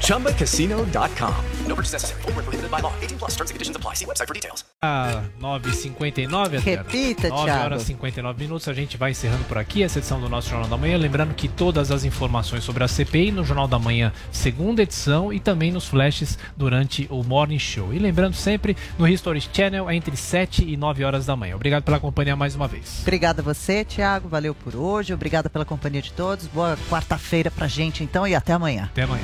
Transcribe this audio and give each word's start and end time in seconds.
ChumbaCasino.com. 0.00 1.34
No 1.66 1.74
purchase 1.74 1.92
necessary. 1.94 2.20
Full 2.22 2.32
prohibited 2.34 2.70
by 2.70 2.80
law. 2.82 2.92
18 3.00 3.18
plus 3.18 3.34
terms 3.36 3.50
and 3.50 3.54
conditions 3.54 3.76
apply. 3.76 3.94
See 3.96 4.04
website 4.04 4.26
for 4.26 4.34
details. 4.34 4.64
Ah, 4.82 5.22
9h59, 5.40 6.58
Repita, 6.60 7.28
9 7.30 7.44
Thiago. 7.44 7.64
horas 7.64 7.82
e 7.82 7.86
59 7.86 8.38
minutos. 8.44 8.68
A 8.68 8.74
gente 8.74 8.98
vai 8.98 9.12
encerrando 9.12 9.44
por 9.44 9.56
aqui 9.56 9.82
essa 9.82 9.98
edição 9.98 10.20
do 10.20 10.28
nosso 10.28 10.50
Jornal 10.50 10.68
da 10.68 10.76
Manhã. 10.76 10.98
Lembrando 10.98 11.34
que 11.34 11.48
todas 11.48 11.90
as 11.90 12.04
informações 12.04 12.64
sobre 12.64 12.84
a 12.84 12.88
CPI 12.88 13.32
no 13.32 13.44
Jornal 13.44 13.66
da 13.66 13.78
Manhã, 13.78 14.12
segunda 14.30 14.82
edição, 14.82 15.32
e 15.32 15.40
também 15.40 15.72
nos 15.72 15.86
flashes 15.86 16.38
durante 16.54 17.06
o 17.10 17.22
Morning 17.24 17.58
Show. 17.58 17.94
E 17.94 17.98
lembrando 17.98 18.34
sempre, 18.34 18.76
no 18.98 19.08
History 19.08 19.40
Channel, 19.52 19.90
entre 19.90 20.16
7 20.16 20.64
e 20.70 20.76
9 20.76 21.02
horas 21.02 21.24
da 21.24 21.34
manhã. 21.34 21.56
Obrigado 21.56 21.82
pela 21.82 21.98
companhia 21.98 22.36
mais 22.36 22.54
uma 22.54 22.68
vez. 22.68 22.98
Obrigada 23.00 23.40
a 23.40 23.44
você, 23.44 23.84
Thiago. 23.86 24.28
Valeu 24.28 24.54
por 24.54 24.76
hoje. 24.76 25.14
Obrigada 25.14 25.48
pela 25.48 25.64
companhia 25.64 26.02
de 26.02 26.12
todos. 26.12 26.46
Boa 26.46 26.76
quarta-feira 26.90 27.50
pra 27.50 27.66
gente, 27.66 28.04
então, 28.04 28.26
e 28.26 28.34
até 28.34 28.52
amanhã. 28.52 28.84
Até 28.92 29.02
amanhã. 29.04 29.23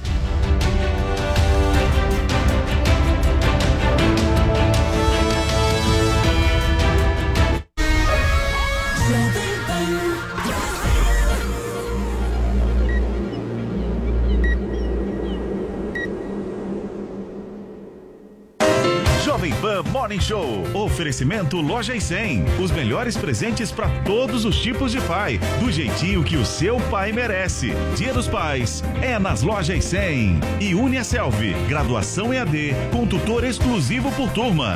Jovem 19.41 19.53
Pan 19.59 19.81
Morning 19.89 20.21
Show. 20.21 20.67
Oferecimento 20.71 21.59
Loja 21.59 21.95
e 21.95 21.99
100. 21.99 22.45
Os 22.61 22.69
melhores 22.69 23.17
presentes 23.17 23.71
para 23.71 23.89
todos 24.03 24.45
os 24.45 24.61
tipos 24.61 24.91
de 24.91 25.01
pai. 25.01 25.39
Do 25.59 25.71
jeitinho 25.71 26.23
que 26.23 26.37
o 26.37 26.45
seu 26.45 26.79
pai 26.91 27.11
merece. 27.11 27.71
Dia 27.95 28.13
dos 28.13 28.27
Pais 28.27 28.83
é 29.01 29.17
nas 29.17 29.41
Lojas 29.41 29.75
e 29.75 29.81
100. 29.81 30.39
E 30.59 30.75
UniaSelv. 30.75 31.55
Graduação 31.67 32.31
EAD 32.31 32.75
com 32.91 33.07
tutor 33.07 33.43
exclusivo 33.43 34.11
por 34.11 34.29
turma. 34.31 34.75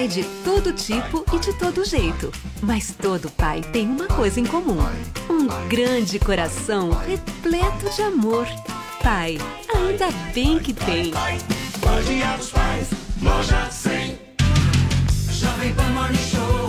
Pai 0.00 0.08
de 0.08 0.24
todo 0.42 0.72
tipo 0.72 1.24
e 1.34 1.38
de 1.38 1.52
todo 1.58 1.84
jeito. 1.84 2.32
Mas 2.62 2.94
todo 2.94 3.30
pai 3.32 3.60
tem 3.60 3.86
uma 3.86 4.06
coisa 4.06 4.40
em 4.40 4.46
comum: 4.46 4.78
um 5.28 5.68
grande 5.68 6.18
coração 6.18 6.90
repleto 6.90 7.90
de 7.94 8.02
amor. 8.02 8.46
Pai, 9.02 9.36
ainda 9.74 10.10
bem 10.32 10.58
que 10.58 10.72
tem. 10.72 11.12
Dia 12.06 12.36
dos 12.36 12.50
Pais, 12.50 12.88
Loja 13.22 13.70
100. 13.70 14.18
Jovem 15.32 15.74
Pan 15.74 15.90
Morning 15.90 16.16
Show 16.16 16.59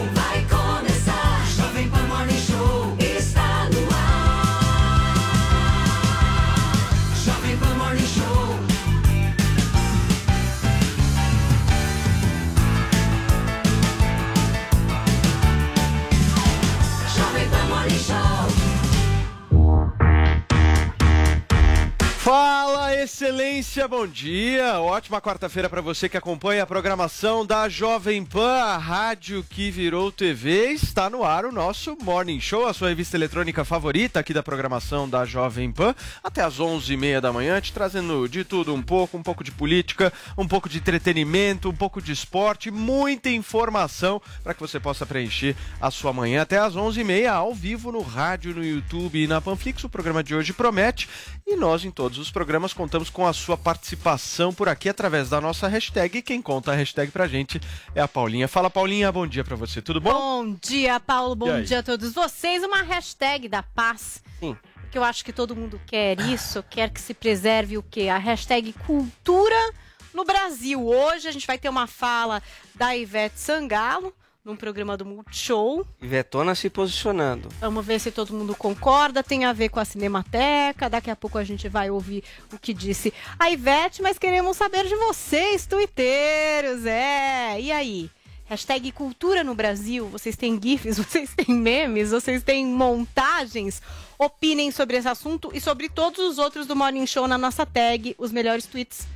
Fala, 22.23 22.93
excelência, 22.95 23.87
bom 23.87 24.05
dia. 24.05 24.79
Ótima 24.79 25.19
quarta-feira 25.19 25.67
para 25.67 25.81
você 25.81 26.07
que 26.07 26.15
acompanha 26.15 26.61
a 26.61 26.67
programação 26.67 27.43
da 27.43 27.67
Jovem 27.67 28.23
Pan, 28.23 28.61
a 28.61 28.77
rádio 28.77 29.43
que 29.49 29.71
virou 29.71 30.11
TV. 30.11 30.67
Está 30.67 31.09
no 31.09 31.23
ar 31.23 31.45
o 31.45 31.51
nosso 31.51 31.97
Morning 31.99 32.39
Show, 32.39 32.67
a 32.67 32.75
sua 32.75 32.89
revista 32.89 33.17
eletrônica 33.17 33.65
favorita 33.65 34.19
aqui 34.19 34.35
da 34.35 34.43
programação 34.43 35.09
da 35.09 35.25
Jovem 35.25 35.71
Pan, 35.71 35.95
até 36.23 36.43
às 36.43 36.59
11h30 36.59 37.19
da 37.21 37.33
manhã, 37.33 37.59
te 37.59 37.73
trazendo 37.73 38.29
de 38.29 38.43
tudo 38.43 38.71
um 38.71 38.83
pouco, 38.83 39.17
um 39.17 39.23
pouco 39.23 39.43
de 39.43 39.51
política, 39.51 40.13
um 40.37 40.47
pouco 40.47 40.69
de 40.69 40.77
entretenimento, 40.77 41.69
um 41.71 41.75
pouco 41.75 41.99
de 41.99 42.11
esporte, 42.11 42.69
muita 42.69 43.31
informação 43.31 44.21
para 44.43 44.53
que 44.53 44.61
você 44.61 44.79
possa 44.79 45.07
preencher 45.07 45.55
a 45.81 45.89
sua 45.89 46.13
manhã 46.13 46.43
até 46.43 46.59
às 46.59 46.75
11h30 46.75 47.31
ao 47.31 47.55
vivo 47.55 47.91
no 47.91 48.01
rádio, 48.01 48.53
no 48.53 48.63
YouTube 48.63 49.23
e 49.23 49.25
na 49.25 49.41
Panflix. 49.41 49.83
O 49.83 49.89
programa 49.89 50.23
de 50.23 50.35
hoje 50.35 50.53
promete 50.53 51.09
e 51.47 51.55
nós 51.55 51.83
em 51.83 51.89
todos 52.11 52.27
os 52.27 52.31
programas 52.31 52.73
contamos 52.73 53.09
com 53.09 53.25
a 53.25 53.31
sua 53.31 53.55
participação 53.55 54.53
por 54.53 54.67
aqui 54.67 54.89
através 54.89 55.29
da 55.29 55.39
nossa 55.39 55.65
hashtag. 55.69 56.17
E 56.17 56.21
quem 56.21 56.41
conta 56.41 56.73
a 56.73 56.75
hashtag 56.75 57.09
pra 57.09 57.25
gente 57.25 57.61
é 57.95 58.01
a 58.01 58.07
Paulinha. 58.07 58.49
Fala, 58.49 58.69
Paulinha, 58.69 59.09
bom 59.13 59.25
dia 59.25 59.45
pra 59.45 59.55
você, 59.55 59.81
tudo 59.81 60.01
bom? 60.01 60.11
Bom 60.11 60.57
dia, 60.61 60.99
Paulo. 60.99 61.35
Bom 61.35 61.61
dia 61.61 61.79
a 61.79 61.83
todos 61.83 62.13
vocês. 62.13 62.63
Uma 62.63 62.81
hashtag 62.81 63.47
da 63.47 63.63
paz. 63.63 64.21
Sim. 64.41 64.57
Porque 64.81 64.97
eu 64.97 65.05
acho 65.05 65.23
que 65.23 65.31
todo 65.31 65.55
mundo 65.55 65.79
quer 65.87 66.19
isso, 66.19 66.61
quer 66.69 66.89
que 66.89 66.99
se 66.99 67.13
preserve 67.13 67.77
o 67.77 67.83
quê? 67.83 68.09
A 68.09 68.17
hashtag 68.17 68.73
cultura 68.85 69.73
no 70.13 70.25
Brasil. 70.25 70.85
Hoje 70.85 71.29
a 71.29 71.31
gente 71.31 71.47
vai 71.47 71.57
ter 71.57 71.69
uma 71.69 71.87
fala 71.87 72.43
da 72.75 72.93
Ivete 72.93 73.39
Sangalo 73.39 74.13
num 74.43 74.55
programa 74.55 74.97
do 74.97 75.05
Multishow. 75.05 75.85
Ivetona 76.01 76.55
se 76.55 76.69
posicionando. 76.69 77.49
Vamos 77.59 77.85
ver 77.85 77.99
se 77.99 78.11
todo 78.11 78.33
mundo 78.33 78.55
concorda. 78.55 79.23
Tem 79.23 79.45
a 79.45 79.53
ver 79.53 79.69
com 79.69 79.79
a 79.79 79.85
Cinemateca. 79.85 80.89
Daqui 80.89 81.11
a 81.11 81.15
pouco 81.15 81.37
a 81.37 81.43
gente 81.43 81.69
vai 81.69 81.89
ouvir 81.89 82.23
o 82.51 82.57
que 82.57 82.73
disse 82.73 83.13
a 83.37 83.49
Ivete, 83.51 84.01
mas 84.01 84.17
queremos 84.17 84.57
saber 84.57 84.87
de 84.87 84.95
vocês, 84.95 85.65
tuiteiros. 85.65 86.85
É. 86.85 87.59
E 87.61 87.71
aí? 87.71 88.09
Hashtag 88.45 88.91
cultura 88.91 89.43
no 89.43 89.55
Brasil. 89.55 90.09
Vocês 90.09 90.35
têm 90.35 90.59
GIFs, 90.61 90.97
vocês 90.99 91.33
têm 91.33 91.55
memes, 91.55 92.11
vocês 92.11 92.43
têm 92.43 92.65
montagens. 92.65 93.81
Opinem 94.17 94.71
sobre 94.71 94.97
esse 94.97 95.07
assunto 95.07 95.51
e 95.53 95.61
sobre 95.61 95.87
todos 95.87 96.19
os 96.19 96.37
outros 96.37 96.67
do 96.67 96.75
Morning 96.75 97.07
Show 97.07 97.27
na 97.27 97.37
nossa 97.37 97.65
tag. 97.65 98.15
Os 98.17 98.31
melhores 98.31 98.65
tweets 98.65 99.07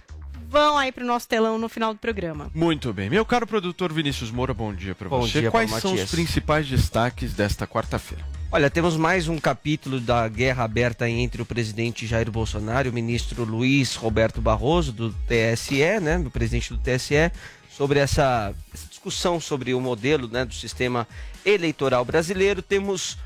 vão 0.49 0.77
aí 0.77 0.91
pro 0.91 1.05
nosso 1.05 1.27
telão 1.27 1.57
no 1.57 1.67
final 1.69 1.93
do 1.93 1.99
programa. 1.99 2.49
Muito 2.53 2.91
bem. 2.93 3.09
Meu 3.09 3.25
caro 3.25 3.45
produtor 3.47 3.91
Vinícius 3.91 4.31
Moura, 4.31 4.53
bom 4.53 4.73
dia 4.73 4.95
pra 4.95 5.09
Bom 5.09 5.21
você. 5.21 5.41
dia, 5.41 5.51
Quais 5.51 5.69
são 5.69 5.91
os 5.91 5.99
Matias. 5.99 6.11
principais 6.11 6.67
destaques 6.67 7.33
desta 7.33 7.65
quarta-feira? 7.67 8.23
Olha, 8.51 8.69
temos 8.69 8.95
mais 8.95 9.27
um 9.27 9.37
capítulo 9.37 9.99
da 9.99 10.27
guerra 10.29 10.63
aberta 10.63 11.09
entre 11.09 11.41
o 11.41 11.45
presidente 11.45 12.07
Jair 12.07 12.31
Bolsonaro 12.31 12.87
e 12.87 12.91
o 12.91 12.93
ministro 12.93 13.43
Luiz 13.43 13.95
Roberto 13.95 14.39
Barroso, 14.39 14.93
do 14.93 15.11
TSE, 15.27 15.99
né, 16.01 16.17
do 16.19 16.31
presidente 16.31 16.71
do 16.73 16.79
TSE, 16.79 17.31
sobre 17.69 17.99
essa, 17.99 18.53
essa 18.73 18.87
discussão 18.87 19.41
sobre 19.41 19.73
o 19.73 19.81
modelo 19.81 20.29
né, 20.29 20.45
do 20.45 20.53
sistema 20.53 21.05
eleitoral 21.45 22.05
brasileiro. 22.05 22.61
Temos 22.61 23.17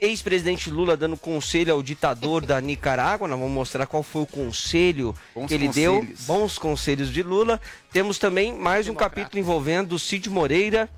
ex-presidente 0.00 0.70
Lula 0.70 0.96
dando 0.96 1.16
conselho 1.16 1.72
ao 1.72 1.82
ditador 1.82 2.44
da 2.44 2.60
Nicarágua. 2.60 3.28
Nós 3.28 3.38
vamos 3.38 3.54
mostrar 3.54 3.86
qual 3.86 4.02
foi 4.02 4.22
o 4.22 4.26
conselho 4.26 5.14
Bons 5.34 5.48
que 5.48 5.54
ele 5.54 5.66
conselhos. 5.66 6.06
deu. 6.06 6.16
Bons 6.26 6.58
conselhos 6.58 7.12
de 7.12 7.22
Lula. 7.22 7.60
Temos 7.92 8.18
também 8.18 8.52
mais 8.54 8.88
um 8.88 8.94
capítulo 8.94 9.38
envolvendo 9.38 9.98
Cid 9.98 10.28
Moreira 10.28 10.88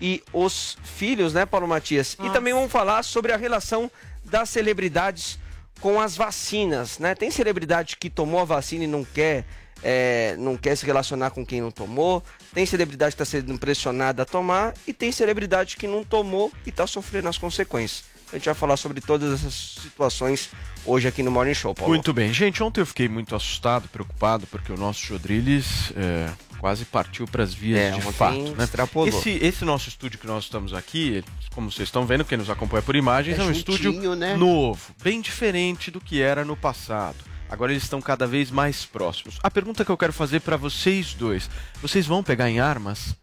e 0.00 0.22
os 0.32 0.76
filhos, 0.84 1.32
né, 1.32 1.44
Paulo 1.44 1.66
Matias? 1.66 2.16
E 2.22 2.30
também 2.30 2.52
vamos 2.52 2.70
falar 2.70 3.02
sobre 3.02 3.32
a 3.32 3.36
relação 3.36 3.90
das 4.24 4.50
celebridades 4.50 5.38
com 5.80 6.00
as 6.00 6.16
vacinas, 6.16 6.98
né? 6.98 7.14
Tem 7.14 7.30
celebridade 7.30 7.96
que 7.96 8.10
tomou 8.10 8.40
a 8.40 8.44
vacina 8.44 8.84
e 8.84 8.86
não 8.86 9.04
quer, 9.04 9.44
é, 9.82 10.34
não 10.38 10.56
quer 10.56 10.76
se 10.76 10.84
relacionar 10.84 11.30
com 11.30 11.46
quem 11.46 11.60
não 11.60 11.70
tomou. 11.70 12.22
Tem 12.52 12.66
celebridade 12.66 13.14
que 13.14 13.22
está 13.22 13.38
sendo 13.38 13.56
pressionada 13.58 14.22
a 14.22 14.26
tomar 14.26 14.74
e 14.86 14.92
tem 14.92 15.12
celebridade 15.12 15.76
que 15.76 15.86
não 15.86 16.02
tomou 16.02 16.52
e 16.66 16.70
está 16.70 16.86
sofrendo 16.86 17.28
as 17.28 17.38
consequências. 17.38 18.17
A 18.30 18.36
gente 18.36 18.44
vai 18.44 18.54
falar 18.54 18.76
sobre 18.76 19.00
todas 19.00 19.32
essas 19.40 19.54
situações 19.82 20.50
hoje 20.84 21.08
aqui 21.08 21.22
no 21.22 21.30
Morning 21.30 21.54
Show, 21.54 21.74
Paulo. 21.74 21.92
Muito 21.92 22.12
bem. 22.12 22.32
Gente, 22.32 22.62
ontem 22.62 22.80
eu 22.82 22.86
fiquei 22.86 23.08
muito 23.08 23.34
assustado, 23.34 23.88
preocupado, 23.88 24.46
porque 24.48 24.70
o 24.70 24.76
nosso 24.76 25.04
Jodriles 25.06 25.92
é, 25.96 26.28
quase 26.58 26.84
partiu 26.84 27.26
para 27.26 27.42
as 27.42 27.54
vias 27.54 27.80
É, 27.80 27.90
de 27.92 28.12
fato. 28.12 28.36
Né? 28.54 28.68
Esse, 29.06 29.30
esse 29.42 29.64
nosso 29.64 29.88
estúdio 29.88 30.18
que 30.18 30.26
nós 30.26 30.44
estamos 30.44 30.74
aqui, 30.74 31.24
como 31.54 31.72
vocês 31.72 31.88
estão 31.88 32.04
vendo, 32.04 32.22
quem 32.24 32.36
nos 32.36 32.50
acompanha 32.50 32.82
por 32.82 32.94
imagens, 32.96 33.38
É 33.38 33.40
é, 33.40 33.44
um 33.44 33.54
juntinho, 33.54 33.76
estúdio 33.90 34.14
né? 34.14 34.36
novo, 34.36 34.94
bem 35.02 35.22
diferente 35.22 35.90
do 35.90 36.00
que 36.00 36.20
era 36.20 36.44
no 36.44 36.54
passado. 36.56 37.16
Agora 37.50 37.72
eles 37.72 37.82
estão 37.84 37.98
cada 38.02 38.26
vez 38.26 38.50
mais 38.50 38.84
próximos. 38.84 39.38
A 39.42 39.50
pergunta 39.50 39.82
que 39.86 39.90
eu 39.90 39.96
quero 39.96 40.12
fazer 40.12 40.40
para 40.40 40.58
vocês 40.58 41.14
dois: 41.14 41.48
vocês 41.80 42.06
vão 42.06 42.22
pegar 42.22 42.50
em 42.50 42.60
armas? 42.60 43.16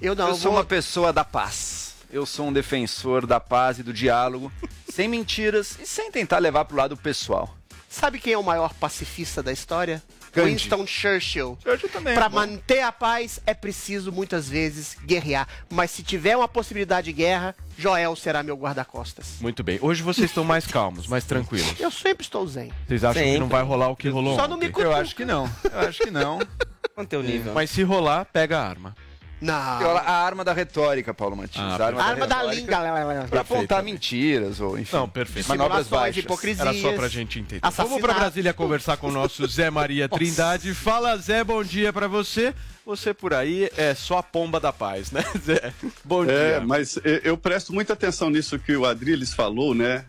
Eu 0.00 0.14
não, 0.14 0.28
eu 0.28 0.34
sou 0.34 0.44
vou- 0.50 0.60
uma 0.60 0.64
pessoa 0.64 1.12
da 1.12 1.24
paz. 1.24 1.83
Eu 2.14 2.24
sou 2.24 2.46
um 2.46 2.52
defensor 2.52 3.26
da 3.26 3.40
paz 3.40 3.80
e 3.80 3.82
do 3.82 3.92
diálogo, 3.92 4.52
sem 4.88 5.08
mentiras 5.08 5.76
e 5.82 5.84
sem 5.84 6.12
tentar 6.12 6.38
levar 6.38 6.64
pro 6.64 6.76
lado 6.76 6.96
pessoal. 6.96 7.52
Sabe 7.88 8.20
quem 8.20 8.34
é 8.34 8.38
o 8.38 8.42
maior 8.44 8.72
pacifista 8.72 9.42
da 9.42 9.50
história? 9.50 10.00
Gandhi. 10.32 10.50
Winston 10.50 10.86
Churchill. 10.86 11.58
Churchill 11.60 11.88
também. 11.88 12.14
Para 12.14 12.28
manter 12.28 12.82
a 12.82 12.92
paz 12.92 13.40
é 13.44 13.52
preciso 13.52 14.12
muitas 14.12 14.48
vezes 14.48 14.96
guerrear, 15.04 15.48
mas 15.68 15.90
se 15.90 16.04
tiver 16.04 16.36
uma 16.36 16.46
possibilidade 16.46 17.06
de 17.06 17.12
guerra, 17.12 17.52
Joel 17.76 18.14
será 18.14 18.44
meu 18.44 18.56
guarda-costas. 18.56 19.38
Muito 19.40 19.64
bem. 19.64 19.80
Hoje 19.82 20.00
vocês 20.00 20.30
estão 20.30 20.44
mais 20.44 20.68
calmos, 20.68 21.08
mais 21.08 21.24
tranquilos. 21.24 21.80
Eu 21.80 21.90
sempre 21.90 22.22
estou 22.22 22.46
zen. 22.46 22.70
Vocês 22.86 23.02
acham 23.02 23.20
que 23.20 23.28
Sempre. 23.28 23.40
não 23.40 23.48
vai 23.48 23.64
rolar 23.64 23.88
o 23.88 23.96
que 23.96 24.08
rolou 24.08 24.36
Só 24.36 24.46
não 24.46 24.56
me 24.56 24.68
cutuca. 24.68 24.84
Eu 24.84 24.94
acho 24.94 25.16
que 25.16 25.24
não. 25.24 25.50
Eu 25.64 25.80
acho 25.80 25.98
que 25.98 26.12
não. 26.12 26.38
Quanto 26.94 27.12
é 27.12 27.18
o 27.18 27.22
nível? 27.24 27.52
Mas 27.52 27.70
se 27.70 27.82
rolar, 27.82 28.24
pega 28.24 28.60
a 28.60 28.68
arma. 28.68 28.94
Não. 29.40 29.52
A 29.54 30.10
arma 30.24 30.42
da 30.44 30.52
retórica, 30.52 31.12
Paulo 31.12 31.36
Matias. 31.36 31.64
Ah, 31.64 31.76
a 31.82 31.86
arma, 31.86 32.02
A 32.02 32.04
arma 32.06 32.26
da 32.26 32.42
língua. 32.42 33.26
Pra 33.28 33.40
apontar 33.42 33.82
mentiras 33.82 34.60
ou, 34.60 34.78
enfim, 34.78 34.96
Não, 34.96 35.08
perfeito. 35.08 35.48
manobras 35.48 35.86
baixas. 35.88 36.24
hipocrisia. 36.24 36.62
Era 36.62 36.74
só 36.74 36.92
pra 36.92 37.08
gente 37.08 37.38
entender. 37.38 37.60
Assassinato. 37.62 37.88
Vamos 37.90 38.02
pra 38.04 38.14
Brasília 38.14 38.54
conversar 38.54 38.96
com 38.96 39.08
o 39.08 39.12
nosso 39.12 39.46
Zé 39.46 39.68
Maria 39.70 40.08
Trindade. 40.08 40.72
Fala, 40.74 41.16
Zé, 41.18 41.44
bom 41.44 41.62
dia 41.62 41.92
pra 41.92 42.06
você. 42.08 42.54
Você 42.86 43.14
por 43.14 43.32
aí 43.32 43.70
é 43.78 43.94
só 43.94 44.18
a 44.18 44.22
pomba 44.22 44.60
da 44.60 44.72
paz, 44.72 45.10
né, 45.10 45.24
Zé? 45.42 45.72
Bom 46.04 46.24
É, 46.24 46.58
dia. 46.58 46.60
mas 46.66 46.98
eu, 47.22 47.36
presto 47.36 47.72
muita 47.72 47.94
atenção 47.94 48.28
nisso 48.30 48.58
que 48.58 48.76
o 48.76 48.84
Adriles 48.84 49.32
falou, 49.32 49.74
né? 49.74 50.04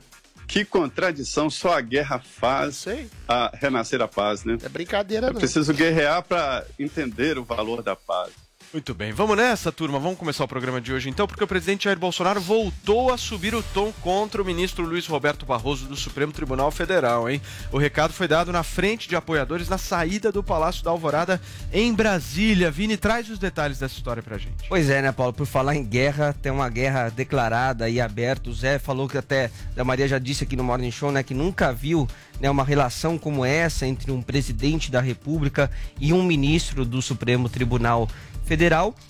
Que 0.48 0.64
contradição, 0.64 1.50
só 1.50 1.76
a 1.78 1.82
guerra 1.82 2.20
faz 2.20 2.86
a 3.28 3.52
renascer 3.60 4.02
a 4.02 4.08
paz, 4.08 4.44
né? 4.44 4.58
É 4.64 4.70
brincadeira, 4.70 5.28
É 5.28 5.32
não. 5.32 5.40
preciso 5.40 5.74
guerrear 5.74 6.22
para 6.22 6.64
entender 6.78 7.38
o 7.40 7.44
valor 7.44 7.82
da 7.82 7.96
paz. 7.96 8.32
Muito 8.74 8.94
bem, 8.94 9.14
vamos 9.14 9.38
nessa, 9.38 9.72
turma. 9.72 10.00
Vamos 10.00 10.18
começar 10.18 10.44
o 10.44 10.48
programa 10.48 10.82
de 10.82 10.92
hoje 10.92 11.10
então, 11.10 11.26
porque 11.26 11.44
o 11.44 11.48
presidente 11.48 11.86
Jair 11.86 11.98
Bolsonaro 11.98 12.42
voltou 12.42 13.12
a 13.12 13.18
subir 13.18 13.56
o 13.56 13.64
tom 13.64 13.94
contra 14.02 14.42
o 14.42 14.46
ministro 14.46 14.86
Luiz 14.86 15.08
Roberto 15.08 15.46
Barroso 15.46 15.86
do 15.88 15.96
Supremo 15.96 16.32
Tribunal 16.32 16.70
Federal, 16.72 17.30
hein? 17.30 17.42
O 17.72 17.78
recado 17.78 18.14
foi 18.14 18.28
dado 18.28 18.52
na 18.52 18.64
frente 18.64 19.08
de 19.08 19.16
apoiadores 19.16 19.70
na 19.70 19.78
saída 19.78 20.32
do 20.32 20.44
Palácio 20.44 20.84
da 20.84 20.92
Alvorada 20.92 21.42
em 21.72 21.94
Brasília. 21.94 22.70
Vini, 22.70 22.98
traz 22.98 23.30
os 23.30 23.40
detalhes 23.40 23.80
dessa 23.80 23.96
história 23.96 24.22
pra 24.22 24.38
gente. 24.38 24.68
Pois 24.68 24.90
é, 24.90 25.02
né, 25.02 25.12
Paulo? 25.12 25.34
Por 25.34 25.46
falar 25.46 25.76
em 25.76 25.84
guerra, 25.84 26.36
tem 26.42 26.52
uma 26.52 26.70
guerra 26.70 27.10
declarada 27.10 27.90
e 27.90 28.02
aberta. 28.02 28.50
O 28.50 28.54
Zé 28.54 28.78
falou 28.78 29.08
que 29.08 29.18
até, 29.18 29.50
a 29.78 29.84
Maria 29.84 30.08
já 30.08 30.20
disse 30.20 30.44
aqui 30.44 30.56
no 30.56 30.64
Morning 30.64 30.92
Show, 30.92 31.12
né, 31.12 31.24
que 31.24 31.34
nunca 31.34 31.72
viu 31.72 32.08
né, 32.40 32.50
uma 32.50 32.64
relação 32.64 33.18
como 33.18 33.46
essa 33.46 33.88
entre 33.88 34.12
um 34.12 34.22
presidente 34.22 34.92
da 34.92 35.00
República 35.00 35.72
e 36.00 36.12
um 36.12 36.24
ministro 36.24 36.84
do 36.84 37.02
Supremo 37.02 37.48
Tribunal 37.48 38.08
Federal. 38.08 38.35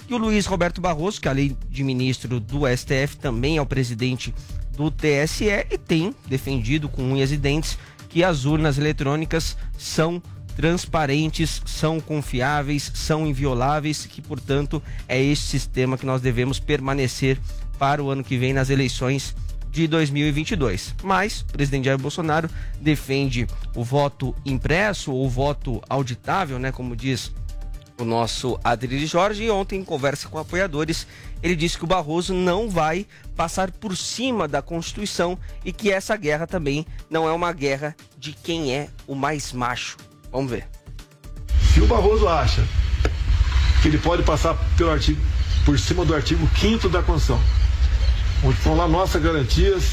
E 0.08 0.14
o 0.14 0.18
Luiz 0.18 0.46
Roberto 0.46 0.80
Barroso, 0.80 1.20
que 1.20 1.28
além 1.28 1.58
de 1.70 1.84
ministro 1.84 2.40
do 2.40 2.62
STF, 2.68 3.18
também 3.18 3.58
é 3.58 3.62
o 3.62 3.66
presidente 3.66 4.34
do 4.76 4.90
TSE 4.90 5.46
e 5.70 5.78
tem 5.78 6.16
defendido 6.28 6.88
com 6.88 7.04
unhas 7.04 7.32
e 7.32 7.38
dentes 7.38 7.78
que 8.10 8.24
as 8.24 8.46
urnas 8.46 8.78
eletrônicas 8.78 9.58
são 9.78 10.22
transparentes, 10.56 11.62
são 11.66 12.00
confiáveis, 12.00 12.92
são 12.94 13.28
invioláveis, 13.28 14.06
que 14.06 14.22
portanto 14.22 14.82
é 15.08 15.22
esse 15.22 15.42
sistema 15.42 15.98
que 15.98 16.06
nós 16.06 16.22
devemos 16.22 16.60
permanecer 16.60 17.38
para 17.78 18.02
o 18.02 18.10
ano 18.10 18.24
que 18.24 18.38
vem 18.38 18.54
nas 18.54 18.70
eleições 18.70 19.36
de 19.70 19.86
2022. 19.88 20.96
Mas 21.04 21.42
o 21.42 21.46
presidente 21.48 21.86
Jair 21.86 22.00
Bolsonaro 22.00 22.50
defende 22.80 23.46
o 23.76 23.84
voto 23.84 24.34
impresso 24.46 25.12
ou 25.12 25.30
voto 25.30 25.82
auditável, 25.90 26.58
né, 26.58 26.72
como 26.72 26.96
diz 26.96 27.34
o 27.98 28.04
nosso 28.04 28.60
Adriles 28.64 29.10
Jorge 29.10 29.44
e 29.44 29.50
ontem 29.50 29.80
em 29.80 29.84
conversa 29.84 30.28
com 30.28 30.38
apoiadores, 30.38 31.08
ele 31.42 31.56
disse 31.56 31.78
que 31.78 31.84
o 31.84 31.88
Barroso 31.88 32.34
não 32.34 32.70
vai 32.70 33.06
passar 33.36 33.72
por 33.72 33.96
cima 33.96 34.48
da 34.48 34.62
Constituição 34.62 35.38
e 35.64 35.72
que 35.72 35.92
essa 35.92 36.16
guerra 36.16 36.46
também 36.46 36.86
não 37.10 37.28
é 37.28 37.32
uma 37.32 37.52
guerra 37.54 37.96
de 38.18 38.34
quem 38.34 38.74
é 38.74 38.90
o 39.08 39.16
mais 39.16 39.54
macho. 39.54 39.98
Vamos 40.32 40.52
ver. 40.52 40.68
Se 41.74 41.82
o 41.82 41.88
Barroso 41.88 42.28
acha 42.28 42.64
que 43.82 43.88
ele 43.88 43.98
pode 43.98 44.24
passar 44.24 44.56
pelo 44.78 44.92
artigo, 44.92 45.22
por 45.64 45.78
cima 45.80 46.06
do 46.06 46.14
artigo 46.14 46.48
5 46.60 46.90
da 46.90 47.02
Constituição, 47.02 47.42
onde 48.44 48.58
estão 48.58 48.76
lá 48.76 48.88
nossas 48.88 49.22
garantias 49.22 49.92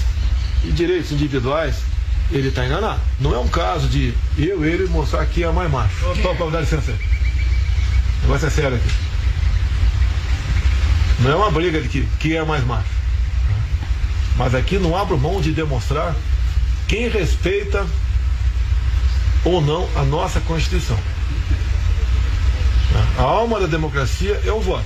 e 0.65 0.73
direitos 0.73 1.13
individuais, 1.13 1.77
ele 2.31 2.49
está 2.49 2.65
enganado. 2.65 3.01
Não 3.21 3.35
é 3.35 3.39
um 3.39 3.49
caso 3.49 3.89
de 3.89 4.15
eu, 4.39 4.65
ele 4.65 4.87
mostrar 4.89 5.25
que 5.27 5.45
é 5.45 5.51
mais 5.51 5.71
macho. 5.71 6.05
Paulo, 6.37 6.51
dá 6.51 6.61
licença 6.61 6.93
negócio 8.23 8.47
é 8.47 8.51
sério 8.51 8.77
aqui. 8.77 8.91
Não 11.21 11.31
é 11.31 11.37
uma 11.37 11.51
briga 11.51 11.81
de 11.81 11.89
que, 11.89 12.09
que 12.19 12.37
é 12.37 12.45
mais 12.45 12.65
macho. 12.65 12.89
Mas 14.37 14.55
aqui 14.55 14.79
não 14.79 14.97
abro 14.97 15.19
mão 15.19 15.41
de 15.41 15.53
demonstrar 15.53 16.15
quem 16.89 17.09
respeita 17.09 17.87
ou 19.45 19.61
não 19.61 19.89
a 19.97 20.03
nossa 20.03 20.41
Constituição. 20.41 20.99
A 23.19 23.23
alma 23.23 23.61
da 23.61 23.67
democracia 23.67 24.41
é 24.45 24.53
o 24.53 24.61
voto. 24.61 24.85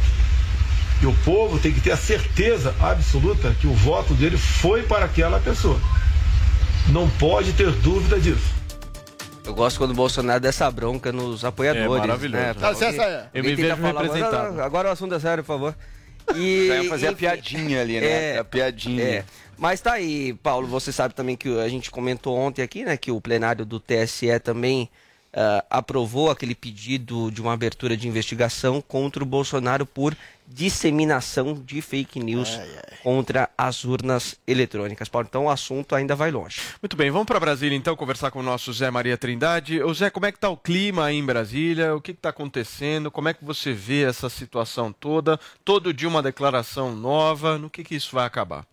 E 1.03 1.07
o 1.07 1.13
povo 1.25 1.59
tem 1.59 1.73
que 1.73 1.81
ter 1.81 1.93
a 1.93 1.97
certeza 1.97 2.75
absoluta 2.81 3.55
que 3.61 3.67
o 3.67 3.75
voto 3.75 4.15
dele 4.15 4.37
foi 4.37 4.83
para 4.83 5.05
aquela 5.05 5.39
pessoa. 5.39 5.79
Não 6.89 7.09
pode 7.09 7.53
ter 7.53 7.71
dúvida 7.71 8.19
disso. 8.19 8.56
Eu 9.47 9.55
gosto 9.55 9.79
quando 9.79 9.93
o 9.93 9.95
Bolsonaro 9.95 10.41
dá 10.41 10.49
essa 10.49 10.71
bronca 10.71 11.13
nos 11.13 11.45
apoiadores. 11.45 11.87
É 11.87 11.99
maravilhoso. 11.99 12.43
Né? 12.43 12.55
Dá 12.55 12.71
licença 12.71 13.03
aí. 13.03 13.25
Eu 13.33 13.45
me 13.45 13.55
vejo 13.55 13.77
falar, 13.77 14.03
representado. 14.03 14.61
Agora, 14.61 14.89
o 14.89 14.93
assunto 14.93 15.15
é 15.15 15.21
sério, 15.21 15.45
por 15.45 15.49
favor. 15.49 15.77
E, 16.35 16.67
Já 16.69 16.83
ia 16.83 16.91
fazer 16.91 17.07
a 17.09 17.13
piadinha 17.13 17.81
ali, 17.81 18.01
né? 18.01 18.39
A 18.39 18.45
piadinha. 18.45 19.05
É. 19.05 19.25
Mas 19.57 19.81
tá 19.81 19.93
aí, 19.93 20.35
Paulo, 20.35 20.67
você 20.67 20.93
sabe 20.93 21.15
também 21.15 21.37
que 21.37 21.49
a 21.61 21.69
gente 21.69 21.91
comentou 21.91 22.37
ontem 22.37 22.61
aqui, 22.61 22.85
né, 22.85 22.97
que 22.97 23.11
o 23.11 23.21
plenário 23.21 23.65
do 23.65 23.81
TSE 23.81 24.39
também 24.41 24.91
ah, 25.33 25.65
aprovou 25.71 26.31
aquele 26.31 26.55
pedido 26.55 27.31
de 27.31 27.41
uma 27.41 27.53
abertura 27.53 27.97
de 27.97 28.09
investigação 28.09 28.83
contra 28.83 29.23
o 29.23 29.27
Bolsonaro 29.27 29.87
por 29.87 30.17
disseminação 30.47 31.55
de 31.55 31.83
fake 31.83 32.21
news 32.21 32.59
contra 33.03 33.51
as 33.57 33.85
urnas 33.85 34.39
eletrônicas. 34.47 35.09
Paulo, 35.09 35.27
então 35.29 35.45
o 35.47 35.51
assunto 35.51 35.95
ainda 35.95 36.15
vai 36.15 36.31
longe. 36.31 36.61
Muito 36.81 36.97
bem, 36.97 37.11
vamos 37.11 37.27
para 37.27 37.41
Brasília 37.41 37.77
então 37.77 37.97
conversar 37.97 38.31
com 38.31 38.41
o 38.41 38.43
nosso 38.43 38.73
Zé 38.73 38.91
Maria 38.91 39.17
Trindade. 39.17 39.83
Ô 39.83 39.93
Zé, 39.93 40.11
como 40.11 40.27
é 40.27 40.33
que 40.33 40.39
tá 40.39 40.49
o 40.49 40.57
clima 40.57 41.07
aí 41.07 41.17
em 41.17 41.25
Brasília? 41.25 41.95
O 41.95 42.01
que 42.01 42.13
está 42.13 42.31
acontecendo? 42.31 43.11
Como 43.11 43.29
é 43.29 43.35
que 43.35 43.45
você 43.45 43.73
vê 43.73 44.05
essa 44.05 44.29
situação 44.29 44.93
toda? 44.93 45.39
Todo 45.65 45.93
dia 45.93 46.09
uma 46.09 46.23
declaração 46.23 46.95
nova. 46.95 47.59
No 47.59 47.71
que, 47.71 47.85
que 47.85 47.95
isso 47.95 48.15
vai 48.15 48.27
acabar? 48.27 48.67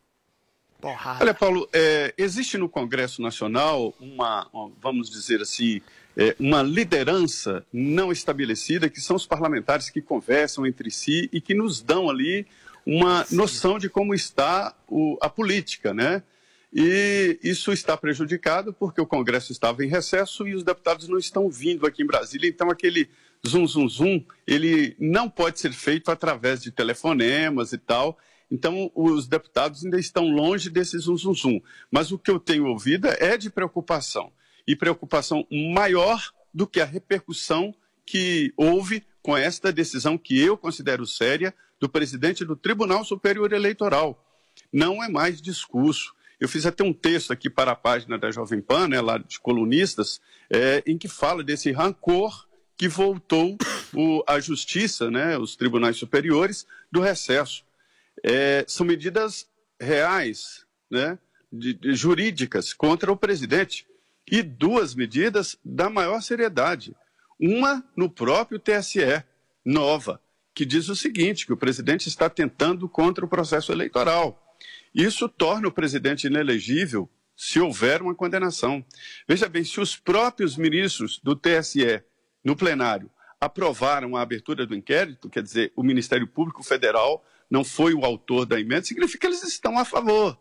Olha, 1.22 1.34
Paulo, 1.34 1.70
é, 1.72 2.14
existe 2.18 2.58
no 2.58 2.68
Congresso 2.68 3.22
Nacional 3.22 3.94
uma, 4.02 4.50
vamos 4.82 5.10
dizer 5.10 5.42
assim, 5.42 5.82
é, 6.16 6.36
uma 6.40 6.62
liderança 6.62 7.66
não 7.72 8.12
estabelecida, 8.12 8.90
que 8.90 9.02
são 9.02 9.16
os 9.16 9.26
parlamentares 9.26 9.90
que 9.90 10.02
conversam 10.02 10.66
entre 10.66 10.92
si 10.92 11.30
e 11.34 11.42
que 11.42 11.54
nos 11.54 11.82
dão 11.82 12.10
ali 12.10 12.46
uma 12.86 13.26
noção 13.32 13.80
de 13.80 13.90
como 13.90 14.14
está 14.14 14.76
o- 14.88 15.18
a 15.22 15.30
política, 15.30 15.94
né? 15.94 16.22
E 16.76 17.40
isso 17.44 17.72
está 17.72 17.96
prejudicado 17.96 18.74
porque 18.74 19.00
o 19.00 19.06
Congresso 19.06 19.52
estava 19.52 19.86
em 19.86 19.88
recesso 19.88 20.48
e 20.48 20.56
os 20.56 20.64
deputados 20.64 21.08
não 21.08 21.18
estão 21.18 21.50
vindo 21.50 21.86
aqui 21.86 22.02
em 22.02 22.08
Brasília, 22.08 22.50
então 22.50 22.70
aquele 22.70 23.08
zum, 23.46 23.68
zum, 23.68 23.88
zum, 23.88 24.24
ele 24.48 24.96
não 25.00 25.30
pode 25.30 25.60
ser 25.60 25.72
feito 25.72 26.10
através 26.10 26.62
de 26.62 26.72
telefonemas 26.72 27.74
e 27.74 27.78
tal. 27.78 28.18
Então, 28.52 28.92
os 28.94 29.28
deputados 29.28 29.84
ainda 29.84 30.00
estão 30.00 30.30
longe 30.30 30.70
desse 30.70 30.98
zum, 30.98 31.18
zum, 31.18 31.34
zum. 31.34 31.62
Mas 31.92 32.12
o 32.12 32.18
que 32.20 32.30
eu 32.30 32.40
tenho 32.40 32.68
ouvido 32.68 33.08
é 33.08 33.38
de 33.38 33.50
preocupação. 33.50 34.32
E 34.68 34.76
preocupação 34.76 35.46
maior 35.52 36.22
do 36.54 36.66
que 36.68 36.80
a 36.80 36.86
repercussão 36.86 37.74
que 38.06 38.54
houve 38.56 39.04
com 39.22 39.36
esta 39.36 39.72
decisão 39.72 40.18
que 40.18 40.40
eu 40.40 40.58
considero 40.58 41.06
séria 41.08 41.54
do 41.80 41.90
presidente 41.90 42.46
do 42.46 42.56
Tribunal 42.56 43.04
Superior 43.04 43.52
Eleitoral. 43.54 44.24
Não 44.72 45.04
é 45.04 45.10
mais 45.10 45.42
discurso. 45.42 46.14
Eu 46.40 46.50
fiz 46.50 46.66
até 46.66 46.84
um 46.84 46.94
texto 46.94 47.32
aqui 47.32 47.50
para 47.50 47.72
a 47.72 47.76
página 47.76 48.18
da 48.18 48.30
Jovem 48.32 48.62
Pan, 48.62 48.88
né, 48.88 49.00
lá 49.02 49.18
de 49.18 49.40
colunistas, 49.40 50.20
é, 50.50 50.84
em 50.86 50.98
que 50.98 51.08
fala 51.08 51.44
desse 51.44 51.72
rancor 51.72 52.48
que 52.78 52.88
voltou 52.88 53.58
o, 53.94 54.24
a 54.28 54.40
justiça, 54.40 55.10
né, 55.10 55.38
os 55.38 55.56
tribunais 55.56 55.96
superiores, 55.98 56.68
do 56.92 57.00
recesso. 57.00 57.64
É, 58.24 58.66
são 58.68 58.86
medidas 58.86 59.48
reais, 59.80 60.66
né, 60.90 61.18
de- 61.52 61.74
de- 61.74 61.94
jurídicas 61.96 62.74
contra 62.74 63.12
o 63.12 63.18
presidente. 63.18 63.86
E 64.30 64.42
duas 64.42 64.96
medidas 64.96 65.58
da 65.64 65.90
maior 65.90 66.22
seriedade. 66.22 66.96
Uma 67.40 67.84
no 67.96 68.10
próprio 68.10 68.60
TSE, 68.60 69.24
nova, 69.66 70.22
que 70.54 70.66
diz 70.66 70.90
o 70.90 70.96
seguinte: 70.96 71.46
que 71.46 71.54
o 71.54 71.58
presidente 71.58 72.08
está 72.08 72.30
tentando 72.30 72.88
contra 72.88 73.26
o 73.26 73.28
processo 73.28 73.72
eleitoral. 73.72 74.40
Isso 74.94 75.28
torna 75.28 75.68
o 75.68 75.72
presidente 75.72 76.28
inelegível 76.28 77.10
se 77.36 77.60
houver 77.60 78.02
uma 78.02 78.16
condenação. 78.16 78.86
Veja 79.28 79.50
bem, 79.50 79.64
se 79.64 79.80
os 79.80 79.96
próprios 79.96 80.56
ministros 80.56 81.20
do 81.24 81.36
TSE, 81.36 82.04
no 82.44 82.56
plenário, 82.56 83.10
aprovaram 83.40 84.16
a 84.16 84.22
abertura 84.22 84.66
do 84.66 84.76
inquérito, 84.76 85.30
quer 85.30 85.44
dizer, 85.44 85.74
o 85.76 85.84
Ministério 85.84 86.28
Público 86.28 86.64
Federal 86.64 87.26
não 87.50 87.64
foi 87.64 87.94
o 87.94 88.06
autor 88.06 88.46
da 88.46 88.60
emenda, 88.60 88.84
significa 88.84 89.20
que 89.20 89.28
eles 89.28 89.44
estão 89.44 89.78
a 89.78 89.84
favor. 89.84 90.40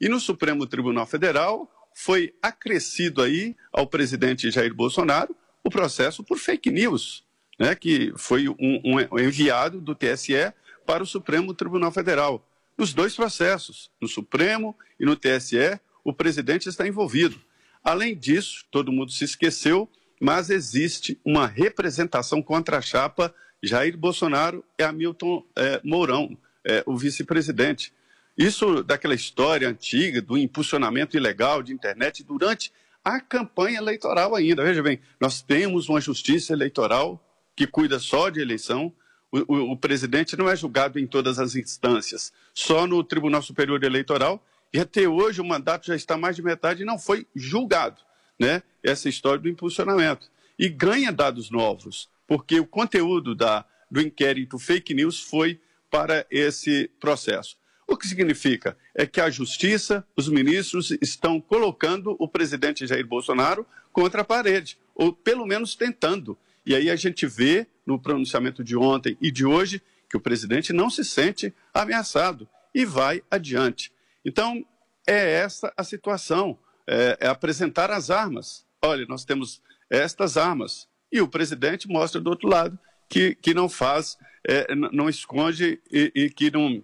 E 0.00 0.08
no 0.08 0.18
Supremo 0.18 0.66
Tribunal 0.66 1.06
Federal 1.06 1.70
foi 1.94 2.34
acrescido 2.42 3.22
aí 3.22 3.56
ao 3.72 3.86
presidente 3.86 4.50
Jair 4.50 4.74
Bolsonaro 4.74 5.34
o 5.64 5.70
processo 5.70 6.24
por 6.24 6.38
fake 6.38 6.70
news, 6.70 7.24
né, 7.58 7.74
que 7.74 8.12
foi 8.16 8.48
um, 8.48 8.80
um 8.84 9.18
enviado 9.18 9.80
do 9.80 9.94
TSE 9.94 10.52
para 10.84 11.02
o 11.02 11.06
Supremo 11.06 11.54
Tribunal 11.54 11.92
Federal. 11.92 12.46
Nos 12.76 12.92
dois 12.92 13.14
processos, 13.14 13.90
no 14.00 14.08
Supremo 14.08 14.76
e 14.98 15.04
no 15.04 15.14
TSE, 15.14 15.78
o 16.02 16.12
presidente 16.12 16.68
está 16.68 16.86
envolvido. 16.86 17.40
Além 17.84 18.16
disso, 18.16 18.64
todo 18.70 18.92
mundo 18.92 19.12
se 19.12 19.24
esqueceu, 19.24 19.88
mas 20.20 20.50
existe 20.50 21.20
uma 21.24 21.46
representação 21.46 22.42
contra 22.42 22.78
a 22.78 22.82
chapa 22.82 23.34
Jair 23.62 23.96
Bolsonaro 23.96 24.64
e 24.78 24.82
Hamilton 24.82 25.44
é, 25.56 25.80
Mourão, 25.84 26.36
é, 26.64 26.82
o 26.86 26.96
vice-presidente. 26.96 27.92
Isso 28.36 28.82
daquela 28.82 29.14
história 29.14 29.68
antiga 29.68 30.22
do 30.22 30.38
impulsionamento 30.38 31.16
ilegal 31.16 31.62
de 31.62 31.72
internet 31.72 32.24
durante 32.24 32.72
a 33.04 33.20
campanha 33.20 33.78
eleitoral 33.78 34.34
ainda. 34.34 34.62
Veja 34.62 34.82
bem, 34.82 35.00
nós 35.20 35.42
temos 35.42 35.88
uma 35.88 36.00
justiça 36.00 36.52
eleitoral 36.52 37.22
que 37.54 37.66
cuida 37.66 37.98
só 37.98 38.30
de 38.30 38.40
eleição. 38.40 38.92
O, 39.30 39.38
o, 39.54 39.72
o, 39.72 39.76
presidente 39.76 40.36
não 40.36 40.48
é 40.48 40.56
julgado 40.56 40.98
em 40.98 41.06
todas 41.06 41.38
as 41.38 41.56
instâncias, 41.56 42.32
só 42.54 42.86
no 42.86 43.02
Tribunal 43.02 43.42
Superior 43.42 43.82
Eleitoral. 43.82 44.44
E 44.72 44.80
até 44.80 45.06
hoje 45.06 45.40
o 45.40 45.44
mandato 45.44 45.86
já 45.86 45.96
está 45.96 46.16
mais 46.16 46.36
de 46.36 46.42
metade 46.42 46.82
e 46.82 46.86
não 46.86 46.98
foi 46.98 47.26
julgado, 47.34 48.00
né? 48.38 48.62
Essa 48.82 49.08
história 49.08 49.38
do 49.38 49.48
impulsionamento. 49.48 50.30
E 50.58 50.68
ganha 50.68 51.12
dados 51.12 51.50
novos, 51.50 52.08
porque 52.26 52.58
o 52.58 52.66
conteúdo 52.66 53.34
da, 53.34 53.64
do 53.90 54.00
inquérito 54.00 54.58
fake 54.58 54.94
news 54.94 55.20
foi 55.20 55.60
para 55.90 56.26
esse 56.30 56.90
processo. 56.98 57.56
O 57.92 57.96
que 57.98 58.08
significa? 58.08 58.74
É 58.94 59.04
que 59.04 59.20
a 59.20 59.28
justiça, 59.28 60.02
os 60.16 60.26
ministros 60.26 60.92
estão 61.02 61.38
colocando 61.38 62.16
o 62.18 62.26
presidente 62.26 62.86
Jair 62.86 63.06
Bolsonaro 63.06 63.66
contra 63.92 64.22
a 64.22 64.24
parede, 64.24 64.78
ou 64.94 65.12
pelo 65.12 65.44
menos 65.44 65.74
tentando. 65.74 66.38
E 66.64 66.74
aí 66.74 66.88
a 66.88 66.96
gente 66.96 67.26
vê 67.26 67.66
no 67.84 68.00
pronunciamento 68.00 68.64
de 68.64 68.74
ontem 68.74 69.18
e 69.20 69.30
de 69.30 69.44
hoje 69.44 69.82
que 70.08 70.16
o 70.16 70.20
presidente 70.20 70.72
não 70.72 70.88
se 70.88 71.04
sente 71.04 71.52
ameaçado 71.74 72.48
e 72.74 72.86
vai 72.86 73.22
adiante. 73.30 73.92
Então, 74.24 74.64
é 75.06 75.34
essa 75.34 75.70
a 75.76 75.84
situação: 75.84 76.58
é, 76.86 77.18
é 77.20 77.28
apresentar 77.28 77.90
as 77.90 78.08
armas. 78.08 78.64
Olha, 78.80 79.04
nós 79.04 79.22
temos 79.22 79.60
estas 79.90 80.38
armas. 80.38 80.88
E 81.12 81.20
o 81.20 81.28
presidente 81.28 81.86
mostra 81.86 82.22
do 82.22 82.30
outro 82.30 82.48
lado 82.48 82.78
que, 83.06 83.34
que 83.34 83.52
não 83.52 83.68
faz, 83.68 84.16
é, 84.48 84.74
não 84.74 85.10
esconde 85.10 85.78
e, 85.92 86.10
e 86.14 86.30
que 86.30 86.50
não 86.50 86.82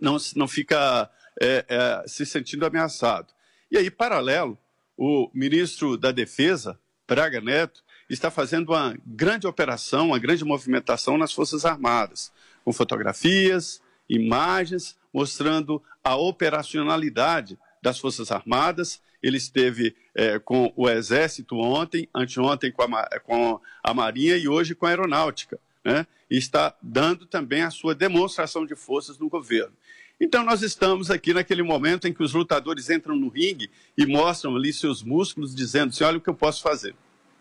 não, 0.00 0.16
não 0.36 0.48
fica 0.48 1.10
é, 1.40 1.64
é, 1.68 2.04
se 2.06 2.26
sentindo 2.26 2.66
ameaçado. 2.66 3.32
E 3.70 3.76
aí, 3.76 3.90
paralelo, 3.90 4.58
o 4.96 5.30
ministro 5.32 5.96
da 5.96 6.10
Defesa, 6.10 6.78
Braga 7.06 7.40
Neto, 7.40 7.82
está 8.08 8.30
fazendo 8.30 8.70
uma 8.70 8.96
grande 9.06 9.46
operação, 9.46 10.08
uma 10.08 10.18
grande 10.18 10.44
movimentação 10.44 11.18
nas 11.18 11.32
Forças 11.32 11.64
Armadas, 11.64 12.32
com 12.64 12.72
fotografias, 12.72 13.82
imagens, 14.08 14.96
mostrando 15.12 15.82
a 16.02 16.16
operacionalidade 16.16 17.58
das 17.82 17.98
Forças 17.98 18.32
Armadas. 18.32 19.00
Ele 19.22 19.36
esteve 19.36 19.94
é, 20.14 20.38
com 20.38 20.72
o 20.76 20.88
Exército 20.88 21.56
ontem, 21.56 22.08
anteontem 22.14 22.72
com 22.72 22.82
a, 22.82 23.20
com 23.20 23.60
a 23.82 23.94
Marinha 23.94 24.36
e 24.36 24.48
hoje 24.48 24.74
com 24.74 24.86
a 24.86 24.90
Aeronáutica. 24.90 25.58
Né? 25.84 26.06
E 26.30 26.36
está 26.36 26.74
dando 26.82 27.26
também 27.26 27.62
a 27.62 27.70
sua 27.70 27.94
demonstração 27.94 28.64
de 28.64 28.74
forças 28.74 29.18
no 29.18 29.28
governo. 29.28 29.72
Então, 30.20 30.42
nós 30.44 30.62
estamos 30.62 31.10
aqui 31.10 31.32
naquele 31.32 31.62
momento 31.62 32.08
em 32.08 32.12
que 32.12 32.22
os 32.22 32.34
lutadores 32.34 32.90
entram 32.90 33.14
no 33.14 33.28
ringue 33.28 33.70
e 33.96 34.04
mostram 34.04 34.56
ali 34.56 34.72
seus 34.72 35.02
músculos, 35.02 35.54
dizendo 35.54 35.90
assim: 35.90 36.04
olha 36.04 36.18
o 36.18 36.20
que 36.20 36.28
eu 36.28 36.34
posso 36.34 36.62
fazer. 36.62 36.94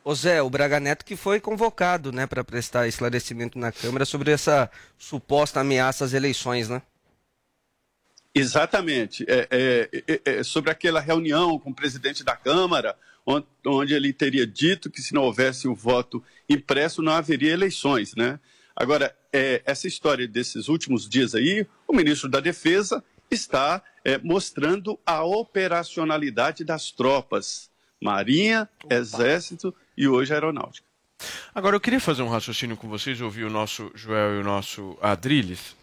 Ô 0.03 0.15
Zé, 0.15 0.41
o 0.41 0.49
Braga 0.49 0.79
Neto 0.79 1.03
que 1.03 1.17
foi 1.17 1.39
convocado 1.39 2.13
né, 2.13 2.25
para 2.25 2.41
prestar 2.43 2.87
esclarecimento 2.87 3.59
na 3.59 3.73
Câmara 3.73 4.05
sobre 4.05 4.31
essa 4.31 4.71
suposta 4.97 5.59
ameaça 5.59 6.05
às 6.05 6.13
eleições, 6.13 6.69
né? 6.69 6.81
Exatamente. 8.33 9.25
É, 9.27 9.47
é, 9.51 10.03
é, 10.07 10.21
é 10.39 10.43
sobre 10.43 10.71
aquela 10.71 11.01
reunião 11.01 11.59
com 11.59 11.71
o 11.71 11.75
presidente 11.75 12.23
da 12.23 12.37
Câmara, 12.37 12.95
onde, 13.25 13.47
onde 13.65 13.93
ele 13.93 14.13
teria 14.13 14.47
dito 14.47 14.89
que 14.89 15.01
se 15.01 15.13
não 15.13 15.23
houvesse 15.23 15.67
o 15.67 15.75
voto 15.75 16.23
impresso, 16.47 17.01
não 17.01 17.11
haveria 17.11 17.51
eleições, 17.51 18.15
né? 18.15 18.39
Agora, 18.79 19.15
é, 19.33 19.63
essa 19.65 19.87
história 19.87 20.27
desses 20.27 20.67
últimos 20.67 21.09
dias 21.09 21.33
aí, 21.33 21.65
o 21.87 21.93
ministro 21.93 22.29
da 22.29 22.39
Defesa 22.39 23.03
está 23.29 23.81
é, 24.05 24.19
mostrando 24.19 24.99
a 25.03 25.23
operacionalidade 25.23 26.63
das 26.63 26.91
tropas, 26.91 27.71
Marinha, 27.99 28.69
Opa. 28.83 28.93
Exército 28.93 29.73
e 29.97 30.07
hoje 30.07 30.31
Aeronáutica. 30.31 30.85
Agora, 31.55 31.75
eu 31.75 31.79
queria 31.79 31.99
fazer 31.99 32.21
um 32.21 32.29
raciocínio 32.29 32.77
com 32.77 32.87
vocês, 32.87 33.19
ouvir 33.19 33.45
o 33.45 33.49
nosso 33.49 33.91
Joel 33.95 34.35
e 34.35 34.41
o 34.41 34.43
nosso 34.43 34.95
Adriles. 35.01 35.75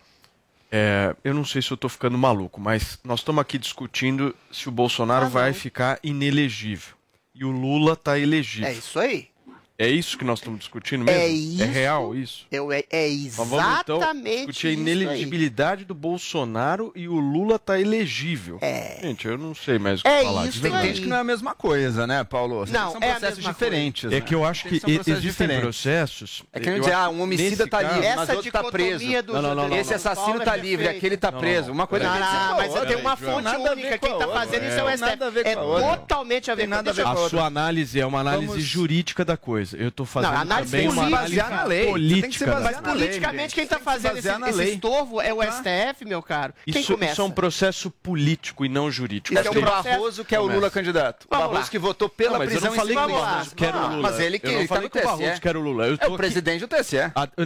É, 0.70 1.16
eu 1.24 1.34
não 1.34 1.44
sei 1.44 1.60
se 1.60 1.72
eu 1.72 1.74
estou 1.74 1.90
ficando 1.90 2.16
maluco, 2.16 2.60
mas 2.60 3.00
nós 3.02 3.20
estamos 3.20 3.42
aqui 3.42 3.58
discutindo 3.58 4.34
se 4.52 4.68
o 4.68 4.72
Bolsonaro 4.72 5.26
ah, 5.26 5.28
vai 5.28 5.52
ficar 5.52 5.98
inelegível. 6.00 6.94
E 7.34 7.44
o 7.44 7.50
Lula 7.50 7.94
está 7.94 8.16
elegível. 8.16 8.68
É 8.68 8.72
isso 8.72 8.98
aí. 9.00 9.33
É 9.76 9.88
isso 9.88 10.16
que 10.16 10.24
nós 10.24 10.38
estamos 10.38 10.60
discutindo 10.60 11.04
mesmo? 11.04 11.20
É 11.20 11.26
isso. 11.26 11.62
É 11.62 11.66
real 11.66 12.14
isso? 12.14 12.46
Eu, 12.50 12.70
é, 12.70 12.84
é 12.90 13.08
exatamente 13.08 13.50
vamos, 13.50 13.80
então, 13.80 14.22
discutir 14.22 14.68
a 14.68 14.70
inelegibilidade 14.70 15.84
do 15.84 15.94
Bolsonaro 15.94 16.92
e 16.94 17.08
o 17.08 17.14
Lula 17.14 17.58
tá 17.58 17.80
elegível. 17.80 18.58
É. 18.60 18.98
Gente, 19.02 19.26
eu 19.26 19.36
não 19.36 19.52
sei 19.52 19.78
mais 19.80 20.00
o 20.00 20.04
que 20.04 20.08
é 20.08 20.22
falar. 20.22 20.46
Isso 20.46 20.60
Tem 20.60 20.80
gente 20.80 21.00
que 21.00 21.08
não 21.08 21.16
é 21.16 21.20
a 21.20 21.24
mesma 21.24 21.54
coisa, 21.56 22.06
né, 22.06 22.22
Paulo? 22.22 22.64
Não, 22.66 22.92
são 22.92 23.00
é 23.02 23.10
processos 23.10 23.42
diferentes. 23.42 24.10
Né? 24.10 24.18
É 24.18 24.20
que 24.20 24.32
eu 24.32 24.44
acho 24.44 24.68
que, 24.68 24.78
que 24.78 24.92
existem 24.92 25.20
diferentes. 25.20 25.62
processos... 25.62 26.44
É 26.52 26.60
que 26.60 26.68
a 26.68 26.72
gente 26.72 26.82
dizer, 26.82 26.94
ah, 26.94 27.08
um 27.08 27.22
homicida 27.22 27.66
tá 27.66 27.82
livre, 27.82 28.14
mas 28.14 28.28
outro 28.28 28.52
tá 28.52 28.64
preso. 28.64 29.04
Não, 29.26 29.42
não, 29.42 29.54
não, 29.54 29.76
Esse 29.76 29.94
assassino 29.94 30.38
tá 30.40 30.54
livre, 30.54 30.86
aquele 30.86 31.16
tá 31.16 31.32
preso. 31.32 31.72
Uma 31.72 31.88
coisa 31.88 32.04
não, 32.04 32.14
não, 32.14 32.56
mas 32.56 32.72
tem 32.86 32.96
uma 32.96 33.16
fonte 33.16 33.48
única. 33.48 33.98
Quem 33.98 34.18
tá 34.18 34.28
fazendo 34.28 34.66
isso 34.66 34.78
é 34.78 34.84
o 34.84 34.96
STF. 34.96 35.38
É 35.44 35.56
totalmente 35.56 36.50
a 36.50 36.54
ver 36.54 36.68
com 36.68 37.08
a 37.08 37.28
sua 37.28 37.46
análise 37.46 37.98
é 37.98 38.06
uma 38.06 38.20
análise 38.20 38.60
jurídica 38.60 39.24
da 39.24 39.36
coisa. 39.36 39.63
Eu 39.72 39.90
tô 39.90 40.04
fazendo 40.04 40.34
análise 40.34 40.70
também 40.72 40.88
uma 40.88 41.06
análise 41.06 41.36
na 41.36 41.64
lei. 41.64 41.86
política. 41.86 42.60
Mas 42.60 42.80
politicamente 42.80 43.54
quem 43.54 43.64
está 43.64 43.78
fazendo 43.78 44.18
esse, 44.18 44.28
esse 44.28 44.74
estorvo 44.74 45.20
é 45.20 45.32
o 45.32 45.38
tá. 45.38 45.52
STF, 45.52 46.04
meu 46.04 46.22
caro. 46.22 46.52
Quem 46.64 46.80
isso, 46.80 46.92
começa? 46.92 47.12
Isso 47.12 47.22
é 47.22 47.24
um 47.24 47.30
processo 47.30 47.90
político 47.90 48.64
e 48.64 48.68
não 48.68 48.90
jurídico. 48.90 49.38
Esse 49.38 49.48
é 49.48 49.50
o 49.50 49.62
Barroso 49.62 50.24
que 50.24 50.34
é 50.34 50.40
o 50.40 50.46
Lula 50.46 50.70
candidato. 50.70 51.26
O 51.26 51.30
Barroso 51.30 51.70
que 51.70 51.78
votou 51.78 52.08
pela 52.08 52.38
não, 52.38 52.46
prisão 52.46 52.70
eu 52.70 52.70
não 52.70 52.76
falei 52.76 52.96
que 52.96 53.02
o 53.02 53.08
Barroso 53.08 53.54
quer 53.54 53.74
o 53.74 53.88
Lula. 53.88 54.02
Mas 54.02 54.20
ele 54.20 54.38
que 54.38 54.48
está 54.48 54.80
no 54.80 54.88
TSE. 54.88 55.04
Barroso 55.04 55.40
quer 55.40 55.56
o 55.56 55.60
Lula. 55.60 55.86
é 55.86 56.06
o 56.06 56.16
presidente 56.16 56.60
do 56.60 56.68
TSE. 56.68 56.96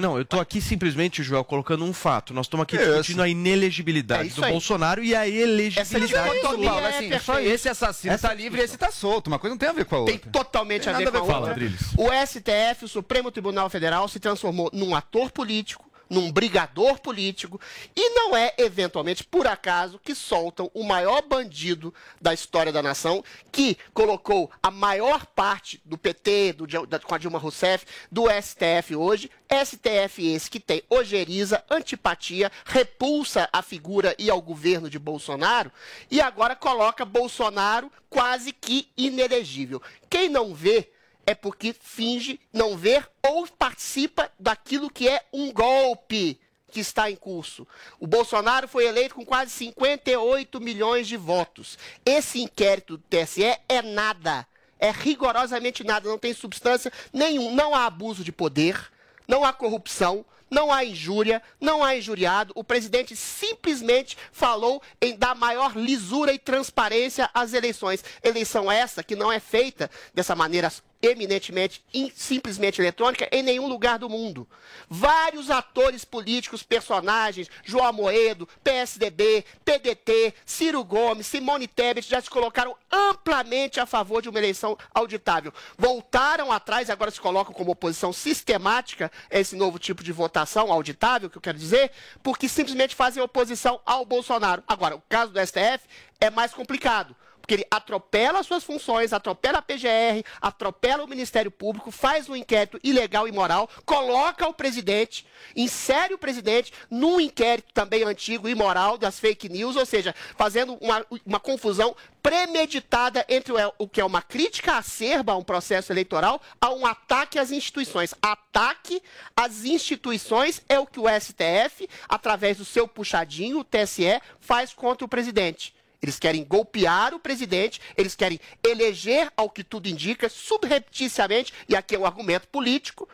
Não, 0.00 0.16
eu 0.16 0.22
estou 0.22 0.40
aqui 0.40 0.60
simplesmente, 0.60 1.22
Joel, 1.22 1.44
colocando 1.44 1.84
um 1.84 1.92
fato. 1.92 2.34
Nós 2.34 2.46
estamos 2.46 2.64
aqui 2.64 2.78
discutindo 2.78 3.22
a 3.22 3.28
inelegibilidade 3.28 4.30
do 4.30 4.42
Bolsonaro 4.42 5.02
e 5.02 5.14
a 5.14 5.28
elegibilidade 5.28 6.40
do 6.40 6.56
Lula. 6.56 7.42
Esse 7.42 7.68
assassino 7.68 8.14
está 8.14 8.32
livre 8.34 8.60
e 8.60 8.64
esse 8.64 8.74
está 8.74 8.90
solto. 8.90 9.28
Uma 9.28 9.38
coisa 9.38 9.54
não 9.54 9.58
tem 9.58 9.68
a 9.68 9.72
ver 9.72 9.84
com 9.84 9.96
a 9.96 9.98
outra. 10.00 10.18
Tem 10.18 10.30
totalmente 10.30 10.88
a 10.88 10.92
ver 10.92 11.10
com 11.10 11.18
a 11.18 11.38
outra. 11.38 11.56
O 11.96 12.07
STF, 12.12 12.84
o 12.84 12.88
Supremo 12.88 13.30
Tribunal 13.30 13.68
Federal, 13.68 14.08
se 14.08 14.20
transformou 14.20 14.70
num 14.72 14.94
ator 14.94 15.30
político 15.30 15.88
num 16.08 16.32
brigador 16.32 16.98
político 17.00 17.60
e 17.94 18.10
não 18.10 18.36
é 18.36 18.54
eventualmente 18.58 19.22
por 19.22 19.46
acaso 19.46 19.98
que 19.98 20.14
soltam 20.14 20.70
o 20.72 20.82
maior 20.82 21.22
bandido 21.22 21.92
da 22.20 22.32
história 22.32 22.72
da 22.72 22.82
nação 22.82 23.22
que 23.52 23.76
colocou 23.92 24.50
a 24.62 24.70
maior 24.70 25.26
parte 25.26 25.80
do 25.84 25.98
PT 25.98 26.54
do, 26.54 26.86
da, 26.86 26.98
com 26.98 27.14
a 27.14 27.18
Dilma 27.18 27.38
Rousseff 27.38 27.84
do 28.10 28.24
STF 28.30 28.96
hoje 28.96 29.30
STF 29.48 30.26
esse 30.26 30.50
que 30.50 30.60
tem 30.60 30.82
ojeriza, 30.90 31.64
antipatia, 31.70 32.52
repulsa 32.64 33.48
à 33.52 33.62
figura 33.62 34.14
e 34.18 34.30
ao 34.30 34.40
governo 34.40 34.90
de 34.90 34.98
Bolsonaro 34.98 35.72
e 36.10 36.20
agora 36.20 36.54
coloca 36.54 37.04
Bolsonaro 37.04 37.90
quase 38.10 38.52
que 38.52 38.88
inelegível. 38.96 39.82
Quem 40.08 40.28
não 40.28 40.54
vê 40.54 40.90
é 41.28 41.34
porque 41.34 41.76
finge 41.78 42.40
não 42.50 42.74
ver 42.74 43.06
ou 43.22 43.46
participa 43.46 44.32
daquilo 44.40 44.88
que 44.88 45.06
é 45.06 45.22
um 45.30 45.52
golpe 45.52 46.40
que 46.72 46.80
está 46.80 47.10
em 47.10 47.16
curso. 47.16 47.68
O 48.00 48.06
Bolsonaro 48.06 48.66
foi 48.66 48.86
eleito 48.86 49.14
com 49.14 49.26
quase 49.26 49.50
58 49.50 50.58
milhões 50.58 51.06
de 51.06 51.18
votos. 51.18 51.76
Esse 52.02 52.40
inquérito 52.40 52.96
do 52.96 53.04
TSE 53.10 53.44
é 53.68 53.82
nada. 53.82 54.46
É 54.78 54.90
rigorosamente 54.90 55.84
nada, 55.84 56.08
não 56.08 56.18
tem 56.18 56.32
substância 56.32 56.90
nenhum. 57.12 57.54
Não 57.54 57.74
há 57.74 57.84
abuso 57.84 58.24
de 58.24 58.32
poder, 58.32 58.90
não 59.28 59.44
há 59.44 59.52
corrupção, 59.52 60.24
não 60.50 60.72
há 60.72 60.82
injúria, 60.82 61.42
não 61.60 61.84
há 61.84 61.94
injuriado. 61.94 62.54
O 62.56 62.64
presidente 62.64 63.14
simplesmente 63.14 64.16
falou 64.32 64.80
em 64.98 65.14
dar 65.14 65.34
maior 65.34 65.76
lisura 65.76 66.32
e 66.32 66.38
transparência 66.38 67.28
às 67.34 67.52
eleições. 67.52 68.02
Eleição 68.22 68.72
essa 68.72 69.02
que 69.02 69.14
não 69.14 69.30
é 69.30 69.38
feita 69.38 69.90
dessa 70.14 70.34
maneira 70.34 70.72
eminentemente, 71.02 71.84
in- 71.94 72.10
simplesmente 72.14 72.80
eletrônica 72.80 73.28
em 73.30 73.42
nenhum 73.42 73.66
lugar 73.68 73.98
do 73.98 74.08
mundo. 74.08 74.48
Vários 74.88 75.50
atores 75.50 76.04
políticos, 76.04 76.62
personagens, 76.62 77.48
João 77.64 77.86
Amoedo, 77.86 78.48
PSDB, 78.64 79.44
PDT, 79.64 80.34
Ciro 80.44 80.82
Gomes, 80.84 81.26
Simone 81.26 81.68
Tebet 81.68 82.08
já 82.08 82.20
se 82.20 82.28
colocaram 82.30 82.76
amplamente 82.90 83.78
a 83.80 83.86
favor 83.86 84.20
de 84.22 84.28
uma 84.28 84.38
eleição 84.38 84.76
auditável. 84.94 85.52
Voltaram 85.76 86.50
atrás, 86.50 86.90
agora 86.90 87.10
se 87.10 87.20
colocam 87.20 87.54
como 87.54 87.70
oposição 87.70 88.12
sistemática 88.12 89.10
a 89.30 89.38
esse 89.38 89.56
novo 89.56 89.78
tipo 89.78 90.02
de 90.02 90.12
votação 90.12 90.72
auditável, 90.72 91.30
que 91.30 91.38
eu 91.38 91.42
quero 91.42 91.58
dizer, 91.58 91.90
porque 92.22 92.48
simplesmente 92.48 92.94
fazem 92.94 93.22
oposição 93.22 93.80
ao 93.86 94.04
Bolsonaro. 94.04 94.62
Agora, 94.66 94.96
o 94.96 95.02
caso 95.08 95.32
do 95.32 95.40
STF 95.40 95.80
é 96.20 96.30
mais 96.30 96.52
complicado. 96.52 97.14
Porque 97.48 97.62
ele 97.62 97.66
atropela 97.70 98.40
as 98.40 98.46
suas 98.46 98.62
funções, 98.62 99.14
atropela 99.14 99.60
a 99.60 99.62
PGR, 99.62 100.22
atropela 100.38 101.02
o 101.02 101.08
Ministério 101.08 101.50
Público, 101.50 101.90
faz 101.90 102.28
um 102.28 102.36
inquérito 102.36 102.78
ilegal 102.84 103.26
e 103.26 103.30
imoral, 103.30 103.70
coloca 103.86 104.46
o 104.46 104.52
presidente, 104.52 105.24
insere 105.56 106.12
o 106.12 106.18
presidente 106.18 106.74
num 106.90 107.18
inquérito 107.18 107.72
também 107.72 108.04
antigo 108.04 108.50
e 108.50 108.52
imoral 108.52 108.98
das 108.98 109.18
fake 109.18 109.48
news, 109.48 109.76
ou 109.76 109.86
seja, 109.86 110.14
fazendo 110.36 110.74
uma, 110.74 111.06
uma 111.24 111.40
confusão 111.40 111.96
premeditada 112.22 113.24
entre 113.30 113.54
o 113.78 113.88
que 113.88 114.02
é 114.02 114.04
uma 114.04 114.20
crítica 114.20 114.76
acerba 114.76 115.32
a 115.32 115.36
um 115.38 115.42
processo 115.42 115.90
eleitoral 115.90 116.42
a 116.60 116.68
um 116.68 116.84
ataque 116.84 117.38
às 117.38 117.50
instituições. 117.50 118.14
Ataque 118.20 119.02
às 119.34 119.64
instituições 119.64 120.60
é 120.68 120.78
o 120.78 120.86
que 120.86 121.00
o 121.00 121.04
STF, 121.08 121.88
através 122.06 122.58
do 122.58 122.64
seu 122.66 122.86
puxadinho, 122.86 123.60
o 123.60 123.64
TSE, 123.64 124.20
faz 124.38 124.74
contra 124.74 125.06
o 125.06 125.08
presidente. 125.08 125.77
Eles 126.00 126.18
querem 126.18 126.44
golpear 126.44 127.14
o 127.14 127.18
presidente, 127.18 127.80
eles 127.96 128.14
querem 128.14 128.38
eleger, 128.64 129.32
ao 129.36 129.50
que 129.50 129.64
tudo 129.64 129.88
indica, 129.88 130.28
subrepticiamente, 130.28 131.52
e 131.68 131.74
aqui 131.74 131.96
é 131.96 131.98
um 131.98 132.06
argumento 132.06 132.46
político, 132.48 133.08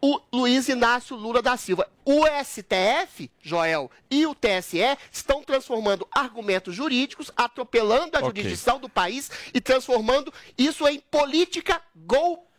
o 0.00 0.20
Luiz 0.32 0.68
Inácio 0.68 1.16
Lula 1.16 1.40
da 1.40 1.56
Silva. 1.56 1.88
O 2.04 2.24
STF, 2.26 3.30
Joel, 3.40 3.88
e 4.10 4.26
o 4.26 4.34
TSE 4.34 4.98
estão 5.12 5.44
transformando 5.44 6.06
argumentos 6.10 6.74
jurídicos, 6.74 7.30
atropelando 7.36 8.16
a 8.16 8.20
Ok. 8.20 8.42
jurisdição 8.42 8.80
do 8.80 8.88
país 8.88 9.30
e 9.54 9.60
transformando 9.60 10.32
isso 10.58 10.86
em 10.88 10.98
política 10.98 11.80
golpista. 11.94 12.51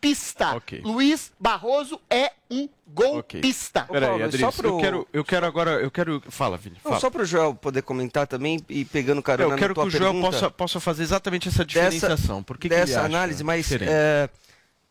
Luiz 0.84 1.32
Barroso 1.40 2.00
é 2.10 2.32
um 2.52 2.68
golpista. 2.88 3.84
Peraí, 3.92 4.22
Adriles, 4.22 4.60
eu, 4.60 4.78
quero, 4.78 5.08
eu 5.14 5.24
quero 5.24 5.46
agora, 5.46 5.72
eu 5.82 5.90
quero... 5.90 6.22
Fala, 6.30 6.58
Vini, 6.58 6.76
Não, 6.84 6.92
fala. 6.92 7.00
só 7.02 7.10
para 7.10 7.22
o 7.24 7.26
Joel 7.26 7.56
poder 7.56 7.82
comentar 7.82 8.28
também 8.28 8.60
e 8.70 8.86
pegando 8.86 9.22
carona 9.22 9.54
Eu 9.54 9.58
quero 9.58 9.70
na 9.70 9.76
tua 9.76 9.84
que 9.90 9.96
o 9.96 10.00
Joel 10.00 10.22
possa, 10.22 10.52
possa 10.52 10.80
fazer 10.80 11.04
exatamente 11.04 11.48
essa 11.48 11.66
dessa- 11.66 11.90
diferenciação. 11.90 12.44
Por 12.44 12.58
que 12.58 12.68
que 12.68 12.74
ele 12.76 12.82
dessa 12.82 13.00
acha 13.00 13.06
análise, 13.06 13.44
mas 13.44 13.64
diferente? 13.66 13.92
é, 13.92 14.30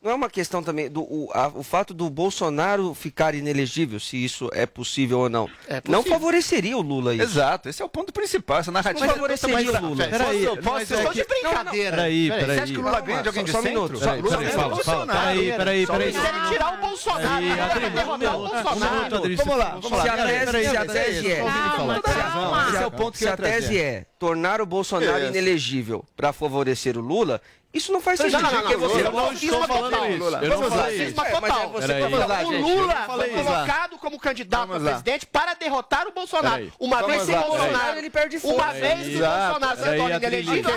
não 0.03 0.11
é 0.11 0.15
uma 0.15 0.29
questão 0.29 0.63
também 0.63 0.91
do 0.91 1.03
o, 1.03 1.31
a- 1.33 1.49
o 1.55 1.63
fato 1.63 1.95
do 1.95 2.11
Bolsonaro 2.11 2.93
ficar 2.95 3.35
inelegível, 3.35 4.01
se 4.01 4.17
isso 4.23 4.51
é 4.53 4.67
possível 4.67 5.21
ou 5.21 5.29
não. 5.29 5.49
não 5.89 5.99
possível. 6.03 6.05
favoreceria 6.19 6.77
o 6.77 6.83
Lula 6.83 7.15
isso. 7.15 7.23
Exato, 7.25 7.69
esse 7.69 7.81
é 7.81 7.85
o 7.85 7.89
ponto 7.89 8.13
principal. 8.13 8.59
Essa 8.59 8.73
narrativa 8.73 9.07
Não 9.07 9.15
favoreceria 9.15 9.57
o 9.73 9.81
Lula. 9.89 10.09
Peraí, 10.09 10.45
Posso- 10.47 10.57
posso, 10.63 10.75
mas 10.75 10.91
é 10.91 11.13
que- 11.13 11.25
brincadeira. 11.25 11.91
Peraí, 11.97 12.29
peraí. 12.31 12.45
Você 12.57 12.61
acha 12.63 12.73
que 12.73 12.79
o 12.79 12.83
Lula 12.83 13.01
ganha 13.01 13.23
de 13.23 13.29
alguém 13.29 13.45
de 13.45 13.51
Só 13.53 13.63
centro? 13.63 13.81
minuto, 13.83 13.99
Peraí, 14.01 14.21
Lula 14.21 14.31
peraí, 14.39 14.45
ganha 14.47 14.59
fala, 14.63 14.75
do 14.77 14.85
fala. 14.85 14.97
Bolsonaro. 14.99 15.21
Peraí, 15.39 15.53
peraí, 15.57 15.87
peraí. 15.87 16.09
Eles 16.09 16.21
querem 16.21 16.41
tirar 16.51 16.75
o 16.75 16.81
Bolsonaro. 16.81 17.45
Derrotar 17.93 18.37
o 18.37 18.39
um 18.45 18.49
Bolsonaro. 18.51 19.37
Vamos 19.37 19.57
lá, 19.59 19.69
vamos 19.81 19.91
lá. 19.91 20.03
Se 20.03 20.77
a 20.77 20.85
tese, 20.87 21.31
é, 21.33 21.37
calma, 21.77 22.01
calma. 22.03 22.69
Esse 22.69 22.83
é 22.83 22.87
o 22.87 22.91
ponto 22.91 23.13
que 23.13 23.19
se 23.19 23.29
a 23.29 23.37
tese 23.37 23.79
é 23.79 24.07
tornar 24.19 24.61
o 24.61 24.67
Bolsonaro 24.67 25.27
inelegível 25.27 26.05
para 26.17 26.33
favorecer 26.33 26.97
o 26.97 27.01
Lula, 27.01 27.41
isso 27.73 27.91
não 27.93 28.01
faz 28.01 28.21
Não, 28.21 28.29
sentido. 28.29 28.43
não, 28.43 28.53
não, 28.53 28.61
porque 28.61 28.77
não, 28.77 28.89
você 28.89 29.01
eu 29.01 29.13
não 29.13 29.33
estou 29.33 29.67
falando 29.67 30.11
isso. 30.11 30.19
Lula. 30.25 30.39
Eu 30.43 30.49
não 30.51 30.71
falei 30.71 30.95
isso. 30.97 31.03
É, 31.03 31.41
mas 31.41 31.89
é 31.91 32.01
tá 32.03 32.11
falando. 32.11 32.49
o 32.49 32.61
Lula 32.61 32.95
não 32.95 33.17
foi 33.17 33.27
isso. 33.31 33.45
colocado 33.45 33.99
como 33.99 34.19
candidato 34.19 34.73
a 34.73 34.79
lá. 34.79 34.91
presidente 34.91 35.27
para 35.27 35.55
derrotar 35.55 36.07
o 36.07 36.13
Bolsonaro. 36.13 36.73
Uma 36.79 36.97
Vamos 36.97 37.13
vez 37.13 37.23
sem 37.27 37.35
lá. 37.35 37.43
Bolsonaro. 37.43 37.99
Ele 37.99 38.11
perde 38.11 38.39
força. 38.39 38.57
uma 38.57 38.73
vez 38.73 39.01
que 39.09 39.17
o. 39.17 39.19
Bolsonaro 39.19 39.77
se 39.79 39.97
torna 39.97 40.17
inelegível, 40.17 40.73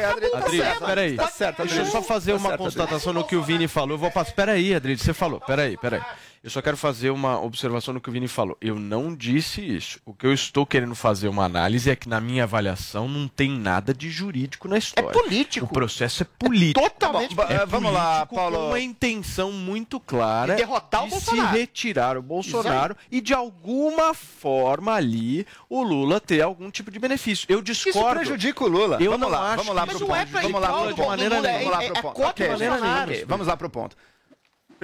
peraí. 0.85 1.15
Tá 1.15 1.27
certo, 1.27 1.57
Deixa 1.65 1.81
eu 1.81 1.85
só 1.87 2.01
fazer 2.01 2.31
Tá 2.31 2.37
uma 2.37 2.57
constatação 2.57 3.11
no 3.13 3.23
que 3.23 3.35
o 3.35 3.43
Vini 3.43 3.67
falou. 3.67 3.95
Eu 3.95 3.97
vou 3.99 4.11
passar. 4.11 4.31
Peraí, 4.33 4.73
Adriles, 4.73 5.01
você 5.01 5.13
falou. 5.13 5.39
Peraí, 5.41 5.77
peraí. 5.77 6.01
Eu 6.45 6.51
só 6.51 6.61
quero 6.61 6.77
fazer 6.77 7.09
uma 7.09 7.41
observação 7.41 7.91
no 7.91 7.99
que 7.99 8.07
o 8.07 8.11
Vini 8.11 8.27
falou. 8.27 8.55
Eu 8.61 8.75
não 8.77 9.15
disse 9.15 9.61
isso. 9.65 9.99
O 10.05 10.13
que 10.13 10.27
eu 10.27 10.31
estou 10.31 10.63
querendo 10.63 10.93
fazer 10.93 11.27
uma 11.27 11.43
análise 11.43 11.89
é 11.89 11.95
que, 11.95 12.07
na 12.07 12.21
minha 12.21 12.43
avaliação, 12.43 13.07
não 13.07 13.27
tem 13.27 13.49
nada 13.49 13.95
de 13.95 14.11
jurídico 14.11 14.67
na 14.67 14.77
história. 14.77 15.09
É 15.09 15.11
político. 15.11 15.65
O 15.65 15.67
processo 15.69 16.21
é 16.21 16.27
político. 16.37 16.79
Totalmente 16.87 17.33
Bom, 17.33 17.41
É 17.49 17.55
eh, 17.55 17.65
vamos 17.65 17.91
lá, 17.91 18.27
político 18.27 18.35
Paulo. 18.35 18.57
Com 18.57 18.67
uma 18.67 18.79
intenção 18.79 19.51
muito 19.51 19.99
clara 19.99 20.53
De 20.53 20.61
derrotar 20.61 21.05
o 21.05 21.07
de 21.07 21.19
se 21.19 21.35
retirar 21.35 22.15
o 22.15 22.21
Bolsonaro 22.21 22.95
e, 23.11 23.21
de 23.21 23.33
alguma 23.33 24.13
forma, 24.13 24.93
ali, 24.93 25.47
o 25.67 25.81
Lula 25.81 26.19
ter 26.21 26.41
algum 26.41 26.69
tipo 26.69 26.91
de 26.91 26.99
benefício. 26.99 27.47
Eu 27.49 27.63
Isso 27.63 27.85
discordo. 27.85 28.19
prejudica 28.19 28.63
o 28.63 28.67
Lula. 28.67 28.97
Eu 29.01 29.09
vamos 29.13 29.19
não 29.21 29.29
lá, 29.35 29.47
acho 29.53 29.63
vamos 29.63 29.75
lá 29.75 29.87
pro 29.87 29.95
é 29.95 29.99
ponto. 29.99 30.31
pra 30.31 30.41
Vamos 30.41 30.61
lá 30.61 30.67
pro 30.73 30.87
de 30.89 30.93
ponto. 30.93 31.07
maneira 31.07 31.35
Vamos 31.41 31.51
nenhuma. 31.51 31.71
lá 31.71 31.83
É- 31.83 31.87
pro 31.87 31.97
é 31.97 32.01
ponto. 32.03 32.13
contra 32.13 32.29
Ok, 32.29 32.47
o 32.47 32.53
ok, 32.53 33.25
Vamos 33.25 33.47
lá 33.47 33.57
pro 33.57 33.67
ponto. 33.71 33.97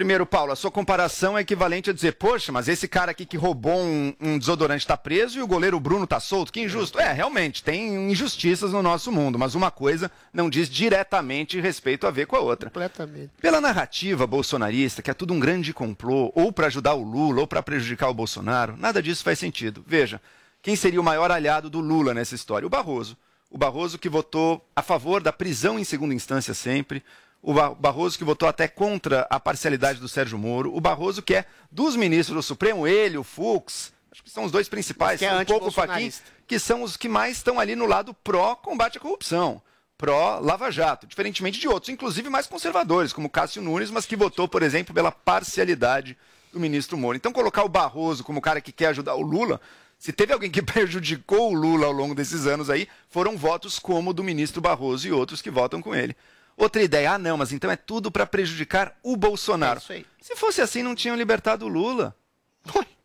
Primeiro, 0.02 0.26
Paulo, 0.26 0.52
a 0.52 0.56
sua 0.56 0.72
comparação 0.72 1.38
é 1.38 1.42
equivalente 1.42 1.92
a 1.92 1.94
dizer, 1.94 2.14
poxa, 2.14 2.52
mas 2.52 2.68
esse 2.68 2.88
cara 2.88 3.12
aqui 3.12 3.24
que 3.24 3.38
roubou 3.38 3.78
um, 3.78 4.12
um 4.20 4.40
desodorante 4.40 4.88
tá 4.88 4.98
preso 4.98 5.38
e 5.38 5.44
o 5.44 5.48
goleiro 5.48 5.80
Bruno 5.80 6.08
tá 6.08 6.20
solto, 6.20 6.52
que 6.52 6.60
injusto. 6.60 7.00
É, 7.00 7.14
realmente, 7.14 7.64
tem 7.64 8.10
injustiças 8.10 8.72
no 8.72 8.82
nosso 8.82 9.12
mundo, 9.12 9.38
mas 9.38 9.54
uma 9.54 9.70
coisa 9.70 10.10
não 10.34 10.50
diz 10.50 10.68
diretamente 10.68 11.62
respeito 11.62 12.08
a 12.08 12.10
ver 12.10 12.26
com 12.26 12.36
a 12.36 12.40
outra. 12.40 12.72
Completamente. 12.72 13.30
Pela 13.40 13.62
narrativa 13.62 14.26
bolsonarista, 14.26 15.04
que 15.04 15.12
é 15.12 15.14
tudo 15.14 15.36
um 15.36 15.40
grande 15.40 15.72
complô, 15.72 16.32
ou 16.34 16.52
para 16.52 16.66
ajudar 16.66 16.96
o 16.96 17.04
Lula, 17.04 17.42
ou 17.42 17.46
para 17.46 17.62
prejudicar 17.62 18.10
o 18.10 18.14
Bolsonaro, 18.16 18.76
nada 18.78 19.04
disso 19.04 19.24
faz 19.24 19.38
sentido. 19.38 19.86
Veja, 19.86 20.20
quem 20.64 20.76
seria 20.76 21.00
o 21.00 21.04
maior 21.04 21.30
aliado 21.30 21.70
do 21.70 21.80
Lula 21.80 22.12
nessa 22.12 22.34
história? 22.34 22.66
O 22.66 22.72
Barroso. 22.72 23.16
O 23.52 23.58
Barroso 23.58 24.00
que 24.00 24.10
votou 24.10 24.68
a 24.76 24.82
favor 24.82 25.22
da 25.22 25.32
prisão 25.32 25.78
em 25.78 25.84
segunda 25.84 26.16
instância 26.16 26.56
sempre. 26.56 27.04
O 27.42 27.54
Ba- 27.54 27.74
Barroso 27.74 28.18
que 28.18 28.24
votou 28.24 28.48
até 28.48 28.68
contra 28.68 29.26
a 29.30 29.40
parcialidade 29.40 30.00
do 30.00 30.08
Sérgio 30.08 30.38
Moro. 30.38 30.76
O 30.76 30.80
Barroso 30.80 31.22
que 31.22 31.36
é 31.36 31.46
dos 31.72 31.96
ministros 31.96 32.36
do 32.36 32.44
Supremo, 32.44 32.86
ele, 32.88 33.18
o 33.18 33.24
Fux, 33.24 33.92
acho 34.12 34.24
que 34.24 34.30
são 34.30 34.44
os 34.44 34.52
dois 34.52 34.70
principais, 34.70 35.20
Que 35.20 35.26
é 35.26 35.30
um 35.34 35.44
pouco 35.46 35.66
o 35.66 35.68
antibolsonarista. 35.70 36.24
que 36.48 36.60
são 36.60 36.84
os 36.84 36.96
que 36.96 37.10
mais 37.10 37.38
estão 37.38 37.60
ali 37.60 37.76
no 37.76 37.86
lado 37.88 38.14
pró-combate 38.14 38.98
à 38.98 39.02
corrupção 39.02 39.62
pró-Lava 39.98 40.72
Jato, 40.72 41.06
diferentemente 41.06 41.60
de 41.60 41.68
outros, 41.68 41.90
inclusive 41.90 42.28
mais 42.28 42.48
conservadores, 42.48 43.14
como 43.14 43.30
Cássio 43.30 43.62
Nunes, 43.62 43.92
mas 43.92 44.04
que 44.04 44.16
votou, 44.16 44.48
por 44.48 44.64
exemplo, 44.64 44.96
pela 44.96 45.12
parcialidade 45.12 46.18
do 46.52 46.60
ministro 46.60 46.98
Moro. 46.98 47.16
Então, 47.16 47.32
colocar 47.32 47.64
o 47.64 47.70
Barroso 47.70 48.24
como 48.24 48.40
o 48.40 48.42
cara 48.42 48.60
que 48.60 48.72
quer 48.72 48.88
ajudar 48.88 49.14
o 49.14 49.22
Lula, 49.22 49.62
se 50.00 50.12
teve 50.12 50.34
alguém 50.34 50.50
que 50.50 50.60
prejudicou 50.64 51.52
o 51.52 51.54
Lula 51.54 51.86
ao 51.86 51.92
longo 51.92 52.16
desses 52.16 52.48
anos 52.48 52.68
aí, 52.68 52.88
foram 53.12 53.38
votos 53.38 53.78
como 53.78 54.10
o 54.10 54.14
do 54.14 54.24
ministro 54.24 54.60
Barroso 54.60 55.08
e 55.08 55.12
outros 55.12 55.40
que 55.40 55.52
votam 55.52 55.84
com 55.84 55.94
ele. 55.94 56.16
Outra 56.62 56.84
ideia, 56.84 57.14
ah 57.14 57.18
não, 57.18 57.38
mas 57.38 57.52
então 57.52 57.72
é 57.72 57.76
tudo 57.76 58.12
para 58.12 58.24
prejudicar 58.24 58.96
o 59.02 59.18
Bolsonaro. 59.18 59.82
É. 59.90 60.04
Se 60.22 60.36
fosse 60.36 60.62
assim, 60.62 60.84
não 60.84 60.94
tinham 60.94 61.16
libertado 61.16 61.66
o 61.66 61.68
Lula. 61.68 62.16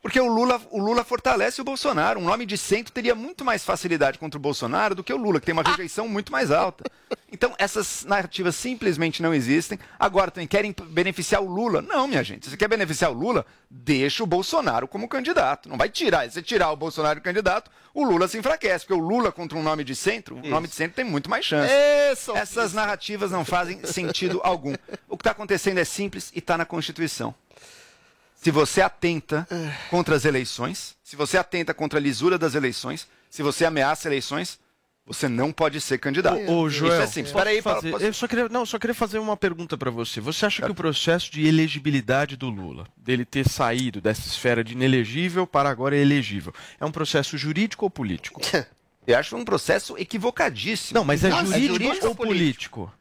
Porque 0.07 0.21
o 0.21 0.29
Lula, 0.29 0.61
o 0.71 0.79
Lula 0.79 1.03
fortalece 1.03 1.61
o 1.61 1.65
Bolsonaro. 1.65 2.21
Um 2.21 2.25
nome 2.25 2.47
de 2.47 2.57
centro 2.57 2.93
teria 2.93 3.13
muito 3.13 3.45
mais 3.45 3.65
facilidade 3.65 4.21
contra 4.21 4.39
o 4.39 4.41
Bolsonaro 4.41 4.95
do 4.95 5.03
que 5.03 5.13
o 5.13 5.17
Lula, 5.17 5.41
que 5.41 5.47
tem 5.47 5.53
uma 5.53 5.65
rejeição 5.65 6.07
muito 6.07 6.31
mais 6.31 6.53
alta. 6.53 6.85
Então, 7.33 7.53
essas 7.59 8.05
narrativas 8.05 8.55
simplesmente 8.55 9.21
não 9.21 9.35
existem. 9.35 9.77
Agora, 9.99 10.31
também 10.31 10.47
querem 10.47 10.73
beneficiar 10.91 11.43
o 11.43 11.53
Lula? 11.53 11.83
Não, 11.83 12.07
minha 12.07 12.23
gente. 12.23 12.45
Se 12.45 12.51
você 12.51 12.57
quer 12.57 12.69
beneficiar 12.69 13.11
o 13.11 13.15
Lula, 13.15 13.45
deixa 13.69 14.23
o 14.23 14.27
Bolsonaro 14.29 14.87
como 14.87 15.09
candidato. 15.09 15.69
Não 15.69 15.77
vai 15.77 15.89
tirar. 15.89 16.25
Se 16.29 16.35
você 16.35 16.43
tirar 16.43 16.71
o 16.71 16.77
Bolsonaro 16.77 17.21
candidato, 17.21 17.69
o 17.93 18.05
Lula 18.05 18.29
se 18.29 18.39
enfraquece. 18.39 18.87
Porque 18.87 19.03
o 19.03 19.05
Lula 19.05 19.33
contra 19.33 19.59
um 19.59 19.63
nome 19.63 19.83
de 19.83 19.97
centro, 19.97 20.37
o 20.37 20.47
nome 20.47 20.69
de 20.69 20.75
centro 20.77 20.95
tem 20.95 21.05
muito 21.05 21.29
mais 21.29 21.45
chance. 21.45 21.73
Isso. 22.13 22.31
Essas 22.37 22.73
narrativas 22.73 23.33
não 23.33 23.45
fazem 23.45 23.85
sentido 23.85 24.41
algum. 24.45 24.75
O 25.09 25.17
que 25.17 25.23
está 25.23 25.33
acontecendo 25.33 25.79
é 25.79 25.85
simples 25.85 26.31
e 26.33 26.39
está 26.39 26.57
na 26.57 26.65
Constituição. 26.65 27.35
Se 28.47 28.53
você 28.53 28.81
atenta 28.81 29.45
contra 29.91 30.15
as 30.15 30.25
eleições, 30.25 30.95
se 31.03 31.17
você 31.17 31.37
atenta 31.37 31.75
contra 31.75 31.99
a 31.99 32.01
lisura 32.01 32.39
das 32.39 32.55
eleições, 32.55 33.09
se 33.29 33.43
você 33.43 33.65
ameaça 33.65 34.07
eleições, 34.07 34.61
você 35.05 35.29
não 35.29 35.51
pode 35.51 35.81
ser 35.81 35.99
candidato. 35.99 36.39
Ô, 36.49 36.61
ô, 36.61 36.71
Joel, 36.71 36.93
Isso 36.93 37.03
é 37.03 37.07
simples. 37.09 37.33
Peraí, 37.33 37.61
fazer- 37.61 37.91
posso- 37.91 38.05
eu 38.05 38.13
só 38.15 38.29
queria, 38.29 38.49
não, 38.49 38.65
só 38.65 38.79
queria 38.79 38.95
fazer 38.95 39.19
uma 39.19 39.37
pergunta 39.37 39.77
para 39.77 39.91
você. 39.91 40.21
Você 40.21 40.47
acha 40.47 40.63
que 40.63 40.71
o 40.71 40.75
processo 40.77 41.29
de 41.33 41.45
elegibilidade 41.45 42.37
do 42.37 42.49
Lula, 42.49 42.87
dele 42.97 43.25
ter 43.25 43.49
saído 43.49 44.01
dessa 44.01 44.21
esfera 44.21 44.63
de 44.63 44.75
inelegível 44.75 45.45
para 45.45 45.69
agora 45.69 45.97
elegível, 45.97 46.55
é 46.79 46.85
um 46.87 46.93
processo 46.93 47.37
jurídico 47.37 47.85
ou 47.85 47.91
político? 47.91 48.41
Eu 49.09 49.19
acho 49.19 49.37
um 49.37 49.45
processo 49.45 49.99
equivocadíssimo. 49.99 50.97
Não, 51.01 51.05
mas 51.05 51.25
é 51.25 51.31
Nossa, 51.31 51.43
é 51.43 51.61
jurídico, 51.61 51.75
jurídico 51.83 52.05
ou 52.07 52.11
ou 52.11 52.17
político? 52.17 52.93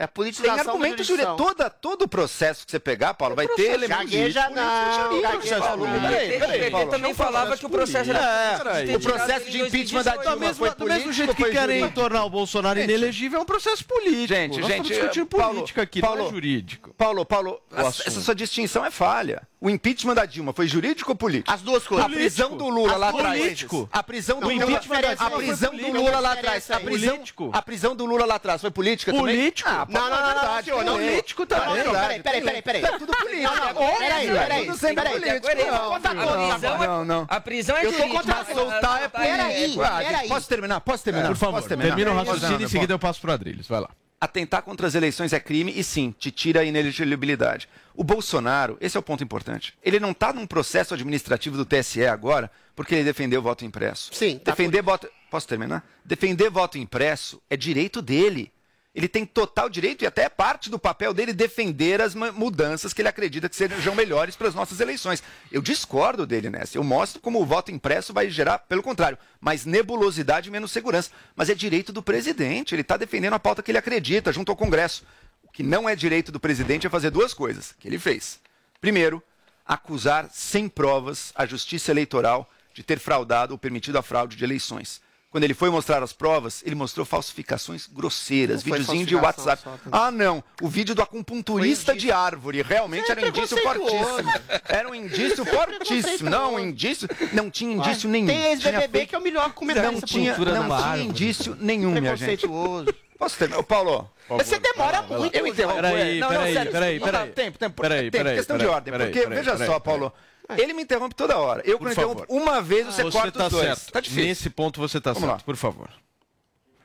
É 0.00 0.04
a 0.04 0.08
Tem 0.08 0.32
jurisdição. 0.32 0.80
jurídicos. 1.04 1.36
Toda, 1.36 1.68
todo 1.68 2.02
o 2.02 2.08
processo 2.08 2.64
que 2.64 2.70
você 2.70 2.80
pegar, 2.80 3.12
Paulo, 3.12 3.36
vai 3.36 3.46
ter 3.48 3.72
elementos 3.72 4.10
Gagueja 4.10 4.40
jurídicos, 4.48 4.56
não, 4.56 5.20
gagueja 5.20 5.58
Paulo. 5.60 5.86
não. 5.86 6.00
Peraí, 6.00 6.38
peraí, 6.38 6.60
Ele 6.62 6.70
Paulo. 6.70 6.90
também 6.90 7.12
falava 7.14 7.56
que 7.58 7.66
o 7.66 7.68
processo 7.68 8.08
era 8.10 8.18
É, 8.18 8.58
político. 8.58 8.96
o 8.96 9.00
processo 9.02 9.50
de 9.50 9.60
impeachment 9.60 10.02
da 10.02 10.16
Dilma 10.16 10.36
mesma, 10.36 10.54
foi 10.54 10.70
do 10.70 10.84
mesmo 10.86 11.02
político 11.02 11.12
jeito 11.12 11.34
que 11.34 11.44
querem 11.50 11.80
jurídico? 11.80 12.00
tornar 12.00 12.24
o 12.24 12.30
Bolsonaro 12.30 12.80
inelegível, 12.80 13.40
é 13.40 13.42
um 13.42 13.46
processo 13.46 13.84
político. 13.84 14.28
Gente, 14.28 14.54
gente, 14.54 14.62
estamos 14.62 14.88
discutindo 14.88 15.26
Paulo, 15.26 15.54
política 15.56 15.82
aqui, 15.82 16.00
Paulo, 16.00 16.18
não 16.22 16.26
é 16.28 16.30
jurídico. 16.30 16.94
Paulo, 16.96 17.26
Paulo, 17.26 17.60
essa 17.76 18.20
sua 18.22 18.34
distinção 18.34 18.84
é 18.86 18.90
falha. 18.90 19.42
O 19.62 19.68
impeachment 19.68 20.14
da 20.14 20.24
Dilma 20.24 20.54
foi 20.54 20.66
jurídico 20.66 21.10
ou 21.10 21.14
político? 21.14 21.52
As 21.52 21.60
duas 21.60 21.86
coisas. 21.86 22.06
A 22.06 22.08
prisão 22.08 22.56
do 22.56 22.66
Lula 22.70 22.94
As 22.94 22.98
lá 22.98 23.08
atrás. 23.10 23.38
Político. 23.38 23.88
A 23.92 24.02
prisão 24.02 24.40
do 24.40 24.48
uma 24.48 24.64
Lula. 24.64 24.78
A 25.18 25.30
prisão 25.30 25.76
do 25.76 25.92
Lula 25.92 26.18
lá 26.20 26.32
atrás. 26.32 26.70
A 26.70 26.80
prisão, 26.80 27.14
Político. 27.16 27.50
a 27.52 27.60
prisão 27.62 27.94
do 27.94 28.06
Lula 28.06 28.24
lá 28.24 28.36
atrás 28.36 28.62
foi 28.62 28.70
política 28.70 29.12
também? 29.12 29.36
Político. 29.36 29.68
Ah, 29.68 29.86
Não, 29.86 30.00
não, 30.00 30.10
não, 30.10 30.34
não, 30.34 30.54
não, 30.56 30.62
senhor, 30.62 30.84
não, 30.84 30.92
político 30.94 31.46
Não, 31.50 31.58
não, 31.58 31.66
também. 31.66 31.84
não, 31.84 31.92
peraí, 31.92 32.22
peraí, 32.22 32.40
peraí, 32.42 32.62
peraí. 32.62 32.84
É 32.84 32.98
tudo 32.98 33.12
político. 33.14 33.42
Não, 33.54 33.56
não, 33.74 33.96
peraí, 33.98 34.28
peraí, 34.30 34.64
Tudo 34.66 34.78
sempre 34.78 34.94
peraí, 34.96 35.20
político. 35.20 35.46
peraí, 35.46 35.66
eu 35.68 36.78
vou 36.78 36.86
Não, 36.86 37.04
não. 37.04 37.26
A 37.28 37.40
prisão 37.40 37.76
é 37.76 37.80
Eu 37.84 37.92
tô 37.92 37.98
jurídica. 37.98 38.16
contra- 38.18 38.44
mas 38.48 38.56
Soltar 38.56 39.02
é 39.02 39.08
Peraí, 39.08 39.54
político. 39.60 39.82
Peraí. 39.84 40.28
Posso 40.28 40.48
terminar? 40.48 40.80
Posso 40.80 41.04
terminar? 41.04 41.28
Por 41.28 41.36
favor, 41.36 41.56
Posso 41.56 41.68
terminar? 41.68 41.88
termina 41.94 42.10
o 42.12 42.14
raciocínio, 42.14 42.48
terminar? 42.48 42.66
em 42.66 42.70
seguida 42.70 42.94
eu 42.94 42.98
passo 42.98 43.20
pro 43.20 43.30
Adrilles. 43.30 43.68
Vai 43.68 43.80
lá. 43.80 43.90
Atentar 44.20 44.62
contra 44.62 44.86
as 44.86 44.94
eleições 44.94 45.32
é 45.32 45.40
crime 45.40 45.72
e 45.74 45.82
sim, 45.82 46.14
te 46.18 46.30
tira 46.30 46.60
a 46.60 46.64
inelegibilidade. 46.64 47.66
O 47.94 48.04
Bolsonaro, 48.04 48.76
esse 48.78 48.94
é 48.94 49.00
o 49.00 49.02
ponto 49.02 49.24
importante. 49.24 49.72
Ele 49.82 49.98
não 49.98 50.10
está 50.10 50.30
num 50.30 50.46
processo 50.46 50.92
administrativo 50.92 51.56
do 51.56 51.64
TSE 51.64 52.04
agora 52.04 52.50
porque 52.76 52.94
ele 52.94 53.04
defendeu 53.04 53.40
o 53.40 53.42
voto 53.42 53.64
impresso. 53.64 54.10
Sim, 54.12 54.38
tá 54.38 54.50
Defender 54.50 54.82
voto. 54.82 55.08
Posso 55.30 55.48
terminar? 55.48 55.88
Defender 56.04 56.50
voto 56.50 56.76
impresso 56.76 57.40
é 57.48 57.56
direito 57.56 58.02
dele. 58.02 58.52
Ele 58.92 59.06
tem 59.06 59.24
total 59.24 59.68
direito 59.68 60.02
e 60.02 60.06
até 60.06 60.24
é 60.24 60.28
parte 60.28 60.68
do 60.68 60.78
papel 60.78 61.14
dele 61.14 61.32
defender 61.32 62.00
as 62.00 62.12
mudanças 62.14 62.92
que 62.92 63.00
ele 63.00 63.08
acredita 63.08 63.48
que 63.48 63.54
sejam 63.54 63.94
melhores 63.94 64.34
para 64.34 64.48
as 64.48 64.54
nossas 64.54 64.80
eleições. 64.80 65.22
Eu 65.50 65.62
discordo 65.62 66.26
dele 66.26 66.50
nessa. 66.50 66.76
Eu 66.76 66.82
mostro 66.82 67.20
como 67.20 67.40
o 67.40 67.46
voto 67.46 67.70
impresso 67.70 68.12
vai 68.12 68.28
gerar, 68.28 68.58
pelo 68.58 68.82
contrário, 68.82 69.16
mais 69.40 69.64
nebulosidade 69.64 70.48
e 70.48 70.52
menos 70.52 70.72
segurança. 70.72 71.10
Mas 71.36 71.48
é 71.48 71.54
direito 71.54 71.92
do 71.92 72.02
presidente. 72.02 72.74
Ele 72.74 72.82
está 72.82 72.96
defendendo 72.96 73.34
a 73.34 73.38
pauta 73.38 73.62
que 73.62 73.70
ele 73.70 73.78
acredita 73.78 74.32
junto 74.32 74.50
ao 74.50 74.56
Congresso. 74.56 75.04
O 75.44 75.52
que 75.52 75.62
não 75.62 75.88
é 75.88 75.94
direito 75.94 76.32
do 76.32 76.40
presidente 76.40 76.86
é 76.86 76.90
fazer 76.90 77.10
duas 77.10 77.32
coisas 77.32 77.72
que 77.78 77.86
ele 77.86 77.98
fez. 77.98 78.40
Primeiro, 78.80 79.22
acusar 79.64 80.28
sem 80.32 80.68
provas 80.68 81.32
a 81.36 81.46
justiça 81.46 81.92
eleitoral 81.92 82.50
de 82.74 82.82
ter 82.82 82.98
fraudado 82.98 83.52
ou 83.52 83.58
permitido 83.58 83.98
a 83.98 84.02
fraude 84.02 84.36
de 84.36 84.42
eleições. 84.42 85.00
Quando 85.30 85.44
ele 85.44 85.54
foi 85.54 85.70
mostrar 85.70 86.02
as 86.02 86.12
provas, 86.12 86.60
ele 86.66 86.74
mostrou 86.74 87.06
falsificações 87.06 87.86
grosseiras, 87.86 88.64
Não 88.64 88.72
videozinho 88.72 89.06
de 89.06 89.14
WhatsApp. 89.14 89.62
só? 89.62 89.78
Ah, 89.92 90.10
não, 90.10 90.42
o 90.60 90.66
vídeo 90.68 90.92
do 90.92 91.02
acupunturista 91.02 91.94
de 91.94 92.10
árvore 92.10 92.62
realmente 92.62 93.06
Você 93.06 93.12
era 93.12 93.20
um 93.20 93.24
é 93.24 93.28
indício 93.28 93.56
fortíssimo. 93.62 94.32
Era 94.68 94.88
um 94.90 94.94
indício 94.94 95.44
fortíssimo. 95.46 96.30
Não, 96.30 96.54
um 96.54 96.58
indício, 96.58 97.08
não 97.32 97.48
tinha 97.48 97.72
indício 97.74 98.08
nenhum. 98.08 98.26
Tem 98.26 98.36
Tinha 98.38 98.50
ex-BBB 98.50 98.98
fake- 98.98 99.06
que 99.10 99.14
é 99.14 99.18
o 99.18 99.22
melhor 99.22 99.52
comentário 99.52 99.92
não 99.92 100.00
tinha, 100.00 100.36
não 100.36 100.44
da 100.44 100.52
tinha 100.52 100.74
árvore. 100.76 101.02
indício 101.04 101.56
nenhum, 101.60 101.90
minha 101.92 102.16
gente. 102.16 102.40
Preconceituoso. 102.40 102.94
Posso 103.16 103.36
terminar? 103.38 103.60
Ô, 103.60 103.62
Paulo, 103.62 104.10
Você 104.30 104.58
demora 104.58 105.02
muito. 105.02 105.36
eu 105.36 105.46
interrompo. 105.46 105.76
Peraí, 105.82 106.18
não, 106.18 106.28
peraí, 106.28 106.54
sério, 106.54 106.72
peraí, 106.72 106.98
peraí. 107.00 107.28
Tempo, 107.30 107.58
tempo, 107.58 107.82
Peraí, 107.82 108.10
tempo, 108.10 108.16
peraí, 108.16 108.36
questão 108.36 108.56
de 108.58 108.66
ordem. 108.66 108.92
peraí, 108.92 109.06
porque, 109.08 109.20
peraí, 109.20 109.38
veja 109.38 109.52
peraí, 109.52 109.66
só, 109.68 109.78
peraí. 109.78 109.98
Paulo, 109.98 110.12
ele 110.58 110.72
me 110.72 110.82
interrompe 110.82 111.14
toda 111.14 111.36
hora. 111.38 111.62
Eu, 111.64 111.78
Por 111.78 111.86
quando 111.86 111.92
interrompo 111.92 112.26
uma 112.28 112.60
vez, 112.60 112.86
você, 112.86 113.02
Você 113.04 113.10
corta 113.10 113.38
tá 113.38 113.46
os 113.46 113.52
dois. 113.52 113.66
certo. 113.66 113.92
Tá 113.92 114.00
difícil. 114.00 114.24
Nesse 114.24 114.50
ponto 114.50 114.80
você 114.80 115.00
tá 115.00 115.12
Vamos 115.12 115.28
certo, 115.28 115.40
lá. 115.40 115.44
por 115.44 115.56
favor. 115.56 115.88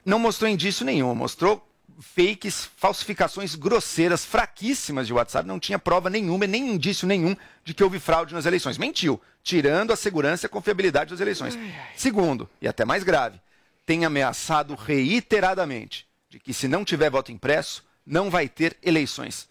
Não 0.05 0.19
mostrou 0.19 0.49
indício 0.49 0.85
nenhum, 0.85 1.13
mostrou 1.15 1.67
fakes, 1.99 2.69
falsificações 2.75 3.55
grosseiras, 3.55 4.25
fraquíssimas 4.25 5.07
de 5.07 5.13
WhatsApp, 5.13 5.47
não 5.47 5.59
tinha 5.59 5.79
prova 5.79 6.09
nenhuma, 6.09 6.45
nem 6.45 6.69
indício 6.73 7.07
nenhum 7.07 7.35
de 7.63 7.73
que 7.73 7.83
houve 7.83 7.99
fraude 7.99 8.33
nas 8.33 8.45
eleições. 8.45 8.77
Mentiu, 8.77 9.19
tirando 9.41 9.91
a 9.91 9.95
segurança 9.95 10.45
e 10.45 10.47
a 10.47 10.49
confiabilidade 10.49 11.11
das 11.11 11.19
eleições. 11.21 11.57
Segundo, 11.95 12.49
e 12.61 12.67
até 12.67 12.83
mais 12.85 13.03
grave, 13.03 13.39
tem 13.85 14.03
ameaçado 14.05 14.75
reiteradamente 14.75 16.05
de 16.29 16.39
que 16.39 16.53
se 16.53 16.67
não 16.67 16.83
tiver 16.83 17.09
voto 17.09 17.31
impresso, 17.31 17.83
não 18.05 18.29
vai 18.29 18.47
ter 18.49 18.77
eleições. 18.83 19.47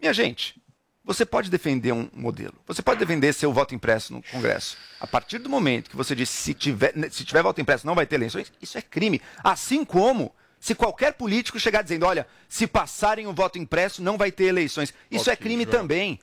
Minha 0.00 0.12
gente, 0.12 0.60
você 1.08 1.24
pode 1.24 1.48
defender 1.48 1.90
um 1.90 2.06
modelo, 2.12 2.52
você 2.66 2.82
pode 2.82 3.00
defender 3.00 3.32
seu 3.32 3.50
voto 3.50 3.74
impresso 3.74 4.12
no 4.12 4.22
Congresso. 4.24 4.76
A 5.00 5.06
partir 5.06 5.38
do 5.38 5.48
momento 5.48 5.88
que 5.88 5.96
você 5.96 6.14
diz 6.14 6.28
se 6.28 6.52
tiver, 6.52 6.92
se 7.10 7.24
tiver 7.24 7.42
voto 7.42 7.62
impresso 7.62 7.86
não 7.86 7.94
vai 7.94 8.04
ter 8.04 8.16
eleições, 8.16 8.52
isso 8.60 8.76
é 8.76 8.82
crime. 8.82 9.18
Assim 9.42 9.86
como 9.86 10.34
se 10.60 10.74
qualquer 10.74 11.14
político 11.14 11.58
chegar 11.58 11.80
dizendo, 11.80 12.04
olha, 12.04 12.26
se 12.46 12.66
passarem 12.66 13.26
o 13.26 13.32
voto 13.32 13.58
impresso 13.58 14.02
não 14.02 14.18
vai 14.18 14.30
ter 14.30 14.44
eleições. 14.44 14.92
Isso 15.10 15.30
é 15.30 15.34
crime 15.34 15.64
também. 15.64 16.20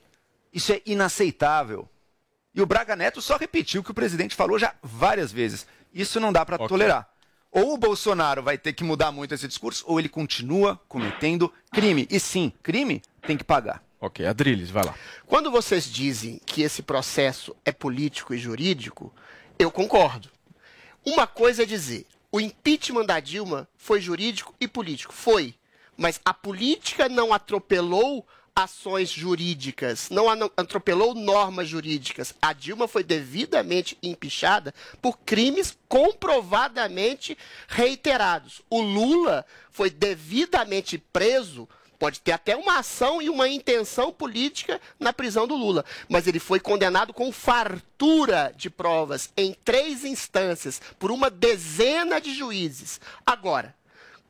Isso 0.52 0.72
é 0.72 0.80
inaceitável. 0.86 1.88
E 2.54 2.62
o 2.62 2.66
Braga 2.66 2.94
Neto 2.94 3.20
só 3.20 3.36
repetiu 3.36 3.80
o 3.80 3.84
que 3.84 3.90
o 3.90 3.94
presidente 3.94 4.36
falou 4.36 4.56
já 4.56 4.72
várias 4.80 5.32
vezes. 5.32 5.66
Isso 5.92 6.20
não 6.20 6.32
dá 6.32 6.46
para 6.46 6.58
tolerar. 6.58 7.10
Ou 7.50 7.74
o 7.74 7.78
Bolsonaro 7.78 8.40
vai 8.40 8.56
ter 8.56 8.72
que 8.72 8.84
mudar 8.84 9.10
muito 9.10 9.34
esse 9.34 9.48
discurso, 9.48 9.82
ou 9.88 9.98
ele 9.98 10.08
continua 10.08 10.80
cometendo 10.86 11.52
crime. 11.72 12.06
E 12.08 12.20
sim, 12.20 12.52
crime 12.62 13.02
tem 13.26 13.36
que 13.36 13.42
pagar. 13.42 13.84
Ok, 14.00 14.26
Adrilles, 14.26 14.70
vai 14.70 14.84
lá. 14.84 14.94
Quando 15.26 15.50
vocês 15.50 15.84
dizem 15.84 16.40
que 16.44 16.62
esse 16.62 16.82
processo 16.82 17.56
é 17.64 17.72
político 17.72 18.34
e 18.34 18.38
jurídico, 18.38 19.12
eu 19.58 19.70
concordo. 19.70 20.30
Uma 21.04 21.26
coisa 21.26 21.62
é 21.62 21.66
dizer, 21.66 22.06
o 22.30 22.40
impeachment 22.40 23.06
da 23.06 23.20
Dilma 23.20 23.68
foi 23.76 24.00
jurídico 24.00 24.54
e 24.60 24.68
político. 24.68 25.14
Foi. 25.14 25.54
Mas 25.96 26.20
a 26.24 26.34
política 26.34 27.08
não 27.08 27.32
atropelou 27.32 28.26
ações 28.54 29.10
jurídicas, 29.10 30.08
não 30.08 30.28
atropelou 30.30 31.14
normas 31.14 31.68
jurídicas. 31.68 32.34
A 32.40 32.54
Dilma 32.54 32.88
foi 32.88 33.04
devidamente 33.04 33.98
empichada 34.02 34.74
por 35.00 35.18
crimes 35.18 35.76
comprovadamente 35.88 37.36
reiterados. 37.68 38.62
O 38.70 38.80
Lula 38.80 39.44
foi 39.70 39.90
devidamente 39.90 40.96
preso 40.96 41.68
Pode 41.98 42.20
ter 42.20 42.32
até 42.32 42.56
uma 42.56 42.78
ação 42.78 43.20
e 43.22 43.28
uma 43.28 43.48
intenção 43.48 44.12
política 44.12 44.80
na 44.98 45.12
prisão 45.12 45.46
do 45.46 45.56
Lula. 45.56 45.84
Mas 46.08 46.26
ele 46.26 46.38
foi 46.38 46.60
condenado 46.60 47.12
com 47.12 47.32
fartura 47.32 48.52
de 48.56 48.68
provas 48.68 49.30
em 49.36 49.54
três 49.64 50.04
instâncias 50.04 50.80
por 50.98 51.10
uma 51.10 51.30
dezena 51.30 52.20
de 52.20 52.34
juízes. 52.34 53.00
Agora, 53.24 53.74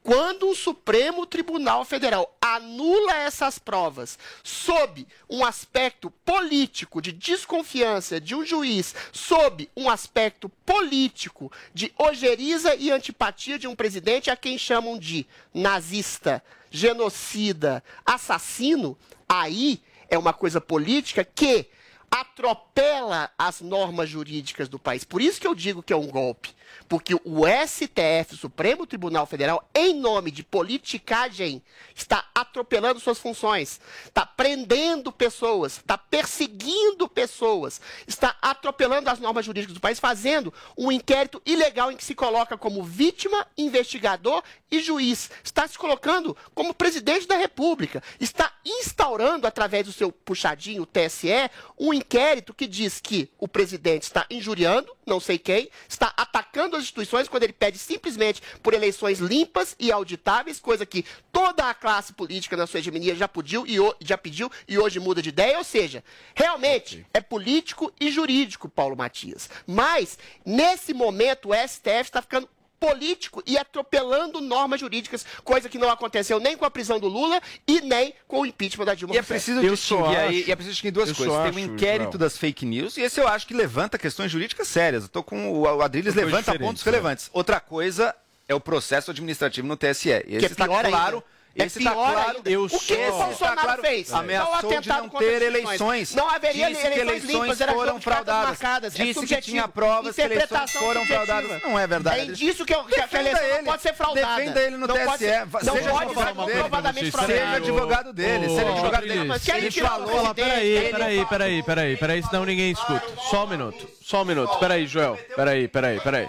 quando 0.07 0.49
o 0.49 0.55
Supremo 0.55 1.27
Tribunal 1.27 1.85
Federal 1.85 2.33
anula 2.41 3.13
essas 3.17 3.59
provas 3.59 4.17
sob 4.45 5.05
um 5.29 5.45
aspecto 5.45 6.13
político 6.25 7.03
de 7.03 7.11
desconfiança 7.11 8.21
de 8.21 8.33
um 8.33 8.47
juiz, 8.47 8.95
sob 9.11 9.69
um 9.77 9.91
aspecto 9.91 10.49
político 10.65 11.51
de 11.75 11.93
ojeriza 11.99 12.77
e 12.77 12.93
antipatia 12.93 13.59
de 13.59 13.67
um 13.67 13.75
presidente 13.75 14.31
a 14.31 14.37
quem 14.37 14.57
chamam 14.57 14.97
de 14.97 15.27
nazista, 15.53 16.41
genocida, 16.77 17.83
assassino, 18.05 18.97
aí 19.29 19.83
é 20.09 20.19
uma 20.19 20.33
coisa 20.33 20.61
política 20.61 21.25
que 21.25 21.69
atropela 22.11 23.31
as 23.39 23.61
normas 23.61 24.09
jurídicas 24.09 24.69
do 24.69 24.79
país. 24.79 25.05
Por 25.05 25.21
isso 25.21 25.41
que 25.41 25.47
eu 25.47 25.55
digo 25.55 25.83
que 25.83 25.93
é 25.93 25.97
um 25.97 26.07
golpe. 26.07 26.55
Porque 26.89 27.15
o 27.15 27.45
STF, 27.47 28.35
o 28.35 28.39
Supremo 28.39 28.87
Tribunal 28.87 29.27
Federal, 29.27 29.69
em 29.75 29.95
nome 29.95 30.31
de 30.31 30.43
politicagem, 30.43 31.63
está 31.95 32.29
atropelando 32.35 33.01
suas 33.01 33.19
funções, 33.19 33.81
está 34.05 34.25
prendendo 34.25 35.11
pessoas, 35.11 35.79
está 35.79 35.99
perseguindo 35.99 37.09
pessoas, 37.09 37.81
está 38.07 38.37
atropelando 38.41 39.11
as 39.11 39.19
normas 39.19 39.45
jurídicas 39.45 39.75
do 39.75 39.81
país, 39.81 39.99
fazendo 39.99 40.53
um 40.77 40.93
inquérito 40.93 41.41
ilegal 41.45 41.91
em 41.91 41.97
que 41.97 42.05
se 42.05 42.15
coloca 42.15 42.57
como 42.57 42.83
vítima, 42.83 43.47
investigador 43.57 44.43
e 44.71 44.81
juiz. 44.81 45.31
Está 45.43 45.67
se 45.67 45.79
colocando 45.79 46.37
como 46.55 46.75
presidente 46.75 47.27
da 47.27 47.37
República. 47.37 48.03
Está 48.21 48.53
instaurando, 48.65 49.47
através 49.47 49.87
do 49.87 49.93
seu 49.93 50.11
puxadinho, 50.11 50.83
o 50.83 50.87
TSE, 50.87 51.51
um 51.79 51.93
inquérito 51.93 52.55
que 52.55 52.67
diz 52.67 53.01
que 53.01 53.31
o 53.39 53.49
presidente 53.49 54.03
está 54.03 54.27
injuriando, 54.31 54.95
não 55.07 55.21
sei 55.21 55.39
quem, 55.39 55.71
está 55.89 56.13
atacando 56.17 56.56
as 56.61 56.83
instituições 56.83 57.29
quando 57.29 57.43
ele 57.43 57.53
pede 57.53 57.79
simplesmente 57.79 58.43
por 58.63 58.75
eleições 58.75 59.19
limpas 59.19 59.77
e 59.79 59.93
auditáveis, 59.93 60.59
coisa 60.59 60.87
que 60.87 61.05
toda 61.31 61.69
a 61.69 61.75
classe 61.75 62.13
política 62.13 62.57
na 62.57 62.67
sua 62.67 62.81
hegemonia 62.81 63.15
já 63.15 63.29
pediu 63.29 63.67
e, 63.67 63.77
já 64.01 64.17
pediu 64.17 64.51
e 64.67 64.79
hoje 64.79 64.99
muda 64.99 65.21
de 65.21 65.29
ideia. 65.29 65.59
Ou 65.59 65.65
seja, 65.65 66.03
realmente 66.35 67.07
é 67.13 67.21
político 67.21 67.93
e 68.01 68.11
jurídico, 68.11 68.69
Paulo 68.69 68.97
Matias. 68.97 69.49
Mas, 69.67 70.19
nesse 70.45 70.93
momento, 70.95 71.51
o 71.51 71.55
STF 71.55 72.03
está 72.03 72.23
ficando 72.23 72.49
político 72.87 73.43
e 73.47 73.59
atropelando 73.59 74.41
normas 74.41 74.81
jurídicas, 74.81 75.27
coisa 75.43 75.69
que 75.69 75.79
não 75.79 75.91
aconteceu 75.91 76.39
nem 76.39 76.57
com 76.57 76.65
a 76.65 76.71
prisão 76.71 77.01
do 77.01 77.09
Lula 77.09 77.41
e 77.67 77.81
nem 77.81 78.15
com 78.29 78.41
o 78.41 78.47
impeachment 78.47 78.85
da 78.85 78.95
Dilma 78.95 79.15
E 79.15 79.19
é 79.19 79.21
Rousseff. 79.21 79.45
preciso 79.45 79.61
distinguir 79.61 80.19
aí, 80.19 80.45
e 80.47 80.53
é 80.53 80.57
preciso 80.57 80.73
distinguir 80.73 80.93
duas 80.93 81.13
coisas. 81.13 81.35
Tem 81.35 81.49
acho, 81.49 81.59
um 81.59 81.75
inquérito 81.75 82.17
das 82.17 82.37
fake 82.39 82.65
news, 82.65 82.97
e 82.97 83.03
esse 83.03 83.21
eu 83.21 83.27
acho 83.27 83.47
que 83.47 83.55
levanta 83.55 83.99
questões 83.99 84.31
jurídicas 84.31 84.69
sérias. 84.69 85.05
Eu 85.05 85.09
tô 85.09 85.23
com 85.23 85.53
o, 85.53 85.63
o 85.63 85.83
Adriles 85.83 86.15
levanta 86.15 86.59
pontos 86.59 86.85
né? 86.85 86.91
relevantes. 86.91 87.31
Outra 87.33 87.61
coisa 87.61 88.15
é 88.49 88.55
o 88.55 88.61
processo 88.61 89.11
administrativo 89.11 89.67
no 89.67 89.77
TSE. 89.77 90.11
E 90.11 90.23
Que 90.23 90.37
esse 90.37 90.47
é 90.47 90.49
está 90.49 90.67
claro, 90.67 91.17
ainda. 91.17 91.25
É 91.59 91.65
Esse 91.65 91.83
tá 91.83 91.91
pior 91.91 92.13
claro. 92.13 92.37
ainda. 92.37 92.51
Eu 92.51 92.65
o 92.65 92.69
que, 92.69 92.79
que 92.79 92.93
o 93.09 93.13
Bolsonaro 93.13 93.57
tá 93.57 93.63
claro. 93.63 93.83
fez? 93.83 94.13
Ameaçou 94.13 94.81
de 94.81 94.89
não 94.89 95.09
ter 95.09 95.43
eleições. 95.43 96.15
Não 96.15 96.29
haveria 96.29 96.69
Disse 96.69 96.81
que 96.83 96.87
eleições 96.89 97.09
eleições 97.09 97.43
limpas, 97.43 97.61
era 97.61 97.73
foram 97.73 98.01
fraudadas. 98.01 98.49
marcadas. 98.49 98.95
É 98.95 98.97
Disse 98.99 99.07
que 99.09 99.15
subjetivo. 99.15 99.51
tinha 99.57 99.69
provas 99.69 100.15
que 100.15 100.21
eleições 100.23 100.71
foram 100.73 101.01
subjetiva. 101.01 101.25
fraudadas. 101.25 101.63
Não 101.63 101.79
é 101.79 101.87
verdade. 101.87 102.21
É 102.21 102.25
indício 102.27 102.67
que, 102.67 102.75
que 102.75 103.17
a 103.17 103.21
eleição 103.21 103.43
ele. 103.45 103.57
não 103.59 103.65
pode 103.65 103.83
ser 103.83 103.95
fraudada. 103.95 104.37
Defenda 104.37 104.61
ele 104.63 104.77
no 104.77 104.87
não 104.87 104.95
Pode 104.97 105.19
TSE. 105.19 105.25
ser, 105.27 105.47
não 105.65 105.75
Seja 105.77 105.91
pode 105.91 106.05
advogado 106.05 106.27
ser 106.27 106.35
dele. 106.47 106.53
comprovadamente 106.53 107.05
Seja 107.07 107.13
fraudada. 107.13 107.57
advogado 107.57 108.13
dele. 108.13 108.49
Seja 108.49 108.69
advogado 108.71 109.07
dele. 109.07 109.31
Ele 109.57 109.71
falou, 109.73 110.35
peraí, 110.35 110.91
peraí, 110.91 111.25
peraí, 111.27 111.63
peraí, 111.63 111.97
peraí, 111.97 112.23
senão 112.23 112.45
ninguém 112.45 112.73
escuta. 112.73 113.03
Só 113.31 113.45
um 113.45 113.49
minuto, 113.49 113.89
só 114.03 114.23
um 114.23 114.25
minuto. 114.25 114.59
Peraí, 114.59 114.87
Joel, 114.87 115.19
peraí, 115.35 115.69
peraí, 115.69 116.01
peraí. 116.01 116.29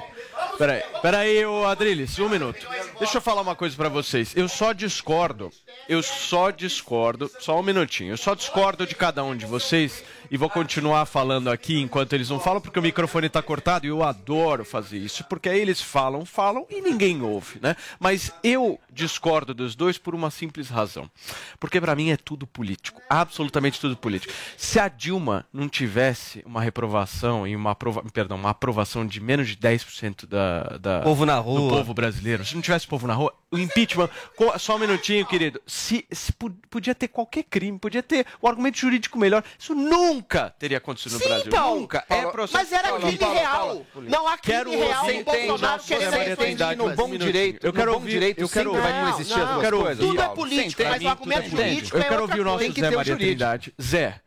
Peraí, 0.58 0.82
peraí, 1.04 1.46
ô 1.46 1.66
Adriles, 1.66 2.18
um 2.18 2.28
minuto. 2.28 2.68
Deixa 2.98 3.18
eu 3.18 3.22
falar 3.22 3.42
uma 3.42 3.56
coisa 3.56 3.76
pra 3.76 3.90
vocês. 3.90 4.36
Eu 4.36 4.50
só 4.50 4.74
discordo, 4.74 5.52
eu 5.88 6.02
só 6.02 6.50
discordo, 6.50 7.30
só 7.40 7.60
um 7.60 7.64
minutinho. 7.64 8.14
Eu 8.14 8.18
só 8.18 8.34
discordo 8.34 8.88
de 8.88 8.96
cada 8.96 9.24
um 9.24 9.36
de 9.36 9.46
vocês 9.46 10.04
e 10.30 10.38
vou 10.38 10.50
continuar 10.50 11.06
falando 11.06 11.50
aqui 11.50 11.80
enquanto 11.80 12.14
eles 12.14 12.30
não 12.30 12.40
falam, 12.40 12.62
porque 12.62 12.80
o 12.80 12.82
microfone 12.82 13.30
tá 13.30 13.42
cortado 13.42 13.86
e 13.86 13.90
eu 13.90 14.04
adoro 14.04 14.66
fazer 14.66 14.98
isso, 14.98 15.24
porque 15.26 15.50
aí 15.50 15.60
eles 15.60 15.82
falam, 15.82 16.26
falam 16.26 16.66
e 16.70 16.82
ninguém 16.82 17.22
ouve, 17.22 17.60
né? 17.62 17.76
Mas 18.00 18.32
eu 18.44 18.80
discordo 18.92 19.54
dos 19.54 19.76
dois 19.76 19.98
por 19.98 20.14
uma 20.14 20.32
simples 20.32 20.70
razão. 20.70 21.10
Porque 21.60 21.80
pra 21.80 21.96
mim 21.96 22.12
é 22.12 22.18
tudo 22.18 22.46
político, 22.46 23.02
absolutamente 23.10 23.80
tudo 23.80 23.96
político. 23.96 24.34
Se 24.58 24.80
a 24.80 24.88
Dilma 24.88 25.46
não 25.54 25.70
tivesse 25.70 26.44
uma 26.46 26.62
reprovação 26.62 27.48
e 27.48 27.56
uma 27.56 27.72
aprova... 27.72 28.04
perdão, 28.12 28.38
uma 28.38 28.50
aprovação 28.50 29.06
de 29.06 29.20
menos 29.20 29.48
de 29.48 29.58
10% 29.58 30.26
da, 30.26 30.78
da 30.78 31.02
Povo 31.02 31.26
na 31.26 31.38
do 31.38 31.42
rua. 31.42 31.70
povo 31.70 31.94
brasileiro, 31.94 32.46
se 32.46 32.56
não 32.56 32.62
tivesse 32.62 32.88
povo 32.88 33.08
na 33.08 33.14
rua, 33.14 33.34
o 33.52 33.58
impeachment, 33.58 34.10
só 34.60 34.76
um 34.76 34.80
minutinho, 34.80 35.26
querido, 35.26 35.62
se, 35.66 36.06
se 36.12 36.34
podia 36.70 36.94
ter 36.94 37.08
qualquer 37.08 37.44
crime, 37.44 37.80
podia 37.80 38.04
ter 38.04 38.26
o 38.42 38.48
argumento 38.48 38.78
jurídico 38.78 39.18
melhor, 39.18 39.44
isso 39.58 39.74
nunca 39.74 40.17
teria 40.60 40.78
acontecido 40.78 41.14
no 41.14 41.20
Sim, 41.20 41.28
Brasil. 41.28 41.48
então. 41.48 41.80
nunca. 41.80 42.02
Paulo, 42.08 42.28
é 42.28 42.32
processo 42.32 42.58
mas 42.58 42.72
era 42.72 42.92
crime 43.00 43.18
Paulo, 43.18 43.36
real. 43.36 43.58
Paulo. 43.60 43.88
Não 44.10 44.28
há 44.28 44.38
crime 44.38 44.58
Quero 44.58 44.70
real 44.72 45.06
no 45.08 45.24
Bolsonaro 45.24 45.82
Você 45.82 45.94
Maria 45.96 46.16
eleições 46.24 46.38
Trindade, 46.38 46.80
limpas. 46.80 46.94
um 46.94 46.96
bom 46.96 47.18
direito. 47.18 47.68
Eu 47.68 47.74
quero 47.74 47.86
no 47.86 47.92
bom 47.92 48.00
ouvir, 48.00 48.12
direito 48.12 48.42
eu 48.42 48.50
quero 48.50 48.72
sempre 48.72 48.82
vai 48.82 48.94
Não, 49.02 49.12
coexistir 49.12 49.38
as 49.38 49.46
não. 49.46 49.54
duas 49.54 49.64
quero 49.64 49.80
coisas. 49.80 50.06
Tudo 50.06 50.22
é 50.22 50.30
político, 50.30 50.84
mas 50.84 51.04
o 51.04 51.08
argumento 51.08 51.50
Tudo 51.50 51.62
é 51.62 51.66
Eu 51.98 52.02
é 52.02 52.04
quero 52.10 52.22
ouvir 52.22 52.40
o 52.40 52.44
nosso 52.44 52.58
coisa. 52.58 52.66
Tem 52.66 52.74
que 52.74 52.82
Zé 52.82 52.90
ter 52.90 52.94
o 52.96 52.98
Maria. 52.98 53.16
Trindade. 53.18 53.74
Zé, 53.82 54.22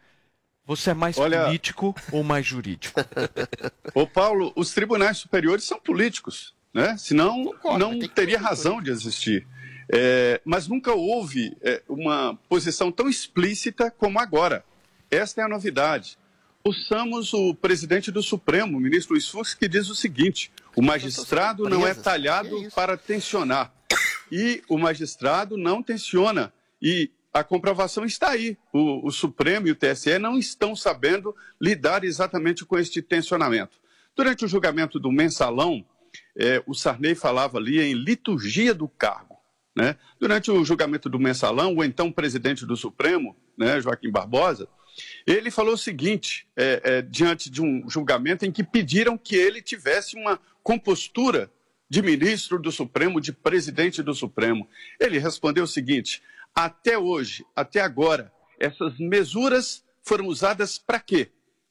você 0.64 0.90
é 0.90 0.94
mais 0.94 1.18
Olha- 1.18 1.44
político 1.44 1.94
ou 2.12 2.22
mais 2.22 2.46
jurídico? 2.46 3.00
Ô 3.94 4.06
Paulo, 4.06 4.52
os 4.54 4.72
tribunais 4.72 5.18
superiores 5.18 5.64
são 5.64 5.78
políticos, 5.80 6.54
né? 6.72 6.96
Senão 6.98 7.44
Concordo, 7.44 7.78
não 7.78 7.98
teria 7.98 8.38
ter 8.38 8.42
razão 8.42 8.80
de 8.80 8.90
existir. 8.90 9.46
É, 9.92 10.40
mas 10.44 10.68
nunca 10.68 10.92
houve 10.92 11.56
é, 11.62 11.82
uma 11.88 12.38
posição 12.48 12.92
tão 12.92 13.08
explícita 13.08 13.90
como 13.90 14.20
agora. 14.20 14.64
Esta 15.10 15.40
é 15.40 15.44
a 15.44 15.48
novidade. 15.48 16.16
Ouçamos 16.62 17.32
o 17.32 17.54
presidente 17.54 18.12
do 18.12 18.22
Supremo, 18.22 18.76
o 18.76 18.80
ministro 18.80 19.14
Luiz 19.14 19.28
Fux, 19.28 19.54
que 19.54 19.66
diz 19.66 19.88
o 19.88 19.94
seguinte: 19.94 20.52
o 20.76 20.82
magistrado 20.82 21.68
não 21.68 21.86
é 21.86 21.94
talhado 21.94 22.56
isso? 22.58 22.74
para 22.74 22.96
tensionar. 22.96 23.72
E 24.30 24.62
o 24.68 24.78
magistrado 24.78 25.56
não 25.56 25.82
tensiona. 25.82 26.52
E 26.80 27.10
a 27.32 27.42
comprovação 27.42 28.04
está 28.04 28.30
aí. 28.30 28.56
O, 28.72 29.08
o 29.08 29.10
Supremo 29.10 29.66
e 29.66 29.72
o 29.72 29.74
TSE 29.74 30.18
não 30.18 30.38
estão 30.38 30.76
sabendo 30.76 31.34
lidar 31.60 32.04
exatamente 32.04 32.64
com 32.64 32.78
este 32.78 33.02
tensionamento. 33.02 33.78
Durante 34.14 34.44
o 34.44 34.48
julgamento 34.48 35.00
do 35.00 35.10
mensalão, 35.10 35.84
eh, 36.36 36.62
o 36.66 36.74
Sarney 36.74 37.14
falava 37.14 37.58
ali 37.58 37.80
em 37.80 37.94
liturgia 37.94 38.74
do 38.74 38.86
cargo. 38.86 39.38
Né? 39.74 39.96
Durante 40.18 40.50
o 40.50 40.64
julgamento 40.64 41.08
do 41.08 41.18
mensalão, 41.18 41.74
o 41.76 41.82
então 41.82 42.12
presidente 42.12 42.66
do 42.66 42.76
Supremo, 42.76 43.36
né, 43.56 43.80
Joaquim 43.80 44.10
Barbosa, 44.10 44.68
ele 45.26 45.50
falou 45.50 45.74
o 45.74 45.78
seguinte, 45.78 46.46
eh, 46.56 46.80
eh, 46.84 47.02
diante 47.02 47.50
de 47.50 47.62
um 47.62 47.88
julgamento 47.88 48.44
em 48.44 48.52
que 48.52 48.64
pediram 48.64 49.18
que 49.18 49.36
ele 49.36 49.60
tivesse 49.60 50.16
uma 50.16 50.40
compostura 50.62 51.50
de 51.88 52.00
ministro 52.00 52.58
do 52.58 52.70
Supremo, 52.70 53.20
de 53.20 53.32
presidente 53.32 54.02
do 54.02 54.14
Supremo. 54.14 54.68
Ele 54.98 55.18
respondeu 55.18 55.64
o 55.64 55.68
seguinte: 55.68 56.22
até 56.54 56.96
hoje, 56.96 57.44
até 57.54 57.80
agora, 57.80 58.32
essas 58.58 58.96
mesuras 58.98 59.84
foram 60.02 60.26
usadas 60.26 60.78
para 60.78 61.00
quê? 61.00 61.30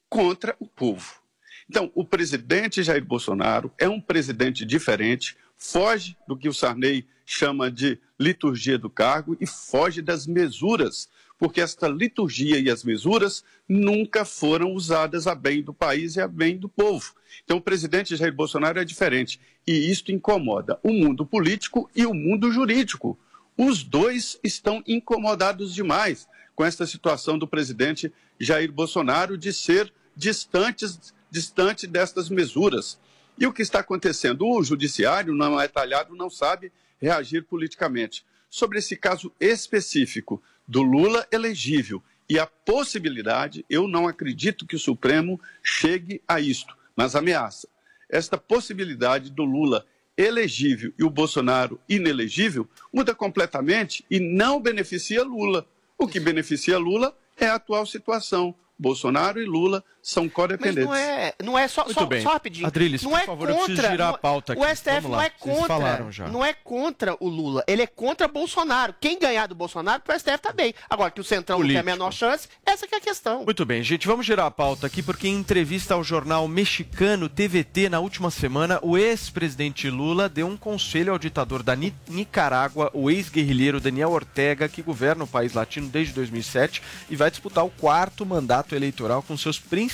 Contra 0.09 0.55
o 0.59 0.67
povo. 0.67 1.21
Então, 1.69 1.91
o 1.93 2.03
presidente 2.03 2.81
Jair 2.81 3.05
Bolsonaro 3.05 3.71
é 3.77 3.88
um 3.88 4.01
presidente 4.01 4.65
diferente, 4.65 5.38
foge 5.55 6.17
do 6.27 6.35
que 6.35 6.49
o 6.49 6.53
Sarney 6.53 7.07
chama 7.25 7.69
de 7.69 7.99
liturgia 8.19 8.77
do 8.77 8.89
cargo 8.89 9.38
e 9.39 9.45
foge 9.45 10.01
das 10.01 10.25
mesuras, 10.25 11.07
porque 11.39 11.62
esta 11.62 11.88
liturgia 11.88 12.60
e 12.60 12.69
as 12.69 12.84
mesuras 12.84 13.45
nunca 13.67 14.25
foram 14.25 14.73
usadas 14.73 15.25
a 15.25 15.34
bem 15.34 15.63
do 15.63 15.73
país 15.73 16.17
e 16.17 16.21
a 16.21 16.28
bem 16.28 16.58
do 16.58 16.67
povo. 16.67 17.15
Então, 17.45 17.58
o 17.58 17.62
presidente 17.62 18.15
Jair 18.17 18.34
Bolsonaro 18.34 18.78
é 18.78 18.84
diferente 18.84 19.39
e 19.65 19.89
isto 19.89 20.12
incomoda 20.12 20.78
o 20.84 20.91
mundo 20.91 21.25
político 21.25 21.89
e 21.95 22.06
o 22.06 22.13
mundo 22.13 22.52
jurídico. 22.52 23.17
Os 23.58 23.84
dois 23.84 24.38
estão 24.43 24.84
incomodados 24.86 25.73
demais 25.73 26.28
com 26.56 26.65
esta 26.65 26.86
situação 26.86 27.39
do 27.39 27.47
presidente 27.47 28.12
Jair 28.38 28.71
Bolsonaro 28.71 29.38
de 29.38 29.54
ser 29.54 29.93
distantes, 30.13 31.13
distante 31.32 31.88
destas 31.88 32.30
mesuras. 32.30 32.99
E 33.38 33.47
o 33.47 33.54
que 33.54 33.62
está 33.62 33.80
acontecendo? 33.80 34.45
O 34.45 34.62
judiciário 34.62 35.34
não 35.34 35.60
é 35.60 35.69
talhado, 35.69 36.13
não 36.15 36.30
sabe 36.30 36.69
reagir 37.02 37.45
politicamente. 37.45 38.25
Sobre 38.49 38.80
esse 38.80 38.97
caso 38.97 39.32
específico 39.39 40.43
do 40.69 40.84
Lula 40.84 41.27
elegível 41.32 42.01
e 42.29 42.38
a 42.38 42.45
possibilidade, 42.45 43.65
eu 43.67 43.88
não 43.88 44.08
acredito 44.08 44.67
que 44.67 44.75
o 44.75 44.79
Supremo 44.79 45.41
chegue 45.63 46.21
a 46.27 46.39
isto, 46.39 46.77
mas 46.95 47.15
ameaça. 47.15 47.67
Esta 48.08 48.38
possibilidade 48.38 49.32
do 49.32 49.43
Lula 49.43 49.84
elegível 50.15 50.93
e 50.99 51.03
o 51.03 51.10
Bolsonaro 51.10 51.79
inelegível 51.89 52.69
muda 52.93 53.15
completamente 53.15 54.05
e 54.12 54.19
não 54.19 54.62
beneficia 54.62 55.23
Lula. 55.23 55.65
O 55.97 56.08
que 56.08 56.19
beneficia 56.19 56.77
Lula 56.77 57.17
é 57.36 57.47
a 57.47 57.55
atual 57.55 57.88
situação. 57.88 58.53
Bolsonaro 58.77 59.41
e 59.41 59.45
Lula 59.45 59.84
são 60.01 60.23
Mas 60.25 60.33
codependentes. 60.33 60.85
não 60.85 60.95
é, 60.95 61.33
não 61.43 61.57
é 61.59 61.67
só, 61.67 61.83
Muito 61.85 61.99
só, 61.99 62.05
bem. 62.05 62.21
só 62.21 62.29
rapidinho. 62.33 62.65
Adriles, 62.65 63.01
não 63.03 63.12
por 63.12 63.19
é 63.19 63.25
favor, 63.25 63.49
eu 63.49 63.55
contra, 63.55 63.65
preciso 63.73 63.91
girar 63.91 64.07
não- 64.07 64.15
a 64.15 64.17
pauta 64.17 64.53
aqui. 64.53 64.62
O 64.62 64.65
STF 64.65 65.07
lá, 65.07 65.17
não 65.17 65.21
é 65.21 65.29
contra, 65.29 65.67
falaram 65.67 66.12
já. 66.12 66.27
não 66.27 66.45
é 66.45 66.53
contra 66.53 67.15
o 67.19 67.27
Lula, 67.27 67.63
ele 67.67 67.81
é 67.81 67.88
contra 67.88 68.27
Bolsonaro. 68.27 68.95
Quem 68.99 69.19
ganhar 69.19 69.47
do 69.47 69.55
Bolsonaro, 69.55 70.01
pro 70.01 70.13
STF 70.17 70.38
tá 70.39 70.53
bem. 70.53 70.73
Agora 70.89 71.12
que 71.12 71.19
o 71.19 71.23
Centrão 71.23 71.59
não 71.59 71.67
tem 71.67 71.77
a 71.77 71.81
Político. 71.83 71.97
menor 71.99 72.12
chance, 72.13 72.47
essa 72.65 72.88
que 72.88 72.95
é 72.95 72.97
a 72.97 73.01
questão. 73.01 73.43
Muito 73.43 73.65
bem, 73.65 73.83
gente, 73.83 74.07
vamos 74.07 74.25
girar 74.25 74.45
a 74.45 74.51
pauta 74.51 74.88
aqui 74.88 75.03
porque 75.03 75.27
em 75.27 75.35
entrevista 75.35 75.93
ao 75.93 76.03
jornal 76.03 76.47
mexicano 76.47 77.27
TVT 77.27 77.89
na 77.89 77.99
última 77.99 78.31
semana, 78.31 78.79
o 78.81 78.97
ex-presidente 78.97 79.89
Lula 79.89 80.29
deu 80.29 80.47
um 80.47 80.55
conselho 80.57 81.12
ao 81.12 81.19
ditador 81.19 81.62
da 81.62 81.75
Ni- 81.75 81.93
Nicarágua, 82.07 82.89
o 82.93 83.12
ex-guerrilheiro 83.12 83.79
Daniel 83.81 84.12
Ortega, 84.12 84.69
que 84.69 84.81
governa 84.81 85.23
o 85.23 85.27
país 85.27 85.53
latino 85.53 85.88
desde 85.89 86.13
2007 86.13 86.81
e 87.09 87.15
vai 87.15 87.29
disputar 87.29 87.65
o 87.65 87.69
quarto 87.69 88.25
mandato 88.25 88.75
eleitoral 88.75 89.21
com 89.21 89.35
seus 89.38 89.59
principais 89.59 89.88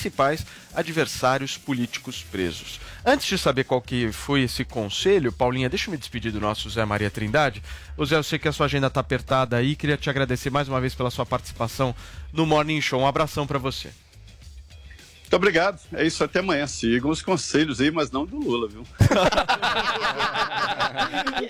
adversários 0.74 1.58
políticos 1.58 2.24
presos. 2.30 2.80
Antes 3.06 3.28
de 3.28 3.38
saber 3.38 3.64
qual 3.64 3.82
que 3.82 4.12
foi 4.12 4.44
esse 4.44 4.66
conselho, 4.66 5.32
Paulinha, 5.32 5.70
deixa 5.70 5.90
eu 5.90 5.92
me 5.92 5.98
despedir 5.98 6.32
do 6.32 6.40
nosso 6.42 6.70
Zé 6.70 6.84
Maria 6.86 7.10
Trindade. 7.10 7.62
Ô 7.98 8.06
Zé, 8.06 8.16
eu 8.16 8.24
sei 8.24 8.40
que 8.40 8.48
a 8.48 8.52
sua 8.52 8.66
agenda 8.66 8.88
está 8.88 9.00
apertada 9.00 9.58
aí, 9.58 9.76
queria 9.76 9.98
te 9.98 10.10
agradecer 10.10 10.50
mais 10.50 10.68
uma 10.68 10.82
vez 10.82 10.96
pela 10.96 11.12
sua 11.12 11.26
participação 11.26 11.96
no 12.34 12.46
Morning 12.46 12.82
Show. 12.82 13.02
Um 13.02 13.08
abração 13.08 13.48
para 13.48 13.60
você. 13.60 13.92
Muito 15.26 15.36
obrigado. 15.38 15.80
É 15.94 16.06
isso, 16.06 16.24
até 16.24 16.40
amanhã. 16.40 16.68
Sigam 16.68 17.10
os 17.10 17.22
conselhos 17.22 17.82
aí, 17.82 17.90
mas 17.90 18.12
não 18.12 18.26
do 18.26 18.38
Lula, 18.38 18.68
viu? 18.68 18.86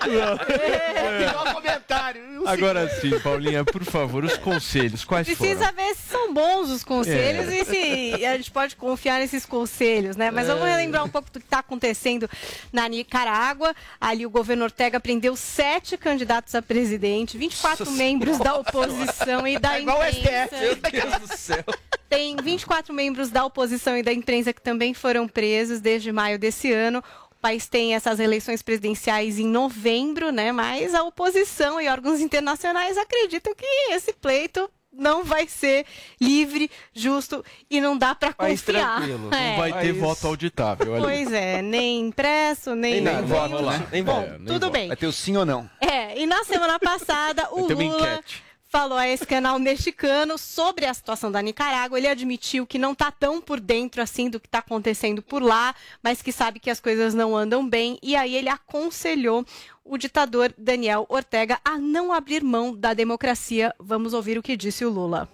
Melhor 0.05 1.53
comentário. 1.53 2.21
viu? 2.31 2.34
Agora 2.45 2.87
sim, 2.99 3.19
Paulinha, 3.19 3.63
por 3.65 3.83
favor, 3.83 4.23
os 4.23 4.37
conselhos, 4.37 5.03
quais 5.03 5.25
Precisa 5.27 5.59
foram? 5.65 5.73
ver 5.75 5.95
se 5.95 6.01
são 6.09 6.33
bons 6.33 6.69
os 6.69 6.83
conselhos 6.83 7.47
É. 7.51 7.59
e 7.61 7.65
se 7.65 8.25
a 8.25 8.37
gente 8.37 8.51
pode 8.51 8.75
confiar 8.75 9.19
nesses 9.19 9.45
conselhos, 9.45 10.15
né? 10.15 10.31
Mas 10.31 10.47
vamos 10.47 10.63
relembrar 10.65 11.03
um 11.03 11.09
pouco 11.09 11.29
do 11.31 11.39
que 11.39 11.45
está 11.45 11.59
acontecendo 11.59 12.29
na 12.71 12.87
Nicarágua. 12.87 13.73
Ali 13.99 14.25
o 14.25 14.29
governo 14.29 14.63
Ortega 14.65 14.99
prendeu 14.99 15.35
sete 15.35 15.97
candidatos 15.97 16.53
a 16.55 16.61
presidente, 16.61 17.37
24 17.37 17.85
Nossa 17.85 17.97
membros 17.97 18.37
da 18.39 18.55
oposição 18.55 19.47
e 19.47 19.57
da 19.59 19.77
É 19.77 19.81
igual 19.81 19.99
o 19.99 20.05
imprensa. 20.07 20.55
STF. 20.55 20.61
Meu 20.61 20.75
Deus 20.75 21.29
do 21.29 21.37
céu. 21.37 21.63
Tem 22.07 22.35
24 22.37 22.93
membros 22.93 23.29
da 23.29 23.43
oposição 23.45 23.97
e 23.97 24.03
da 24.03 24.13
imprensa 24.13 24.53
que 24.53 24.61
também 24.61 24.93
foram 24.93 25.27
presos 25.27 25.81
desde 25.81 26.11
maio 26.11 26.37
desse 26.37 26.71
ano. 26.71 27.03
O 27.45 27.47
país 27.47 27.67
tem 27.67 27.93
essas 27.93 28.19
eleições 28.19 28.63
presidenciais 28.63 29.37
em 29.37 29.45
novembro, 29.45 30.31
né? 30.31 30.51
Mas 30.51 30.95
a 30.95 31.03
oposição 31.03 31.79
e 31.79 31.87
órgãos 31.87 32.19
internacionais 32.19 32.97
acreditam 32.97 33.53
que 33.53 33.63
esse 33.91 34.13
pleito 34.13 34.67
não 34.91 35.23
vai 35.23 35.47
ser 35.47 35.85
livre, 36.19 36.71
justo 36.91 37.45
e 37.69 37.79
não 37.79 37.95
dá 37.95 38.15
País 38.15 38.63
confiar. 38.63 38.95
tranquilo, 38.97 39.29
É. 39.31 39.49
não 39.51 39.57
vai 39.57 39.73
ter 39.79 39.91
voto 39.93 40.25
auditável 40.25 40.95
ali. 40.95 41.03
Pois 41.03 41.31
é, 41.33 41.61
nem 41.61 42.07
impresso, 42.07 42.73
nem, 42.73 42.93
Nem 42.93 43.01
nada, 43.03 43.21
nem- 43.21 43.27
vamos 43.27 43.61
lá. 43.61 43.87
Nem 43.91 44.03
Bom, 44.03 44.21
voto, 44.21 44.29
nem 44.39 44.45
tudo 44.47 44.59
voto. 44.65 44.71
bem. 44.73 44.87
Vai 44.87 44.97
ter 44.97 45.05
o 45.05 45.13
sim 45.13 45.37
ou 45.37 45.45
não. 45.45 45.69
É, 45.79 46.17
e 46.19 46.25
na 46.25 46.43
semana 46.45 46.79
passada 46.79 47.47
o 47.53 47.67
Lula 47.67 47.83
enquete. 47.83 48.43
Falou 48.77 48.97
a 48.97 49.07
esse 49.07 49.25
canal 49.25 49.57
mexicano 49.57 50.37
sobre 50.37 50.85
a 50.85 50.93
situação 50.93 51.31
da 51.31 51.41
Nicarágua. 51.41 51.97
Ele 51.97 52.09
admitiu 52.09 52.67
que 52.67 52.77
não 52.77 52.91
está 52.91 53.09
tão 53.09 53.39
por 53.39 53.57
dentro 53.57 54.01
assim 54.01 54.29
do 54.29 54.37
que 54.37 54.49
está 54.49 54.59
acontecendo 54.59 55.21
por 55.21 55.41
lá, 55.41 55.73
mas 56.03 56.21
que 56.21 56.29
sabe 56.29 56.59
que 56.59 56.69
as 56.69 56.81
coisas 56.81 57.13
não 57.13 57.37
andam 57.37 57.65
bem. 57.65 57.97
E 58.03 58.17
aí 58.17 58.35
ele 58.35 58.49
aconselhou 58.49 59.45
o 59.85 59.97
ditador 59.97 60.53
Daniel 60.57 61.05
Ortega 61.07 61.57
a 61.63 61.77
não 61.77 62.11
abrir 62.11 62.43
mão 62.43 62.75
da 62.75 62.93
democracia. 62.93 63.73
Vamos 63.79 64.13
ouvir 64.13 64.37
o 64.37 64.43
que 64.43 64.57
disse 64.57 64.83
o 64.83 64.89
Lula. 64.89 65.29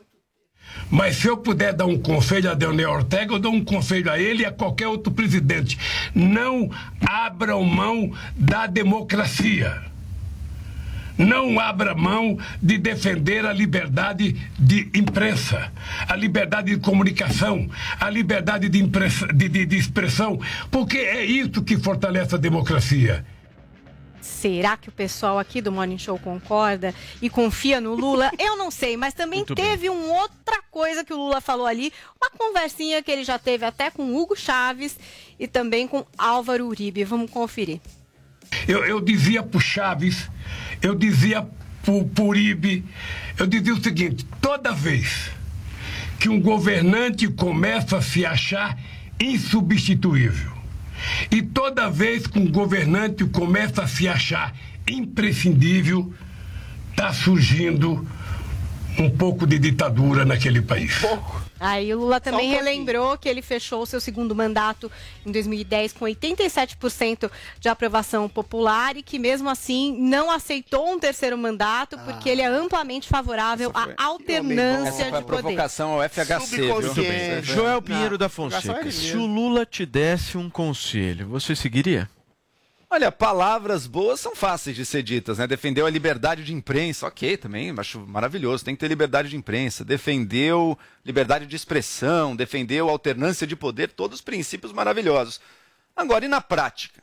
Mas 0.92 1.16
se 1.16 1.28
eu 1.28 1.36
puder 1.36 1.74
dar 1.74 1.88
um 1.88 2.00
conselho 2.00 2.52
a 2.52 2.54
Daniel 2.54 2.92
Ortega, 2.92 3.34
eu 3.34 3.40
dou 3.40 3.52
um 3.52 3.66
conselho 3.66 4.12
a 4.12 4.20
ele 4.20 4.44
e 4.44 4.46
a 4.46 4.52
qualquer 4.52 4.88
outro 4.88 5.12
presidente. 5.12 5.80
Não 6.14 6.70
abram 7.04 7.64
mão 7.64 8.14
da 8.36 8.68
democracia. 8.68 9.91
Não 11.18 11.60
abra 11.60 11.94
mão 11.94 12.38
de 12.62 12.78
defender 12.78 13.46
a 13.46 13.54
liberdade 13.54 14.34
de 14.58 14.90
imprensa, 14.96 15.72
a 16.08 16.16
liberdade 16.16 16.76
de 16.76 16.82
comunicação, 16.82 17.70
a 18.00 18.10
liberdade 18.10 18.70
de, 18.70 18.82
impressa- 18.82 19.28
de- 19.28 19.50
de- 19.50 19.66
de 19.66 19.78
expressão, 19.78 20.40
porque 20.72 20.98
é 20.98 21.24
isso 21.26 21.62
que 21.64 21.78
fortalece 21.78 22.36
a 22.36 22.38
democracia. 22.38 23.26
Será 24.22 24.78
que 24.78 24.88
o 24.88 24.92
pessoal 24.92 25.40
aqui 25.40 25.62
do 25.62 25.72
Morning 25.72 25.98
Show 25.98 26.18
concorda 26.20 26.94
e 27.22 27.30
confia 27.30 27.82
no 27.82 27.96
Lula? 27.96 28.30
Eu 28.38 28.56
não 28.56 28.70
sei, 28.70 28.96
mas 28.96 29.14
também 29.16 29.40
Muito 29.40 29.56
bem. 29.56 29.66
teve 29.66 29.90
uma 29.90 30.14
outra 30.22 30.62
coisa 30.70 31.04
que 31.04 31.12
o 31.14 31.18
Lula 31.18 31.42
falou 31.42 31.66
ali, 31.66 31.92
uma 32.22 32.30
conversinha 32.30 33.02
que 33.02 33.10
ele 33.12 33.24
já 33.24 33.40
teve 33.40 33.66
até 33.66 33.90
com 33.90 34.16
Hugo 34.16 34.36
Chaves 34.36 34.98
e 35.40 35.48
também 35.48 35.88
com 35.88 36.06
Álvaro 36.18 36.68
Uribe. 36.68 37.04
Vamos 37.04 37.32
conferir. 37.32 37.80
Eu, 38.68 38.84
eu 38.86 39.00
dizia 39.02 39.42
pro 39.42 39.60
Chaves, 39.60 40.30
eu 40.82 40.96
dizia 40.96 41.46
pro 41.84 42.26
Uribe, 42.26 42.84
eu 43.38 43.48
dizia 43.48 43.74
o 43.74 43.84
seguinte: 43.84 44.26
toda 44.42 44.72
vez 44.72 45.32
que 46.20 46.30
um 46.30 46.40
governante 46.40 47.28
começa 47.28 47.98
a 47.98 48.02
se 48.02 48.26
achar 48.26 48.78
insubstituível, 49.20 50.52
e 51.30 51.42
toda 51.42 51.90
vez 51.90 52.28
que 52.28 52.40
um 52.40 52.52
governante 52.52 53.26
começa 53.26 53.84
a 53.84 53.88
se 53.88 54.08
achar 54.08 54.54
imprescindível, 54.88 56.14
está 56.92 57.14
surgindo 57.14 58.08
um 58.98 59.10
pouco 59.10 59.48
de 59.48 59.58
ditadura 59.58 60.26
naquele 60.26 60.62
país. 60.62 61.02
Aí 61.62 61.94
o 61.94 62.00
Lula 62.00 62.20
também 62.20 62.50
um 62.50 62.54
relembrou 62.54 63.16
que 63.20 63.30
ele 63.30 63.42
fechou 63.42 63.84
o 63.84 63.86
seu 63.86 64.02
segundo 64.02 64.36
mandato 64.36 64.92
em 65.24 65.32
2010 65.32 65.94
com 65.94 66.06
87% 66.06 67.30
de 67.60 67.70
aprovação 67.70 68.28
popular 68.28 68.98
e 68.98 69.04
que 69.04 69.20
mesmo 69.20 69.48
assim 69.48 69.96
não 69.98 70.32
aceitou 70.32 70.92
um 70.92 71.00
terceiro 71.00 71.38
mandato 71.38 72.00
porque 72.00 72.28
ele 72.30 72.42
é 72.42 72.48
amplamente 72.48 73.08
favorável 73.08 73.72
à 73.76 74.04
alternância 74.04 74.90
Essa 74.90 75.10
foi 75.10 75.18
a 75.18 75.20
de 75.20 75.26
poder. 75.26 75.42
provocação 75.42 75.92
ao 75.92 76.10
FHC. 76.10 77.42
Joel 77.44 77.82
Pinheiro 77.82 78.18
da 78.18 78.28
Fonseca, 78.28 78.92
se 78.92 79.16
o 79.16 79.26
Lula 79.28 79.66
te 79.66 79.86
desse 79.86 80.38
um 80.38 80.50
conselho, 80.50 81.28
você 81.28 81.56
seguiria? 81.56 82.10
Olha, 82.94 83.10
palavras 83.10 83.88
boas 83.88 84.20
são 84.20 84.36
fáceis 84.36 84.76
de 84.76 84.86
ser 84.86 85.02
ditas, 85.02 85.38
né? 85.38 85.48
Defendeu 85.48 85.86
a 85.86 85.90
liberdade 85.90 86.44
de 86.44 86.54
imprensa, 86.54 87.08
ok, 87.08 87.38
também 87.38 87.74
acho 87.80 88.02
maravilhoso, 88.02 88.66
tem 88.66 88.76
que 88.76 88.82
ter 88.82 88.90
liberdade 88.90 89.30
de 89.30 89.38
imprensa. 89.38 89.86
Defendeu 89.86 90.78
liberdade 91.06 91.46
de 91.46 91.56
expressão, 91.56 92.36
defendeu 92.36 92.90
alternância 92.90 93.48
de 93.48 93.56
poder, 93.56 93.92
todos 93.92 94.20
princípios 94.20 94.74
maravilhosos. 94.74 95.40
Agora, 95.96 96.26
e 96.26 96.28
na 96.28 96.42
prática? 96.42 97.02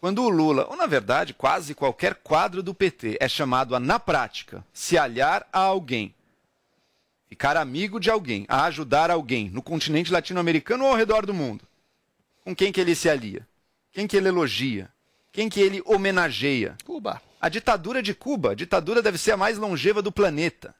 Quando 0.00 0.24
o 0.24 0.28
Lula, 0.28 0.66
ou 0.68 0.76
na 0.76 0.86
verdade 0.86 1.32
quase 1.32 1.72
qualquer 1.72 2.16
quadro 2.16 2.60
do 2.60 2.74
PT, 2.74 3.16
é 3.20 3.28
chamado 3.28 3.76
a, 3.76 3.80
na 3.80 4.00
prática, 4.00 4.64
se 4.72 4.98
aliar 4.98 5.46
a 5.52 5.60
alguém, 5.60 6.12
ficar 7.28 7.56
amigo 7.56 8.00
de 8.00 8.10
alguém, 8.10 8.44
a 8.48 8.64
ajudar 8.64 9.08
alguém 9.08 9.48
no 9.50 9.62
continente 9.62 10.12
latino-americano 10.12 10.82
ou 10.82 10.90
ao 10.90 10.96
redor 10.96 11.24
do 11.24 11.32
mundo, 11.32 11.64
com 12.44 12.56
quem 12.56 12.72
que 12.72 12.80
ele 12.80 12.96
se 12.96 13.08
alia? 13.08 13.46
Quem 13.92 14.08
que 14.08 14.16
ele 14.16 14.26
elogia? 14.26 14.91
Quem 15.32 15.48
que 15.48 15.60
ele 15.60 15.82
homenageia? 15.86 16.76
Cuba. 16.84 17.20
A 17.40 17.48
ditadura 17.48 18.02
de 18.02 18.14
Cuba. 18.14 18.52
A 18.52 18.54
ditadura 18.54 19.00
deve 19.00 19.16
ser 19.16 19.32
a 19.32 19.36
mais 19.36 19.56
longeva 19.56 20.02
do 20.02 20.12
planeta. 20.12 20.74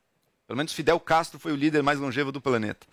Pelo 0.46 0.58
menos 0.58 0.74
Fidel 0.74 1.00
Castro 1.00 1.40
foi 1.40 1.52
o 1.52 1.56
líder 1.56 1.82
mais 1.82 1.98
longevo 1.98 2.30
do 2.30 2.40
planeta. 2.40 2.86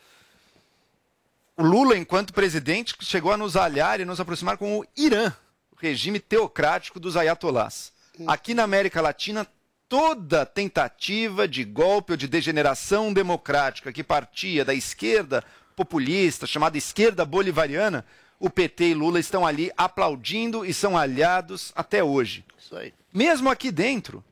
O 1.57 1.63
Lula, 1.63 1.97
enquanto 1.97 2.33
presidente, 2.33 2.95
chegou 3.01 3.33
a 3.33 3.37
nos 3.37 3.57
aliar 3.57 3.99
e 3.99 4.05
nos 4.05 4.21
aproximar 4.21 4.57
com 4.57 4.79
o 4.79 4.85
Irã, 4.95 5.33
o 5.69 5.75
regime 5.75 6.17
teocrático 6.17 7.01
dos 7.01 7.17
ayatolás. 7.17 7.91
Aqui 8.25 8.53
na 8.53 8.63
América 8.63 9.01
Latina, 9.01 9.45
toda 9.89 10.45
tentativa 10.45 11.45
de 11.45 11.65
golpe 11.65 12.13
ou 12.13 12.17
de 12.17 12.29
degeneração 12.29 13.11
democrática 13.11 13.91
que 13.91 14.03
partia 14.03 14.63
da 14.63 14.73
esquerda 14.73 15.43
populista, 15.75 16.47
chamada 16.47 16.77
esquerda 16.77 17.25
bolivariana, 17.25 18.05
o 18.39 18.49
PT 18.49 18.89
e 18.89 18.93
Lula 18.93 19.19
estão 19.19 19.45
ali 19.45 19.69
aplaudindo 19.75 20.65
e 20.65 20.73
são 20.73 20.97
aliados 20.97 21.73
até 21.75 22.03
hoje. 22.03 22.45
Isso 22.57 22.75
aí. 22.75 22.93
Mesmo 23.13 23.49
aqui 23.49 23.71
dentro, 23.71 24.23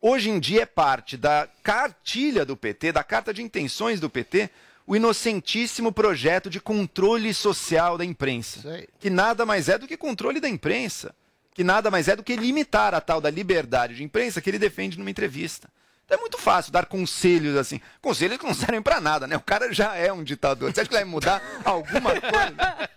hoje 0.00 0.30
em 0.30 0.38
dia 0.38 0.62
é 0.62 0.66
parte 0.66 1.16
da 1.16 1.48
cartilha 1.62 2.44
do 2.44 2.56
PT, 2.56 2.92
da 2.92 3.02
carta 3.02 3.34
de 3.34 3.42
intenções 3.42 3.98
do 3.98 4.08
PT, 4.08 4.48
o 4.86 4.94
inocentíssimo 4.94 5.90
projeto 5.90 6.48
de 6.48 6.60
controle 6.60 7.34
social 7.34 7.98
da 7.98 8.04
imprensa, 8.04 8.86
que 9.00 9.10
nada 9.10 9.44
mais 9.44 9.68
é 9.68 9.76
do 9.76 9.88
que 9.88 9.96
controle 9.96 10.38
da 10.38 10.48
imprensa, 10.48 11.12
que 11.52 11.64
nada 11.64 11.90
mais 11.90 12.06
é 12.06 12.14
do 12.14 12.22
que 12.22 12.36
limitar 12.36 12.94
a 12.94 13.00
tal 13.00 13.20
da 13.20 13.28
liberdade 13.28 13.96
de 13.96 14.04
imprensa 14.04 14.40
que 14.40 14.48
ele 14.48 14.58
defende 14.58 14.96
numa 14.96 15.10
entrevista. 15.10 15.68
Então 16.06 16.18
é 16.18 16.20
muito 16.20 16.38
fácil 16.38 16.70
dar 16.70 16.86
conselhos 16.86 17.56
assim. 17.56 17.80
Conselhos 18.00 18.38
que 18.38 18.46
não 18.46 18.54
servem 18.54 18.80
pra 18.80 19.00
nada, 19.00 19.26
né? 19.26 19.36
O 19.36 19.40
cara 19.40 19.72
já 19.72 19.96
é 19.96 20.12
um 20.12 20.22
ditador. 20.22 20.72
Você 20.72 20.80
acha 20.80 20.88
que 20.88 20.94
vai 20.94 21.04
mudar 21.04 21.42
alguma 21.64 22.10
coisa? 22.12 22.88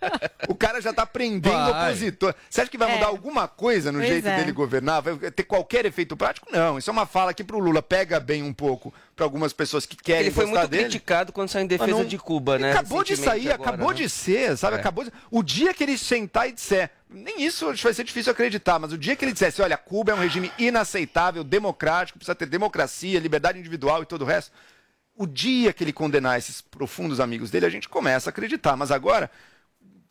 O 0.48 0.54
cara 0.54 0.80
já 0.80 0.92
tá 0.92 1.04
prendendo 1.04 1.52
Vai. 1.72 1.88
opositor. 1.90 2.32
Você 2.48 2.60
acha 2.60 2.70
que 2.70 2.78
vai 2.78 2.88
É. 2.88 2.94
mudar 2.94 3.06
alguma 3.08 3.48
coisa 3.48 3.90
no 3.90 3.98
Pois 3.98 4.08
jeito 4.10 4.28
é. 4.28 4.36
dele 4.36 4.52
governar? 4.52 5.02
Vai 5.02 5.16
ter 5.32 5.42
qualquer 5.42 5.84
efeito 5.86 6.16
prático? 6.16 6.46
Não. 6.52 6.78
Isso 6.78 6.88
é 6.88 6.92
uma 6.92 7.04
fala 7.04 7.34
que 7.34 7.42
pro 7.42 7.58
Lula 7.58 7.82
pega 7.82 8.20
bem 8.20 8.44
um 8.44 8.52
pouco 8.52 8.94
pra 9.16 9.26
algumas 9.26 9.52
pessoas 9.52 9.84
que 9.84 9.96
querem 9.96 10.26
Ele 10.26 10.30
foi 10.30 10.44
gostar 10.44 10.60
muito 10.60 10.70
dele. 10.70 10.84
criticado 10.84 11.32
quando 11.32 11.48
saiu 11.48 11.64
em 11.64 11.66
defesa 11.66 11.90
não- 11.90 12.04
de 12.04 12.16
Cuba, 12.16 12.60
né? 12.60 12.70
Acabou 12.70 13.02
de 13.02 13.16
sair, 13.16 13.50
agora, 13.52 13.70
acabou 13.70 13.90
né? 13.90 13.96
de 13.96 14.08
ser, 14.08 14.56
sabe? 14.56 14.76
É. 14.76 14.78
Acabou 14.78 15.02
de... 15.02 15.12
O 15.32 15.42
dia 15.42 15.74
que 15.74 15.82
ele 15.82 15.98
sentar 15.98 16.48
e 16.48 16.52
disser, 16.52 16.90
nem 17.12 17.42
isso 17.42 17.72
vai 17.74 17.92
ser 17.92 18.04
difícil 18.04 18.32
acreditar, 18.32 18.78
mas 18.78 18.92
o 18.92 18.98
dia 18.98 19.16
que 19.16 19.24
ele 19.24 19.32
dissesse, 19.32 19.60
olha, 19.60 19.76
Cuba 19.76 20.12
é 20.12 20.14
um 20.14 20.20
regime 20.20 20.52
inaceitável, 20.58 21.42
democrático, 21.42 22.18
precisa 22.18 22.34
ter 22.34 22.46
democracia, 22.46 23.18
liberdade 23.18 23.58
individual 23.58 24.02
e 24.02 24.06
todo 24.06 24.22
o 24.22 24.24
resto. 24.24 24.52
O 25.16 25.26
dia 25.26 25.72
que 25.72 25.82
ele 25.82 25.92
condenar 25.92 26.38
esses 26.38 26.60
profundos 26.60 27.20
amigos 27.20 27.50
dele, 27.50 27.66
a 27.66 27.70
gente 27.70 27.88
começa 27.88 28.28
a 28.28 28.32
acreditar. 28.32 28.76
Mas 28.76 28.90
agora, 28.90 29.30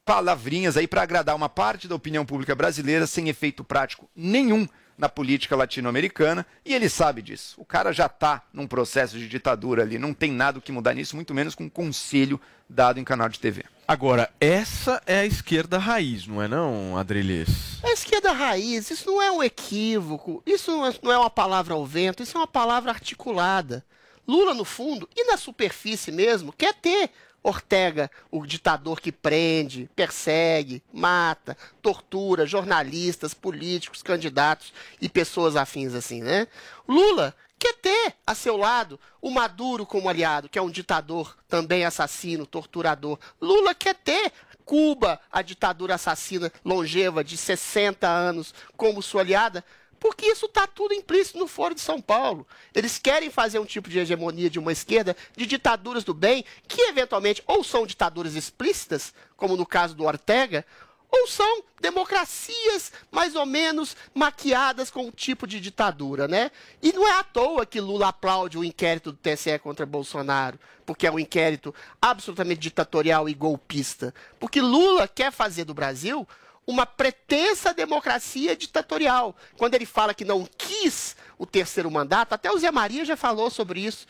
palavrinhas 0.03 0.75
aí 0.75 0.87
para 0.87 1.01
agradar 1.01 1.35
uma 1.35 1.49
parte 1.49 1.87
da 1.87 1.95
opinião 1.95 2.25
pública 2.25 2.53
brasileira 2.53 3.07
sem 3.07 3.29
efeito 3.29 3.63
prático 3.63 4.09
nenhum 4.15 4.67
na 4.97 5.07
política 5.07 5.55
latino-americana 5.55 6.45
e 6.65 6.73
ele 6.73 6.89
sabe 6.89 7.21
disso. 7.21 7.55
O 7.57 7.65
cara 7.65 7.93
já 7.93 8.07
está 8.07 8.43
num 8.51 8.67
processo 8.67 9.17
de 9.17 9.29
ditadura 9.29 9.83
ali, 9.83 9.97
não 9.97 10.13
tem 10.13 10.31
nada 10.31 10.59
que 10.59 10.71
mudar 10.71 10.93
nisso, 10.93 11.15
muito 11.15 11.33
menos 11.33 11.55
com 11.55 11.63
um 11.63 11.69
conselho 11.69 12.39
dado 12.69 12.99
em 12.99 13.03
canal 13.05 13.29
de 13.29 13.39
TV. 13.39 13.63
Agora, 13.89 14.31
essa 14.39 15.01
é 15.07 15.21
a 15.21 15.25
esquerda 15.25 15.79
raiz, 15.79 16.27
não 16.27 16.39
é 16.39 16.47
não, 16.47 16.95
Adriles? 16.95 17.83
A 17.83 17.91
esquerda 17.91 18.31
raiz, 18.31 18.91
isso 18.91 19.09
não 19.09 19.19
é 19.19 19.31
um 19.31 19.41
equívoco, 19.41 20.43
isso 20.45 20.71
não 21.01 21.11
é 21.11 21.17
uma 21.17 21.29
palavra 21.31 21.73
ao 21.73 21.83
vento, 21.83 22.21
isso 22.21 22.37
é 22.37 22.39
uma 22.39 22.45
palavra 22.45 22.91
articulada. 22.91 23.83
Lula, 24.27 24.53
no 24.53 24.63
fundo, 24.63 25.09
e 25.15 25.23
na 25.23 25.37
superfície 25.37 26.11
mesmo, 26.11 26.53
quer 26.53 26.75
ter 26.75 27.09
Ortega, 27.41 28.11
o 28.29 28.45
ditador 28.45 29.01
que 29.01 29.11
prende, 29.11 29.89
persegue, 29.95 30.83
mata, 30.93 31.57
tortura 31.81 32.45
jornalistas, 32.45 33.33
políticos, 33.33 34.03
candidatos 34.03 34.71
e 35.01 35.09
pessoas 35.09 35.55
afins 35.55 35.95
assim, 35.95 36.21
né? 36.21 36.47
Lula 36.87 37.33
quer 37.59 37.73
ter 37.73 38.15
a 38.25 38.33
seu 38.33 38.55
lado 38.55 38.99
o 39.21 39.29
Maduro 39.29 39.85
como 39.85 40.07
aliado, 40.07 40.47
que 40.47 40.57
é 40.57 40.61
um 40.61 40.71
ditador 40.71 41.37
também 41.47 41.83
assassino, 41.83 42.45
torturador. 42.45 43.19
Lula 43.41 43.75
quer 43.75 43.95
ter 43.95 44.31
Cuba, 44.63 45.19
a 45.31 45.41
ditadura 45.41 45.95
assassina 45.95 46.51
longeva 46.63 47.23
de 47.23 47.35
60 47.35 48.07
anos, 48.07 48.53
como 48.77 49.01
sua 49.01 49.21
aliada, 49.21 49.65
porque 49.99 50.27
isso 50.27 50.45
está 50.45 50.65
tudo 50.65 50.93
implícito 50.93 51.39
no 51.39 51.47
Foro 51.47 51.75
de 51.75 51.81
São 51.81 51.99
Paulo. 51.99 52.47
Eles 52.73 52.97
querem 52.97 53.29
fazer 53.29 53.59
um 53.59 53.65
tipo 53.65 53.89
de 53.89 53.99
hegemonia 53.99 54.49
de 54.49 54.59
uma 54.59 54.71
esquerda, 54.71 55.17
de 55.35 55.45
ditaduras 55.45 56.03
do 56.03 56.13
bem, 56.13 56.45
que 56.67 56.81
eventualmente 56.83 57.43
ou 57.45 57.63
são 57.63 57.85
ditaduras 57.85 58.35
explícitas, 58.35 59.13
como 59.35 59.57
no 59.57 59.65
caso 59.65 59.95
do 59.95 60.05
Ortega, 60.05 60.65
ou 61.11 61.27
são 61.27 61.63
democracias 61.81 62.91
mais 63.11 63.35
ou 63.35 63.45
menos 63.45 63.95
maquiadas 64.13 64.91
com 64.91 65.07
um 65.07 65.11
tipo 65.11 65.47
de 65.47 65.59
ditadura, 65.59 66.27
né? 66.27 66.51
E 66.81 66.93
não 66.93 67.07
é 67.07 67.19
à 67.19 67.23
toa 67.23 67.65
que 67.65 67.81
Lula 67.81 68.09
aplaude 68.09 68.57
o 68.57 68.63
inquérito 68.63 69.11
do 69.11 69.17
TSE 69.17 69.57
contra 69.59 69.85
Bolsonaro, 69.85 70.59
porque 70.85 71.07
é 71.07 71.11
um 71.11 71.19
inquérito 71.19 71.73
absolutamente 72.01 72.61
ditatorial 72.61 73.27
e 73.27 73.33
golpista. 73.33 74.13
Porque 74.39 74.61
Lula 74.61 75.07
quer 75.07 75.31
fazer 75.31 75.65
do 75.65 75.73
Brasil 75.73 76.27
uma 76.67 76.85
pretensa 76.85 77.73
democracia 77.73 78.55
ditatorial. 78.55 79.35
Quando 79.57 79.73
ele 79.73 79.87
fala 79.87 80.13
que 80.13 80.23
não 80.23 80.47
quis 80.57 81.15
o 81.39 81.45
terceiro 81.45 81.89
mandato, 81.89 82.33
até 82.33 82.51
o 82.51 82.57
Zé 82.59 82.69
Maria 82.69 83.05
já 83.05 83.15
falou 83.15 83.49
sobre 83.49 83.79
isso. 83.79 84.05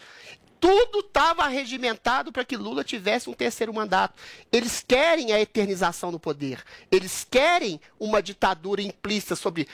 Tudo 0.59 0.99
estava 0.99 1.47
regimentado 1.47 2.34
para 2.34 2.43
que 2.43 2.57
Lula 2.57 2.84
tivesse 2.84 3.30
um 3.30 3.34
terceiro 3.34 3.73
mandato. 3.73 4.15
Eles 4.51 4.84
querem 4.86 5.32
a 5.32 5.39
eternização 5.39 6.11
do 6.11 6.19
poder. 6.19 6.61
Eles 6.91 7.25
querem 7.30 7.80
uma 7.97 8.21
ditadura 8.21 8.82
implícita 8.82 9.38
sobre 9.38 9.69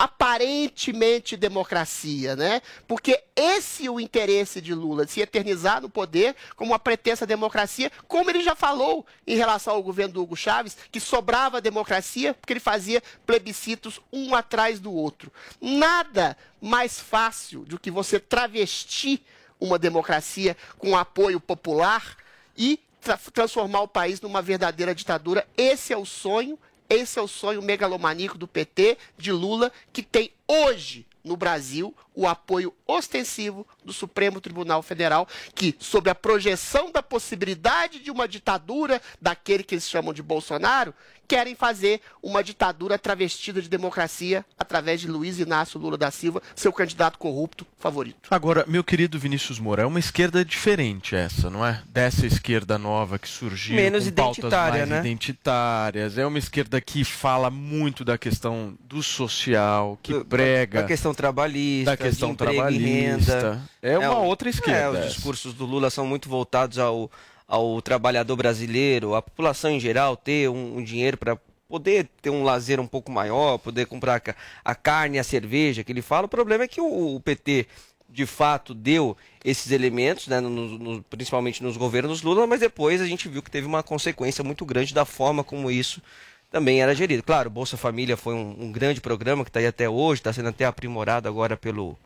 aparentemente 0.00 1.36
democracia, 1.36 2.34
né? 2.34 2.62
Porque 2.88 3.22
esse 3.36 3.86
é 3.86 3.90
o 3.90 4.00
interesse 4.00 4.58
de 4.58 4.72
Lula, 4.72 5.04
de 5.04 5.12
se 5.12 5.20
eternizar 5.20 5.82
no 5.82 5.90
poder 5.90 6.34
como 6.56 6.70
uma 6.70 6.78
pretensa 6.78 7.26
democracia, 7.26 7.92
como 8.08 8.30
ele 8.30 8.42
já 8.42 8.56
falou 8.56 9.04
em 9.26 9.36
relação 9.36 9.74
ao 9.74 9.82
governo 9.82 10.14
do 10.14 10.22
Hugo 10.22 10.34
Chávez, 10.34 10.74
que 10.90 10.98
sobrava 10.98 11.60
democracia 11.60 12.32
porque 12.32 12.54
ele 12.54 12.60
fazia 12.60 13.02
plebiscitos 13.26 14.00
um 14.10 14.34
atrás 14.34 14.80
do 14.80 14.90
outro. 14.90 15.30
Nada 15.60 16.34
mais 16.62 16.98
fácil 16.98 17.66
do 17.66 17.78
que 17.78 17.90
você 17.90 18.18
travestir 18.18 19.22
uma 19.60 19.78
democracia 19.78 20.56
com 20.78 20.96
apoio 20.96 21.38
popular 21.38 22.16
e 22.56 22.80
tra 23.02 23.18
transformar 23.34 23.82
o 23.82 23.88
país 23.88 24.18
numa 24.18 24.40
verdadeira 24.40 24.94
ditadura. 24.94 25.46
Esse 25.58 25.92
é 25.92 25.96
o 25.98 26.06
sonho 26.06 26.58
esse 26.90 27.20
é 27.20 27.22
o 27.22 27.28
sonho 27.28 27.62
megalomaníaco 27.62 28.36
do 28.36 28.48
PT, 28.48 28.98
de 29.16 29.30
Lula, 29.30 29.72
que 29.92 30.02
tem 30.02 30.32
hoje 30.48 31.06
no 31.22 31.36
Brasil 31.36 31.94
o 32.14 32.26
apoio 32.26 32.74
ostensivo 32.84 33.66
do 33.84 33.92
Supremo 33.92 34.40
Tribunal 34.40 34.82
Federal, 34.82 35.26
que, 35.54 35.74
sob 35.78 36.10
a 36.10 36.14
projeção 36.14 36.90
da 36.92 37.02
possibilidade 37.02 38.00
de 38.00 38.10
uma 38.10 38.28
ditadura 38.28 39.00
daquele 39.20 39.62
que 39.62 39.74
eles 39.74 39.88
chamam 39.88 40.12
de 40.12 40.22
Bolsonaro, 40.22 40.94
querem 41.30 41.54
fazer 41.54 42.00
uma 42.20 42.42
ditadura 42.42 42.98
travestida 42.98 43.62
de 43.62 43.68
democracia 43.68 44.44
através 44.58 45.00
de 45.00 45.06
Luiz 45.06 45.38
Inácio 45.38 45.78
Lula 45.78 45.96
da 45.96 46.10
Silva, 46.10 46.42
seu 46.56 46.72
candidato 46.72 47.18
corrupto 47.18 47.64
favorito. 47.78 48.28
Agora, 48.32 48.64
meu 48.66 48.82
querido 48.82 49.16
Vinícius 49.16 49.60
Moura, 49.60 49.84
é 49.84 49.86
uma 49.86 50.00
esquerda 50.00 50.44
diferente 50.44 51.14
essa, 51.14 51.48
não 51.48 51.64
é? 51.64 51.84
Dessa 51.86 52.26
esquerda 52.26 52.76
nova 52.78 53.16
que 53.16 53.28
surgiu 53.28 53.76
Menos 53.76 54.02
com 54.02 54.08
identitária, 54.08 54.78
mais 54.86 54.88
né? 54.88 54.98
identitárias. 54.98 56.18
É 56.18 56.26
uma 56.26 56.38
esquerda 56.38 56.80
que 56.80 57.04
fala 57.04 57.48
muito 57.48 58.04
da 58.04 58.18
questão 58.18 58.76
do 58.80 59.00
social, 59.00 60.00
que 60.02 60.24
prega 60.24 60.82
Da 60.82 60.88
questão 60.88 61.14
trabalhista, 61.14 61.92
da 61.92 61.96
questão 61.96 62.30
de 62.30 62.34
emprego 62.34 62.52
e 62.52 62.56
trabalhista. 62.56 63.34
renda. 63.34 63.62
É 63.82 63.98
uma 63.98 64.18
o- 64.20 64.26
outra 64.26 64.48
esquerda. 64.48 64.98
é, 64.98 65.06
os 65.06 65.14
discursos 65.14 65.54
do 65.54 65.64
Lula 65.64 65.90
são 65.90 66.06
muito 66.06 66.28
voltados 66.28 66.78
ao, 66.78 67.10
ao 67.48 67.80
trabalhador 67.82 68.36
brasileiro, 68.36 69.14
à 69.14 69.22
população 69.22 69.70
em 69.70 69.80
geral 69.80 70.16
ter 70.16 70.48
um, 70.50 70.78
um 70.78 70.82
dinheiro 70.84 71.16
para 71.16 71.38
poder 71.68 72.08
ter 72.20 72.30
um 72.30 72.42
lazer 72.42 72.80
um 72.80 72.86
pouco 72.86 73.10
maior, 73.12 73.56
poder 73.58 73.86
comprar 73.86 74.16
a 74.16 74.20
ca- 74.20 74.34
a 74.64 74.74
carne 74.74 75.16
e 75.16 75.20
a 75.20 75.24
cerveja 75.24 75.84
que 75.84 75.92
ele 75.92 76.02
fala. 76.02 76.26
O 76.26 76.28
problema 76.28 76.64
é 76.64 76.68
que 76.68 76.80
o, 76.80 77.14
o 77.16 77.20
PT 77.20 77.66
de 78.08 78.26
fato 78.26 78.74
deu 78.74 79.16
esses 79.44 79.70
elementos, 79.70 80.26
né, 80.26 80.40
no- 80.40 80.50
no- 80.50 81.02
principalmente 81.04 81.62
nos 81.62 81.76
governos 81.76 82.22
Lula, 82.22 82.44
mas 82.46 82.58
depois 82.58 83.00
a 83.00 83.06
gente 83.06 83.28
viu 83.28 83.40
que 83.40 83.50
teve 83.50 83.66
uma 83.68 83.84
consequência 83.84 84.42
muito 84.42 84.64
grande 84.66 84.92
da 84.92 85.04
forma 85.04 85.44
como 85.44 85.70
isso 85.70 86.02
também 86.50 86.82
era 86.82 86.92
gerido. 86.92 87.22
Claro, 87.22 87.48
Bolsa 87.48 87.76
Família 87.76 88.16
foi 88.16 88.34
um, 88.34 88.56
um 88.64 88.72
grande 88.72 89.00
programa 89.00 89.44
que 89.44 89.50
está 89.50 89.60
aí 89.60 89.66
até 89.68 89.88
hoje, 89.88 90.18
está 90.20 90.32
sendo 90.32 90.48
até 90.48 90.64
aprimorado 90.64 91.28
agora 91.28 91.56
pelo, 91.56 91.96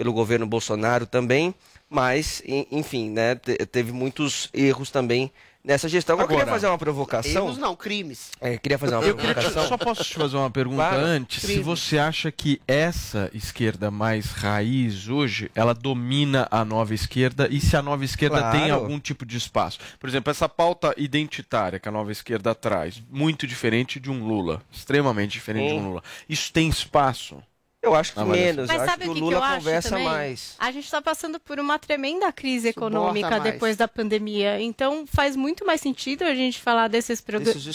pelo 0.00 0.14
governo 0.14 0.46
Bolsonaro 0.46 1.04
também, 1.04 1.54
mas, 1.90 2.42
en- 2.46 2.66
enfim, 2.72 3.10
né, 3.10 3.34
te- 3.34 3.66
teve 3.66 3.92
muitos 3.92 4.48
erros 4.54 4.90
também 4.90 5.30
nessa 5.62 5.90
gestão. 5.90 6.14
Agora, 6.14 6.32
eu 6.32 6.38
queria 6.38 6.50
fazer 6.50 6.68
uma 6.68 6.78
provocação. 6.78 7.44
Erros 7.44 7.58
não, 7.58 7.76
crimes. 7.76 8.30
É, 8.40 8.56
queria 8.56 8.78
fazer 8.78 8.94
uma 8.94 9.04
Eu 9.04 9.14
te- 9.14 9.20
provocação. 9.22 9.68
só 9.68 9.76
posso 9.76 10.02
te 10.02 10.14
fazer 10.14 10.38
uma 10.38 10.50
pergunta 10.50 10.76
Claro. 10.88 11.04
antes? 11.04 11.42
Se 11.42 11.48
Crime. 11.48 11.62
você 11.62 11.98
acha 11.98 12.32
que 12.32 12.62
essa 12.66 13.30
esquerda 13.34 13.90
mais 13.90 14.30
raiz 14.30 15.06
hoje, 15.10 15.50
ela 15.54 15.74
domina 15.74 16.48
a 16.50 16.64
nova 16.64 16.94
esquerda 16.94 17.46
e 17.50 17.60
se 17.60 17.76
a 17.76 17.82
nova 17.82 18.02
esquerda 18.02 18.38
Claro. 18.38 18.58
tem 18.58 18.70
algum 18.70 18.98
tipo 18.98 19.26
de 19.26 19.36
espaço? 19.36 19.80
Por 19.98 20.08
exemplo, 20.08 20.30
essa 20.30 20.48
pauta 20.48 20.94
identitária 20.96 21.78
que 21.78 21.90
a 21.90 21.92
nova 21.92 22.10
esquerda 22.10 22.54
traz, 22.54 23.02
muito 23.10 23.46
diferente 23.46 24.00
de 24.00 24.10
um 24.10 24.26
Lula, 24.26 24.62
extremamente 24.72 25.32
diferente 25.32 25.64
de 25.66 25.70
Sim. 25.74 25.78
um 25.80 25.88
Lula. 25.88 26.02
Isso 26.26 26.50
tem 26.50 26.70
espaço? 26.70 27.36
Eu 27.82 27.94
acho 27.94 28.12
que 28.12 28.18
Na 28.18 28.24
avaliação. 28.24 28.46
menos. 28.56 28.66
Mas 28.68 28.76
eu 28.76 28.82
acho 28.82 28.90
sabe 28.90 29.04
que 29.04 29.10
o 29.10 29.14
que, 29.14 29.20
Lula 29.20 29.32
que 29.32 29.38
eu 29.38 29.42
acho 29.42 29.56
conversa 29.56 29.88
também? 29.88 30.04
mais. 30.04 30.54
A 30.58 30.70
gente 30.70 30.84
está 30.84 31.00
passando 31.00 31.40
por 31.40 31.58
uma 31.58 31.78
tremenda 31.78 32.30
crise 32.30 32.68
econômica 32.68 33.40
depois 33.40 33.74
da 33.76 33.88
pandemia. 33.88 34.60
Então 34.60 35.06
faz 35.06 35.34
muito 35.34 35.64
mais 35.64 35.80
sentido 35.80 36.22
a 36.24 36.34
gente 36.34 36.60
falar 36.60 36.88
desses 36.88 37.22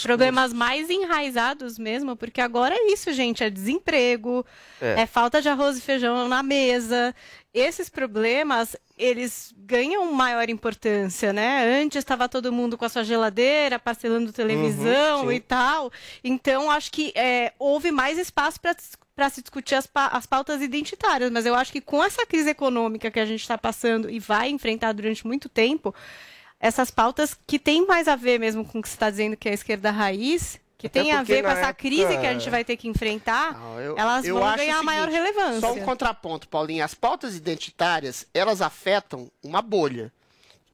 problemas 0.02 0.52
mais 0.52 0.88
enraizados 0.90 1.76
mesmo, 1.76 2.14
porque 2.14 2.40
agora 2.40 2.72
é 2.74 2.92
isso, 2.92 3.12
gente. 3.12 3.42
É 3.42 3.50
desemprego, 3.50 4.46
É. 4.80 5.00
é, 5.02 5.06
falta 5.06 5.42
de 5.42 5.48
arroz 5.48 5.76
e 5.76 5.80
feijão 5.80 6.28
na 6.28 6.40
mesa. 6.42 7.12
Esses 7.52 7.88
problemas, 7.88 8.76
eles 8.96 9.52
ganham 9.56 10.12
maior 10.12 10.48
importância, 10.48 11.32
né? 11.32 11.80
Antes 11.82 11.96
estava 11.98 12.28
todo 12.28 12.52
mundo 12.52 12.76
com 12.78 12.84
a 12.84 12.88
sua 12.88 13.02
geladeira, 13.02 13.78
parcelando 13.78 14.30
televisão 14.32 15.24
Uhum, 15.24 15.32
e 15.32 15.40
tal. 15.40 15.90
Então, 16.22 16.70
acho 16.70 16.92
que 16.92 17.12
é, 17.16 17.54
houve 17.58 17.90
mais 17.90 18.18
espaço 18.18 18.60
para 18.60 18.76
para 19.16 19.30
se 19.30 19.40
discutir 19.40 19.74
as, 19.74 19.86
pa- 19.86 20.08
as 20.08 20.26
pautas 20.26 20.60
identitárias, 20.60 21.30
mas 21.30 21.46
eu 21.46 21.54
acho 21.54 21.72
que 21.72 21.80
com 21.80 22.04
essa 22.04 22.26
crise 22.26 22.50
econômica 22.50 23.10
que 23.10 23.18
a 23.18 23.24
gente 23.24 23.40
está 23.40 23.56
passando 23.56 24.10
e 24.10 24.20
vai 24.20 24.50
enfrentar 24.50 24.92
durante 24.92 25.26
muito 25.26 25.48
tempo, 25.48 25.94
essas 26.60 26.90
pautas 26.90 27.34
que 27.46 27.58
tem 27.58 27.86
mais 27.86 28.06
a 28.08 28.14
ver 28.14 28.38
mesmo 28.38 28.62
com 28.62 28.78
o 28.78 28.82
que 28.82 28.88
você 28.88 28.94
está 28.94 29.08
dizendo 29.08 29.34
que 29.34 29.48
é 29.48 29.52
a 29.52 29.54
esquerda 29.54 29.90
raiz, 29.90 30.60
que 30.76 30.86
Até 30.86 31.02
tem 31.02 31.12
a 31.12 31.22
ver 31.22 31.42
com 31.42 31.48
essa 31.48 31.60
época- 31.60 31.74
crise 31.74 32.18
que 32.18 32.26
a 32.26 32.32
gente 32.34 32.50
vai 32.50 32.62
ter 32.62 32.76
que 32.76 32.86
enfrentar, 32.88 33.58
Não, 33.58 33.80
eu- 33.80 33.96
elas 33.98 34.26
eu 34.26 34.38
vão 34.38 34.54
ganhar 34.54 34.80
o 34.80 34.84
maior 34.84 35.08
seguinte, 35.10 35.18
relevância. 35.32 35.60
Só 35.60 35.72
um 35.72 35.80
contraponto, 35.82 36.46
Paulinho. 36.48 36.84
As 36.84 36.92
pautas 36.92 37.34
identitárias, 37.34 38.26
elas 38.34 38.60
afetam 38.60 39.30
uma 39.42 39.62
bolha. 39.62 40.12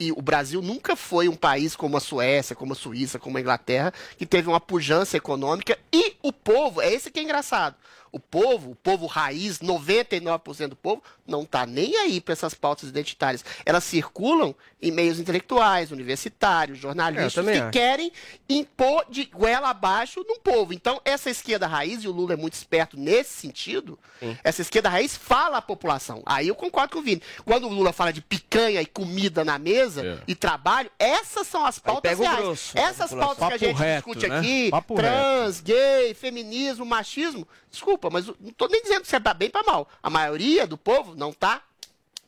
E 0.01 0.11
o 0.11 0.21
Brasil 0.21 0.61
nunca 0.61 0.97
foi 0.97 1.29
um 1.29 1.37
país 1.37 1.77
como 1.77 1.97
a 1.97 2.01
Suécia, 2.01 2.57
como 2.57 2.73
a 2.73 2.75
Suíça, 2.77 3.21
como 3.21 3.39
a 3.39 3.41
Inglaterra, 3.41 3.93
que 4.19 4.27
teve 4.27 4.49
uma 4.49 4.59
pujança 4.59 5.17
econômica. 5.17 5.79
E 5.93 6.17
o 6.21 6.33
povo, 6.33 6.81
é 6.83 6.93
esse 6.93 7.09
que 7.09 7.21
é 7.21 7.23
engraçado. 7.23 7.77
O 8.13 8.21
povo, 8.21 8.73
o 8.73 8.75
povo 8.77 9.07
raiz, 9.07 9.59
99% 9.61 10.69
do 10.69 10.77
povo, 10.77 11.03
não 11.27 11.43
está 11.43 11.65
nem 11.65 11.97
aí 11.97 12.21
para 12.21 12.33
essas 12.35 12.53
pautas 12.53 12.89
identitárias. 12.89 13.43
Elas 13.65 13.85
circulam 13.85 14.55
em 14.83 14.91
meios 14.91 15.19
intelectuais, 15.19 15.91
universitários, 15.91 16.79
É, 16.79 16.81
jornalistas, 16.83 17.33
também 17.35 17.55
que 17.55 17.61
acho. 17.63 17.71
querem 17.71 18.13
impor 18.49 19.07
de 19.09 19.25
goela 19.25 19.71
abaixo 19.71 20.25
num 20.29 20.39
povo. 20.41 20.73
Então, 20.75 21.01
essa 21.05 21.31
esquerda 21.31 21.67
raiz, 21.67 22.05
e 22.05 22.09
o 22.09 22.13
Lula 22.13 22.35
é 22.35 22.37
muito 22.37 22.53
esperto 22.53 22.99
nesse 22.99 23.33
sentido, 23.33 23.99
essa 24.45 24.61
esquerda 24.61 24.89
raiz 24.91 25.17
fala 25.17 25.57
à 25.59 25.63
população. 25.63 26.23
Aí 26.27 26.49
eu 26.49 26.55
concordo 26.55 26.93
com 26.93 26.99
o 26.99 27.03
Vini. 27.03 27.23
Quando 27.45 27.67
o 27.67 27.73
Lula 27.73 27.93
fala 27.93 28.13
de 28.13 28.21
picanha 28.21 28.81
e 28.83 28.87
comida 28.87 29.45
na 29.45 29.59
mesa 29.59 30.23
e 30.29 30.35
trabalho, 30.35 30.91
essas 30.99 31.47
são 31.47 31.65
as 31.65 31.79
pautas 31.79 32.19
reais. 32.19 32.39
grosso 32.39 32.79
Essas 32.79 33.13
pautas 33.15 33.49
que 33.49 33.55
a 33.55 33.59
gente 33.59 33.79
reto, 33.79 34.07
discute 34.11 34.29
né? 34.29 34.39
aqui, 34.39 34.71
Papo 34.71 34.95
trans, 34.97 35.61
gay, 35.61 36.13
feminismo, 36.15 36.85
machismo, 36.85 37.47
desculpa, 37.71 38.02
mas 38.11 38.29
eu 38.29 38.37
não 38.41 38.53
tô 38.53 38.67
nem 38.69 38.83
dizendo 38.83 39.05
se 39.05 39.15
é 39.17 39.21
pra 39.21 39.35
bem 39.35 39.49
ou 39.49 39.53
pra 39.53 39.63
mal. 39.63 39.89
A 40.03 40.09
maioria 40.11 40.67
do 40.67 40.77
povo 40.77 41.15
não 41.15 41.33
tá. 41.33 41.63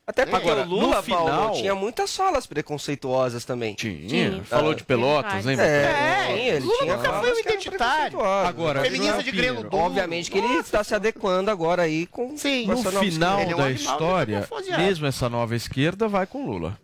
Até 0.06 0.26
porque 0.26 0.50
Agora, 0.50 0.66
o 0.66 0.68
Lula, 0.68 0.96
no 0.98 1.02
final- 1.02 1.26
Paulo, 1.26 1.54
tinha 1.54 1.74
muitas 1.74 2.14
falas 2.14 2.46
preconceituosas 2.46 3.42
também. 3.46 3.74
Tinha. 3.74 4.44
Falou 4.44 4.74
de 4.74 4.84
Pelotas, 4.84 5.30
várias. 5.30 5.46
lembra? 5.46 5.64
É, 5.64 6.26
sim, 6.26 6.40
ele 6.42 6.60
Lula 6.66 6.78
tinha 6.78 6.96
nunca 6.98 7.12
foi 7.20 7.30
um 7.30 7.34
que 7.34 7.40
identitário. 7.40 8.20
Agora, 8.22 8.82
Feminista 8.82 9.22
de 9.22 9.32
grelo 9.32 9.62
duro. 9.62 9.76
Obviamente 9.78 10.30
que 10.30 10.36
ele 10.36 10.58
está 10.58 10.84
se 10.84 10.94
adequando 10.94 11.50
agora 11.50 11.82
aí 11.84 12.06
com 12.06 12.36
Sim. 12.36 12.66
No 12.66 12.74
essa 12.74 12.90
nova 12.90 13.02
final 13.04 13.40
é 13.40 13.54
da 13.54 13.70
história, 13.70 14.48
mesmo 14.76 15.06
essa 15.06 15.30
nova 15.30 15.56
esquerda 15.56 16.06
vai 16.06 16.26
com 16.26 16.44
Lula. 16.44 16.78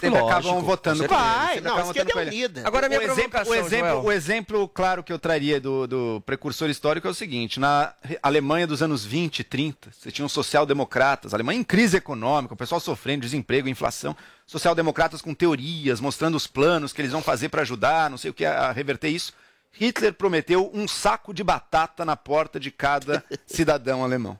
Sempre 0.00 0.20
Lógico, 0.20 0.38
acabam 0.38 0.62
votando 0.62 1.08
com 1.08 1.14
ele. 1.14 1.24
Vai, 1.24 1.60
não, 1.60 1.80
esquerda 1.80 2.12
é 2.12 2.26
unida. 2.26 2.62
Agora 2.64 2.86
a 2.86 2.88
minha 2.88 3.00
o 3.00 3.04
exemplo, 3.04 3.40
o, 3.44 3.54
exemplo, 3.54 4.04
o 4.04 4.12
exemplo 4.12 4.68
claro 4.68 5.02
que 5.02 5.12
eu 5.12 5.18
traria 5.18 5.60
do, 5.60 5.88
do 5.88 6.22
precursor 6.24 6.70
histórico 6.70 7.08
é 7.08 7.10
o 7.10 7.14
seguinte: 7.14 7.58
na 7.58 7.92
Alemanha 8.22 8.64
dos 8.64 8.80
anos 8.80 9.04
20 9.04 9.40
e 9.40 9.44
30, 9.44 9.90
você 9.90 10.12
tinha 10.12 10.24
os 10.24 10.30
social-democratas, 10.30 11.34
a 11.34 11.36
Alemanha 11.36 11.58
em 11.58 11.64
crise 11.64 11.96
econômica, 11.96 12.54
o 12.54 12.56
pessoal 12.56 12.80
sofrendo 12.80 13.22
desemprego, 13.22 13.68
inflação, 13.68 14.16
social-democratas 14.46 15.20
com 15.20 15.34
teorias, 15.34 16.00
mostrando 16.00 16.36
os 16.36 16.46
planos 16.46 16.92
que 16.92 17.00
eles 17.00 17.12
vão 17.12 17.22
fazer 17.22 17.48
para 17.48 17.62
ajudar, 17.62 18.08
não 18.08 18.18
sei 18.18 18.30
o 18.30 18.34
que, 18.34 18.44
a 18.44 18.70
reverter 18.70 19.08
isso. 19.08 19.32
Hitler 19.72 20.14
prometeu 20.14 20.70
um 20.72 20.86
saco 20.86 21.34
de 21.34 21.42
batata 21.42 22.04
na 22.04 22.16
porta 22.16 22.60
de 22.60 22.70
cada 22.70 23.24
cidadão 23.46 24.04
alemão. 24.04 24.38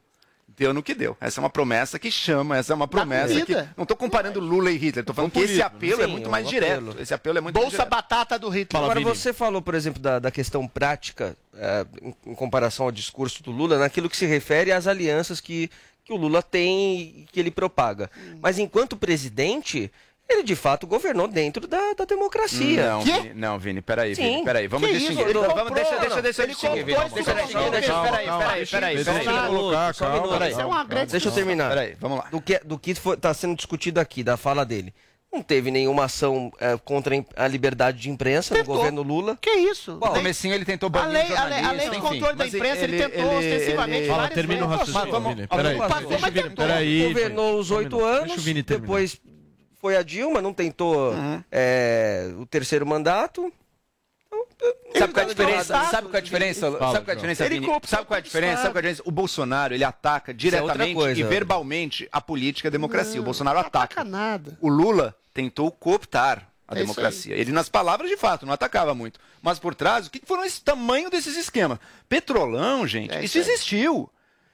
Deu 0.59 0.75
no 0.75 0.83
que 0.83 0.95
deu. 0.95 1.17
Essa 1.21 1.41
é 1.41 1.43
uma 1.43 1.49
promessa 1.51 1.99
que 1.99 2.11
chama, 2.11 2.57
essa 2.57 2.73
é 2.73 2.77
uma 2.77 2.89
promessa 2.89 3.41
que. 3.47 3.55
Não 3.77 3.83
estou 3.83 3.97
comparando 3.97 4.41
Lula 4.41 4.71
e 4.71 4.77
Hitler, 4.77 5.03
estou 5.03 5.15
falando 5.15 5.31
que 5.31 5.41
esse 5.41 5.63
apelo 5.63 6.03
é 6.03 6.07
Sim, 6.07 6.13
muito 6.13 6.29
um 6.29 6.31
mais 6.31 6.47
apelo. 6.47 6.61
direto. 6.91 7.03
Esse 7.03 7.15
apelo 7.15 7.39
é 7.39 7.41
muito 7.41 7.55
Bolsa 7.55 7.69
mais 7.69 7.77
direto. 7.89 7.91
batata 7.91 8.39
do 8.39 8.49
Hitler. 8.49 8.83
Agora, 8.83 9.01
você 9.01 9.33
falou, 9.33 9.63
por 9.63 9.75
exemplo, 9.75 10.01
da, 10.03 10.19
da 10.19 10.31
questão 10.31 10.67
prática, 10.67 11.37
eh, 11.55 11.87
em, 12.03 12.15
em 12.33 12.35
comparação 12.35 12.87
ao 12.87 12.93
discurso 12.93 13.43
do 13.43 13.51
Lula, 13.51 13.79
naquilo 13.79 14.11
que 14.11 14.17
se 14.17 14.27
refere 14.27 14.73
às 14.73 14.87
alianças 14.87 15.41
que, 15.41 15.71
que 16.05 16.13
o 16.13 16.17
Lula 16.17 16.43
tem 16.43 17.01
e 17.01 17.27
que 17.33 17.39
ele 17.39 17.51
propaga. 17.51 18.11
Mas 18.41 18.59
enquanto 18.59 18.97
presidente, 18.97 19.91
ele 20.29 20.43
de 20.43 20.55
fato 20.55 20.87
governou 20.87 21.27
dentro 21.27 21.67
da, 21.67 21.95
da 21.95 22.05
democracia. 22.05 22.91
Não, 22.91 23.01
Vini, 23.01 23.33
não, 23.35 23.59
Vini, 23.59 23.81
peraí, 23.81 24.15
Sim. 24.15 24.23
Vini, 24.23 24.45
peraí. 24.45 24.69
Vamos 24.69 24.89
Que 24.89 24.99
distinguir. 24.99 25.21
isso? 25.21 25.31
Ele 25.31 25.39
Vamos, 25.39 25.55
comprou, 25.55 25.75
deixa, 25.75 25.99
deixa, 25.99 26.23
deixa 26.23 26.43
eu 26.43 26.45
Ele 26.45 26.53
distinguir, 26.53 26.85
Vini. 26.85 26.99
Deixa, 26.99 27.35
deixa, 27.35 27.53
calma, 27.53 27.71
deixa, 27.71 27.89
calma, 27.93 28.05
peraí, 28.11 28.27
calma. 28.27 28.45
peraí, 28.45 28.59
Deixa 28.59 28.79
peraí, 28.79 28.97
eu 28.97 29.05
peraí. 30.29 30.51
Isso 30.51 30.61
é 30.61 30.67
uma 30.67 30.85
grande 30.85 31.11
Deixa 31.13 31.29
eu 31.29 31.31
Vamos 31.31 31.35
terminar. 31.35 31.69
Peraí, 31.71 31.97
vamos 31.99 32.19
lá. 32.19 32.25
Do 32.31 32.41
que, 32.41 32.59
do 32.65 32.79
que 32.79 32.91
está 32.91 33.33
sendo 33.33 33.57
discutido 33.57 34.01
aqui, 34.01 34.23
da 34.23 34.37
fala 34.37 34.65
dele. 34.65 34.93
Não 35.31 35.43
teve 35.43 35.71
nenhuma 35.71 36.05
ação 36.05 36.51
eh, 36.59 36.79
contra 36.83 37.15
a 37.37 37.45
a 37.45 37.49
liberdade 37.49 37.99
de 37.99 38.09
imprensa 38.09 38.57
no 38.57 38.65
governo 38.65 39.03
Lula. 39.03 39.37
Que 39.39 39.51
isso? 39.51 39.93
No 39.93 40.01
comecinho 40.01 40.55
ele 40.55 40.65
tentou 40.65 40.87
A 40.87 40.91
banir 40.91 41.13
lei, 41.13 41.31
o 41.31 41.39
a 41.39 41.45
lei, 41.45 41.59
a 41.61 41.73
lei 41.73 41.91
de 41.91 41.99
controle 41.99 42.35
da 42.35 42.47
imprensa, 42.47 42.85
ele, 42.85 42.97
tentou 42.99 43.37
ostensivamente 43.37 44.07
Fala, 44.07 44.19
várias 44.23 44.35
termina 44.35 44.65
o 44.65 44.69
raciocínio, 44.69 45.11
Vamos- 45.11 45.35
Vini. 45.35 45.47
vamos- 45.47 45.63
Peraí, 45.63 46.33
tentou. 46.33 46.67
peraí, 46.67 47.09
governou 47.09 47.59
os 47.59 47.71
oito 47.71 48.03
anos, 48.03 48.27
Deixa 48.29 48.41
o 48.41 48.43
Vini 48.43 48.63
terminar. 48.63 48.87
depois 48.87 49.21
foi 49.81 49.97
a 49.97 50.03
Dilma, 50.03 50.41
não 50.43 50.53
tentou 50.53 51.15
eh, 51.51 52.31
o 52.39 52.47
terceiro 52.47 52.87
mandato. 52.87 53.53
Sabe 54.97 55.13
qual 55.13 55.23
é 55.23 55.27
a 55.27 55.29
diferença? 55.33 55.85
Sabe 55.91 56.09
qual 56.09 56.15
é 56.15 56.19
a 56.19 56.21
diferença? 56.21 56.61
Fala, 56.73 56.93
Sabe 56.93 57.05
qual 57.05 57.11
é 57.11 57.13
a 57.13 57.15
diferença, 57.15 57.47
Ele 57.47 57.67
Sabe 57.87 58.07
qual 58.07 58.17
é 58.17 58.19
a 58.19 58.23
diferença? 58.23 58.63
Sabe 58.63 58.73
qual 58.73 58.77
é 58.77 58.79
a 58.79 58.83
diferença? 58.83 59.03
O 59.05 59.11
Bolsonaro, 59.11 59.75
ele 59.75 59.85
ataca 59.85 60.33
é 60.33 60.35
diretamente 60.35 60.95
coisa. 60.95 61.21
e 61.21 61.23
verbalmente 61.23 62.09
a 62.11 62.21
política 62.21 62.67
e 62.67 62.71
a 62.71 62.73
democracia. 62.73 63.15
Não, 63.17 63.23
o 63.23 63.25
Bolsonaro 63.25 63.59
ataca. 63.59 64.03
nada. 64.03 64.59
O 64.61 64.69
Lula 64.69 65.15
tentou 65.33 65.71
cooptar 65.71 66.49
a 66.67 66.75
É 66.75 66.81
democracia. 66.81 67.37
Ele, 67.37 67.53
nas 67.53 67.69
palavras, 67.69 68.11
de 68.11 68.17
fato, 68.17 68.45
não 68.45 68.53
atacava 68.53 68.95
muito. 68.95 69.21
Mas 69.41 69.59
por 69.61 69.75
trás, 69.75 70.07
o 70.09 70.11
que 70.11 70.21
foram 70.27 70.45
esse 70.45 70.61
tamanho 70.61 71.09
desses 71.09 71.37
esquemas? 71.37 71.79
Petrolão, 72.09 72.87
gente, 72.87 73.13
É 73.15 73.23
isso 73.25 73.39
isso 73.39 73.49
aí. 73.49 73.55
existiu. 73.55 74.11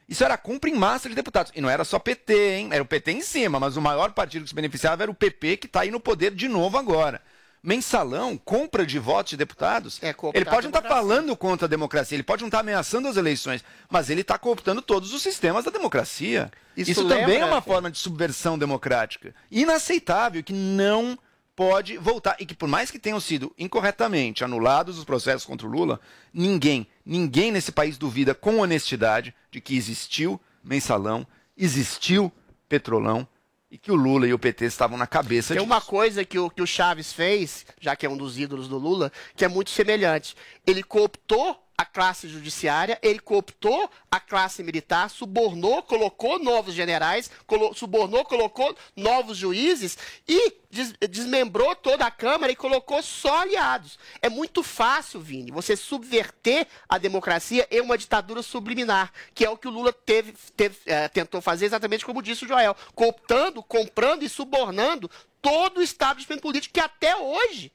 Isso 0.09 0.23
era 0.25 0.37
compra 0.37 0.69
em 0.71 0.75
massa 0.75 1.09
de 1.09 1.15
deputados. 1.15 1.51
E 1.55 1.61
não 1.61 1.69
era 1.71 1.85
só 1.85 1.99
PT, 1.99 2.35
hein? 2.57 2.69
Era 2.73 2.83
o 2.83 2.87
PT 2.87 3.13
em 3.13 3.23
cima, 3.23 3.59
mas 3.59 3.77
o 3.77 3.81
maior 3.83 4.13
partido 4.13 4.43
que 4.43 4.49
se 4.51 4.55
beneficiava 4.55 5.03
era 5.03 5.11
o 5.11 5.15
PP, 5.15 5.57
que 5.57 5.67
está 5.67 5.81
aí 5.81 5.91
no 5.91 5.99
poder 6.01 6.35
de 6.35 6.47
novo 6.49 6.77
agora. 6.79 7.23
Mensalão, 7.63 8.37
compra 8.37 8.85
de 8.85 8.99
votos 8.99 9.31
de 9.31 9.37
deputados. 9.39 9.99
cooptar 10.19 10.43
ele 10.43 10.45
pode 10.51 10.69
não 10.69 10.79
estar 10.79 10.87
falando 10.87 11.35
contra 11.35 11.65
a 11.65 11.69
democracia, 11.69 12.15
ele 12.15 12.23
pode 12.23 12.43
não 12.43 12.49
estar 12.49 12.61
ameaçando 12.61 13.09
as 13.09 13.17
eleições, 13.17 13.65
mas 13.89 14.11
ele 14.11 14.21
está 14.21 14.37
cooptando 14.37 14.83
todos 14.83 15.15
os 15.15 15.23
sistemas 15.23 15.65
da 15.65 15.71
democracia. 15.71 16.51
Isso 16.77 16.91
Isso, 16.91 17.09
também 17.09 17.27
lembra- 17.27 17.43
é 17.43 17.45
uma 17.47 17.63
forma 17.63 17.91
de 17.91 17.97
subversão 17.97 18.59
democrática. 18.59 19.35
Inaceitável, 19.51 20.43
que 20.43 20.53
não 20.53 21.19
pode 21.57 21.97
voltar. 21.99 22.37
E 22.39 22.47
que 22.47 22.55
por 22.55 22.69
mais 22.69 22.91
que 22.91 22.99
tenham 22.99 23.21
sido 23.21 23.53
incorretamente 23.59 24.45
anulados 24.45 24.99
os 24.99 25.05
processos 25.05 25.47
contra 25.47 25.67
o 25.67 25.71
Lula, 25.71 26.01
ninguém, 26.33 26.87
ninguém 27.05 27.53
nesse 27.53 27.73
país 27.73 27.97
duvida 27.97 28.35
com 28.35 28.59
honestidade 28.59 29.35
de 29.51 29.61
que 29.61 29.77
existiu 29.77 30.41
mensalão, 30.63 31.27
existiu 31.57 32.33
petrolão 32.69 33.27
e 33.71 33.79
que 33.79 33.91
o 33.91 33.97
Lula 33.97 34.27
e 34.27 34.33
o 34.33 34.39
PT 34.39 34.67
estavam 34.67 34.97
na 34.97 35.07
cabeça 35.07 35.55
Tem 35.55 35.63
disso. 35.63 35.67
uma 35.67 35.81
coisa 35.81 36.25
que 36.25 36.39
o, 36.39 36.49
que 36.49 36.63
o 36.63 36.67
Chaves 36.67 37.13
fez, 37.13 37.67
já 37.81 37.97
que 37.97 38.07
é 38.07 38.09
um 38.09 38.17
dos 38.17 38.39
ídolos 38.39 38.69
do 38.69 38.79
Lula, 38.79 39.11
que 39.35 39.45
é 39.45 39.49
muito 39.49 39.71
semelhante. 39.71 40.37
Ele 40.67 40.83
cooptou 40.83 41.64
a 41.77 41.85
classe 41.85 42.29
judiciária, 42.29 42.99
ele 43.03 43.19
cooptou 43.19 43.91
a 44.11 44.21
classe 44.21 44.63
militar, 44.63 45.11
subornou, 45.11 45.83
colocou 45.83 46.39
novos 46.39 46.73
generais, 46.75 47.31
colo- 47.47 47.75
subornou, 47.75 48.25
colocou 48.25 48.77
novos 48.95 49.37
juízes 49.37 49.99
e 50.29 50.53
des- 50.71 50.95
desmembrou 51.11 51.75
toda 51.75 52.07
a 52.07 52.11
Câmara 52.11 52.53
e 52.53 52.57
colocou 52.57 53.03
só 53.03 53.41
aliados. 53.43 53.99
É 54.23 54.29
muito 54.29 54.63
fácil, 54.63 55.21
Vini, 55.21 55.51
você 55.51 55.75
subverter 55.77 56.67
a 56.89 56.97
democracia 56.97 57.67
em 57.71 57.81
uma 57.81 57.99
ditadura 57.99 58.43
subliminar, 58.43 59.13
que 59.35 59.45
é 59.45 59.51
o 59.51 59.57
que 59.57 59.67
o 59.67 59.71
Lula 59.71 59.93
teve, 59.93 60.33
teve, 60.57 60.77
eh, 60.87 61.09
tentou 61.09 61.41
fazer 61.41 61.67
exatamente 61.67 62.05
como 62.05 62.23
disse 62.23 62.45
o 62.45 62.49
Joel, 62.49 62.77
cooptando, 62.95 63.63
comprando 63.63 64.23
e 64.23 64.29
subornando 64.29 65.11
todo 65.43 65.79
o 65.79 65.83
establishment 65.83 66.39
político 66.39 66.75
que 66.75 66.81
até 66.81 67.17
hoje 67.17 67.73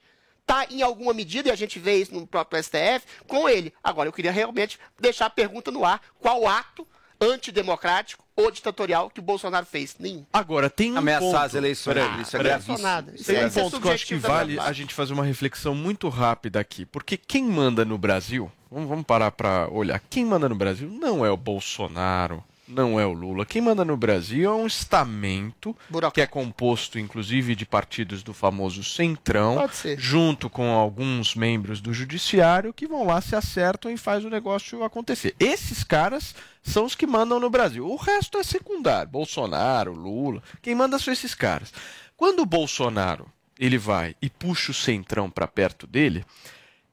está 0.50 0.66
em 0.70 0.82
alguma 0.82 1.14
medida, 1.14 1.50
e 1.50 1.52
a 1.52 1.56
gente 1.56 1.78
vê 1.78 1.98
isso 2.02 2.14
no 2.14 2.26
próprio 2.26 2.62
STF, 2.62 3.06
com 3.28 3.48
ele. 3.48 3.72
Agora, 3.84 4.10
eu 4.10 4.14
queria 4.14 4.32
realmente 4.32 4.80
deixar 5.00 5.28
a 5.28 5.30
pergunta 5.30 5.70
no 5.70 5.86
ar: 5.86 6.02
qual 6.20 6.48
ato 6.48 6.88
antidemocrático 7.22 8.24
ou 8.36 8.50
ditatorial 8.50 9.10
que 9.10 9.20
o 9.20 9.24
Bolsonaro 9.24 9.66
fez? 9.66 9.96
Nenhum. 10.00 10.26
Agora, 10.34 10.70
tem 10.70 10.94
um 10.94 10.98
Ameaçar 10.98 11.30
ponto. 11.32 11.38
as 11.38 11.54
eleições, 11.54 11.94
Peraí, 11.94 12.22
isso 12.22 12.36
é 12.36 12.40
gravíssimo. 12.40 12.78
Tem 12.78 13.36
é- 13.36 13.44
um 13.44 13.48
isso 13.48 13.60
é 13.60 13.64
ponto 13.64 13.82
que 13.82 13.88
eu 13.88 13.92
acho 13.92 14.06
que 14.08 14.16
vale 14.16 14.60
a 14.60 14.72
gente 14.72 14.94
fazer 14.94 15.14
uma 15.14 15.26
reflexão 15.26 15.76
muito 15.76 16.10
rápida 16.10 16.60
aqui. 16.60 16.86
Porque 16.86 17.18
quem 17.18 17.44
manda 17.44 17.86
no 17.86 17.98
Brasil, 17.98 18.52
vamos, 18.72 18.90
vamos 18.90 19.06
parar 19.06 19.32
para 19.32 19.68
olhar, 19.70 20.02
quem 20.10 20.26
manda 20.26 20.48
no 20.50 20.56
Brasil 20.56 20.90
não 20.90 21.26
é 21.26 21.30
o 21.30 21.38
Bolsonaro, 21.38 22.44
não 22.70 23.00
é 23.00 23.06
o 23.06 23.12
Lula. 23.12 23.46
Quem 23.46 23.62
manda 23.62 23.84
no 23.84 23.98
Brasil 23.98 24.50
é 24.50 24.54
um 24.54 24.68
estamento 24.68 25.76
que 26.14 26.22
é 26.22 26.28
composto, 26.28 27.00
inclusive, 27.00 27.56
de 27.56 27.66
partidos 27.66 28.22
do 28.22 28.34
famoso 28.34 28.84
Centrão, 28.84 29.58
junto 29.98 30.50
com 30.50 30.72
alguns 30.72 31.36
membros 31.36 31.82
do 31.82 31.92
Judiciário 31.92 32.74
que 32.74 32.88
vão 32.88 33.06
lá, 33.06 33.20
se 33.20 33.36
acertam 33.36 33.92
e 33.92 33.98
faz 33.98 34.24
o 34.24 34.30
negócio 34.30 34.84
acontecer. 34.84 35.36
Esses 35.40 35.84
caras 35.84 36.36
são 36.62 36.86
os 36.86 36.96
que 36.96 37.08
mandam 37.08 37.40
no 37.40 37.50
Brasil. 37.50 37.88
O 37.88 37.96
resto 37.96 38.38
é 38.38 38.44
secundário. 38.44 39.10
Bolsonaro, 39.10 39.94
Lula. 39.94 40.44
Quem 40.62 40.76
manda 40.76 41.00
são 41.00 41.12
esses 41.12 41.34
caras. 41.34 41.74
Quando 42.16 42.42
o 42.42 42.46
Bolsonaro 42.46 43.28
ele 43.60 43.78
vai 43.78 44.16
e 44.22 44.30
puxa 44.30 44.72
o 44.72 44.76
Centrão 44.76 45.30
para 45.30 45.48
perto 45.48 45.88
dele, 45.88 46.24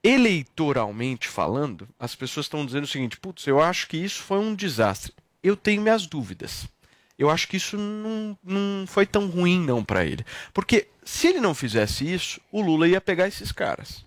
eleitoralmente 0.03 1.27
falando, 1.27 1.87
as 1.99 2.15
pessoas 2.15 2.45
estão 2.45 2.65
dizendo 2.65 2.85
o 2.85 2.87
seguinte: 2.87 3.17
putz, 3.17 3.45
eu 3.45 3.61
acho 3.61 3.87
que 3.87 3.97
isso 3.97 4.23
foi 4.23 4.39
um 4.39 4.55
desastre. 4.55 5.13
Eu 5.47 5.55
tenho 5.55 5.81
minhas 5.81 6.05
dúvidas. 6.05 6.67
Eu 7.17 7.29
acho 7.29 7.47
que 7.47 7.57
isso 7.57 7.77
não, 7.77 8.37
não 8.43 8.85
foi 8.85 9.05
tão 9.05 9.27
ruim 9.27 9.59
não 9.59 9.83
para 9.83 10.05
ele. 10.05 10.23
Porque 10.53 10.87
se 11.03 11.27
ele 11.27 11.39
não 11.39 11.55
fizesse 11.55 12.11
isso, 12.11 12.39
o 12.51 12.61
Lula 12.61 12.87
ia 12.87 13.01
pegar 13.01 13.27
esses 13.27 13.51
caras. 13.51 14.05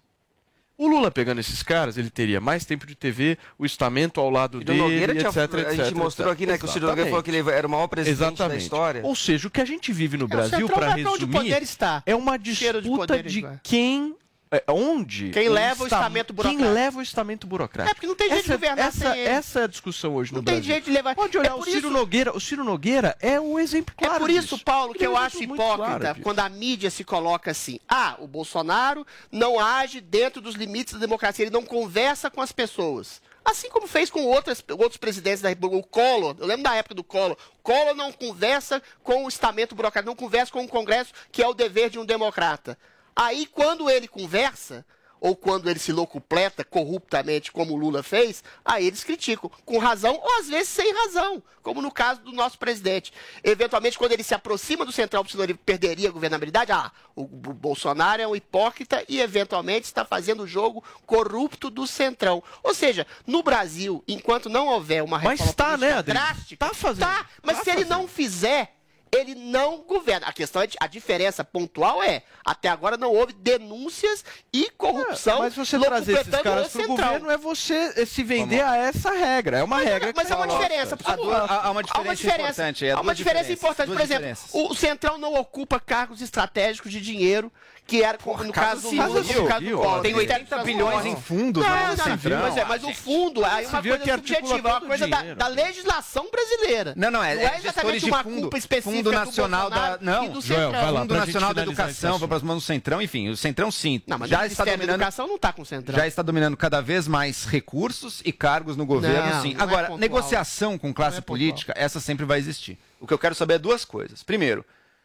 O 0.78 0.86
Lula 0.88 1.10
pegando 1.10 1.40
esses 1.40 1.62
caras, 1.62 1.98
ele 1.98 2.08
teria 2.08 2.40
mais 2.40 2.64
tempo 2.64 2.86
de 2.86 2.94
TV, 2.94 3.36
o 3.58 3.66
estamento 3.66 4.18
ao 4.20 4.30
lado 4.30 4.58
Ciro 4.58 4.64
dele, 4.64 4.78
Nogueira 4.78 5.12
etc, 5.12 5.30
tinha- 5.30 5.44
etc, 5.44 5.54
a 5.66 5.70
gente 5.74 5.80
etc. 5.82 5.94
mostrou 5.96 6.32
aqui, 6.32 6.46
né, 6.46 6.56
que 6.56 6.64
o 6.64 6.68
Ciro 6.68 6.86
Nogueira 6.86 7.10
falou 7.10 7.22
que 7.22 7.30
ele 7.30 7.50
era 7.50 7.66
o 7.66 7.70
maior 7.70 7.86
presidente 7.86 8.18
da 8.18 8.26
Exatamente. 8.28 8.62
história. 8.62 9.00
Ou 9.04 9.14
seja, 9.14 9.46
o 9.48 9.50
que 9.50 9.60
a 9.60 9.64
gente 9.66 9.92
vive 9.92 10.16
no 10.16 10.24
É, 10.24 10.28
Brasil, 10.28 10.66
para 10.68 10.94
resumir, 10.94 11.26
poder 11.32 11.62
está. 11.62 12.02
é 12.06 12.14
uma 12.16 12.38
Cheiro 12.42 12.80
de 12.80 12.88
disputa 12.88 13.14
poder, 13.14 13.28
de, 13.28 13.44
quem... 13.62 14.14
é, 14.52 14.64
onde 14.68 15.30
Quem 15.30 15.48
leva 15.48 15.84
o 15.84 15.86
esta- 15.86 15.96
estamento 15.96 16.26
Quem 16.34 16.36
burocrático. 16.36 16.74
leva 16.74 16.98
o 16.98 17.02
estamento 17.02 17.46
burocrático. 17.46 17.90
É, 17.90 17.94
porque 17.94 18.06
não 18.06 18.14
tem 18.16 18.28
jeito 18.28 18.44
de 18.44 18.50
essa, 18.50 18.56
governar 18.56 18.86
essa, 18.88 18.98
sem 19.12 19.20
ele. 19.20 19.28
essa 19.28 19.60
é 19.60 19.64
a 19.64 19.66
discussão 19.68 20.14
hoje 20.16 20.32
no 20.32 20.38
Não 20.38 20.44
tem 20.44 20.54
Brasil. 20.56 20.72
jeito 20.72 20.84
de 20.86 20.90
levar. 20.90 21.14
Pode 21.14 21.38
olhar 21.38 21.50
É 21.50 21.54
o 21.54 21.62
Ciro 21.62 21.78
isso- 21.78 21.90
Nogueira. 21.90 22.36
O 22.36 22.40
Ciro 22.40 22.64
Nogueira 22.64 23.16
é 23.20 23.38
o 23.40 23.58
exemplo 23.58 23.94
claro 23.96 24.14
é 24.14 24.18
por 24.18 24.30
isso, 24.30 24.40
disso. 24.54 24.64
Paulo, 24.64 24.92
que 24.94 25.06
eu 25.06 25.12
é 25.12 25.14
um 25.14 25.22
acho 25.22 25.42
hipócrita 25.42 25.98
claro 25.98 26.20
quando 26.22 26.40
a 26.40 26.48
mídia 26.48 26.90
se 26.90 27.04
coloca 27.04 27.50
assim: 27.52 27.78
ah, 27.88 28.16
o 28.18 28.26
Bolsonaro 28.26 29.06
não 29.30 29.60
age 29.60 30.00
dentro 30.00 30.40
dos 30.40 30.54
limites 30.56 30.94
da 30.94 30.98
democracia, 31.00 31.44
ele 31.44 31.52
não 31.52 31.62
conversa 31.62 32.28
com 32.30 32.40
as 32.42 32.50
pessoas. 32.50 33.22
Assim 33.44 33.70
como 33.70 33.86
fez 33.86 34.10
com 34.10 34.22
outras, 34.26 34.62
outros 34.68 34.96
presidentes 34.98 35.40
da 35.40 35.48
República, 35.48 35.76
o 35.78 35.88
Collor, 35.88 36.36
eu 36.38 36.46
lembro 36.46 36.62
da 36.64 36.74
época 36.74 36.94
do 36.94 37.02
Collor. 37.02 37.36
Collor 37.62 37.94
não 37.94 38.12
conversa 38.12 38.82
com 39.02 39.24
o 39.24 39.28
estamento 39.28 39.74
burocrático, 39.74 40.10
não 40.10 40.16
conversa 40.16 40.52
com 40.52 40.62
o 40.62 40.68
Congresso, 40.68 41.12
que 41.32 41.42
é 41.42 41.48
o 41.48 41.54
dever 41.54 41.88
de 41.88 41.98
um 41.98 42.04
democrata. 42.04 42.76
Aí, 43.14 43.46
quando 43.46 43.88
ele 43.90 44.08
conversa, 44.08 44.84
ou 45.20 45.36
quando 45.36 45.68
ele 45.68 45.78
se 45.78 45.92
locupleta 45.92 46.64
corruptamente, 46.64 47.52
como 47.52 47.74
o 47.74 47.76
Lula 47.76 48.02
fez, 48.02 48.42
aí 48.64 48.86
eles 48.86 49.04
criticam, 49.04 49.50
com 49.66 49.76
razão 49.76 50.14
ou 50.14 50.38
às 50.38 50.48
vezes 50.48 50.68
sem 50.70 50.94
razão, 50.94 51.42
como 51.62 51.82
no 51.82 51.90
caso 51.92 52.22
do 52.22 52.32
nosso 52.32 52.58
presidente. 52.58 53.12
Eventualmente, 53.44 53.98
quando 53.98 54.12
ele 54.12 54.22
se 54.22 54.32
aproxima 54.34 54.82
do 54.82 54.90
Central, 54.92 55.22
senão 55.28 55.44
ele 55.44 55.52
perderia 55.52 56.08
a 56.08 56.12
governabilidade, 56.12 56.72
ah, 56.72 56.90
o, 57.14 57.26
Bolsonaro 57.26 58.22
é 58.22 58.26
um 58.26 58.34
hipócrita 58.34 59.04
e 59.10 59.20
eventualmente 59.20 59.84
está 59.84 60.06
fazendo 60.06 60.44
o 60.44 60.48
jogo 60.48 60.82
corrupto 61.04 61.68
do 61.68 61.86
Centrão. 61.86 62.42
Ou 62.62 62.72
seja, 62.72 63.06
no 63.26 63.42
Brasil, 63.42 64.02
enquanto 64.08 64.48
não 64.48 64.68
houver 64.68 65.02
uma 65.04 65.18
Mas 65.18 65.38
reforma 65.38 65.52
tá, 65.52 65.64
política 65.76 65.96
né, 65.96 66.02
drástica, 66.02 66.66
Tá 66.66 66.74
fazendo. 66.74 67.06
tá, 67.06 67.26
mas 67.42 67.58
Tá 67.58 67.64
se 67.64 67.70
ele 67.70 67.82
fazendo. 67.84 67.98
não 67.98 68.08
fizer, 68.08 68.74
ele 69.12 69.34
não 69.34 69.78
governa. 69.82 70.26
A 70.26 70.32
questão 70.32 70.62
é, 70.62 70.68
a 70.78 70.86
diferença 70.86 71.42
pontual 71.44 72.02
é, 72.02 72.22
até 72.44 72.68
agora 72.68 72.96
não 72.96 73.12
houve 73.12 73.32
denúncias 73.32 74.24
e 74.52 74.70
corrupção. 74.70 75.40
Mas 75.40 75.54
você 75.54 75.78
trazer 75.78 76.12
esses 76.18 76.30
caras 76.42 76.66
o 76.66 76.70
pro 76.70 76.80
Centrão. 76.80 76.96
governo 76.96 77.30
é 77.30 77.36
você 77.36 78.06
se 78.06 78.22
vender 78.22 78.62
a 78.62 78.76
essa 78.76 79.10
regra. 79.12 79.58
É 79.58 79.62
uma 79.64 79.76
Mas, 79.76 79.86
regra 79.88 80.12
mas 80.14 80.26
que 80.26 80.32
é 80.32 80.36
uma 80.36 80.46
diferença. 80.46 80.96
Há 81.04 81.16
duas- 81.16 81.50
há- 81.50 81.66
há 81.66 81.70
uma 81.70 81.82
diferença 81.82 82.26
importante, 82.28 82.86
é 82.86 82.92
Há 82.92 83.00
uma 83.00 83.14
diferença 83.14 83.52
importante. 83.52 83.90
Por 83.90 84.00
exemplo, 84.00 84.36
o 84.52 84.74
Centrão 84.74 85.18
não 85.18 85.34
ocupa 85.34 85.80
cargos 85.80 86.20
estratégicos 86.22 86.90
de 86.92 87.00
dinheiro 87.00 87.52
que 87.90 88.04
era, 88.04 88.16
como 88.18 88.44
no 88.44 88.52
caso 88.52 88.82
do 88.82 88.88
civil, 88.88 89.46
caso 89.46 89.64
do? 89.64 89.76
Collor. 89.76 90.00
Tem 90.00 90.12
O 90.12 90.16
Ministério 90.16 90.44
80 90.44 90.56
dos 90.56 90.64
bilhões 90.64 91.06
em 91.06 91.16
fundos 91.16 91.66
Não, 91.66 91.70
no 91.80 91.96
não, 91.96 92.04
Centrão. 92.04 92.42
Mas, 92.42 92.56
é, 92.56 92.64
mas 92.64 92.84
o 92.84 92.94
fundo 92.94 93.44
é 93.44 93.48
uma 93.48 93.60
é 93.60 93.82
coisa 93.82 93.98
que 93.98 94.12
subjetiva, 94.12 94.68
é 94.68 94.72
uma 94.72 94.80
coisa 94.80 95.08
da, 95.08 95.34
da 95.34 95.46
legislação 95.48 96.30
brasileira. 96.30 96.94
Não, 96.96 97.10
não, 97.10 97.20
é, 97.24 97.34
não 97.34 97.42
é 97.42 97.46
é 97.46 97.58
exatamente 97.58 98.04
uma 98.06 98.22
fundo, 98.22 98.40
culpa 98.42 98.58
específica 98.58 98.96
fundo 98.96 99.10
do 99.10 99.12
nacional 99.12 99.68
da 99.68 99.76
Bolsonaro 99.76 100.04
não, 100.04 100.24
e 100.24 100.28
do 100.28 100.40
Joel, 100.40 100.70
Centrão. 100.70 100.92
lá, 100.92 101.00
Fundo 101.00 101.14
Nacional 101.14 101.54
da 101.54 101.62
Educação, 101.62 102.20
para 102.20 102.36
as 102.36 102.42
mãos 102.44 102.54
do 102.56 102.60
Centrão, 102.60 103.02
enfim, 103.02 103.28
o 103.28 103.36
Centrão 103.36 103.72
sim, 103.72 104.00
Não, 104.06 104.18
mas 104.18 104.30
já 104.30 104.46
está 104.46 104.64
da 104.64 104.70
dominando 104.70 104.94
Educação 104.94 105.26
não 105.26 105.34
está 105.34 105.52
com 105.52 105.62
o 105.62 105.66
Centrão. 105.66 105.98
já 105.98 106.06
está 106.06 106.22
dominando 106.22 106.56
cada 106.56 106.80
vez 106.80 107.08
mais 107.08 107.44
recursos 107.44 108.22
e 108.24 108.30
cargos 108.32 108.76
no 108.76 108.86
governo, 108.86 109.34
Não, 109.34 109.42
sim. 109.42 109.54
não 109.54 109.60
é 109.60 109.64
Agora, 109.64 109.96
negociação 109.96 110.78
com 110.78 110.94
classe 110.94 111.16
Não 111.16 111.22
política, 111.24 111.74
essa 111.76 111.98
sempre 111.98 112.24
vai 112.24 112.38
existir. 112.38 112.78
O 113.00 113.06
que 113.06 113.12
eu 113.12 113.18
quero 113.18 113.34
saber 113.34 113.54
é 113.54 113.58
duas 113.58 113.84
coisas. 113.84 114.22
Primeiro, 114.22 114.64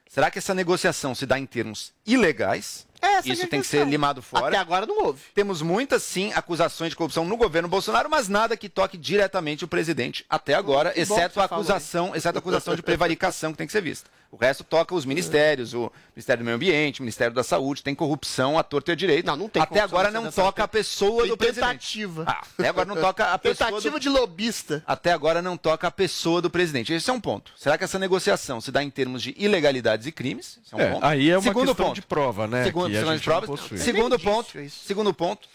será 0.10 0.32
que 0.32 0.39
essa 0.39 0.53
negociação 0.53 1.14
se 1.14 1.26
dá 1.26 1.38
em 1.38 1.45
termos 1.45 1.93
ilegais? 2.06 2.84
É 3.01 3.17
a 3.17 3.19
Isso 3.25 3.47
tem 3.47 3.61
que 3.61 3.67
ser 3.67 3.85
limado 3.87 4.21
fora. 4.21 4.47
Até 4.47 4.57
agora 4.57 4.85
não 4.85 5.03
houve. 5.05 5.21
Temos 5.33 5.61
muitas, 5.61 6.03
sim, 6.03 6.31
acusações 6.33 6.89
de 6.91 6.95
corrupção 6.95 7.25
no 7.25 7.37
governo 7.37 7.67
Bolsonaro, 7.67 8.09
mas 8.09 8.27
nada 8.27 8.55
que 8.57 8.69
toque 8.69 8.97
diretamente 8.97 9.63
o 9.63 9.67
presidente 9.67 10.25
até 10.29 10.53
agora, 10.53 10.91
Que 10.91 11.01
exceto 11.01 11.39
a 11.39 11.47
falou 11.47 11.61
acusação, 11.63 12.15
exceto 12.15 12.37
a 12.37 12.39
acusação 12.39 12.75
de 12.75 12.81
prevaricação 12.81 13.51
que 13.51 13.57
tem 13.57 13.67
que 13.67 13.73
ser 13.73 13.81
vista. 13.81 14.09
O 14.31 14.37
resto 14.37 14.63
toca 14.65 14.93
os 14.93 15.05
ministérios, 15.05 15.73
o 15.73 15.89
Ministério 16.13 16.43
do 16.43 16.45
Meio 16.45 16.55
Ambiente, 16.55 16.99
o 16.99 17.03
Ministério 17.03 17.33
da 17.33 17.43
Saúde, 17.43 17.81
tem 17.81 17.95
corrupção 17.95 18.59
à 18.59 18.63
torta 18.63 18.91
e 18.91 18.93
à 18.93 18.95
direita. 18.95 19.31
Não, 19.31 19.37
não 19.37 19.47
tem 19.49 19.61
Até 19.61 19.75
corrupção 19.75 19.97
agora 19.99 20.11
não 20.11 20.29
toca 20.31 20.63
a 20.63 20.67
pessoa 20.67 21.21
Tem 21.21 21.31
do 21.31 21.37
presidente. 21.37 21.67
tentativa. 21.69 22.23
Ah, 22.27 22.43
até 22.57 22.67
agora 22.67 22.85
não 22.85 22.95
toca 22.97 23.31
a 23.31 23.37
pessoa 23.39 23.69
Tentativa 23.69 23.97
do... 23.97 24.01
de 24.01 24.09
lobista. 24.09 24.83
Até 24.85 25.13
agora 25.13 25.41
não 25.41 25.55
toca 25.55 25.87
a 25.87 25.91
pessoa 25.91 26.41
do 26.41 26.49
presidente. 26.49 26.91
Esse 26.91 27.09
é 27.09 27.13
um 27.13 27.19
ponto. 27.21 27.51
Será 27.55 27.77
que 27.77 27.85
essa 27.85 27.97
negociação 27.97 28.59
se 28.59 28.71
dá 28.71 28.83
em 28.83 28.89
termos 28.89 29.21
de 29.21 29.33
ilegalidades 29.37 30.05
e 30.05 30.11
crimes? 30.11 30.59
Esse 30.65 30.73
é 30.73 30.77
um 30.77 30.81
É, 30.81 30.91
ponto. 30.91 31.05
aí 31.05 31.29
é 31.29 31.37
uma 31.37 31.43
Segundo 31.43 31.67
questão 31.67 31.85
ponto. 31.85 31.95
de 31.95 32.01
prova, 32.01 32.45
né, 32.47 32.63
Segundo, 32.65 32.84
de 32.89 33.23
provas. 33.23 33.49
possui. 33.49 33.77
Segundo 33.77 34.15
É 34.15 34.17
ponto. 34.17 34.69
Segundo 34.69 35.13
ponto. 35.13 35.47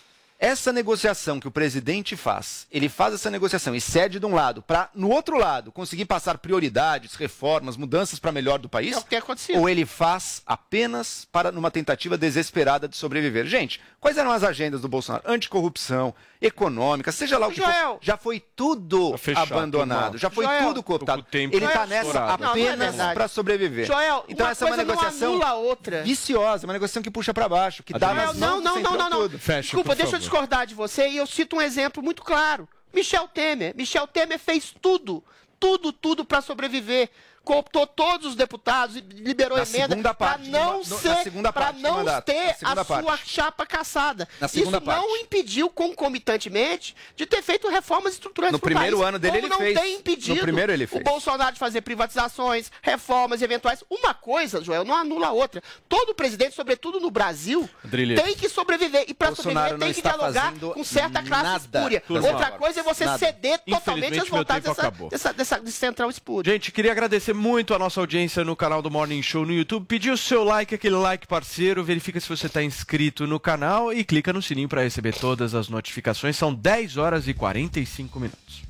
Essa 0.43 0.73
negociação 0.73 1.39
que 1.39 1.47
o 1.47 1.51
presidente 1.51 2.17
faz, 2.17 2.67
ele 2.73 2.89
faz 2.89 3.13
essa 3.13 3.31
negociação 3.31 3.75
e 3.75 3.81
cede 3.81 4.19
de 4.19 4.25
um 4.25 4.35
lado 4.35 4.63
para, 4.63 4.89
no 4.95 5.11
outro 5.11 5.37
lado, 5.37 5.71
conseguir 5.71 6.07
passar 6.07 6.39
prioridades, 6.39 7.15
reformas, 7.15 7.77
mudanças 7.77 8.19
para 8.19 8.33
melhor 8.33 8.59
do 8.59 8.67
país? 8.67 8.95
É 8.97 8.99
o 8.99 9.03
que 9.03 9.11
tem 9.11 9.19
acontecido. 9.19 9.59
Ou 9.59 9.69
ele 9.69 9.85
faz 9.85 10.41
apenas 10.47 11.29
para 11.31 11.53
numa 11.53 11.71
tentativa 11.71 12.17
desesperada 12.17 12.89
de 12.89 12.97
sobreviver? 12.97 13.45
Gente, 13.45 13.83
quais 14.01 14.17
eram 14.17 14.31
as 14.31 14.43
agendas 14.43 14.81
do 14.81 14.89
Bolsonaro? 14.89 15.25
Anticorrupção, 15.27 16.15
econômica, 16.41 17.13
seja 17.13 17.37
lá 17.37 17.47
o 17.49 17.51
que 17.51 17.59
Joel. 17.61 17.91
for. 17.97 17.99
Já 18.01 18.17
foi 18.17 18.41
tudo 18.57 19.19
fechar, 19.19 19.43
abandonado, 19.43 20.17
já 20.17 20.31
foi 20.31 20.47
Joel. 20.47 20.69
tudo 20.69 20.83
cooptado. 20.83 21.27
Ele 21.31 21.55
está 21.67 21.75
Joel, 21.75 21.87
nessa 21.87 22.07
estourado. 22.07 22.45
É 22.45 22.47
apenas 22.47 22.97
para 23.13 23.29
sobreviver. 23.29 23.87
Joel, 23.87 24.25
então 24.27 24.47
uma 24.47 24.53
essa 24.53 24.65
é 24.65 24.69
uma 24.69 24.77
coisa 24.77 24.85
não 24.91 24.97
negociação 24.97 25.63
outra. 25.63 26.03
viciosa, 26.03 26.67
uma 26.67 26.73
negociação 26.73 27.03
que 27.03 27.11
puxa 27.11 27.35
para 27.35 27.47
baixo, 27.47 27.83
que 27.83 27.93
dá 27.93 28.15
nas 28.15 28.39
Não, 28.39 28.63
mãos 28.63 28.65
não, 28.65 28.75
não, 28.77 28.83
não, 28.83 28.97
não, 28.97 29.11
não. 29.11 29.19
tudo. 29.23 29.39
Fecha, 29.39 29.61
Desculpa, 29.63 29.95
deixa 29.95 30.17
eu. 30.17 30.30
Discordar 30.31 30.65
de 30.65 30.77
você 30.77 31.09
e 31.09 31.17
eu 31.17 31.27
cito 31.27 31.57
um 31.57 31.61
exemplo 31.61 32.01
muito 32.01 32.23
claro. 32.23 32.69
Michel 32.95 33.27
Temer. 33.27 33.75
Michel 33.77 34.07
Temer 34.07 34.39
fez 34.39 34.73
tudo, 34.81 35.25
tudo, 35.59 35.93
tudo 35.93 36.25
para 36.25 36.41
sobreviver. 36.41 37.11
Cooptou 37.43 37.87
todos 37.87 38.27
os 38.29 38.35
deputados 38.37 38.97
e 38.97 39.01
liberou 39.01 39.57
Na 39.57 39.65
emenda 39.65 40.13
para 40.15 40.39
não 40.39 40.85
ser, 40.85 41.33
para 41.53 41.73
não 41.73 41.97
mandato, 41.99 42.27
ter 42.27 42.55
a 42.63 42.85
sua 42.85 43.03
parte. 43.03 43.29
chapa 43.31 43.65
caçada. 43.67 44.29
Isso 44.55 44.71
não 44.71 44.81
parte. 44.81 45.05
impediu 45.23 45.69
concomitantemente 45.71 46.95
de 47.17 47.27
ter 47.27 47.43
feito 47.43 47.69
reformas 47.69 48.13
estruturais 48.15 48.53
No 48.53 48.59
primeiro 48.59 48.99
país. 48.99 49.09
ano 49.09 49.19
dele, 49.19 49.41
Como 49.41 49.47
ele 49.47 49.49
não 49.55 49.59
fez. 49.59 49.81
tem 49.81 49.97
impedido 49.97 50.35
No 50.37 50.43
primeiro 50.43 50.73
ele 50.73 50.85
o 50.85 50.89
fez. 50.89 51.03
Bolsonaro 51.03 51.53
de 51.55 51.59
fazer 51.59 51.81
privatizações, 51.81 52.71
reformas 52.83 53.41
eventuais. 53.43 53.83
Uma 53.89 54.13
coisa, 54.15 54.63
Joel, 54.63 54.85
não 54.85 54.95
anula 54.95 55.29
a 55.29 55.33
outra. 55.33 55.63
Todo 55.89 56.15
presidente, 56.15 56.55
sobretudo 56.55 57.01
no 57.01 57.11
Brasil, 57.11 57.69
tem 57.91 58.37
que 58.37 58.49
sobreviver. 58.49 59.07
E 59.09 59.15
para 59.15 59.35
sobreviver 59.35 59.73
não 59.73 59.79
tem 59.79 59.95
que 59.95 60.03
dialogar 60.03 60.53
com 60.59 60.85
certa 60.85 61.23
classe 61.23 61.65
espúria. 61.65 62.01
Turma, 62.07 62.29
Outra 62.29 62.51
coisa 62.53 62.81
é 62.81 62.83
você 62.83 63.05
nada. 63.07 63.19
ceder 63.19 63.59
totalmente 63.61 64.21
às 64.21 64.29
vontades 64.29 64.69
dessa, 64.69 64.91
dessa, 65.11 65.33
dessa, 65.33 65.59
desse 65.61 65.77
central 65.79 66.11
espúrio. 66.11 66.53
Gente, 66.53 66.71
queria 66.71 66.93
agradecer 66.93 67.30
muito 67.33 67.75
a 67.75 67.79
nossa 67.79 68.01
audiência 68.01 68.45
no 68.45 68.57
canal 68.57 68.81
do 68.81 68.91
Morning 68.91 69.23
Show 69.23 69.45
no 69.45 69.53
YouTube. 69.53 69.87
Pedir 69.87 70.11
o 70.11 70.17
seu 70.17 70.45
like, 70.45 70.75
aquele 70.75 70.97
like 70.97 71.27
parceiro. 71.27 71.85
Verifica 71.85 72.21
se 72.21 72.29
você 72.29 72.47
está 72.47 72.63
inscrito 72.63 73.27
no 73.27 73.41
canal 73.41 73.93
e 73.93 74.05
clica 74.05 74.33
no 74.33 74.41
sininho 74.41 74.69
para 74.69 74.83
receber 74.83 75.15
todas 75.15 75.55
as 75.55 75.69
notificações. 75.69 76.37
São 76.37 76.55
10 76.55 76.97
horas 76.97 77.29
e 77.29 77.35
45 77.35 78.21
minutos. 78.21 78.70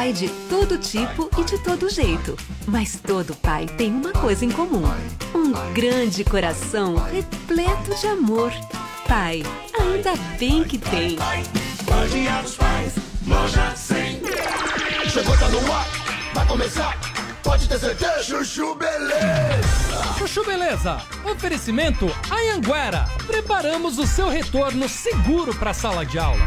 Pai 0.00 0.14
de 0.14 0.30
todo 0.48 0.78
tipo 0.78 1.28
e 1.36 1.44
de 1.44 1.58
todo 1.58 1.90
jeito. 1.90 2.34
Mas 2.66 2.98
todo 3.06 3.34
pai 3.34 3.66
tem 3.66 3.92
uma 3.92 4.12
coisa 4.12 4.46
em 4.46 4.50
comum: 4.50 4.82
um 5.34 5.52
grande 5.74 6.24
coração 6.24 6.96
repleto 6.96 7.94
de 8.00 8.06
amor. 8.06 8.50
Pai, 9.06 9.42
ainda 9.78 10.14
bem 10.38 10.64
que 10.64 10.78
tem. 10.78 11.18
Dia 12.10 12.40
dos 12.40 12.54
Pais, 12.54 12.94
loja 13.26 13.76
100. 13.76 14.22
Chegou, 15.10 15.36
tá 15.36 15.48
no 15.50 15.70
ar, 15.70 15.86
vai 16.32 16.46
começar. 16.46 16.98
Pode 17.42 17.68
ter 17.68 17.78
certeza. 17.78 18.22
Chuchu 18.22 18.74
Beleza. 18.76 20.14
Chuchu 20.18 20.46
Beleza, 20.46 21.02
oferecimento 21.30 22.06
Anhanguera. 22.30 23.06
Preparamos 23.26 23.98
o 23.98 24.06
seu 24.06 24.30
retorno 24.30 24.88
seguro 24.88 25.54
para 25.54 25.72
a 25.72 25.74
sala 25.74 26.06
de 26.06 26.18
aula. 26.18 26.46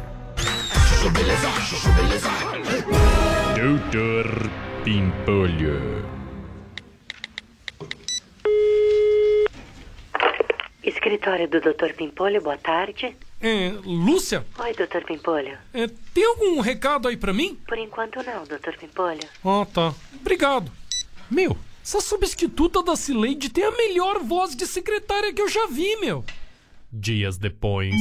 Doutor 3.55 4.49
Pimpolho. 4.83 6.05
Escritório 10.83 11.47
do 11.47 11.59
Dr. 11.59 11.93
Pimpolho, 11.97 12.39
boa 12.41 12.57
tarde. 12.57 13.15
É, 13.41 13.71
Lúcia, 13.83 14.45
Oi, 14.59 14.73
Dr. 14.73 15.03
Pimpolho. 15.03 15.57
é, 15.73 15.87
tem 16.13 16.23
algum 16.23 16.59
recado 16.59 17.07
aí 17.07 17.17
pra 17.17 17.33
mim? 17.33 17.57
Por 17.67 17.79
enquanto 17.79 18.17
não, 18.23 18.43
Dr. 18.43 18.77
Pimpolho. 18.79 19.27
Ah, 19.43 19.65
tá. 19.73 19.95
Obrigado. 20.19 20.71
Meu, 21.31 21.57
essa 21.83 21.99
substituta 21.99 22.83
da 22.83 22.95
Cileide 22.95 23.49
tem 23.49 23.63
a 23.63 23.71
melhor 23.71 24.19
voz 24.19 24.55
de 24.55 24.67
secretária 24.67 25.33
que 25.33 25.41
eu 25.41 25.49
já 25.49 25.65
vi, 25.65 25.95
meu. 25.95 26.23
Dias 26.91 27.39
depois. 27.39 27.95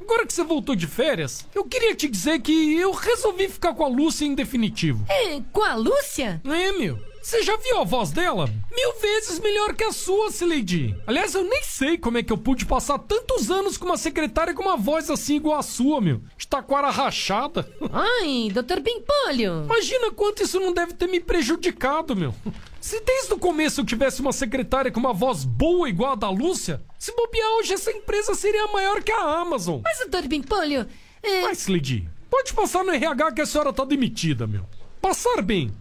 Agora 0.00 0.26
que 0.26 0.32
você 0.32 0.42
voltou 0.42 0.74
de 0.74 0.86
férias, 0.86 1.46
eu 1.54 1.64
queria 1.64 1.94
te 1.94 2.08
dizer 2.08 2.40
que 2.40 2.74
eu 2.74 2.92
resolvi 2.92 3.48
ficar 3.48 3.74
com 3.74 3.84
a 3.84 3.88
Lúcia 3.88 4.24
em 4.24 4.34
definitivo. 4.34 5.04
É, 5.08 5.40
com 5.52 5.62
a 5.62 5.74
Lúcia? 5.74 6.40
É, 6.44 6.72
meu. 6.72 7.13
Você 7.24 7.42
já 7.42 7.56
viu 7.56 7.78
a 7.80 7.84
voz 7.84 8.10
dela? 8.10 8.50
Mil 8.70 8.92
vezes 9.00 9.40
melhor 9.40 9.74
que 9.74 9.82
a 9.82 9.92
sua, 9.92 10.30
Sileidi. 10.30 10.94
Aliás, 11.06 11.34
eu 11.34 11.42
nem 11.42 11.62
sei 11.62 11.96
como 11.96 12.18
é 12.18 12.22
que 12.22 12.30
eu 12.30 12.36
pude 12.36 12.66
passar 12.66 12.98
tantos 12.98 13.50
anos 13.50 13.78
com 13.78 13.86
uma 13.86 13.96
secretária 13.96 14.52
com 14.52 14.60
uma 14.60 14.76
voz 14.76 15.08
assim 15.08 15.36
igual 15.36 15.58
a 15.58 15.62
sua, 15.62 16.02
meu. 16.02 16.20
De 16.36 16.46
taquara 16.46 16.90
rachada. 16.90 17.66
Ai, 17.90 18.50
doutor 18.52 18.82
Pimpolho. 18.82 19.64
Imagina 19.64 20.10
quanto 20.10 20.42
isso 20.42 20.60
não 20.60 20.74
deve 20.74 20.92
ter 20.92 21.06
me 21.06 21.18
prejudicado, 21.18 22.14
meu. 22.14 22.34
Se 22.78 23.00
desde 23.00 23.32
o 23.32 23.38
começo 23.38 23.80
eu 23.80 23.86
tivesse 23.86 24.20
uma 24.20 24.32
secretária 24.32 24.92
com 24.92 25.00
uma 25.00 25.14
voz 25.14 25.44
boa 25.44 25.88
igual 25.88 26.12
a 26.12 26.16
da 26.16 26.28
Lúcia, 26.28 26.82
se 26.98 27.10
bobear 27.16 27.48
hoje 27.52 27.72
essa 27.72 27.90
empresa 27.90 28.34
seria 28.34 28.66
maior 28.66 29.02
que 29.02 29.10
a 29.10 29.40
Amazon. 29.40 29.80
Mas, 29.82 29.98
doutor 30.00 30.28
Pimpolho, 30.28 30.86
é... 31.22 31.40
Mas, 31.40 31.68
Lady, 31.68 32.06
pode 32.28 32.52
passar 32.52 32.84
no 32.84 32.92
RH 32.92 33.32
que 33.32 33.40
a 33.40 33.46
senhora 33.46 33.72
tá 33.72 33.82
demitida, 33.82 34.46
meu. 34.46 34.66
Passar 35.00 35.40
bem. 35.40 35.72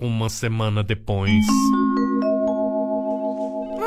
Uma 0.00 0.30
semana 0.30 0.84
depois. 0.84 1.44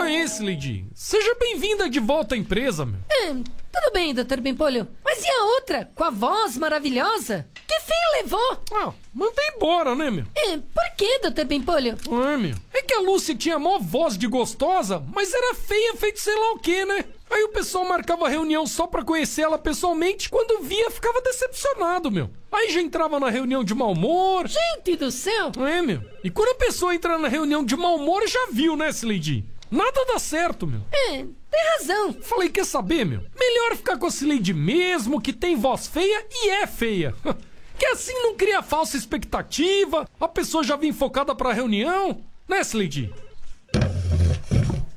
Aê, 0.02 0.26
Lady. 0.42 0.86
Seja 0.94 1.36
bem-vinda 1.40 1.90
de 1.90 2.02
volta 2.02 2.36
à 2.36 2.38
empresa, 2.38 2.86
meu. 2.86 3.00
É, 3.10 3.28
tudo 3.30 3.94
bem, 3.94 4.14
doutor 4.14 4.42
Pimpolho. 4.42 4.88
Mas 5.06 5.24
e 5.24 5.28
a 5.30 5.44
outra, 5.56 5.90
com 5.96 6.04
a 6.04 6.10
voz 6.10 6.58
maravilhosa? 6.58 7.48
Que 7.66 7.80
fim 7.80 8.22
levou? 8.22 8.62
Ah, 8.74 8.92
manda 9.14 9.42
embora, 9.56 9.96
né, 9.96 10.12
meu? 10.12 10.26
É, 10.36 10.58
por 10.58 10.96
que, 10.98 11.20
doutor 11.20 11.46
Pimpolho? 11.46 11.98
É, 12.06 12.38
meu. 12.38 12.56
É 12.74 12.82
que 12.82 12.94
a 12.94 13.00
Lúcia 13.00 13.34
tinha 13.34 13.58
mó 13.58 13.80
voz 13.80 14.18
de 14.18 14.28
gostosa, 14.28 15.02
mas 15.14 15.34
era 15.34 15.56
feia 15.56 15.96
feito 15.96 16.20
sei 16.20 16.36
lá 16.36 16.52
o 16.52 16.60
quê, 16.60 16.84
né? 16.84 17.06
Aí 17.32 17.44
o 17.46 17.50
pessoal 17.50 17.86
marcava 17.86 18.28
reunião 18.28 18.68
só 18.68 18.86
pra 18.86 19.06
conhecer 19.06 19.44
ela 19.44 19.58
pessoalmente, 19.58 20.30
quando 20.30 20.62
via 20.62 20.92
ficava 20.92 21.22
decepcionado, 21.22 22.12
meu. 22.12 22.30
Aí 22.52 22.70
já 22.72 22.82
entrava 22.82 23.22
na 23.22 23.30
reunião 23.30 23.64
de 23.64 23.74
mau 23.74 23.94
humor. 23.94 24.50
Gente 24.50 24.98
do 24.98 25.10
céu! 25.10 25.50
É, 25.66 25.82
meu. 25.82 26.04
E 26.24 26.30
quando 26.30 26.50
a 26.50 26.56
pessoa 26.56 26.94
entra 26.94 27.18
na 27.18 27.30
reunião 27.30 27.64
de 27.64 27.76
mau 27.78 27.96
humor, 27.96 28.28
já 28.28 28.48
viu, 28.52 28.76
né, 28.76 28.90
Slade? 28.90 29.46
Nada 29.72 30.06
dá 30.06 30.20
certo, 30.20 30.68
meu. 30.68 30.82
É, 30.92 31.26
tem 31.50 31.64
razão. 31.78 32.14
Falei, 32.22 32.50
quer 32.50 32.66
saber, 32.66 33.06
meu? 33.06 33.24
Melhor 33.40 33.78
ficar 33.78 33.98
com 33.98 34.06
a 34.06 34.10
Slade 34.10 34.54
mesmo, 34.54 35.22
que 35.22 35.32
tem 35.32 35.56
voz 35.56 35.88
feia 35.88 36.26
e 36.30 36.50
é 36.50 36.68
feia. 36.68 37.16
que 37.80 37.86
assim 37.86 38.14
não 38.22 38.36
cria 38.36 38.62
falsa 38.62 38.98
expectativa, 38.98 40.06
a 40.20 40.28
pessoa 40.28 40.66
já 40.66 40.76
vem 40.76 40.92
focada 40.92 41.34
pra 41.34 41.54
reunião, 41.54 42.22
né, 42.46 42.60
Slade? 42.60 43.10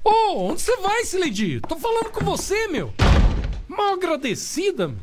Ô, 0.05 0.11
oh, 0.11 0.51
onde 0.51 0.61
você 0.61 0.77
vai, 0.77 1.01
Slade? 1.01 1.61
Tô 1.67 1.77
falando 1.77 2.11
com 2.11 2.23
você, 2.23 2.69
meu. 2.69 2.93
Mal 3.67 3.95
agradecida. 3.95 4.95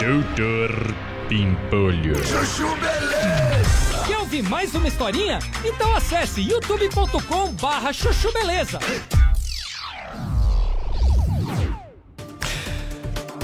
Doutor 0.00 0.94
Pimpolho. 1.28 2.16
Chuchu 2.24 2.74
Beleza! 2.76 4.04
Quer 4.06 4.18
ouvir 4.18 4.42
mais 4.44 4.74
uma 4.74 4.88
historinha? 4.88 5.38
Então 5.62 5.94
acesse 5.94 6.40
youtube.com 6.40 7.52
barra 7.60 7.92
chuchu 7.92 8.32
beleza. 8.32 8.78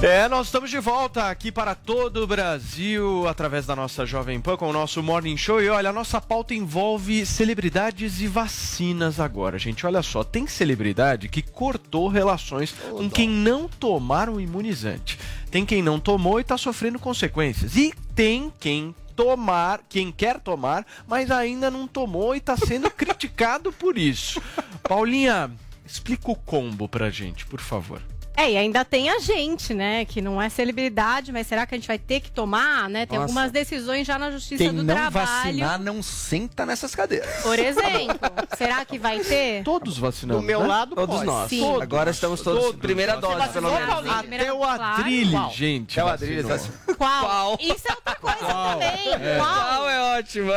É, 0.03 0.28
nós 0.28 0.49
estamos 0.49 0.68
de 0.68 0.78
volta 0.78 1.30
aqui 1.30 1.51
para 1.51 1.74
todo 1.74 2.22
o 2.22 2.26
Brasil, 2.26 3.26
através 3.26 3.64
da 3.64 3.74
nossa 3.74 4.05
Jovem 4.05 4.38
Pan, 4.38 4.55
com 4.55 4.68
o 4.68 4.72
nosso 4.72 5.03
Morning 5.03 5.38
Show. 5.38 5.62
E 5.62 5.70
olha, 5.70 5.88
a 5.88 5.92
nossa 5.92 6.20
pauta 6.20 6.53
envolve 6.53 7.24
celebridades 7.24 8.20
e 8.20 8.26
vacinas 8.26 9.18
agora, 9.18 9.59
gente. 9.59 9.86
Olha 9.86 10.03
só, 10.03 10.22
tem 10.22 10.47
celebridade 10.47 11.30
que 11.30 11.40
cortou 11.40 12.09
relações 12.09 12.74
com 12.90 13.09
quem 13.09 13.26
não 13.26 13.66
tomar 13.66 14.28
o 14.28 14.38
imunizante. 14.38 15.18
Tem 15.51 15.64
quem 15.64 15.80
não 15.80 15.99
tomou 15.99 16.38
e 16.38 16.42
está 16.42 16.59
sofrendo 16.59 16.99
consequências. 16.99 17.74
E 17.74 17.94
tem 18.14 18.53
quem 18.61 18.94
tomar, 19.16 19.80
quem 19.88 20.12
quer 20.12 20.38
tomar, 20.38 20.86
mas 21.09 21.30
ainda 21.30 21.70
não 21.70 21.88
tomou 21.88 22.34
e 22.34 22.38
está 22.38 22.55
sendo 22.55 22.90
criticado 22.90 23.72
por 23.72 23.97
isso. 23.97 24.42
Paulinha, 24.86 25.51
explica 25.86 26.30
o 26.30 26.36
combo 26.36 26.86
pra 26.86 27.09
gente, 27.09 27.47
por 27.47 27.62
favor. 27.62 28.03
É, 28.37 28.51
e 28.53 28.57
ainda 28.59 28.84
tem 28.84 29.09
a 29.09 29.18
gente, 29.18 29.72
né? 29.72 30.05
Que 30.05 30.20
não 30.20 30.41
é 30.41 30.49
celebridade, 30.49 31.32
mas 31.32 31.47
será 31.47 31.66
que 31.66 31.74
a 31.74 31.78
gente 31.78 31.89
vai 31.89 31.99
ter 31.99 32.20
que 32.20 32.30
tomar, 32.30 32.89
né? 32.89 33.07
Tem 33.07 33.18
Nossa. 33.18 33.30
algumas 33.30 33.51
decisões 33.51 34.07
já 34.07 34.18
na 34.18 34.30
Justiça 34.30 34.62
Quem 34.62 34.72
do 34.74 34.82
não 34.84 34.95
Trabalho. 34.95 35.26
vacinar 35.26 35.78
não 35.80 36.03
senta 36.03 36.66
nessas 36.66 36.95
cadeiras. 36.95 37.43
Por 37.43 37.59
exemplo, 37.59 38.18
será 38.59 38.84
que 38.84 38.99
vai 38.99 39.20
ter? 39.20 39.62
Todos 39.64 39.97
vacinamos, 39.99 40.43
Do 40.43 40.47
meu 40.47 40.61
né? 40.61 40.66
lado, 40.66 40.95
Todos 40.95 41.14
pode. 41.16 41.26
nós. 41.26 41.49
Sim. 41.49 41.80
Agora 41.80 42.11
estamos 42.11 42.43
todos, 42.43 42.62
Todos. 42.64 42.80
primeira 42.80 43.16
dose, 43.16 43.49
pelo 43.49 43.70
menos. 43.70 44.11
Até 44.11 44.53
o 44.53 44.62
Adrilho, 44.64 45.51
gente. 45.51 45.99
É 45.99 46.05
o 46.05 46.09
Adrilho, 46.09 46.47
tá- 46.47 46.59
Qual? 46.97 47.57
Isso 47.61 47.89
é 47.89 47.93
outra 47.95 48.14
coisa 48.16 48.37
também. 48.37 49.39
Qual? 49.39 49.66
Qual 49.66 49.89
é 49.91 50.18
ótima. 50.18 50.53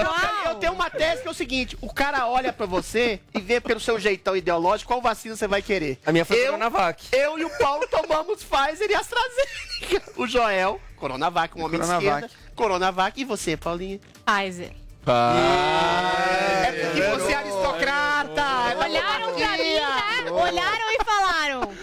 Eu 0.46 0.56
tenho 0.56 0.74
uma 0.74 0.90
tese 0.90 1.22
que 1.22 1.28
é 1.28 1.32
o 1.32 1.34
seguinte: 1.34 1.78
o 1.82 1.94
cara 1.94 2.28
olha 2.28 2.52
pra 2.52 2.66
você 2.66 3.20
e 3.34 3.40
vê 3.40 3.62
pelo 3.62 3.80
seu 3.80 3.98
jeitão 4.00 4.36
ideológico 4.36 4.90
qual 4.90 5.02
vacina 5.02 5.36
você 5.36 5.48
vai 5.48 5.62
querer. 5.62 5.98
A 6.06 6.12
minha 6.12 6.26
foi 6.26 6.38
eu, 6.40 6.46
Coronavac. 6.48 7.06
Eu 7.12 7.40
e 7.40 7.46
o 7.46 7.50
Paulo 7.58 7.69
tomamos 7.88 8.44
Pfizer 8.44 8.90
e 8.90 8.96
AstraZeneca. 8.96 10.12
O 10.18 10.28
Joel, 10.28 10.80
Coronavac, 10.98 11.58
um 11.58 11.64
homem 11.64 11.80
de 11.80 11.86
Coronavac. 11.86 12.26
esquerda. 12.26 12.30
Coronavac. 12.56 13.20
E 13.22 13.26
você, 13.26 13.56
Paulinha? 13.58 14.00
Pfizer. 14.26 14.72
É 15.08 16.72
porque 16.72 17.02
você 17.02 17.32
é 17.32 17.36
aristocrata. 17.36 18.42
é 18.72 18.76
Olharam 18.78 19.34
pra 19.34 19.58
mim, 19.58 19.74
né? 19.74 20.32
Olharam 20.32 20.92
e 20.92 21.04
falaram. 21.04 21.74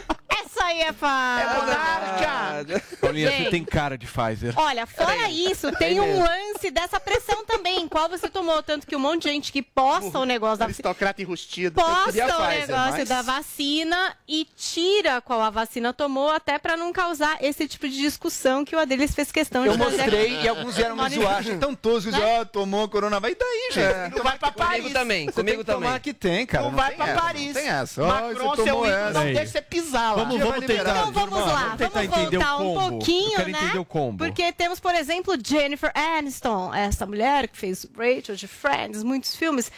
Essa 0.57 0.64
aí 0.64 0.80
é 0.80 0.88
É 0.88 0.92
pra... 0.92 1.61
monarca. 1.61 2.82
Paulinha, 3.00 3.30
você 3.30 3.50
tem 3.50 3.64
cara 3.64 3.98
de 3.98 4.07
Pfizer. 4.07 4.54
Olha, 4.57 4.86
fora 4.86 5.28
isso, 5.28 5.70
tem 5.72 6.00
um 6.00 6.22
lance 6.22 6.70
dessa 6.70 6.98
pressão 6.98 7.44
também. 7.44 7.86
Qual 7.88 8.09
você 8.09 8.28
tomou? 8.28 8.62
Tanto 8.62 8.86
que 8.86 8.96
um 8.96 8.98
monte 8.98 9.22
de 9.24 9.28
gente 9.30 9.52
que 9.52 9.62
posta 9.62 10.18
o 10.18 10.24
negócio 10.24 10.59
da 10.59 10.64
Aristocrata 10.66 11.20
enrustido. 11.20 11.74
posta 11.80 12.00
o 12.09 12.12
Pfizer, 12.12 12.26
negócio 12.26 12.92
mas- 12.98 13.09
da 13.09 13.22
vacina 13.22 14.16
e 14.26 14.46
tira 14.57 15.20
qual 15.20 15.42
a 15.42 15.50
vacina 15.50 15.92
tomou, 15.92 16.30
até 16.30 16.59
pra 16.59 16.76
não 16.76 16.92
causar 16.92 17.36
esse 17.42 17.68
tipo 17.68 17.88
de 17.88 17.96
discussão 17.98 18.64
que 18.64 18.74
o 18.74 18.78
Adelis 18.78 19.14
fez 19.14 19.30
questão 19.30 19.64
Eu 19.66 19.72
de 19.72 19.78
fazer 19.78 19.96
mostrei 19.98 20.40
e 20.40 20.48
alguns 20.48 20.74
vieram 20.76 20.96
me 20.96 21.09
zoar. 21.11 21.36
Achei 21.38 21.59
tão 21.59 21.74
tosco. 21.74 22.11
Ah, 22.14 22.44
tomou 22.44 22.88
coronavírus. 22.88 23.36
E 23.36 23.38
daí, 23.38 23.70
gente? 23.72 24.16
Não 24.16 24.24
vai 24.24 24.38
pra 24.38 24.50
Comigo 24.50 24.68
Paris. 24.70 24.92
também, 24.92 25.26
Você 25.26 25.32
comigo 25.32 25.57
tem 25.57 25.64
que 25.64 25.72
tomar 25.72 25.86
também. 25.86 26.00
que 26.00 26.14
tem, 26.14 26.46
cara. 26.46 26.64
Não, 26.64 26.70
vai 26.72 26.88
tem 26.88 26.96
pra 26.96 27.07
essa, 27.09 27.20
Paris. 27.20 27.46
Não 27.46 27.52
tem 27.54 27.68
essa. 27.68 28.02
Macron, 28.07 28.48
você 28.50 28.62
seu 28.62 28.74
tomou 28.74 28.86
ídolo, 28.88 29.12
não 29.12 29.24
deixa 29.24 29.46
você 29.46 29.62
pisar 29.62 30.16
lá. 30.16 30.24
Vamos, 30.24 30.40
vamos 30.51 30.66
tentar. 30.66 30.90
Então 30.90 31.12
vamos 31.12 31.38
lá, 31.38 31.55
vamos 31.55 31.76
tentar 31.76 32.07
vamos 32.07 32.30
voltar 32.30 32.57
um 32.57 32.74
pouquinho, 32.90 33.38
né? 33.38 33.51
entender 33.51 33.78
o 33.78 33.84
combo. 33.84 34.18
Porque 34.18 34.53
temos, 34.53 34.80
por 34.80 34.94
exemplo, 34.94 35.34
Jennifer 35.42 35.92
Aniston, 35.94 36.74
essa 36.74 37.07
mulher 37.07 37.49
que 37.49 37.57
fez 37.57 37.86
Rachel 37.97 38.36
de 38.36 38.47
Friends, 38.47 39.03
muitos 39.03 39.34
filmes. 39.34 39.70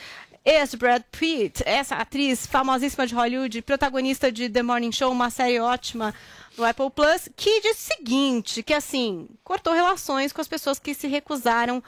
Ex 0.44 0.74
Brad 0.76 1.02
Pitt, 1.10 1.62
essa 1.66 1.96
atriz 1.96 2.46
famosíssima 2.46 3.06
de 3.06 3.14
Hollywood, 3.14 3.60
protagonista 3.62 4.32
de 4.32 4.48
The 4.48 4.62
Morning 4.62 4.92
Show, 4.92 5.12
uma 5.12 5.28
série 5.28 5.60
ótima 5.60 6.14
no 6.56 6.64
Apple 6.64 6.90
Plus, 6.90 7.28
que 7.36 7.60
diz 7.60 7.76
o 7.76 7.94
seguinte, 7.94 8.62
que 8.62 8.72
assim, 8.72 9.28
cortou 9.44 9.74
relações 9.74 10.32
com 10.32 10.40
as 10.40 10.48
pessoas 10.48 10.78
que 10.78 10.94
se 10.94 11.06
recusaram 11.06 11.82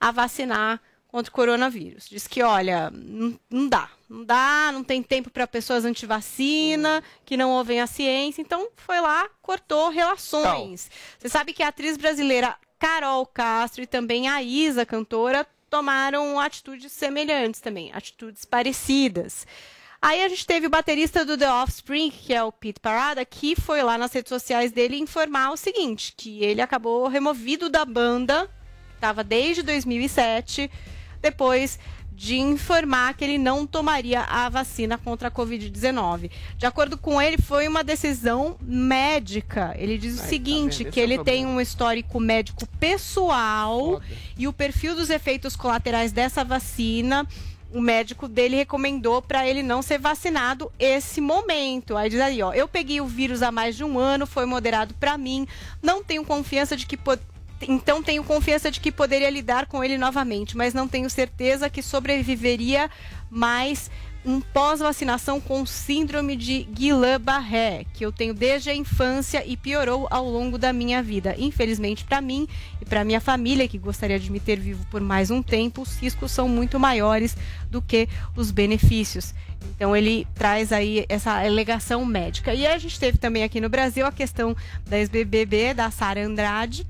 a 0.00 0.10
vacinar 0.10 0.80
contra 1.16 1.30
o 1.30 1.34
coronavírus. 1.34 2.06
Diz 2.10 2.26
que, 2.26 2.42
olha, 2.42 2.90
não, 2.90 3.40
não 3.48 3.68
dá. 3.68 3.88
Não 4.06 4.22
dá, 4.22 4.70
não 4.70 4.84
tem 4.84 5.02
tempo 5.02 5.30
para 5.30 5.46
pessoas 5.46 5.86
antivacina, 5.86 7.02
que 7.24 7.38
não 7.38 7.52
ouvem 7.52 7.80
a 7.80 7.86
ciência. 7.86 8.42
Então, 8.42 8.68
foi 8.76 9.00
lá, 9.00 9.26
cortou 9.40 9.88
relações. 9.88 10.90
Você 11.18 11.30
sabe 11.30 11.54
que 11.54 11.62
a 11.62 11.68
atriz 11.68 11.96
brasileira 11.96 12.54
Carol 12.78 13.24
Castro 13.24 13.82
e 13.82 13.86
também 13.86 14.28
a 14.28 14.42
Isa, 14.42 14.84
cantora, 14.84 15.46
tomaram 15.70 16.38
atitudes 16.38 16.92
semelhantes 16.92 17.62
também, 17.62 17.90
atitudes 17.94 18.44
parecidas. 18.44 19.46
Aí 20.02 20.22
a 20.22 20.28
gente 20.28 20.46
teve 20.46 20.66
o 20.66 20.70
baterista 20.70 21.24
do 21.24 21.38
The 21.38 21.50
Offspring, 21.50 22.10
que 22.10 22.34
é 22.34 22.44
o 22.44 22.52
Pete 22.52 22.78
Parada, 22.78 23.24
que 23.24 23.56
foi 23.56 23.82
lá 23.82 23.96
nas 23.96 24.12
redes 24.12 24.28
sociais 24.28 24.70
dele 24.70 24.98
informar 24.98 25.50
o 25.50 25.56
seguinte, 25.56 26.12
que 26.14 26.44
ele 26.44 26.60
acabou 26.60 27.08
removido 27.08 27.70
da 27.70 27.86
banda, 27.86 28.50
estava 28.94 29.24
desde 29.24 29.62
2007, 29.62 30.70
depois 31.20 31.78
de 32.16 32.38
informar 32.38 33.12
que 33.12 33.22
ele 33.22 33.36
não 33.36 33.66
tomaria 33.66 34.22
a 34.22 34.48
vacina 34.48 34.96
contra 34.96 35.28
a 35.28 35.30
Covid-19. 35.30 36.30
De 36.56 36.64
acordo 36.64 36.96
com 36.96 37.20
ele, 37.20 37.36
foi 37.36 37.68
uma 37.68 37.84
decisão 37.84 38.56
médica. 38.62 39.74
Ele 39.76 39.98
diz 39.98 40.14
o 40.14 40.16
Aí, 40.16 40.22
tá 40.22 40.28
seguinte, 40.28 40.84
vendo? 40.84 40.92
que 40.92 41.00
é 41.00 41.02
ele 41.02 41.22
tem 41.22 41.44
um 41.44 41.60
histórico 41.60 42.18
médico 42.18 42.66
pessoal 42.80 44.00
e 44.36 44.48
o 44.48 44.52
perfil 44.52 44.96
dos 44.96 45.10
efeitos 45.10 45.54
colaterais 45.54 46.10
dessa 46.10 46.42
vacina 46.42 47.26
o 47.72 47.80
médico 47.80 48.28
dele 48.28 48.56
recomendou 48.56 49.20
para 49.20 49.46
ele 49.46 49.62
não 49.62 49.82
ser 49.82 49.98
vacinado 49.98 50.72
esse 50.78 51.20
momento. 51.20 51.96
Aí 51.96 52.08
diz 52.08 52.20
aí, 52.20 52.42
ó, 52.42 52.52
eu 52.54 52.66
peguei 52.66 53.00
o 53.00 53.06
vírus 53.06 53.42
há 53.42 53.52
mais 53.52 53.76
de 53.76 53.84
um 53.84 53.98
ano, 53.98 54.26
foi 54.26 54.46
moderado 54.46 54.94
para 54.94 55.18
mim, 55.18 55.46
não 55.82 56.02
tenho 56.02 56.24
confiança 56.24 56.76
de 56.76 56.86
que 56.86 56.96
então 57.60 58.02
tenho 58.02 58.22
confiança 58.22 58.70
de 58.70 58.80
que 58.80 58.92
poderia 58.92 59.30
lidar 59.30 59.66
com 59.66 59.82
ele 59.82 59.96
novamente, 59.96 60.56
mas 60.56 60.74
não 60.74 60.86
tenho 60.86 61.08
certeza 61.08 61.70
que 61.70 61.82
sobreviveria 61.82 62.90
mais 63.30 63.90
um 64.26 64.40
pós-vacinação 64.40 65.40
com 65.40 65.64
síndrome 65.64 66.34
de 66.34 66.64
Guillain-Barré, 66.64 67.86
que 67.94 68.04
eu 68.04 68.10
tenho 68.10 68.34
desde 68.34 68.68
a 68.68 68.74
infância 68.74 69.44
e 69.46 69.56
piorou 69.56 70.08
ao 70.10 70.28
longo 70.28 70.58
da 70.58 70.72
minha 70.72 71.00
vida. 71.00 71.36
Infelizmente 71.38 72.04
para 72.04 72.20
mim 72.20 72.48
e 72.82 72.84
para 72.84 73.04
minha 73.04 73.20
família, 73.20 73.68
que 73.68 73.78
gostaria 73.78 74.18
de 74.18 74.30
me 74.30 74.40
ter 74.40 74.58
vivo 74.58 74.84
por 74.90 75.00
mais 75.00 75.30
um 75.30 75.40
tempo, 75.40 75.82
os 75.82 75.96
riscos 75.96 76.32
são 76.32 76.48
muito 76.48 76.78
maiores 76.80 77.36
do 77.70 77.80
que 77.80 78.08
os 78.34 78.50
benefícios. 78.50 79.32
Então 79.76 79.96
ele 79.96 80.26
traz 80.34 80.72
aí 80.72 81.06
essa 81.08 81.38
alegação 81.38 82.04
médica. 82.04 82.52
E 82.52 82.66
a 82.66 82.76
gente 82.78 82.98
teve 82.98 83.18
também 83.18 83.44
aqui 83.44 83.60
no 83.60 83.68
Brasil 83.68 84.04
a 84.04 84.10
questão 84.10 84.56
da 84.88 84.98
ex-BBB, 84.98 85.72
da 85.72 85.88
Sara 85.92 86.26
Andrade, 86.26 86.84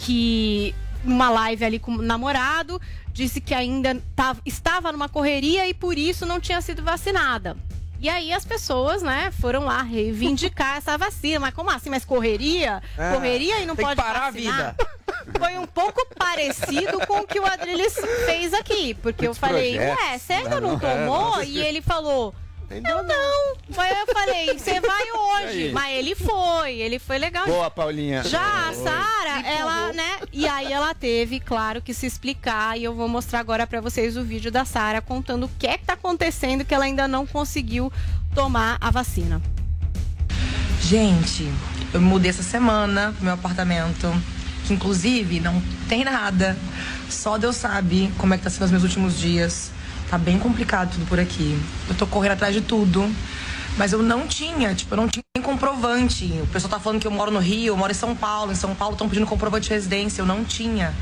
que 0.00 0.74
numa 1.04 1.30
live 1.30 1.64
ali 1.64 1.78
com 1.78 1.92
o 1.92 2.02
namorado 2.02 2.80
disse 3.12 3.40
que 3.40 3.54
ainda 3.54 4.00
tava, 4.14 4.40
estava 4.44 4.92
numa 4.92 5.08
correria 5.08 5.68
e 5.68 5.74
por 5.74 5.98
isso 5.98 6.24
não 6.24 6.40
tinha 6.40 6.60
sido 6.60 6.82
vacinada. 6.82 7.56
E 8.00 8.08
aí 8.08 8.32
as 8.32 8.46
pessoas, 8.46 9.02
né, 9.02 9.30
foram 9.30 9.64
lá 9.66 9.82
reivindicar 9.82 10.78
essa 10.78 10.96
vacina. 10.96 11.38
Mas 11.38 11.52
como 11.52 11.70
assim? 11.70 11.90
Mas 11.90 12.02
correria? 12.02 12.82
É, 12.96 13.12
correria 13.12 13.60
e 13.60 13.66
não 13.66 13.76
tem 13.76 13.86
que 13.86 13.94
pode 13.94 13.96
parar 13.96 14.28
a 14.28 14.30
vacinar? 14.30 14.76
Foi 15.38 15.58
um 15.58 15.66
pouco 15.66 16.06
parecido 16.16 16.98
com 17.06 17.20
o 17.20 17.26
que 17.26 17.38
o 17.38 17.44
Adriles 17.44 17.94
fez 18.24 18.54
aqui. 18.54 18.94
Porque 18.94 19.26
eu 19.26 19.30
Muitos 19.30 19.38
falei, 19.38 19.76
projetos, 19.76 20.02
ué, 20.02 20.18
você 20.18 20.32
ainda 20.32 20.60
não 20.60 20.78
tomou? 20.78 21.42
E 21.42 21.58
ele 21.58 21.82
falou... 21.82 22.34
Eu 22.70 23.02
não. 23.02 23.56
Aí 23.76 23.98
eu 23.98 24.14
falei, 24.14 24.58
você 24.58 24.80
vai 24.80 25.02
hoje. 25.10 25.72
Mas 25.72 25.98
ele 25.98 26.14
foi, 26.14 26.74
ele 26.74 26.98
foi 27.00 27.18
legal. 27.18 27.44
Boa, 27.46 27.68
Paulinha. 27.68 28.22
Já 28.22 28.68
a. 28.68 28.72
Sara, 28.72 29.40
ela, 29.46 29.92
né? 29.92 30.18
E 30.32 30.46
aí 30.46 30.72
ela 30.72 30.94
teve, 30.94 31.40
claro, 31.40 31.82
que 31.82 31.92
se 31.92 32.06
explicar. 32.06 32.78
E 32.78 32.84
eu 32.84 32.94
vou 32.94 33.08
mostrar 33.08 33.40
agora 33.40 33.66
pra 33.66 33.80
vocês 33.80 34.16
o 34.16 34.22
vídeo 34.22 34.52
da 34.52 34.64
Sara 34.64 35.00
contando 35.00 35.46
o 35.46 35.50
que 35.58 35.66
é 35.66 35.76
que 35.76 35.84
tá 35.84 35.94
acontecendo 35.94 36.64
que 36.64 36.72
ela 36.72 36.84
ainda 36.84 37.08
não 37.08 37.26
conseguiu 37.26 37.92
tomar 38.34 38.78
a 38.80 38.90
vacina. 38.90 39.42
Gente, 40.80 41.52
eu 41.92 42.00
mudei 42.00 42.30
essa 42.30 42.42
semana 42.42 43.12
pro 43.16 43.24
meu 43.24 43.34
apartamento, 43.34 44.10
que 44.66 44.72
inclusive 44.72 45.40
não 45.40 45.60
tem 45.88 46.04
nada. 46.04 46.56
Só 47.08 47.36
Deus 47.36 47.56
sabe 47.56 48.12
como 48.16 48.32
é 48.32 48.38
que 48.38 48.44
tá 48.44 48.50
sendo 48.50 48.64
os 48.64 48.70
meus 48.70 48.82
últimos 48.84 49.18
dias. 49.18 49.72
Tá 50.10 50.18
bem 50.18 50.40
complicado 50.40 50.90
tudo 50.94 51.06
por 51.06 51.20
aqui. 51.20 51.56
Eu 51.88 51.94
tô 51.94 52.04
correndo 52.04 52.32
atrás 52.32 52.52
de 52.52 52.60
tudo. 52.60 53.08
Mas 53.76 53.92
eu 53.92 54.02
não 54.02 54.26
tinha, 54.26 54.74
tipo, 54.74 54.92
eu 54.92 54.96
não 54.96 55.06
tinha 55.06 55.22
nem 55.36 55.42
comprovante. 55.42 56.24
O 56.42 56.46
pessoal 56.48 56.72
tá 56.72 56.80
falando 56.80 57.00
que 57.00 57.06
eu 57.06 57.12
moro 57.12 57.30
no 57.30 57.38
Rio, 57.38 57.68
eu 57.68 57.76
moro 57.76 57.92
em 57.92 57.94
São 57.94 58.16
Paulo. 58.16 58.50
Em 58.50 58.56
São 58.56 58.74
Paulo 58.74 58.94
estão 58.94 59.08
pedindo 59.08 59.24
comprovante 59.24 59.68
de 59.68 59.74
residência. 59.74 60.20
Eu 60.20 60.26
não 60.26 60.44
tinha. 60.44 60.92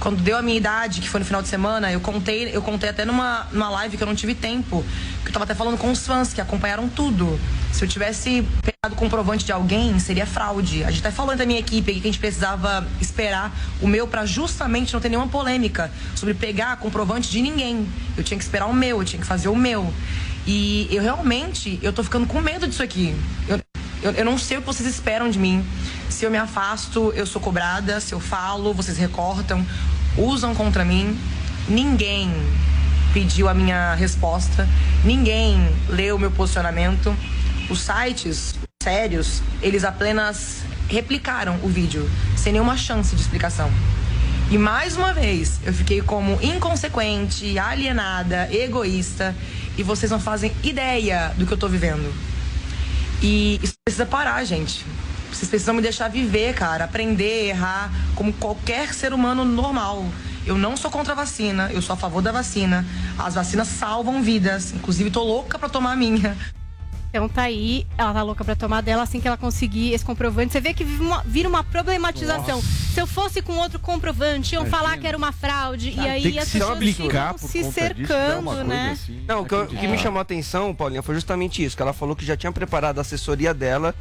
Quando 0.00 0.22
deu 0.22 0.36
a 0.36 0.42
minha 0.42 0.56
idade, 0.56 1.00
que 1.00 1.08
foi 1.08 1.20
no 1.20 1.26
final 1.26 1.40
de 1.40 1.48
semana, 1.48 1.90
eu 1.90 2.00
contei, 2.00 2.50
eu 2.54 2.60
contei 2.60 2.90
até 2.90 3.04
numa, 3.04 3.46
numa 3.52 3.70
live 3.70 3.96
que 3.96 4.02
eu 4.02 4.06
não 4.06 4.14
tive 4.14 4.34
tempo. 4.34 4.84
Que 5.22 5.28
eu 5.28 5.32
tava 5.32 5.44
até 5.44 5.54
falando 5.54 5.78
com 5.78 5.90
os 5.90 6.06
fãs 6.06 6.32
que 6.32 6.40
acompanharam 6.40 6.88
tudo. 6.88 7.38
Se 7.72 7.84
eu 7.84 7.88
tivesse 7.88 8.46
pegado 8.62 8.96
comprovante 8.96 9.44
de 9.44 9.52
alguém, 9.52 9.98
seria 9.98 10.26
fraude. 10.26 10.84
A 10.84 10.90
gente 10.90 11.00
até 11.00 11.10
falou 11.10 11.32
entre 11.32 11.44
a 11.44 11.46
minha 11.46 11.58
equipe 11.58 11.92
que 11.94 12.00
a 12.00 12.02
gente 12.02 12.18
precisava 12.18 12.86
esperar 13.00 13.54
o 13.80 13.86
meu 13.86 14.06
pra 14.06 14.26
justamente 14.26 14.92
não 14.92 15.00
ter 15.00 15.08
nenhuma 15.08 15.28
polêmica 15.28 15.90
sobre 16.14 16.34
pegar 16.34 16.76
comprovante 16.76 17.30
de 17.30 17.40
ninguém. 17.40 17.88
Eu 18.16 18.22
tinha 18.22 18.36
que 18.36 18.44
esperar 18.44 18.66
o 18.66 18.74
meu, 18.74 19.00
eu 19.00 19.04
tinha 19.04 19.20
que 19.20 19.26
fazer 19.26 19.48
o 19.48 19.56
meu. 19.56 19.92
E 20.46 20.86
eu 20.90 21.02
realmente, 21.02 21.78
eu 21.82 21.92
tô 21.92 22.04
ficando 22.04 22.26
com 22.26 22.40
medo 22.40 22.66
disso 22.66 22.82
aqui. 22.82 23.16
Eu, 23.48 23.58
eu, 24.02 24.12
eu 24.12 24.24
não 24.24 24.36
sei 24.36 24.58
o 24.58 24.60
que 24.60 24.66
vocês 24.66 24.86
esperam 24.86 25.30
de 25.30 25.38
mim. 25.38 25.64
Se 26.14 26.24
eu 26.24 26.30
me 26.30 26.38
afasto, 26.38 27.12
eu 27.16 27.26
sou 27.26 27.42
cobrada. 27.42 28.00
Se 28.00 28.14
eu 28.14 28.20
falo, 28.20 28.72
vocês 28.72 28.96
recortam, 28.96 29.66
usam 30.16 30.54
contra 30.54 30.84
mim. 30.84 31.18
Ninguém 31.68 32.32
pediu 33.12 33.48
a 33.48 33.52
minha 33.52 33.94
resposta. 33.94 34.68
Ninguém 35.04 35.68
leu 35.88 36.14
o 36.14 36.18
meu 36.18 36.30
posicionamento. 36.30 37.12
Os 37.68 37.80
sites 37.80 38.54
sérios, 38.80 39.42
eles 39.60 39.82
apenas 39.82 40.62
replicaram 40.88 41.58
o 41.64 41.68
vídeo, 41.68 42.08
sem 42.36 42.52
nenhuma 42.52 42.76
chance 42.76 43.16
de 43.16 43.20
explicação. 43.20 43.68
E 44.52 44.56
mais 44.56 44.96
uma 44.96 45.12
vez, 45.12 45.58
eu 45.66 45.74
fiquei 45.74 46.00
como 46.00 46.38
inconsequente, 46.40 47.58
alienada, 47.58 48.48
egoísta, 48.54 49.34
e 49.76 49.82
vocês 49.82 50.12
não 50.12 50.20
fazem 50.20 50.52
ideia 50.62 51.34
do 51.36 51.44
que 51.44 51.52
eu 51.52 51.58
tô 51.58 51.66
vivendo. 51.66 52.14
E 53.20 53.58
isso 53.60 53.74
precisa 53.84 54.06
parar, 54.06 54.44
gente. 54.44 54.84
Vocês 55.34 55.48
precisam 55.48 55.74
me 55.74 55.82
deixar 55.82 56.08
viver, 56.08 56.54
cara, 56.54 56.84
aprender, 56.84 57.48
errar, 57.48 57.90
como 58.14 58.32
qualquer 58.32 58.94
ser 58.94 59.12
humano 59.12 59.44
normal. 59.44 60.04
Eu 60.46 60.56
não 60.56 60.76
sou 60.76 60.90
contra 60.90 61.12
a 61.12 61.16
vacina, 61.16 61.70
eu 61.72 61.82
sou 61.82 61.94
a 61.94 61.96
favor 61.96 62.22
da 62.22 62.30
vacina. 62.30 62.86
As 63.18 63.34
vacinas 63.34 63.66
salvam 63.66 64.22
vidas. 64.22 64.72
Inclusive, 64.72 65.10
tô 65.10 65.24
louca 65.24 65.58
pra 65.58 65.68
tomar 65.68 65.92
a 65.92 65.96
minha. 65.96 66.36
Então 67.14 67.28
tá 67.28 67.42
aí, 67.42 67.86
ela 67.96 68.12
tá 68.12 68.22
louca 68.24 68.44
pra 68.44 68.56
tomar 68.56 68.80
dela 68.80 69.04
assim 69.04 69.20
que 69.20 69.28
ela 69.28 69.36
conseguir 69.36 69.92
esse 69.92 70.04
comprovante. 70.04 70.52
Você 70.52 70.60
vê 70.60 70.74
que 70.74 70.84
vira 71.24 71.48
uma 71.48 71.62
problematização. 71.62 72.60
Se 72.60 73.00
eu 73.00 73.06
fosse 73.06 73.40
com 73.40 73.56
outro 73.56 73.78
comprovante, 73.78 74.54
iam 74.54 74.66
falar 74.66 74.98
que 74.98 75.06
era 75.06 75.16
uma 75.16 75.30
fraude. 75.30 75.94
e 75.96 76.00
aí 76.00 76.38
as 76.38 76.48
pessoas 76.48 76.78
ficam 76.78 77.38
se 77.38 77.64
cercando, 77.72 78.64
né? 78.64 78.98
Não, 79.28 79.42
o 79.42 79.46
que, 79.46 79.54
o 79.54 79.66
que 79.66 79.86
me 79.86 79.96
chamou 79.96 80.18
a 80.18 80.22
atenção, 80.22 80.74
Paulinha, 80.74 81.02
foi 81.02 81.14
justamente 81.14 81.64
isso, 81.64 81.76
que 81.76 81.82
ela 81.82 81.92
falou 81.92 82.16
que 82.16 82.24
já 82.24 82.36
tinha 82.36 82.50
preparado 82.50 82.98
a 82.98 83.02
assessoria 83.02 83.54
dela 83.54 83.94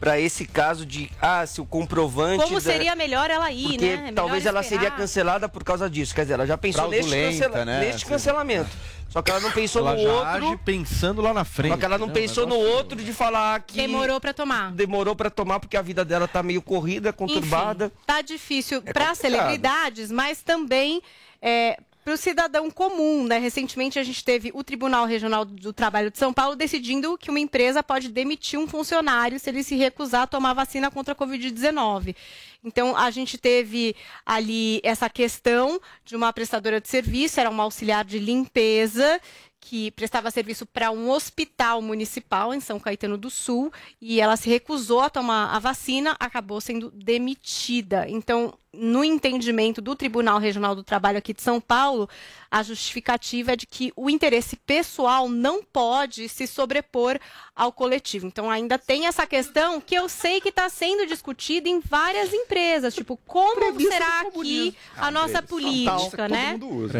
pra 0.00 0.18
esse 0.18 0.46
caso 0.46 0.86
de, 0.86 1.10
ah, 1.20 1.46
se 1.46 1.60
o 1.60 1.66
comprovante... 1.66 2.42
Como 2.42 2.54
da- 2.54 2.60
seria 2.60 2.96
melhor 2.96 3.30
ela 3.30 3.52
ir, 3.52 3.68
Porque 3.72 3.96
né? 3.96 4.08
É 4.08 4.12
talvez 4.12 4.46
ela 4.46 4.60
esperar. 4.62 4.80
seria 4.82 4.90
cancelada 4.96 5.48
por 5.48 5.62
causa 5.62 5.88
disso. 5.90 6.14
Quer 6.14 6.22
dizer, 6.22 6.34
ela 6.34 6.46
já 6.46 6.56
pensou 6.56 6.88
neste, 6.88 7.10
cancela- 7.14 7.64
né? 7.64 7.80
neste 7.80 7.96
Assim. 7.96 8.06
cancelamento. 8.06 8.70
Só 9.10 9.20
que 9.22 9.30
ela 9.30 9.40
não 9.40 9.50
pensou 9.50 9.82
Ela 9.82 9.96
no 9.96 10.02
já 10.02 10.08
outro. 10.12 10.46
age 10.48 10.56
pensando 10.64 11.20
lá 11.20 11.34
na 11.34 11.44
frente. 11.44 11.72
Só 11.72 11.76
que 11.76 11.84
ela 11.84 11.98
não 11.98 12.06
né? 12.06 12.12
pensou 12.14 12.46
no 12.46 12.54
outro 12.54 12.96
de 13.02 13.12
falar 13.12 13.60
que. 13.60 13.76
Demorou 13.76 14.20
pra 14.20 14.32
tomar. 14.32 14.70
Demorou 14.72 15.16
pra 15.16 15.28
tomar 15.28 15.58
porque 15.60 15.76
a 15.76 15.82
vida 15.82 16.04
dela 16.04 16.28
tá 16.28 16.42
meio 16.44 16.62
corrida, 16.62 17.12
conturbada. 17.12 17.86
Enfim, 17.86 17.94
tá 18.06 18.22
difícil 18.22 18.80
É 18.86 18.92
para 18.92 19.12
celebridades, 19.16 20.12
mas 20.12 20.42
também 20.42 21.02
é, 21.42 21.76
para 22.10 22.14
o 22.14 22.18
cidadão 22.18 22.70
comum, 22.72 23.24
né? 23.24 23.38
Recentemente 23.38 23.96
a 23.96 24.02
gente 24.02 24.24
teve 24.24 24.50
o 24.52 24.64
Tribunal 24.64 25.06
Regional 25.06 25.44
do 25.44 25.72
Trabalho 25.72 26.10
de 26.10 26.18
São 26.18 26.32
Paulo 26.32 26.56
decidindo 26.56 27.16
que 27.16 27.30
uma 27.30 27.38
empresa 27.38 27.84
pode 27.84 28.08
demitir 28.08 28.58
um 28.58 28.66
funcionário 28.66 29.38
se 29.38 29.48
ele 29.48 29.62
se 29.62 29.76
recusar 29.76 30.22
a 30.22 30.26
tomar 30.26 30.52
vacina 30.52 30.90
contra 30.90 31.12
a 31.12 31.16
Covid-19. 31.16 32.16
Então 32.64 32.96
a 32.96 33.12
gente 33.12 33.38
teve 33.38 33.94
ali 34.26 34.80
essa 34.82 35.08
questão 35.08 35.80
de 36.04 36.16
uma 36.16 36.32
prestadora 36.32 36.80
de 36.80 36.88
serviço, 36.88 37.38
era 37.38 37.48
uma 37.48 37.62
auxiliar 37.62 38.04
de 38.04 38.18
limpeza 38.18 39.20
que 39.60 39.92
prestava 39.92 40.32
serviço 40.32 40.66
para 40.66 40.90
um 40.90 41.10
hospital 41.10 41.80
municipal 41.80 42.52
em 42.52 42.58
São 42.58 42.80
Caetano 42.80 43.16
do 43.16 43.30
Sul 43.30 43.72
e 44.00 44.20
ela 44.20 44.36
se 44.36 44.48
recusou 44.48 45.00
a 45.00 45.10
tomar 45.10 45.54
a 45.54 45.60
vacina, 45.60 46.16
acabou 46.18 46.60
sendo 46.60 46.90
demitida. 46.90 48.06
Então, 48.08 48.52
no 48.72 49.02
entendimento 49.02 49.80
do 49.80 49.96
Tribunal 49.96 50.38
Regional 50.38 50.74
do 50.76 50.84
Trabalho 50.84 51.18
aqui 51.18 51.34
de 51.34 51.42
São 51.42 51.60
Paulo, 51.60 52.08
a 52.48 52.62
justificativa 52.62 53.52
é 53.52 53.56
de 53.56 53.66
que 53.66 53.92
o 53.96 54.08
interesse 54.08 54.56
pessoal 54.56 55.28
não 55.28 55.62
pode 55.62 56.28
se 56.28 56.46
sobrepor 56.46 57.18
ao 57.54 57.72
coletivo. 57.72 58.26
Então, 58.26 58.48
ainda 58.50 58.78
tem 58.78 59.06
essa 59.06 59.26
questão 59.26 59.80
que 59.80 59.94
eu 59.94 60.08
sei 60.08 60.40
que 60.40 60.48
está 60.50 60.68
sendo 60.68 61.04
discutida 61.06 61.68
em 61.68 61.80
várias 61.80 62.32
empresas, 62.32 62.94
tipo, 62.94 63.16
como 63.26 63.80
será 63.80 64.24
que 64.30 64.74
a 64.96 65.10
nossa 65.10 65.42
política, 65.42 66.28
né? 66.28 66.58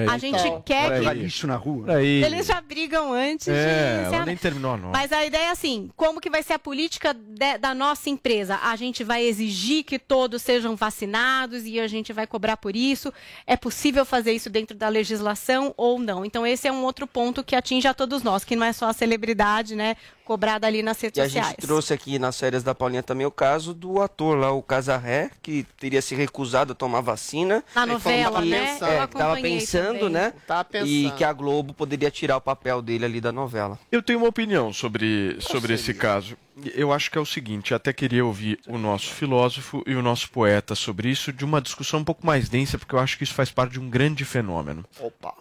A 0.09 0.19
gente 0.19 0.39
quer 0.65 1.01
que 1.01 1.15
lixo 1.15 1.47
na 1.47 1.57
rua. 1.57 1.95
Aí. 1.97 2.23
eles 2.25 2.47
já 2.47 2.61
brigam 2.61 3.13
antes 3.13 3.49
É, 3.49 4.09
de 4.09 4.15
ela 4.15 4.27
nem 4.27 4.37
terminou 4.37 4.73
a 4.73 4.77
nota. 4.77 4.97
Mas 4.99 5.13
a 5.13 5.25
ideia 5.25 5.45
é 5.47 5.51
assim, 5.51 5.91
como 5.97 6.21
que 6.21 6.31
vai 6.31 6.43
ser 6.43 6.55
a 6.55 6.59
política 6.59 7.15
de- 7.15 7.59
da 7.59 7.75
nossa 7.75 8.11
empresa? 8.11 8.59
A 8.63 8.75
gente 8.77 9.03
vai 9.03 9.23
exigir 9.25 9.85
que 9.85 9.99
todos 9.99 10.43
sejam 10.43 10.77
vacinados 10.77 11.60
e 11.67 11.81
a 11.81 11.87
gente 11.87 12.13
vai 12.13 12.27
cobrar 12.27 12.57
por 12.57 12.75
isso? 12.77 13.13
É 13.47 13.57
possível 13.57 14.05
fazer 14.05 14.33
isso 14.33 14.51
dentro 14.51 14.77
da 14.77 14.89
legislação 14.89 15.75
ou 15.77 15.99
não? 15.99 16.25
Então 16.25 16.47
esse 16.47 16.69
é 16.69 16.73
um 16.73 16.85
outro 16.85 17.07
ponto 17.07 17.45
que 17.45 17.57
atinge 17.57 17.87
a 17.87 17.95
todos 17.95 18.23
nós, 18.23 18.45
que 18.45 18.57
não 18.57 18.67
é 18.67 18.73
só 18.73 18.89
a 18.89 18.93
celebridade, 18.93 19.75
né, 19.75 19.97
cobrada 20.31 20.65
ali 20.65 20.81
nas 20.81 21.01
redes 21.01 21.19
E 21.19 21.21
a 21.23 21.25
sociais. 21.25 21.49
gente 21.49 21.67
trouxe 21.67 21.93
aqui 21.93 22.17
nas 22.17 22.39
férias 22.39 22.63
da 22.63 22.73
Paulinha 22.73 23.03
também 23.03 23.27
o 23.27 23.33
caso 23.33 23.75
do 23.75 24.01
ator 24.01 24.39
lá, 24.39 24.53
o 24.53 24.63
Casarré, 24.63 25.33
que 25.43 25.67
teria 25.77 26.01
se 26.01 26.15
recusado 26.15 26.71
a 26.71 26.75
tomar 26.77 27.01
vacina. 27.01 27.65
Na 27.75 27.85
novela, 27.85 28.41
que, 28.41 28.49
né? 28.49 28.79
É, 28.81 29.07
tava 29.09 29.41
pensando, 29.41 29.95
também. 29.99 30.11
né? 30.11 30.33
Tava 30.47 30.69
E 30.69 31.03
pensando. 31.03 31.17
que 31.17 31.25
a 31.25 31.33
Globo 31.33 31.75
poderia 31.75 32.13
tirar 32.13 32.37
o 32.37 32.41
papel 32.41 32.81
dele 32.81 33.05
ali 33.07 33.21
da 33.21 33.33
novela. 33.33 33.77
Eu 33.91 34.01
tenho 34.01 34.21
uma 34.21 34.29
opinião 34.29 34.73
sobre, 34.73 35.37
sobre 35.41 35.75
esse 35.75 35.93
caso. 35.93 36.37
Eu 36.77 36.93
acho 36.93 37.11
que 37.11 37.19
é 37.19 37.21
o 37.21 37.27
seguinte, 37.27 37.75
até 37.75 37.93
queria 37.93 38.25
ouvir 38.25 38.61
o 38.69 38.79
nosso 38.79 39.13
filósofo 39.13 39.83
e 39.85 39.97
o 39.97 40.03
nosso 40.03 40.31
poeta 40.31 40.77
sobre 40.77 41.09
isso, 41.11 41.33
de 41.33 41.45
uma 41.45 41.61
discussão 41.61 41.99
um 41.99 42.05
pouco 42.05 42.25
mais 42.25 42.49
densa, 42.49 42.79
porque 42.79 42.95
eu 42.95 43.01
acho 43.01 43.19
que 43.19 43.25
isso 43.25 43.35
faz 43.35 43.51
parte 43.51 43.73
de 43.73 43.81
um 43.81 43.91
grande 43.91 44.25
fenômeno. 44.25 44.85
Opa. 45.01 45.35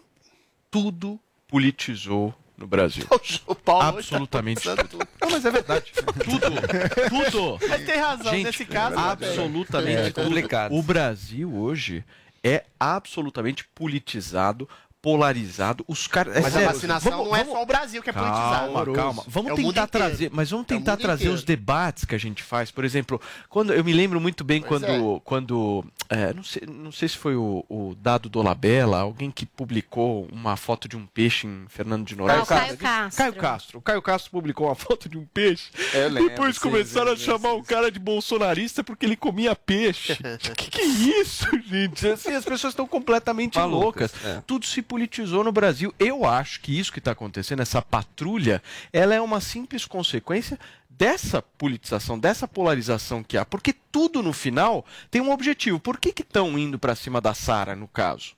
Tudo 0.68 1.20
politizou 1.46 2.34
no 2.60 2.66
Brasil. 2.66 3.04
O 3.46 3.54
Paulo 3.54 3.96
hoje 3.96 4.10
tá 4.10 4.16
Absolutamente 4.16 4.60
pensando 4.60 4.86
tudo. 4.88 5.08
Não, 5.20 5.30
mas 5.30 5.44
é 5.44 5.50
verdade. 5.50 5.92
Tudo. 6.24 7.30
Tudo. 7.30 7.58
Mas 7.68 7.84
tem 7.86 7.98
razão, 7.98 8.32
Gente, 8.32 8.44
nesse 8.44 8.64
caso. 8.66 8.98
absolutamente 8.98 9.98
É 9.98 10.10
tudo. 10.12 10.24
complicado. 10.24 10.74
O 10.74 10.82
Brasil 10.82 11.52
hoje 11.54 12.04
é 12.44 12.64
absolutamente 12.78 13.64
politizado 13.74 14.68
polarizado. 15.02 15.82
Os 15.88 16.06
caras. 16.06 16.36
é 16.36 16.40
Mas 16.42 16.52
sério, 16.52 16.68
a 16.68 16.72
vacinação 16.72 17.10
vamos- 17.12 17.26
não 17.28 17.34
é 17.36 17.38
vamos- 17.38 17.54
só 17.54 17.62
o 17.62 17.66
Brasil 17.66 18.02
que 18.02 18.10
é 18.10 18.12
politizado. 18.12 18.72
Calma, 18.74 18.92
calma. 18.94 19.24
Vamos 19.26 19.52
É 19.52 19.54
tentar 19.54 19.86
trazer, 19.86 20.30
mas 20.30 20.50
vamos 20.50 20.66
É 20.66 20.68
tentar 20.68 20.92
mundo 20.92 21.00
trazer 21.00 21.22
inteiro. 21.22 21.34
os 21.36 21.42
debates 21.42 22.04
que 22.04 22.14
a 22.14 22.18
gente 22.18 22.42
faz. 22.42 22.70
Por 22.70 22.84
exemplo, 22.84 23.18
quando 23.48 23.72
eu 23.72 23.82
me 23.82 23.94
lembro 23.94 24.20
muito 24.20 24.44
bem 24.44 24.60
Pois 24.60 24.82
quando, 24.82 25.20
quando 25.20 25.82
é, 26.10 26.34
não, 26.34 26.42
sei, 26.42 26.62
não 26.66 26.90
sei 26.90 27.08
se 27.08 27.16
foi 27.16 27.36
o, 27.36 27.64
o 27.68 27.94
Dado 27.94 28.28
Dolabella, 28.28 28.98
alguém 28.98 29.30
que 29.30 29.46
publicou 29.46 30.26
uma 30.32 30.56
foto 30.56 30.88
de 30.88 30.96
um 30.96 31.06
peixe 31.06 31.46
em 31.46 31.66
Fernando 31.68 32.04
de 32.04 32.16
Noronha. 32.16 32.40
Ah, 32.40 32.42
o 32.42 32.46
Caio 32.46 32.76
Castro. 32.76 33.16
Caio 33.16 33.34
Castro. 33.34 33.78
O 33.78 33.82
Caio 33.82 34.02
Castro 34.02 34.30
publicou 34.32 34.66
uma 34.66 34.74
foto 34.74 35.08
de 35.08 35.16
um 35.16 35.24
peixe. 35.24 35.70
Eu 35.94 36.08
lembro, 36.08 36.30
Depois 36.30 36.56
sim, 36.56 36.62
começaram 36.62 37.16
sim, 37.16 37.22
a 37.22 37.26
chamar 37.26 37.52
o 37.52 37.62
cara 37.62 37.92
de 37.92 38.00
bolsonarista 38.00 38.82
porque 38.82 39.06
ele 39.06 39.14
comia 39.14 39.54
peixe. 39.54 40.18
que 40.56 40.68
que 40.68 40.80
é 40.80 40.84
isso, 40.84 41.46
gente? 41.64 42.08
Assim, 42.08 42.34
as 42.34 42.44
pessoas 42.44 42.72
estão 42.72 42.88
completamente 42.88 43.56
Malucas, 43.56 44.12
loucas. 44.12 44.24
é. 44.24 44.42
Tudo 44.44 44.66
se 44.66 44.82
politizou 44.82 45.44
no 45.44 45.52
Brasil. 45.52 45.94
Eu 45.96 46.26
acho 46.26 46.60
que 46.60 46.76
isso 46.76 46.92
que 46.92 46.98
está 46.98 47.12
acontecendo, 47.12 47.62
essa 47.62 47.80
patrulha, 47.80 48.60
ela 48.92 49.14
é 49.14 49.20
uma 49.20 49.40
simples 49.40 49.84
consequência 49.84 50.58
dessa 51.00 51.40
politização, 51.40 52.18
dessa 52.18 52.46
polarização 52.46 53.24
que 53.24 53.38
há. 53.38 53.46
Porque 53.46 53.72
tudo 53.72 54.22
no 54.22 54.34
final 54.34 54.84
tem 55.10 55.22
um 55.22 55.30
objetivo. 55.32 55.80
Por 55.80 55.98
que 55.98 56.12
estão 56.20 56.58
indo 56.58 56.78
para 56.78 56.94
cima 56.94 57.22
da 57.22 57.32
Sara, 57.32 57.74
no 57.74 57.88
caso? 57.88 58.36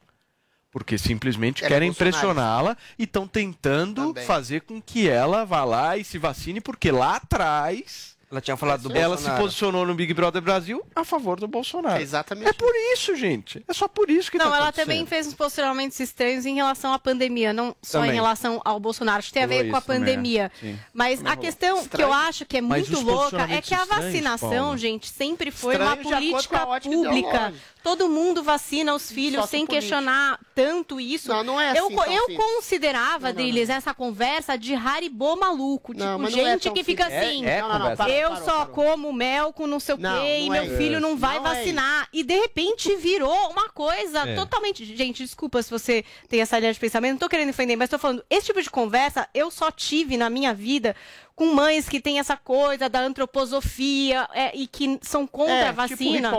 Porque 0.70 0.96
simplesmente 0.96 1.64
é 1.64 1.68
querem 1.68 1.90
impressioná-la 1.90 2.76
e 2.96 3.02
estão 3.02 3.26
tentando 3.26 4.14
Também. 4.14 4.24
fazer 4.24 4.60
com 4.60 4.80
que 4.80 5.08
ela 5.08 5.44
vá 5.44 5.64
lá 5.64 5.96
e 5.96 6.04
se 6.04 6.18
vacine, 6.18 6.60
porque 6.60 6.92
lá 6.92 7.16
atrás 7.16 8.11
Ela 8.32 8.40
tinha 8.40 8.56
falado 8.56 8.88
do 8.88 8.96
ela 8.96 9.14
se 9.18 9.24
Bolsonaro. 9.24 9.42
posicionou 9.42 9.86
no 9.86 9.94
Big 9.94 10.14
Brother 10.14 10.40
Brasil 10.40 10.82
a 10.96 11.04
favor 11.04 11.38
do 11.38 11.46
Bolsonaro. 11.46 12.00
Exatamente. 12.00 12.48
É 12.48 12.52
por 12.54 12.72
isso, 12.94 13.14
gente. 13.14 13.62
É 13.68 13.74
só 13.74 13.86
por 13.86 14.08
isso 14.08 14.30
que 14.30 14.38
Não, 14.38 14.50
tá 14.50 14.56
ela 14.56 14.72
também 14.72 15.04
fez 15.04 15.26
uns 15.26 15.34
posicionamentos 15.34 16.00
estranhos 16.00 16.46
em 16.46 16.54
relação 16.54 16.94
à 16.94 16.98
pandemia, 16.98 17.52
não 17.52 17.76
só 17.82 17.98
Também. 17.98 18.12
em 18.12 18.14
relação 18.14 18.58
ao 18.64 18.80
Bolsonaro. 18.80 19.18
Acho 19.18 19.28
que 19.28 19.34
tem 19.34 19.42
a 19.42 19.46
ver 19.46 19.68
com 19.70 19.76
a 19.76 19.82
pandemia. 19.82 20.50
é. 20.56 20.58
Sim. 20.66 20.78
Mas 20.94 21.22
a 21.26 21.36
questão 21.36 21.76
que 21.76 21.82
Estranho. 21.82 22.08
eu 22.08 22.12
acho 22.14 22.46
que 22.46 22.56
é 22.56 22.60
muito 22.62 23.00
louca 23.00 23.42
é 23.50 23.60
que 23.60 23.74
a 23.74 23.84
vacinação, 23.84 24.78
gente, 24.78 25.08
sempre 25.10 25.50
foi 25.50 25.76
uma 25.76 25.94
Estranho 25.94 26.02
com 26.02 26.10
política 26.14 26.66
pública. 26.80 27.54
Todo 27.82 28.08
mundo 28.08 28.42
vacina 28.44 28.94
os 28.94 29.10
filhos 29.10 29.46
sem 29.50 29.66
questionar 29.66 30.38
tanto 30.54 31.00
isso. 31.00 31.28
Não, 31.28 31.42
não 31.42 31.60
é 31.60 31.72
eu, 31.76 31.86
assim 31.86 32.14
eu 32.14 32.26
simples. 32.26 32.38
considerava, 32.38 33.26
Não, 33.28 33.34
não, 33.34 33.42
Drilis, 33.42 33.68
essa 33.68 33.92
conversa 33.92 34.56
de 34.56 34.72
haribô 34.72 35.34
maluco. 35.36 35.92
Tipo, 35.92 36.26
é 36.26 36.30
gente 36.30 36.70
que 36.70 36.82
fica 36.84 37.06
assim. 37.06 37.44
É- 37.44 37.58
é 37.58 38.21
Eu 38.22 38.30
parou, 38.30 38.44
só 38.44 38.58
parou. 38.66 38.74
como 38.74 39.12
mel 39.12 39.52
com 39.52 39.66
não 39.66 39.80
sei 39.80 39.94
o 39.94 39.98
Não, 39.98 40.20
quê 40.22 40.38
e 40.40 40.46
não 40.46 40.52
meu 40.52 40.62
é 40.62 40.76
filho 40.76 40.92
isso. 40.92 41.00
não 41.00 41.16
vai 41.16 41.38
Não 41.40 41.46
é 41.46 41.54
vacinar. 41.56 42.08
E 42.12 42.22
de 42.22 42.34
repente 42.38 42.94
virou 42.96 43.50
uma 43.50 43.68
coisa 43.70 44.20
É. 44.28 44.34
totalmente. 44.34 44.84
Gente, 44.96 45.22
desculpa 45.24 45.62
se 45.62 45.70
você 45.70 46.04
tem 46.28 46.40
essa 46.40 46.58
linha 46.58 46.72
de 46.72 46.78
pensamento, 46.80 47.12
não 47.12 47.18
tô 47.18 47.28
querendo 47.28 47.48
defender, 47.48 47.76
mas 47.76 47.90
tô 47.90 47.98
falando, 47.98 48.24
esse 48.30 48.46
tipo 48.46 48.62
de 48.62 48.70
conversa 48.70 49.28
eu 49.34 49.50
só 49.50 49.70
tive 49.70 50.16
na 50.16 50.30
minha 50.30 50.54
vida 50.54 50.94
com 51.34 51.46
mães 51.54 51.88
que 51.88 52.00
têm 52.00 52.18
essa 52.18 52.36
coisa 52.36 52.88
da 52.88 53.00
antroposofia 53.00 54.28
é, 54.32 54.56
e 54.56 54.66
que 54.66 54.98
são 55.02 55.26
contra 55.26 55.52
É, 55.54 55.62
a 55.62 55.66
tipo 55.68 55.76
vacina. 55.76 56.30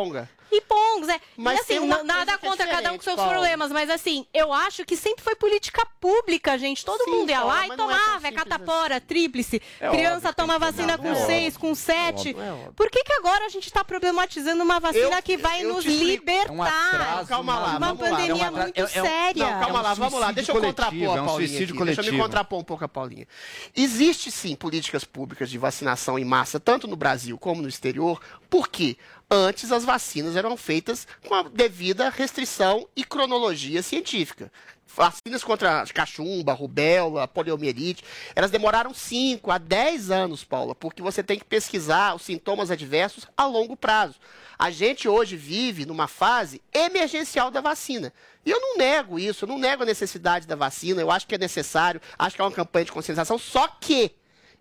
Riponga. 0.54 0.74
Ripongos, 0.74 1.10
é. 1.10 1.20
Mas 1.38 1.58
e 1.58 1.62
assim, 1.62 1.68
tem 1.74 1.80
uma 1.80 1.98
n- 1.98 2.04
nada 2.04 2.34
é 2.34 2.38
contra 2.38 2.68
cada 2.68 2.92
um 2.92 2.98
com 2.98 3.04
seus 3.04 3.16
Paulo. 3.16 3.32
problemas, 3.32 3.72
mas 3.72 3.90
assim, 3.90 4.26
eu 4.34 4.52
acho 4.54 4.86
que 4.86 4.96
sempre 4.96 5.24
foi 5.24 5.36
política 5.36 5.86
pública, 6.00 6.58
gente. 6.58 6.86
Todo 6.86 7.04
Sim, 7.04 7.12
mundo 7.12 7.30
ia 7.30 7.44
lá 7.44 7.68
e 7.68 7.72
é 7.72 7.76
tomava, 7.76 8.28
é 8.28 8.32
simples 8.32 8.36
catapora, 8.36 9.02
tríplice. 9.02 9.62
É 9.80 9.90
criança 9.90 10.30
óbvio, 10.30 10.34
toma 10.36 10.60
vacina 10.60 10.98
tomar, 10.98 11.10
com 11.16 11.22
é 11.22 11.26
seis, 11.26 11.56
óbvio. 11.56 11.60
com 11.70 11.76
sete. 11.76 12.30
óbvio, 12.30 12.42
é 12.42 12.52
óbvio. 12.52 12.74
Por 12.74 12.90
que, 12.90 13.04
que 13.04 13.14
agora 13.14 13.46
a 13.46 13.50
gente 13.50 13.72
tá 13.72 13.84
problematizando 13.84 14.64
uma 14.64 14.80
vacina 14.80 15.18
Eu- 15.18 15.24
que 15.24 15.38
vai 15.38 15.64
eu 15.64 15.74
nos 15.74 15.86
libertar? 15.86 16.50
É 16.50 16.52
um 16.52 16.62
atraso, 16.64 17.28
Calma 17.30 17.60
lá, 17.60 17.78
uma 17.78 17.80
vamos 17.94 18.02
lá. 18.04 18.10
pandemia 18.10 18.32
É 18.32 18.36
um 18.36 18.48
atra- 18.48 18.64
muito 18.64 18.78
é- 18.80 18.82
é 18.84 18.88
séria. 18.88 19.44
Não, 19.46 19.60
calma 19.60 19.66
É 19.78 19.80
um 19.80 19.84
lá, 19.84 19.94
vamos 19.94 20.20
lá. 20.20 20.32
Deixa 20.32 20.52
eu 20.52 20.62
contrapor 20.62 21.02
é 21.18 21.20
a 21.20 21.24
Paulinha. 21.24 21.60
Deixa 21.86 22.02
eu 22.02 22.14
me 22.14 22.20
contrapor 22.20 22.60
um 22.60 22.64
pouco 22.64 22.84
a 22.86 22.88
Paulinha. 22.90 23.28
Existe 23.76 24.32
sim 24.32 24.56
políticas 24.56 25.04
públicas 25.04 25.50
de 25.50 25.58
vacinação 25.58 26.18
em 26.20 26.26
massa, 26.26 26.60
tanto 26.60 26.88
no 26.88 26.96
Brasil 26.96 27.38
como 27.38 27.62
no 27.62 27.68
exterior, 27.68 28.20
porque 28.50 28.98
antes 29.34 29.72
as 29.72 29.84
vacinas 29.84 30.36
eram 30.36 30.56
feitas 30.56 31.08
com 31.28 31.34
a 31.34 31.44
devida 31.44 32.10
restrição 32.10 32.88
e 32.96 33.04
cronologia 33.04 33.82
científica. 33.82 34.52
Vacinas 34.96 35.44
contra 35.44 35.84
cachumba, 35.92 36.54
rubéola, 36.54 37.28
poliomielite, 37.28 38.04
elas 38.36 38.52
demoraram 38.52 38.94
5 38.94 39.50
a 39.50 39.58
10 39.58 40.12
anos, 40.12 40.44
Paula, 40.44 40.76
porque 40.76 41.02
você 41.02 41.24
tem 41.24 41.40
que 41.40 41.46
pesquisar 41.46 42.14
os 42.14 42.22
sintomas 42.22 42.70
adversos 42.70 43.26
a 43.36 43.48
longo 43.48 43.76
prazo. 43.76 44.20
A 44.58 44.70
gente 44.70 45.10
hoje 45.10 45.36
vive 45.36 45.84
numa 45.84 46.08
fase 46.08 46.62
emergencial 46.72 47.50
da 47.50 47.60
vacina. 47.60 48.14
E 48.46 48.52
eu 48.52 48.60
não 48.60 48.78
nego 48.78 49.18
isso, 49.18 49.46
eu 49.46 49.50
não 49.50 49.58
nego 49.58 49.82
a 49.82 49.88
necessidade 49.88 50.46
da 50.46 50.56
vacina, 50.56 51.02
eu 51.02 51.10
acho 51.10 51.26
que 51.26 51.34
é 51.34 51.40
necessário, 51.40 52.00
acho 52.20 52.36
que 52.36 52.42
é 52.42 52.46
uma 52.46 52.52
campanha 52.52 52.86
de 52.86 52.92
conscientização, 52.92 53.40
só 53.40 53.68
que 53.68 54.12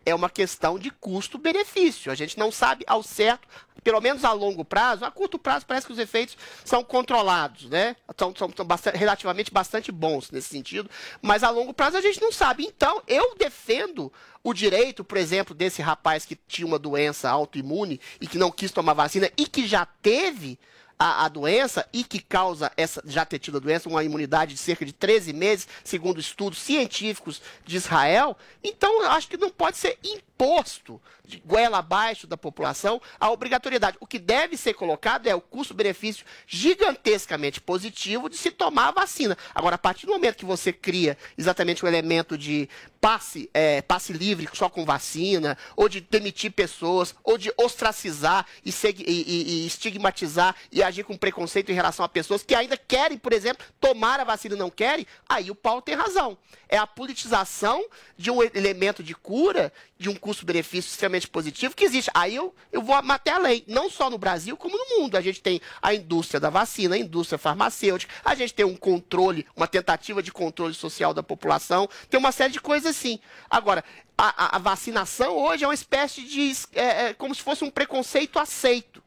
é 0.04 0.14
uma 0.14 0.30
questão 0.30 0.78
de 0.78 0.90
custo-benefício. 0.90 2.10
A 2.10 2.14
gente 2.14 2.38
não 2.38 2.50
sabe 2.50 2.84
ao 2.86 3.02
certo, 3.02 3.46
pelo 3.83 4.01
menos 4.01 4.24
a 4.24 4.33
longo 4.33 4.64
prazo, 4.64 5.05
a 5.05 5.11
curto 5.11 5.39
prazo 5.39 5.66
parece 5.66 5.87
que 5.87 5.93
os 5.93 5.99
efeitos 5.99 6.37
são 6.64 6.85
controlados, 6.85 7.68
né? 7.68 7.97
São, 8.16 8.35
são, 8.37 8.51
são 8.57 8.64
bastante- 8.64 8.97
relativamente 8.97 9.51
bastante 9.53 9.91
bons 9.91 10.30
nesse 10.30 10.49
sentido, 10.49 10.91
mas 11.20 11.43
a 11.43 11.51
longo 11.51 11.72
prazo 11.74 11.97
a 11.97 12.01
gente 12.01 12.20
não 12.20 12.33
sabe. 12.33 12.64
Então, 12.64 13.03
eu 13.07 13.35
defendo 13.37 14.12
o 14.45 14.53
direito, 14.53 15.05
por 15.05 15.18
exemplo, 15.18 15.55
desse 15.55 15.83
rapaz 15.83 16.24
que 16.24 16.37
tinha 16.49 16.66
uma 16.66 16.78
doença 16.78 17.30
autoimune 17.30 18.01
e 18.20 18.26
que 18.26 18.39
não 18.39 18.51
quis 18.51 18.70
tomar 18.72 18.93
vacina 18.95 19.30
e 19.37 19.47
que 19.47 19.66
já 19.66 19.87
teve 19.87 20.59
a, 20.99 21.24
a 21.24 21.28
doença 21.28 21.85
e 21.93 22.05
que 22.05 22.20
causa 22.20 22.70
essa, 22.76 23.03
já 23.05 23.24
ter 23.24 23.39
tido 23.41 23.57
a 23.57 23.61
doença, 23.61 23.89
uma 23.89 24.05
imunidade 24.05 24.55
de 24.55 24.61
cerca 24.61 24.85
de 24.85 24.93
13 24.93 25.33
meses, 25.33 25.66
segundo 25.83 26.20
estudos 26.20 26.59
científicos 26.61 27.43
de 27.66 27.76
Israel. 27.76 28.37
Então, 28.62 29.03
eu 29.03 29.11
acho 29.11 29.28
que 29.28 29.37
não 29.37 29.51
pode 29.51 29.76
ser 29.78 29.99
imposto 30.43 31.01
de 31.24 31.38
goela 31.38 31.78
abaixo 31.78 32.26
da 32.26 32.36
população 32.36 33.01
a 33.18 33.30
obrigatoriedade. 33.30 33.97
O 34.01 34.07
que 34.07 34.18
deve 34.18 34.57
ser 34.57 34.74
colocado 34.74 35.26
é 35.28 35.34
o 35.34 35.40
custo-benefício 35.40 36.26
gigantescamente 36.47 37.61
positivo 37.61 38.28
de 38.28 38.36
se 38.36 38.51
tomar 38.51 38.88
a 38.88 38.93
vacina. 38.93 39.38
Agora, 39.55 39.76
a 39.76 39.78
partir 39.78 40.07
do 40.07 40.12
momento 40.12 40.36
que 40.36 40.45
você 40.45 40.72
cria 40.72 41.16
exatamente 41.38 41.84
o 41.84 41.88
elemento 41.88 42.36
de 42.36 42.68
passe, 43.01 43.49
é, 43.55 43.80
passe 43.82 44.12
livre 44.12 44.49
só 44.53 44.68
com 44.68 44.84
vacina, 44.84 45.57
ou 45.76 45.88
de 45.88 46.01
demitir 46.01 46.53
pessoas, 46.53 47.14
ou 47.22 47.38
de 47.38 47.53
ostracizar 47.57 48.47
e, 48.64 48.70
e- 48.70 48.95
e- 49.07 49.62
e 49.62 49.66
estigmatizar 49.66 50.55
e 50.70 50.82
agir 50.82 51.05
com 51.05 51.16
preconceito 51.16 51.70
em 51.70 51.74
relação 51.74 52.05
a 52.05 52.09
pessoas 52.09 52.43
que 52.43 52.55
ainda 52.55 52.76
querem, 52.76 53.16
por 53.18 53.32
exemplo, 53.32 53.64
tomar 53.80 54.20
a 54.20 54.24
vacina 54.24 54.55
e 54.55 54.59
não 54.59 54.70
querem, 54.70 55.07
aí 55.28 55.51
o 55.51 55.55
Paulo 55.55 55.82
tem 55.82 55.95
razão. 55.95 56.36
É 56.68 56.78
a 56.78 56.86
politização 56.86 57.84
de 58.16 58.30
um 58.30 58.43
elemento 58.43 59.03
de 59.03 59.14
cura, 59.14 59.72
de 60.03 60.09
um 60.11 60.14
custo-benefício 60.14 60.90
extremamente 60.90 61.28
positivo 61.28 61.74
que 61.74 61.84
existe. 61.84 62.11
Aí 62.12 62.34
eu, 62.34 62.55
eu 62.72 62.82
vou 62.82 62.94
até 62.94 63.30
além, 63.30 63.64
não 63.68 63.88
só 63.88 64.11
no 64.11 64.18
Brasil, 64.18 64.57
como 64.57 64.76
no 64.76 64.98
mundo. 64.98 65.16
A 65.16 65.20
gente 65.20 65.40
tem 65.40 65.61
a 65.80 65.94
indústria 65.94 66.40
da 66.40 66.50
vacina, 66.50 66.94
a 66.96 66.98
indústria 66.98 67.38
farmacêutica, 67.38 68.12
a 68.24 68.34
gente 68.34 68.53
tem 68.53 68.66
um 68.66 68.76
controle, 68.76 69.46
uma 69.57 69.66
tentativa 69.68 70.22
de 70.22 70.32
controle 70.32 70.74
social 70.74 71.14
da 71.14 71.22
população, 71.22 71.88
tem 72.11 72.18
uma 72.18 72.32
série 72.32 72.53
de 72.53 72.61
coisas 72.61 72.94
assim. 72.96 73.18
Agora, 73.48 73.84
a, 74.18 74.57
a- 74.57 74.59
vacinação 74.59 75.36
hoje 75.36 75.64
é 75.64 75.66
uma 75.66 75.74
espécie 75.74 76.22
de. 76.22 76.53
é, 76.74 77.07
é, 77.09 77.14
como 77.14 77.34
se 77.34 77.42
fosse 77.42 77.64
um 77.64 77.70
preconceito 77.70 78.38
aceito. 78.38 79.01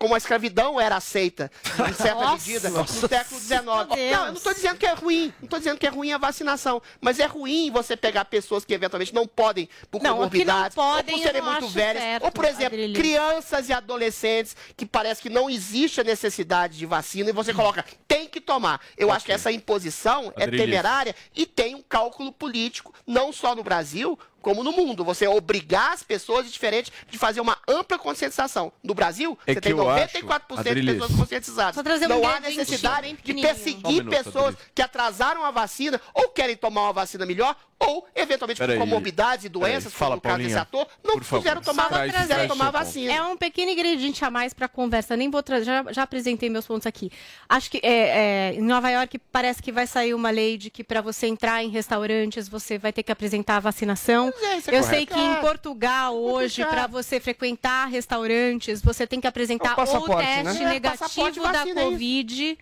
Como 0.00 0.14
a 0.14 0.16
escravidão 0.18 0.80
era 0.80 0.96
aceita, 0.96 1.52
em 1.86 1.92
certa 1.92 2.14
Nossa. 2.14 2.32
medida, 2.32 2.70
no 2.70 2.86
século 2.86 3.38
XIX. 3.38 3.62
Não, 3.66 3.96
eu 3.96 4.26
não 4.28 4.32
estou 4.32 4.54
dizendo 4.54 4.78
que 4.78 4.86
é 4.86 4.94
ruim, 4.94 5.26
não 5.38 5.44
estou 5.44 5.58
dizendo 5.58 5.78
que 5.78 5.86
é 5.86 5.90
ruim 5.90 6.10
a 6.10 6.16
vacinação, 6.16 6.80
mas 7.02 7.18
é 7.18 7.26
ruim 7.26 7.70
você 7.70 7.94
pegar 7.98 8.24
pessoas 8.24 8.64
que 8.64 8.72
eventualmente 8.72 9.14
não 9.14 9.26
podem, 9.26 9.68
por 9.90 9.98
Não, 9.98 10.00
que 10.00 10.08
não 10.08 10.16
comorbidades, 10.16 10.74
podem, 10.74 11.14
ou 11.14 11.20
por 11.20 11.26
serem 11.26 11.42
muito 11.42 11.68
velhas, 11.68 12.02
certo, 12.02 12.24
ou 12.24 12.32
por 12.32 12.46
exemplo, 12.46 12.78
crianças 12.94 13.68
e 13.68 13.74
adolescentes 13.74 14.56
que 14.74 14.86
parece 14.86 15.20
que 15.20 15.28
não 15.28 15.50
existe 15.50 16.00
a 16.00 16.04
necessidade 16.04 16.78
de 16.78 16.86
vacina 16.86 17.28
e 17.28 17.32
você 17.34 17.52
coloca, 17.52 17.84
tem 18.08 18.26
que 18.26 18.40
tomar. 18.40 18.80
Eu 18.96 19.12
acho 19.12 19.26
que 19.26 19.32
essa 19.32 19.52
imposição 19.52 20.32
é 20.34 20.46
temerária 20.46 21.14
e 21.36 21.44
tem 21.44 21.74
um 21.74 21.82
cálculo 21.82 22.32
político, 22.32 22.94
não 23.06 23.34
só 23.34 23.54
no 23.54 23.62
Brasil, 23.62 24.18
como 24.40 24.62
no 24.64 24.72
mundo. 24.72 25.04
Você 25.04 25.26
obrigar 25.26 25.92
as 25.92 26.02
pessoas 26.02 26.50
diferente 26.50 26.92
de 27.08 27.18
fazer 27.18 27.40
uma 27.40 27.58
ampla 27.68 27.98
conscientização. 27.98 28.72
No 28.82 28.94
Brasil, 28.94 29.38
É 29.46 29.54
você 29.54 29.60
tem 29.60 29.72
eu 29.72 29.78
94% 29.78 30.58
acho, 30.58 30.74
de 30.74 30.82
pessoas 30.86 31.12
conscientizadas. 31.12 31.76
Um 31.76 32.08
não 32.08 32.28
há 32.28 32.40
necessidade 32.40 33.08
de 33.08 33.14
pequenininho. 33.16 33.46
Só 33.46 33.52
um 33.52 33.56
perseguir 33.56 34.04
minuto, 34.04 34.10
pessoas 34.10 34.54
Adriles. 34.54 34.70
que 34.74 34.82
atrasaram 34.82 35.44
a 35.44 35.50
vacina 35.50 36.00
ou 36.14 36.28
querem 36.30 36.56
tomar 36.56 36.82
uma 36.82 36.92
vacina 36.92 37.24
melhor 37.26 37.56
ou, 37.80 38.06
eventualmente, 38.14 38.60
com 38.60 38.78
comorbidades 38.78 39.46
e 39.46 39.48
doenças, 39.48 39.92
Fala, 39.92 40.20
como 40.20 40.34
no 40.34 40.38
caso 40.38 40.42
desse 40.48 40.58
ator, 40.58 40.86
não 41.02 41.14
por 41.14 41.24
favor. 41.24 41.42
quiseram 41.42 41.62
tomar, 41.62 41.88
traz- 41.88 42.12
quiseram 42.12 42.26
traz 42.28 42.48
tomar 42.48 42.70
vacina. 42.70 43.12
É 43.12 43.22
um 43.22 43.36
pequeno 43.38 43.70
ingrediente 43.72 44.22
a 44.24 44.30
mais 44.30 44.52
para 44.52 44.66
a 44.66 44.68
conversa. 44.68 45.16
Nem 45.16 45.30
vou 45.30 45.42
trazer, 45.42 45.64
já, 45.64 45.84
já 45.90 46.02
apresentei 46.02 46.50
meus 46.50 46.66
pontos 46.66 46.86
aqui. 46.86 47.10
Acho 47.48 47.70
que 47.70 47.78
é, 47.82 48.50
é, 48.50 48.54
em 48.54 48.60
Nova 48.62 48.90
York 48.90 49.18
parece 49.32 49.62
que 49.62 49.72
vai 49.72 49.86
sair 49.86 50.12
uma 50.12 50.28
lei 50.30 50.58
de 50.58 50.68
que 50.68 50.84
para 50.84 51.00
você 51.00 51.26
entrar 51.26 51.64
em 51.64 51.70
restaurantes 51.70 52.48
você 52.48 52.76
vai 52.76 52.92
ter 52.92 53.02
que 53.02 53.10
apresentar 53.10 53.56
a 53.56 53.60
vacinação. 53.60 54.32
É, 54.42 54.44
é 54.44 54.56
Eu 54.78 54.82
sei 54.82 55.06
correto. 55.06 55.14
que 55.14 55.18
em 55.20 55.32
É. 55.32 55.36
Portugal 55.40 56.16
hoje 56.16 56.62
complicado. 56.62 56.70
para 56.70 56.86
você 56.86 57.18
frequentar 57.18 57.86
restaurantes 57.86 58.82
você 58.82 59.06
tem 59.06 59.20
que 59.20 59.26
apresentar 59.26 59.68
É 59.68 59.68
o 59.68 59.70
ou 59.72 59.76
passaporte, 59.76 60.26
teste 60.26 60.62
né? 60.62 60.70
É, 60.70 60.72
negativo 60.74 61.30
da 61.40 61.52
vacina, 61.52 61.80
é 61.80 61.84
isso. 61.84 61.90
Covid 61.92 62.58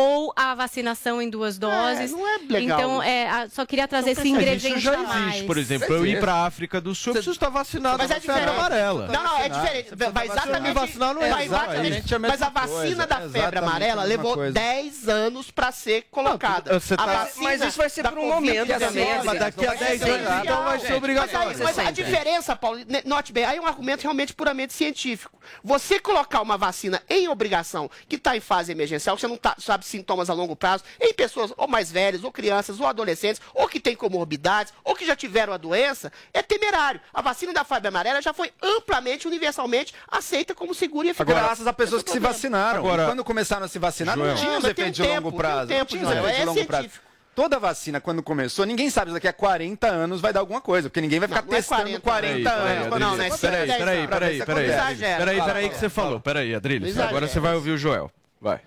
ou 0.00 0.32
a 0.36 0.54
vacinação 0.54 1.20
em 1.20 1.28
duas 1.28 1.58
doses. 1.58 2.12
não 2.12 2.24
é 2.26 2.38
legal 2.48 2.78
Então, 2.78 3.02
é, 3.02 3.28
a- 3.28 3.48
só 3.48 3.66
queria 3.66 3.88
trazer 3.88 4.10
esse 4.10 4.20
Mas 4.20 4.30
ingrediente 4.30 4.78
isso 4.78 4.80
já 4.80 4.94
a 4.94 4.98
mais. 5.02 5.26
existe, 5.28 5.44
por 5.44 5.58
exemplo, 5.58 5.92
eu 5.92 6.06
ir 6.06 6.20
pra 6.20 6.46
África 6.46 6.80
do 6.80 6.94
Sul, 6.94 7.10
eu 7.10 7.14
preciso 7.14 7.32
estar 7.34 7.48
vacinado 7.48 7.98
Mas 7.98 8.08
é 8.10 8.14
na 8.14 8.20
febre 8.20 8.36
diferente. 8.36 8.58
amarela. 8.58 9.08
Não, 9.08 9.24
não, 9.24 9.38
é 9.40 9.48
diferente. 9.48 9.94
Vai 10.12 10.26
exatamente. 10.26 10.62
Me 10.68 10.72
vacinar 10.72 11.14
não 11.14 11.22
é 11.22 11.30
vai 11.30 11.44
exatamente 11.46 12.14
a 12.14 12.18
Mas 12.20 12.42
a 12.42 12.48
vacina 12.48 12.78
coisa, 12.78 13.06
da 13.06 13.20
é 13.22 13.28
febre 13.28 13.58
amarela 13.58 14.02
a 14.02 14.04
levou 14.04 14.34
coisa. 14.34 14.52
10 14.52 15.08
anos 15.08 15.50
pra 15.50 15.72
ser 15.72 16.06
colocada. 16.12 16.78
você 16.78 16.94
A 16.94 16.96
tá- 16.98 17.06
vacina 17.06 17.44
Mas 17.44 17.62
isso 17.62 17.76
vai 17.78 17.90
ser 17.90 18.04
por 18.08 18.18
um 18.18 18.28
momento 18.28 18.68
Covid-19, 18.68 18.78
também, 18.78 19.24
Mas 19.24 19.38
daqui 19.40 19.66
a 19.66 19.74
10 19.74 20.02
anos, 20.02 20.44
então 20.44 20.64
vai 20.64 20.78
ser 20.78 20.94
obrigatório. 20.94 21.48
Mas, 21.48 21.60
aí- 21.60 21.64
mas 21.64 21.78
a 21.78 21.90
diferença, 21.90 22.54
Paulo, 22.54 22.78
note 23.04 23.32
bem, 23.32 23.44
aí 23.44 23.56
é 23.56 23.60
um 23.60 23.66
argumento 23.66 24.02
realmente 24.02 24.32
puramente 24.32 24.72
científico. 24.72 25.36
Você 25.64 25.98
colocar 25.98 26.40
uma 26.40 26.56
vacina 26.56 27.02
em 27.08 27.26
obrigação, 27.28 27.90
que 28.08 28.16
está 28.16 28.36
em 28.36 28.40
fase 28.40 28.70
emergencial, 28.70 29.16
que 29.16 29.20
você 29.22 29.26
não 29.28 29.36
tá- 29.36 29.56
sabe 29.58 29.84
sintomas 29.88 30.30
a 30.30 30.34
longo 30.34 30.54
prazo, 30.54 30.84
em 31.00 31.12
pessoas 31.12 31.52
ou 31.56 31.66
mais 31.66 31.90
velhas, 31.90 32.22
ou 32.24 32.30
crianças, 32.30 32.78
ou 32.80 32.86
adolescentes, 32.86 33.40
ou 33.54 33.66
que 33.68 33.80
têm 33.80 33.96
comorbidades, 33.96 34.72
ou 34.84 34.94
que 34.94 35.06
já 35.06 35.16
tiveram 35.16 35.52
a 35.52 35.56
doença, 35.56 36.12
é 36.32 36.42
temerário. 36.42 37.00
A 37.12 37.20
vacina 37.22 37.52
da 37.52 37.64
febre 37.64 37.88
amarela 37.88 38.22
já 38.22 38.32
foi 38.32 38.52
amplamente, 38.62 39.26
universalmente 39.26 39.94
aceita 40.10 40.54
como 40.54 40.74
segura 40.74 41.08
e 41.08 41.10
eficaz. 41.10 41.28
Graças 41.38 41.66
a 41.66 41.72
pessoas 41.72 42.02
que 42.02 42.10
se 42.10 42.18
vacinaram. 42.18 42.78
Agora- 42.80 43.06
quando 43.06 43.24
começaram 43.24 43.64
a 43.64 43.68
se 43.68 43.78
vacinar, 43.78 44.14
Joel. 44.16 44.28
não 44.28 44.36
tinha 44.36 44.58
os 44.58 44.64
um 44.64 44.68
efeitos 44.68 44.92
de 44.96 45.02
longo 45.02 45.14
tem 45.14 45.28
um 45.28 45.32
prazo. 45.32 45.68
tempo, 45.68 45.78
não 45.80 45.86
tinha 45.86 46.02
os 46.04 46.10
efeitos 46.10 46.30
é 46.30 46.40
de 46.40 46.44
longo 46.46 46.64
prazo. 46.66 46.82
científico. 46.82 47.08
Toda 47.34 47.56
vacina, 47.60 48.00
quando 48.00 48.20
começou, 48.20 48.66
ninguém 48.66 48.90
sabe 48.90 49.12
se 49.12 49.14
daqui 49.14 49.28
a 49.28 49.32
40 49.32 49.86
anos 49.86 50.20
vai 50.20 50.32
dar 50.32 50.40
alguma 50.40 50.60
coisa, 50.60 50.88
porque 50.90 51.00
ninguém 51.00 51.20
vai 51.20 51.28
ficar 51.28 51.42
Não, 51.42 51.48
não 51.48 51.54
é 51.54 51.60
testando 51.60 51.82
40, 51.82 52.00
40, 52.00 52.50
Peraí, 52.50 52.66
anos. 52.76 52.82
peraí, 52.82 52.88
Não, 52.90 52.98
não, 52.98 53.14
é 53.14 53.16
peraí, 53.16 53.28
10 53.28 53.40
peraí, 53.40 53.68
peraí, 53.78 54.08
peraí, 54.08 55.18
peraí, 55.18 55.42
peraí 55.42 55.68
que 55.70 55.76
você 55.76 55.88
falou, 55.88 56.18
peraí, 56.20 56.52
Adriles, 56.52 56.98
agora 56.98 57.28
você 57.28 57.38
vai 57.38 57.54
ouvir 57.54 57.70
o 57.70 57.78
Joel, 57.78 58.10
vai. 58.40 58.60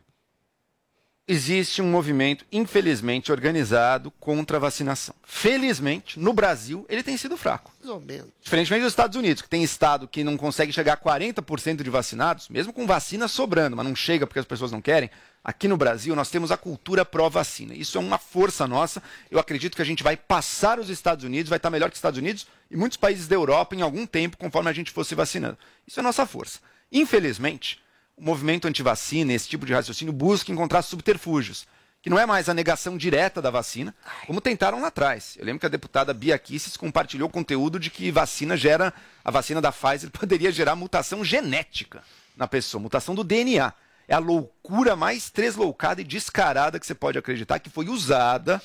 Existe 1.32 1.82
um 1.82 1.90
movimento, 1.90 2.46
infelizmente, 2.52 3.32
organizado 3.32 4.12
contra 4.20 4.58
a 4.58 4.60
vacinação. 4.60 5.16
Felizmente, 5.24 6.20
no 6.20 6.34
Brasil, 6.34 6.86
ele 6.90 7.02
tem 7.02 7.16
sido 7.16 7.38
fraco. 7.38 7.72
Mais 7.80 7.90
ou 7.90 8.02
menos. 8.02 8.28
Diferentemente 8.42 8.84
dos 8.84 8.92
Estados 8.92 9.16
Unidos, 9.16 9.42
que 9.42 9.48
tem 9.48 9.64
estado 9.64 10.10
que 10.10 10.26
não 10.26 10.36
consegue 10.36 10.74
chegar 10.74 10.92
a 10.92 10.98
40% 10.98 11.84
de 11.84 11.90
vacinados, 11.90 12.50
mesmo 12.50 12.74
com 12.74 12.86
vacina 12.86 13.30
sobrando, 13.30 13.78
mas 13.78 13.86
não 13.86 13.96
chega 13.96 14.28
porque 14.28 14.40
as 14.40 14.46
pessoas 14.46 14.74
não 14.74 14.82
querem. 14.82 15.10
Aqui 15.42 15.70
no 15.70 15.78
Brasil, 15.78 16.14
nós 16.18 16.30
temos 16.30 16.52
a 16.52 16.58
cultura 16.58 17.06
pró-vacina. 17.06 17.74
Isso 17.74 17.98
é 17.98 18.02
uma 18.02 18.18
força 18.18 18.68
nossa. 18.68 19.02
Eu 19.32 19.40
acredito 19.40 19.78
que 19.78 19.82
a 19.82 19.86
gente 19.86 20.04
vai 20.04 20.18
passar 20.18 20.80
os 20.80 20.90
Estados 20.90 21.24
Unidos, 21.24 21.48
vai 21.48 21.56
estar 21.56 21.70
melhor 21.70 21.90
que 21.90 21.94
os 21.94 22.00
Estados 22.00 22.20
Unidos 22.20 22.46
e 22.70 22.76
muitos 22.76 22.98
países 22.98 23.30
da 23.30 23.36
Europa 23.36 23.74
em 23.74 23.82
algum 23.82 24.06
tempo, 24.06 24.36
conforme 24.36 24.70
a 24.70 24.74
gente 24.74 24.92
fosse 24.92 25.16
vacinando. 25.16 25.58
Isso 25.88 25.98
é 25.98 26.04
nossa 26.04 26.26
força. 26.26 26.60
Infelizmente, 26.92 27.80
o 28.18 28.24
movimento 28.24 28.68
antivacina, 28.68 29.34
esse 29.34 29.48
tipo 29.48 29.66
de 29.66 29.74
raciocínio, 29.74 30.14
busca 30.14 30.52
encontrar 30.52 30.82
subterfúgios, 30.82 31.66
que 32.02 32.10
não 32.10 32.20
é 32.20 32.26
mais 32.26 32.50
a 32.50 32.54
negação 32.54 32.98
direta 32.98 33.42
da 33.42 33.52
vacina, 33.52 33.94
como 34.26 34.42
tentaram 34.42 34.82
lá 34.82 34.88
atrás. 34.88 35.36
Eu 35.38 35.46
lembro 35.46 35.60
que 35.60 35.66
a 35.66 35.70
deputada 35.70 36.14
Bia 36.14 36.38
Kicis 36.38 36.76
compartilhou 36.76 37.30
conteúdo 37.30 37.80
de 37.80 37.90
que 37.90 38.12
vacina 38.12 38.58
gera, 38.58 38.94
a 39.24 39.32
vacina 39.32 39.62
da 39.62 39.72
Pfizer 39.72 40.10
poderia 40.12 40.52
gerar 40.52 40.76
mutação 40.76 41.24
genética 41.24 42.04
na 42.36 42.48
pessoa, 42.48 42.82
mutação 42.82 43.14
do 43.14 43.24
DNA. 43.24 43.72
É 44.08 44.16
a 44.16 44.20
loucura 44.20 44.96
mais 44.96 45.30
tresloucada 45.30 46.02
e 46.02 46.04
descarada 46.04 46.80
que 46.80 46.86
você 46.86 46.96
pode 46.96 47.18
acreditar 47.18 47.60
que 47.60 47.70
foi 47.70 47.88
usada 47.88 48.62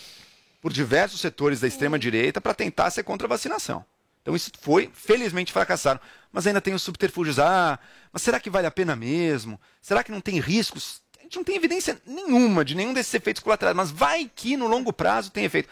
por 0.60 0.72
diversos 0.72 1.20
setores 1.20 1.60
da 1.60 1.68
extrema-direita 1.68 2.40
para 2.40 2.54
tentar 2.54 2.90
ser 2.90 3.04
contra 3.04 3.26
a 3.26 3.28
vacinação. 3.28 3.84
Então 4.26 4.34
isso 4.34 4.50
foi, 4.60 4.90
felizmente 4.92 5.52
fracassaram. 5.52 6.00
Mas 6.32 6.48
ainda 6.48 6.60
tem 6.60 6.74
os 6.74 6.82
subterfúgios. 6.82 7.38
Ah, 7.38 7.78
mas 8.12 8.22
será 8.22 8.40
que 8.40 8.50
vale 8.50 8.66
a 8.66 8.72
pena 8.72 8.96
mesmo? 8.96 9.60
Será 9.80 10.02
que 10.02 10.10
não 10.10 10.20
tem 10.20 10.40
riscos? 10.40 11.00
A 11.16 11.22
gente 11.22 11.36
não 11.36 11.44
tem 11.44 11.54
evidência 11.54 12.02
nenhuma 12.04 12.64
de 12.64 12.74
nenhum 12.74 12.92
desses 12.92 13.14
efeitos 13.14 13.40
colaterais, 13.40 13.76
mas 13.76 13.92
vai 13.92 14.28
que 14.34 14.56
no 14.56 14.66
longo 14.66 14.92
prazo 14.92 15.30
tem 15.30 15.44
efeito. 15.44 15.68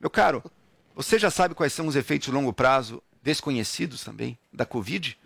Meu 0.00 0.08
caro, 0.08 0.42
você 0.96 1.18
já 1.18 1.30
sabe 1.30 1.54
quais 1.54 1.74
são 1.74 1.86
os 1.86 1.96
efeitos 1.96 2.24
de 2.24 2.32
longo 2.32 2.50
prazo 2.50 3.02
desconhecidos 3.22 4.02
também 4.02 4.38
da 4.50 4.64
Covid? 4.64 5.18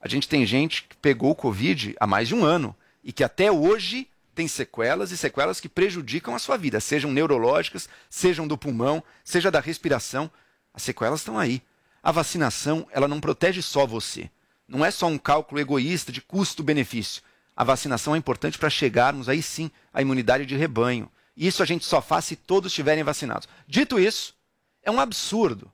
A 0.00 0.08
gente 0.08 0.26
tem 0.26 0.46
gente 0.46 0.84
que 0.84 0.96
pegou 0.96 1.32
o 1.32 1.36
Covid 1.36 1.94
há 2.00 2.06
mais 2.06 2.26
de 2.26 2.34
um 2.34 2.42
ano 2.42 2.74
e 3.04 3.12
que 3.12 3.22
até 3.22 3.52
hoje 3.52 4.08
tem 4.34 4.48
sequelas 4.48 5.10
e 5.10 5.18
sequelas 5.18 5.60
que 5.60 5.68
prejudicam 5.68 6.34
a 6.34 6.38
sua 6.38 6.56
vida, 6.56 6.80
sejam 6.80 7.12
neurológicas, 7.12 7.86
sejam 8.08 8.48
do 8.48 8.56
pulmão, 8.56 9.04
seja 9.22 9.50
da 9.50 9.60
respiração. 9.60 10.30
As 10.72 10.82
sequelas 10.82 11.20
estão 11.20 11.38
aí. 11.38 11.62
A 12.02 12.12
vacinação, 12.12 12.86
ela 12.90 13.08
não 13.08 13.20
protege 13.20 13.62
só 13.62 13.86
você. 13.86 14.30
Não 14.66 14.84
é 14.84 14.90
só 14.90 15.06
um 15.06 15.18
cálculo 15.18 15.60
egoísta 15.60 16.12
de 16.12 16.20
custo-benefício. 16.20 17.22
A 17.56 17.64
vacinação 17.64 18.14
é 18.14 18.18
importante 18.18 18.58
para 18.58 18.70
chegarmos 18.70 19.28
aí 19.28 19.42
sim 19.42 19.70
à 19.92 20.00
imunidade 20.00 20.46
de 20.46 20.56
rebanho. 20.56 21.10
E 21.36 21.46
isso 21.46 21.62
a 21.62 21.66
gente 21.66 21.84
só 21.84 22.00
faz 22.00 22.24
se 22.24 22.36
todos 22.36 22.72
estiverem 22.72 23.04
vacinados. 23.04 23.48
Dito 23.66 23.98
isso, 23.98 24.34
é 24.82 24.90
um 24.90 25.00
absurdo 25.00 25.70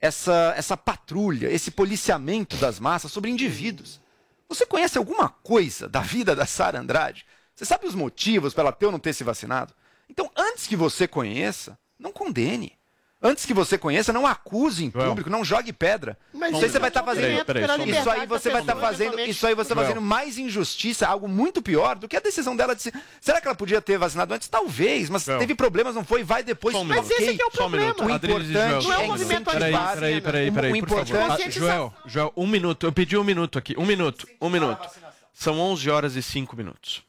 essa, 0.00 0.54
essa 0.56 0.76
patrulha, 0.76 1.50
esse 1.50 1.70
policiamento 1.70 2.56
das 2.56 2.78
massas 2.78 3.10
sobre 3.12 3.30
indivíduos. 3.30 4.00
Você 4.48 4.64
conhece 4.64 4.96
alguma 4.96 5.28
coisa 5.28 5.88
da 5.88 6.00
vida 6.00 6.34
da 6.34 6.46
Sara 6.46 6.78
Andrade? 6.78 7.26
Você 7.54 7.64
sabe 7.64 7.86
os 7.86 7.94
motivos 7.94 8.54
para 8.54 8.64
ela 8.64 8.72
ter 8.72 8.86
ou 8.86 8.92
não 8.92 8.98
ter 8.98 9.12
se 9.12 9.24
vacinado? 9.24 9.74
Então, 10.08 10.30
antes 10.36 10.66
que 10.66 10.76
você 10.76 11.06
conheça, 11.06 11.78
não 11.98 12.12
condene. 12.12 12.77
Antes 13.20 13.44
que 13.44 13.52
você 13.52 13.76
conheça, 13.76 14.12
não 14.12 14.24
acuse 14.24 14.84
em 14.84 14.90
público, 14.92 15.28
não 15.28 15.44
jogue 15.44 15.72
pedra. 15.72 16.16
Mas 16.32 16.52
isso 16.54 16.64
aí 16.64 16.70
você 16.70 16.78
vai 16.78 16.88
estar 16.88 17.00
é 17.00 17.02
um 17.02 17.06
fazendo. 17.06 17.24
movimento 17.24 17.46
pela 17.46 17.84
isso 17.84 18.10
aí 18.10 18.26
você 18.28 18.50
vai 18.50 18.60
estar 18.60 18.74
pessoa, 18.76 18.92
fazendo. 18.92 19.20
Isso 19.20 19.46
aí 19.48 19.54
você 19.56 19.62
está 19.62 19.74
Joel. 19.74 19.86
fazendo 19.88 20.02
mais 20.02 20.38
injustiça, 20.38 21.04
algo 21.08 21.26
muito 21.26 21.60
pior 21.60 21.96
do 21.96 22.06
que 22.06 22.16
a 22.16 22.20
decisão 22.20 22.54
dela 22.54 22.76
de 22.76 22.82
se. 22.82 22.92
Será 23.20 23.40
que 23.40 23.48
ela 23.48 23.56
podia 23.56 23.82
ter 23.82 23.98
vacinado 23.98 24.32
antes? 24.32 24.46
Talvez, 24.46 25.10
mas 25.10 25.24
Joel. 25.24 25.40
teve 25.40 25.56
problemas, 25.56 25.96
não 25.96 26.04
foi, 26.04 26.22
vai 26.22 26.44
depois. 26.44 26.76
Só 26.76 26.82
um 26.82 26.84
Mas 26.84 27.08
minuto. 27.08 27.20
esse 27.20 27.34
que 27.34 27.42
é 27.42 27.46
o 27.46 27.50
Só 27.50 27.66
um 27.66 27.70
problema. 27.70 27.84
minuto. 27.86 28.00
O 28.02 28.04
importante 28.04 28.52
Joel, 28.52 28.82
Não 28.82 28.92
é 28.92 28.98
um 28.98 29.02
um 29.02 29.06
movimento 29.08 29.30
minuto. 29.30 29.50
Peraí, 29.50 29.72
peraí, 29.72 30.20
peraí, 30.20 30.48
O- 30.48 30.52
peraí, 30.52 30.72
o 30.72 30.76
importante- 30.76 31.16
Ah, 31.16 31.50
Joel, 31.50 31.94
Joel, 32.06 32.32
um 32.36 32.46
minuto. 32.46 32.86
Eu 32.86 32.92
pedi 32.92 33.16
um 33.16 33.24
minuto 33.24 33.58
aqui. 33.58 33.74
Um 33.76 33.84
minuto, 33.84 34.28
um 34.40 34.48
minuto. 34.48 34.88
São 35.34 35.58
11 35.58 35.90
horas 35.90 36.14
e 36.14 36.22
5 36.22 36.56
minutos. 36.56 37.02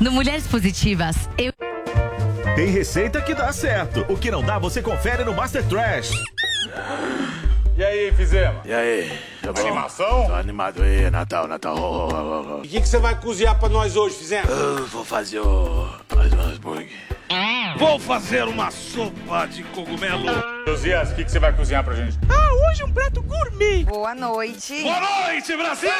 No 0.00 0.10
Mulheres 0.10 0.44
Positivas, 0.48 1.16
eu. 1.38 1.52
Tem 2.54 2.66
receita 2.66 3.22
que 3.22 3.34
dá 3.34 3.50
certo. 3.50 4.04
O 4.10 4.16
que 4.16 4.30
não 4.30 4.42
dá, 4.42 4.58
você 4.58 4.82
confere 4.82 5.24
no 5.24 5.32
Master 5.32 5.66
Trash. 5.66 6.10
E 7.74 7.82
aí, 7.82 8.12
Fizema? 8.12 8.60
E 8.66 8.72
aí, 8.72 9.18
tá 9.40 9.54
bom? 9.54 9.60
Animação? 9.62 10.26
Tô 10.26 10.34
animado 10.34 10.82
aí, 10.82 11.10
Natal, 11.10 11.48
Natal. 11.48 11.74
Oh, 11.78 12.08
oh, 12.08 12.14
oh, 12.14 12.54
oh. 12.56 12.58
O 12.58 12.62
que 12.62 12.80
que 12.82 12.86
você 12.86 12.98
vai 12.98 13.18
cozinhar 13.18 13.58
pra 13.58 13.70
nós 13.70 13.96
hoje, 13.96 14.16
Fizema? 14.16 14.46
Eu 14.50 14.86
vou 14.88 15.02
fazer 15.02 15.40
o... 15.40 15.88
mais 16.14 16.30
um 16.34 16.40
hambúrguer. 16.40 16.90
Vou 17.82 17.98
fazer 17.98 18.44
uma 18.44 18.70
sopa 18.70 19.44
de 19.46 19.64
cogumelo. 19.64 20.24
Josias, 20.68 21.10
o 21.10 21.16
que 21.16 21.24
que 21.24 21.32
você 21.32 21.40
vai 21.40 21.52
cozinhar 21.52 21.82
pra 21.82 21.96
gente? 21.96 22.16
Ah, 22.28 22.68
hoje 22.70 22.84
um 22.84 22.92
prato 22.92 23.20
gourmet. 23.20 23.84
Boa 23.84 24.14
noite. 24.14 24.80
Boa 24.82 25.00
noite, 25.00 25.56
Brasil! 25.56 25.90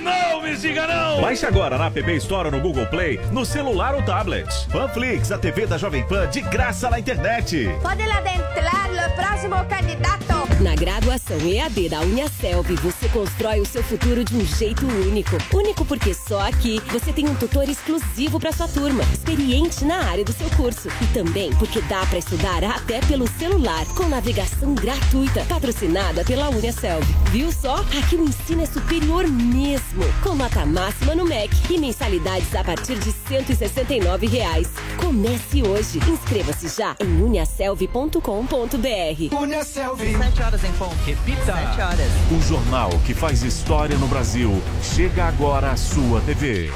não 0.00 0.40
me 0.40 0.56
siga, 0.56 0.86
não! 0.86 1.20
Baixe 1.20 1.44
agora 1.44 1.76
na 1.76 1.86
App 1.86 2.12
Store 2.18 2.46
ou 2.46 2.52
no 2.52 2.60
Google 2.60 2.86
Play, 2.86 3.18
no 3.32 3.44
celular 3.44 3.92
ou 3.96 4.02
tablet. 4.02 4.46
Panflix, 4.70 5.32
a 5.32 5.38
TV 5.38 5.66
da 5.66 5.76
Jovem 5.76 6.06
Pan, 6.06 6.28
de 6.28 6.40
graça 6.40 6.88
na 6.88 7.00
internet. 7.00 7.68
Pode 7.82 8.02
adentrar 8.02 8.88
o 8.88 9.16
próximo 9.16 9.56
candidato. 9.64 10.22
Na 10.62 10.76
graduação 10.76 11.36
EAD 11.40 11.88
da 11.88 12.00
Uniaselv, 12.02 12.76
você 12.76 13.08
constrói 13.08 13.58
o 13.58 13.66
seu 13.66 13.82
futuro 13.82 14.24
de 14.24 14.36
um 14.36 14.46
jeito 14.46 14.86
único. 14.86 15.36
Único 15.52 15.84
porque 15.84 16.14
só 16.14 16.46
aqui 16.46 16.80
você 16.86 17.12
tem 17.12 17.28
um 17.28 17.34
tutor 17.34 17.68
exclusivo 17.68 18.38
para 18.38 18.52
sua 18.52 18.68
turma, 18.68 18.91
experiente 19.00 19.84
na 19.84 20.04
área 20.04 20.24
do 20.24 20.32
seu 20.32 20.48
curso. 20.50 20.88
E 21.00 21.06
também 21.14 21.54
porque 21.56 21.80
dá 21.82 22.04
para 22.06 22.18
estudar 22.18 22.64
até 22.64 23.00
pelo 23.00 23.28
celular, 23.38 23.86
com 23.94 24.08
navegação 24.08 24.74
gratuita, 24.74 25.44
patrocinada 25.44 26.24
pela 26.24 26.48
Uniaselv. 26.50 27.06
Viu 27.30 27.52
só? 27.52 27.76
Aqui 27.98 28.16
o 28.16 28.24
ensino 28.24 28.62
é 28.62 28.66
superior 28.66 29.26
mesmo, 29.28 30.02
com 30.22 30.34
nota 30.34 30.66
máxima 30.66 31.14
no 31.14 31.24
MEC 31.24 31.54
e 31.70 31.78
mensalidades 31.78 32.54
a 32.54 32.64
partir 32.64 32.98
de 32.98 33.12
169 33.12 34.26
reais. 34.26 34.68
Comece 34.98 35.62
hoje. 35.62 35.98
Inscreva-se 36.08 36.68
já 36.68 36.96
em 37.00 37.22
uniaselv.com.br. 37.22 39.36
Uniaselv. 39.40 40.00
7 40.00 40.42
horas 40.42 40.64
em 40.64 40.72
ponto. 40.72 40.96
Repita. 41.04 41.54
7 41.54 41.80
horas. 41.80 42.10
O 42.30 42.40
jornal 42.42 42.90
que 43.04 43.14
faz 43.14 43.42
história 43.42 43.96
no 43.98 44.06
Brasil 44.06 44.62
chega 44.82 45.24
agora 45.24 45.70
à 45.70 45.76
sua 45.76 46.20
TV. 46.22 46.70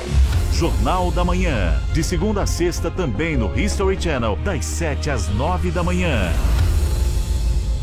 Jornal 0.53 1.11
da 1.11 1.25
Manhã. 1.25 1.81
De 1.93 2.03
segunda 2.07 2.43
a 2.43 2.47
sexta 2.47 2.89
também 2.89 3.37
no 3.37 3.53
History 3.59 4.01
Channel, 4.01 4.39
das 4.45 4.65
7 4.65 5.11
às 5.11 5.29
9 5.29 5.73
da 5.73 5.83
manhã. 5.83 6.31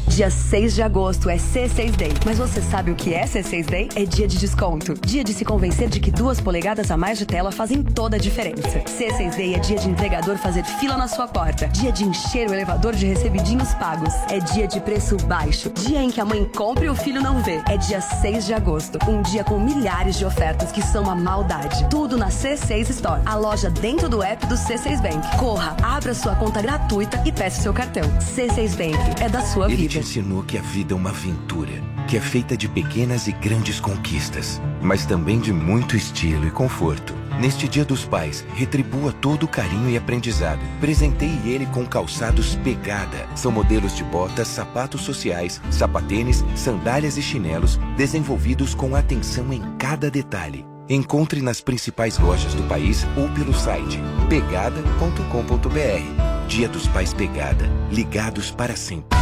Dia 0.08 0.30
6 0.30 0.76
de 0.76 0.82
agosto 0.84 1.30
é 1.30 1.38
C6 1.38 1.96
Day. 1.96 2.14
Mas 2.24 2.38
você 2.38 2.62
sabe 2.62 2.92
o 2.92 2.96
que 2.96 3.14
é 3.14 3.26
C6 3.26 3.66
Day? 3.66 3.90
É 3.96 4.06
dia 4.06 4.28
de 4.28 4.38
desconto. 4.38 4.94
Dia 4.94 5.24
de 5.24 5.34
se 5.34 5.44
convencer 5.44 5.90
de 5.90 6.00
que 6.00 6.12
duas 6.12 6.40
polegadas 6.40 6.92
a 6.92 6.98
mais 6.98 7.18
de 7.18 7.26
tela 7.26 7.52
fazem 7.52 7.82
toda 7.82 8.18
a 8.18 8.20
diferença. 8.20 8.80
C6 8.82 9.36
Day 9.36 9.56
é 9.56 9.60
dia 9.60 9.78
de 9.78 9.90
entregador 9.90 10.38
fazer 10.38 10.64
fila 10.64 10.98
na 10.98 11.08
sua 11.08 11.28
porta. 11.28 11.68
Dia 11.70 11.92
de 11.92 12.04
encher 12.04 12.48
o 12.50 12.54
elevador 12.54 12.94
de 12.94 13.08
recebidinhos 13.08 13.74
pagos. 13.76 14.14
É 14.30 14.40
dia 14.40 14.68
de 14.68 14.80
preço 14.82 15.18
baixo. 15.26 15.72
Dia 15.72 16.04
em 16.04 16.12
que 16.12 16.22
a 16.22 16.26
mãe 16.26 16.46
compra 16.46 16.86
e 16.86 16.90
o 16.90 16.96
filho 16.96 17.22
não 17.22 17.42
vê. 17.42 17.62
É 17.68 17.78
dia 17.78 18.02
6 18.02 18.46
de 18.46 18.54
agosto. 18.54 19.00
Um 19.10 19.22
dia 19.24 19.44
com 19.44 19.60
milhares 19.60 20.18
de 20.18 20.26
ofertas 20.26 20.72
que 20.72 20.82
são 20.82 21.04
uma 21.04 21.16
maldade. 21.16 21.88
Tudo 21.90 22.18
na 22.18 22.28
C6 22.28 22.90
Store. 22.90 23.22
A 23.26 23.36
loja 23.36 23.70
dentro 23.70 24.08
do 24.08 24.22
app 24.22 24.46
do 24.46 24.56
C6 24.56 25.02
Bank. 25.02 25.38
Corra, 25.38 25.76
abra 25.82 26.14
sua 26.14 26.36
conta 26.36 26.62
gratuita 26.62 27.22
e 27.26 27.32
peça 27.32 27.62
seu 27.62 27.74
cartão. 27.74 28.04
C6 28.20 28.76
Bank 28.76 29.24
é 29.24 29.30
da 29.30 29.42
sua 29.42 29.72
Ele 29.72 29.93
te 29.94 30.00
ensinou 30.00 30.42
que 30.42 30.58
a 30.58 30.62
vida 30.62 30.94
é 30.94 30.98
uma 30.98 31.12
aventura, 31.12 31.72
que 32.08 32.18
é 32.18 32.20
feita 32.20 32.58
de 32.58 32.68
pequenas 32.68 33.28
e 33.28 33.32
grandes 33.32 33.80
conquistas, 33.80 34.60
mas 34.82 35.06
também 35.06 35.40
de 35.40 35.54
muito 35.54 35.96
estilo 35.96 36.48
e 36.48 36.52
conforto. 36.52 37.14
Neste 37.40 37.68
Dia 37.68 37.86
dos 37.86 38.04
Pais, 38.04 38.44
retribua 38.56 39.12
todo 39.12 39.44
o 39.44 39.48
carinho 39.48 39.92
e 39.92 39.96
aprendizado. 39.96 40.62
Presenteie 40.80 41.38
ele 41.46 41.68
com 41.68 41.86
calçados 41.86 42.56
Pegada. 42.64 43.28
São 43.36 43.52
modelos 43.52 43.96
de 43.96 44.04
botas, 44.04 44.48
sapatos 44.48 45.02
sociais, 45.02 45.62
sapatênis, 45.70 46.44
sandálias 46.56 47.16
e 47.16 47.22
chinelos 47.22 47.80
desenvolvidos 47.96 48.74
com 48.74 48.96
atenção 48.96 49.54
em 49.54 49.62
cada 49.78 50.10
detalhe. 50.10 50.66
Encontre 50.90 51.40
nas 51.40 51.62
principais 51.62 52.18
lojas 52.18 52.56
do 52.56 52.64
país 52.64 53.06
ou 53.16 53.30
pelo 53.30 53.54
site 53.54 54.00
pegada.com.br. 54.28 56.48
Dia 56.48 56.68
dos 56.68 56.88
Pais 56.88 57.14
Pegada. 57.14 57.70
Ligados 57.92 58.50
para 58.50 58.76
sempre. 58.76 59.16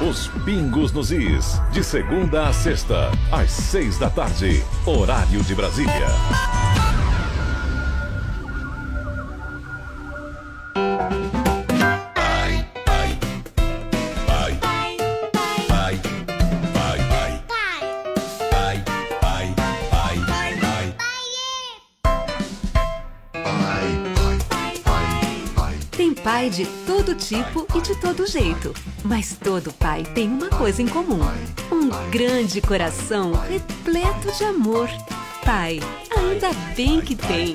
Os 0.00 0.26
Pingos 0.44 0.92
nos 0.92 1.12
Is, 1.12 1.60
de 1.70 1.84
segunda 1.84 2.48
a 2.48 2.52
sexta, 2.52 3.12
às 3.30 3.50
seis 3.50 3.96
da 3.96 4.10
tarde, 4.10 4.62
horário 4.84 5.42
de 5.42 5.54
Brasília. 5.54 6.63
Pai 26.34 26.50
de 26.50 26.66
todo 26.84 27.14
tipo 27.14 27.64
e 27.76 27.80
de 27.80 27.94
todo 27.94 28.26
jeito. 28.26 28.74
Mas 29.04 29.36
todo 29.40 29.72
pai 29.72 30.02
tem 30.02 30.28
uma 30.28 30.48
coisa 30.48 30.82
em 30.82 30.88
comum: 30.88 31.20
um 31.70 32.10
grande 32.10 32.60
coração 32.60 33.32
repleto 33.48 34.36
de 34.36 34.42
amor. 34.42 34.88
Pai, 35.44 35.78
ainda 36.16 36.50
bem 36.74 37.00
que 37.00 37.14
tem. 37.14 37.54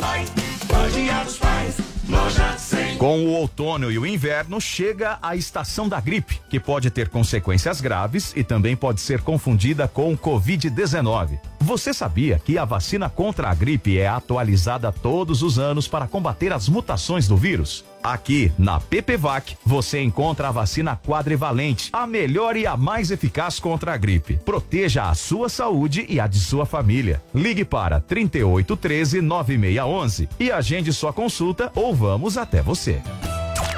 Dia 0.93 1.23
dos 1.25 1.37
Pais, 1.37 1.75
loja 2.07 2.57
100. 2.57 2.97
Com 2.97 3.25
o 3.25 3.31
outono 3.31 3.91
e 3.91 3.99
o 3.99 4.05
inverno 4.05 4.61
chega 4.61 5.19
a 5.21 5.35
estação 5.35 5.89
da 5.89 5.99
gripe, 5.99 6.39
que 6.49 6.57
pode 6.57 6.89
ter 6.89 7.09
consequências 7.09 7.81
graves 7.81 8.31
e 8.33 8.45
também 8.45 8.77
pode 8.77 9.01
ser 9.01 9.21
confundida 9.21 9.89
com 9.89 10.17
Covid-19. 10.17 11.37
Você 11.69 11.93
sabia 11.93 12.41
que 12.43 12.57
a 12.57 12.65
vacina 12.65 13.11
contra 13.11 13.47
a 13.47 13.53
gripe 13.53 13.95
é 13.95 14.07
atualizada 14.07 14.91
todos 14.91 15.43
os 15.43 15.59
anos 15.59 15.87
para 15.87 16.07
combater 16.07 16.51
as 16.51 16.67
mutações 16.67 17.27
do 17.27 17.37
vírus? 17.37 17.85
Aqui, 18.01 18.51
na 18.57 18.79
PPVAC, 18.79 19.55
você 19.63 20.01
encontra 20.01 20.47
a 20.47 20.51
vacina 20.51 20.95
quadrivalente, 20.97 21.91
a 21.93 22.07
melhor 22.07 22.57
e 22.57 22.65
a 22.65 22.75
mais 22.75 23.11
eficaz 23.11 23.59
contra 23.59 23.93
a 23.93 23.97
gripe. 23.97 24.37
Proteja 24.43 25.11
a 25.11 25.13
sua 25.13 25.47
saúde 25.47 26.07
e 26.09 26.19
a 26.19 26.25
de 26.25 26.39
sua 26.39 26.65
família. 26.65 27.21
Ligue 27.35 27.63
para 27.63 27.99
3813 27.99 29.21
9611 29.21 30.27
e 30.39 30.51
agende 30.51 30.91
sua 30.91 31.13
consulta 31.13 31.71
ou 31.75 31.93
vamos 31.93 32.35
até 32.35 32.63
você. 32.63 32.99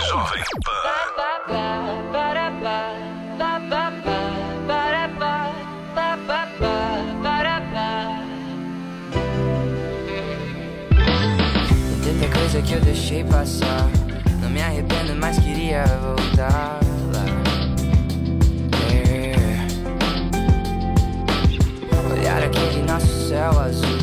Jovem 0.08 0.44
Tem 2.72 3.21
coisa 12.62 12.64
que 12.64 12.74
eu 12.74 12.82
deixei 12.82 13.24
passar. 13.24 13.90
Não 14.42 14.50
me 14.50 14.62
arrependo, 14.62 15.16
mas 15.16 15.38
queria 15.40 15.86
voltar 15.86 16.80
lá. 17.14 17.26
Yeah. 18.92 19.68
Olhar 22.12 22.44
aquele 22.44 22.84
nosso 22.84 23.30
céu 23.30 23.60
azul. 23.60 24.00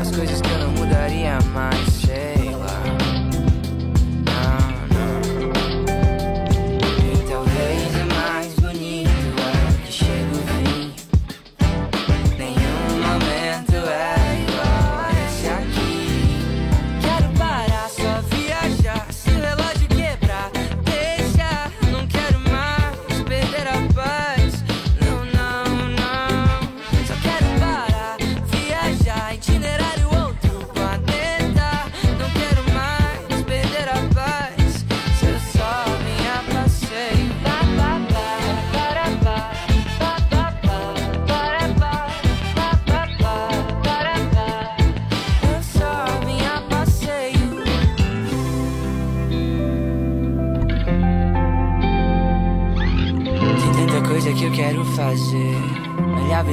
As 0.00 0.10
coisas 0.10 0.40
que 0.40 0.50
eu 0.50 0.58
não 0.58 0.70
mudaria 0.72 1.38
mais, 1.52 1.93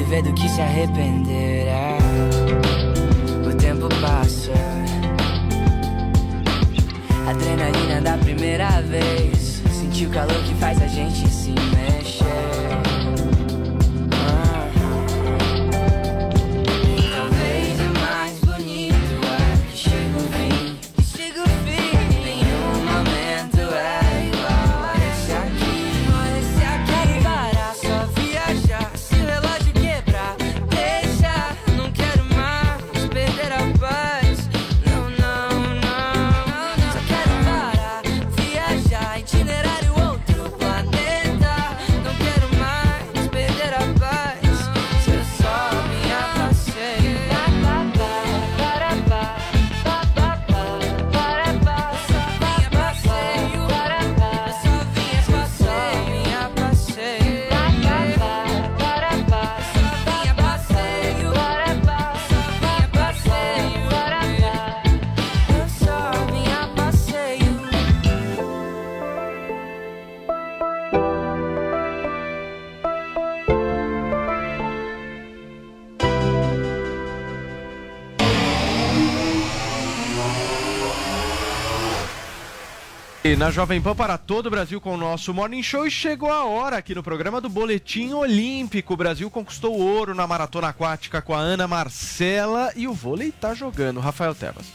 viver 0.04 0.24
do 0.24 0.34
que 0.34 0.50
se 0.50 0.60
arrepender. 0.62 1.68
é. 1.68 1.98
O 3.48 3.56
tempo 3.56 3.88
passa. 4.02 4.52
Adrenalina 7.28 8.02
da 8.02 8.18
primeira 8.18 8.82
vez. 8.82 9.62
Sentir 9.72 10.08
o 10.08 10.10
calor 10.10 10.44
que 10.44 10.56
faz 10.56 10.82
a 10.82 10.88
gente 10.88 11.30
Na 83.38 83.50
Jovem 83.50 83.82
Pan 83.82 83.96
para 83.96 84.18
todo 84.18 84.48
o 84.48 84.50
Brasil 84.50 84.82
com 84.82 84.94
o 84.94 84.98
nosso 84.98 85.34
Morning 85.34 85.64
Show 85.64 85.88
e 85.88 85.92
chegou 85.92 86.32
a 86.32 86.44
hora 86.44 86.78
aqui 86.78 86.94
no 86.94 87.02
programa 87.02 87.40
do 87.40 87.50
Boletim 87.50 88.12
Olímpico. 88.14 88.94
O 88.94 88.98
Brasil 88.98 89.30
conquistou 89.32 89.78
ouro 89.78 90.14
na 90.14 90.28
maratona 90.28 90.68
aquática 90.68 91.22
com 91.22 91.34
a 91.34 91.40
Ana 91.40 91.68
Marcela 91.68 92.72
e 92.76 92.88
o 92.88 92.94
vôlei 92.94 93.32
tá 93.32 93.54
jogando. 93.54 94.00
Rafael 94.00 94.36
Tebas. 94.36 94.66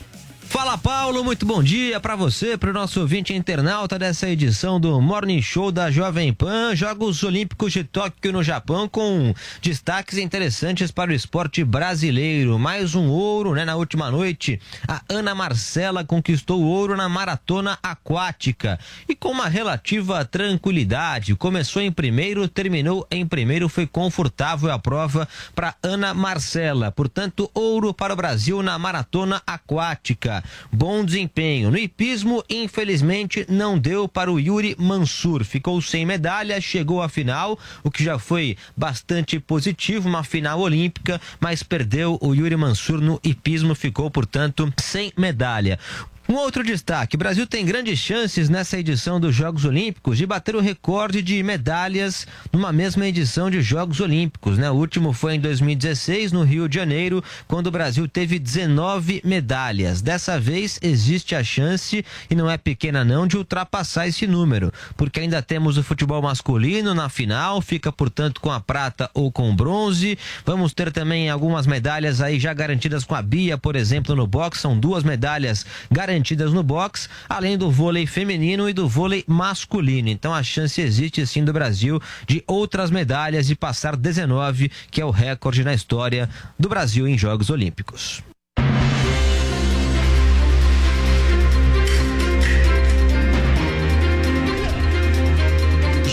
Fala 0.48 0.78
Paulo, 0.78 1.24
muito 1.24 1.44
bom 1.44 1.62
dia 1.62 1.98
para 1.98 2.14
você, 2.14 2.56
para 2.56 2.70
o 2.70 2.72
nosso 2.72 3.00
ouvinte 3.00 3.34
internauta 3.34 3.98
dessa 3.98 4.28
edição 4.28 4.78
do 4.80 5.00
Morning 5.00 5.42
Show 5.42 5.72
da 5.72 5.90
Jovem 5.90 6.32
Pan, 6.32 6.74
Jogos 6.74 7.22
Olímpicos 7.24 7.72
de 7.72 7.82
Tóquio 7.82 8.32
no 8.32 8.42
Japão 8.42 8.88
com 8.88 9.34
destaques 9.60 10.18
interessantes 10.18 10.90
para 10.90 11.10
o 11.10 11.14
esporte 11.14 11.64
brasileiro. 11.64 12.58
Mais 12.58 12.94
um 12.94 13.08
ouro, 13.08 13.54
né? 13.54 13.64
Na 13.64 13.74
última 13.74 14.10
noite, 14.10 14.60
a 14.86 15.02
Ana 15.08 15.34
Marcela 15.34 16.04
conquistou 16.04 16.62
ouro 16.62 16.96
na 16.96 17.08
maratona 17.08 17.76
aquática 17.82 18.78
e 19.08 19.16
com 19.16 19.30
uma 19.30 19.48
relativa 19.48 20.24
tranquilidade. 20.24 21.34
Começou 21.34 21.82
em 21.82 21.90
primeiro, 21.90 22.48
terminou 22.48 23.06
em 23.10 23.26
primeiro, 23.26 23.68
foi 23.68 23.86
confortável 23.86 24.70
a 24.70 24.78
prova 24.78 25.28
para 25.54 25.74
Ana 25.82 26.14
Marcela. 26.14 26.92
Portanto, 26.92 27.50
ouro 27.52 27.92
para 27.92 28.12
o 28.12 28.16
Brasil 28.16 28.62
na 28.62 28.78
maratona 28.78 29.42
aquática 29.46 30.35
bom 30.72 31.04
desempenho. 31.04 31.70
No 31.70 31.78
hipismo, 31.78 32.42
infelizmente, 32.48 33.46
não 33.48 33.78
deu 33.78 34.08
para 34.08 34.30
o 34.30 34.38
Yuri 34.38 34.76
Mansur. 34.78 35.44
Ficou 35.44 35.80
sem 35.80 36.06
medalha, 36.06 36.60
chegou 36.60 37.02
à 37.02 37.08
final, 37.08 37.58
o 37.82 37.90
que 37.90 38.04
já 38.04 38.18
foi 38.18 38.56
bastante 38.76 39.38
positivo, 39.38 40.08
uma 40.08 40.24
final 40.24 40.60
olímpica, 40.60 41.20
mas 41.40 41.62
perdeu 41.62 42.18
o 42.20 42.34
Yuri 42.34 42.56
Mansur 42.56 43.00
no 43.00 43.20
hipismo, 43.22 43.74
ficou, 43.74 44.10
portanto, 44.10 44.72
sem 44.78 45.12
medalha. 45.16 45.78
Um 46.28 46.34
outro 46.34 46.64
destaque: 46.64 47.14
o 47.14 47.18
Brasil 47.18 47.46
tem 47.46 47.64
grandes 47.64 48.00
chances 48.00 48.48
nessa 48.48 48.76
edição 48.76 49.20
dos 49.20 49.32
Jogos 49.32 49.64
Olímpicos 49.64 50.18
de 50.18 50.26
bater 50.26 50.56
o 50.56 50.60
recorde 50.60 51.22
de 51.22 51.40
medalhas 51.40 52.26
numa 52.52 52.72
mesma 52.72 53.06
edição 53.06 53.48
de 53.48 53.62
Jogos 53.62 54.00
Olímpicos. 54.00 54.58
Né? 54.58 54.68
O 54.68 54.74
último 54.74 55.12
foi 55.12 55.36
em 55.36 55.40
2016, 55.40 56.32
no 56.32 56.42
Rio 56.42 56.68
de 56.68 56.74
Janeiro, 56.74 57.22
quando 57.46 57.68
o 57.68 57.70
Brasil 57.70 58.08
teve 58.08 58.40
19 58.40 59.22
medalhas. 59.24 60.02
Dessa 60.02 60.38
vez 60.40 60.80
existe 60.82 61.36
a 61.36 61.44
chance, 61.44 62.04
e 62.28 62.34
não 62.34 62.50
é 62.50 62.58
pequena 62.58 63.04
não, 63.04 63.24
de 63.24 63.36
ultrapassar 63.36 64.08
esse 64.08 64.26
número, 64.26 64.72
porque 64.96 65.20
ainda 65.20 65.40
temos 65.40 65.78
o 65.78 65.82
futebol 65.82 66.20
masculino 66.20 66.92
na 66.92 67.08
final, 67.08 67.60
fica 67.60 67.92
portanto 67.92 68.40
com 68.40 68.50
a 68.50 68.58
prata 68.58 69.08
ou 69.14 69.30
com 69.30 69.48
o 69.48 69.54
bronze. 69.54 70.18
Vamos 70.44 70.74
ter 70.74 70.90
também 70.90 71.30
algumas 71.30 71.68
medalhas 71.68 72.20
aí 72.20 72.40
já 72.40 72.52
garantidas 72.52 73.04
com 73.04 73.14
a 73.14 73.22
Bia, 73.22 73.56
por 73.56 73.76
exemplo, 73.76 74.16
no 74.16 74.26
boxe, 74.26 74.60
são 74.60 74.76
duas 74.76 75.04
medalhas 75.04 75.64
garantidas 75.88 76.15
no 76.52 76.62
boxe, 76.62 77.08
além 77.28 77.56
do 77.56 77.70
vôlei 77.70 78.06
feminino 78.06 78.68
e 78.68 78.72
do 78.72 78.88
vôlei 78.88 79.24
masculino. 79.26 80.08
Então 80.08 80.34
a 80.34 80.42
chance 80.42 80.80
existe 80.80 81.26
sim 81.26 81.44
do 81.44 81.52
Brasil 81.52 82.00
de 82.26 82.42
outras 82.46 82.90
medalhas 82.90 83.50
e 83.50 83.54
passar 83.54 83.96
19, 83.96 84.70
que 84.90 85.00
é 85.00 85.04
o 85.04 85.10
recorde 85.10 85.64
na 85.64 85.74
história 85.74 86.28
do 86.58 86.68
Brasil 86.68 87.06
em 87.06 87.16
Jogos 87.16 87.50
Olímpicos. 87.50 88.22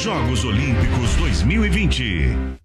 Jogos 0.03 0.43
Olímpicos 0.43 1.15
2020. 1.15 2.62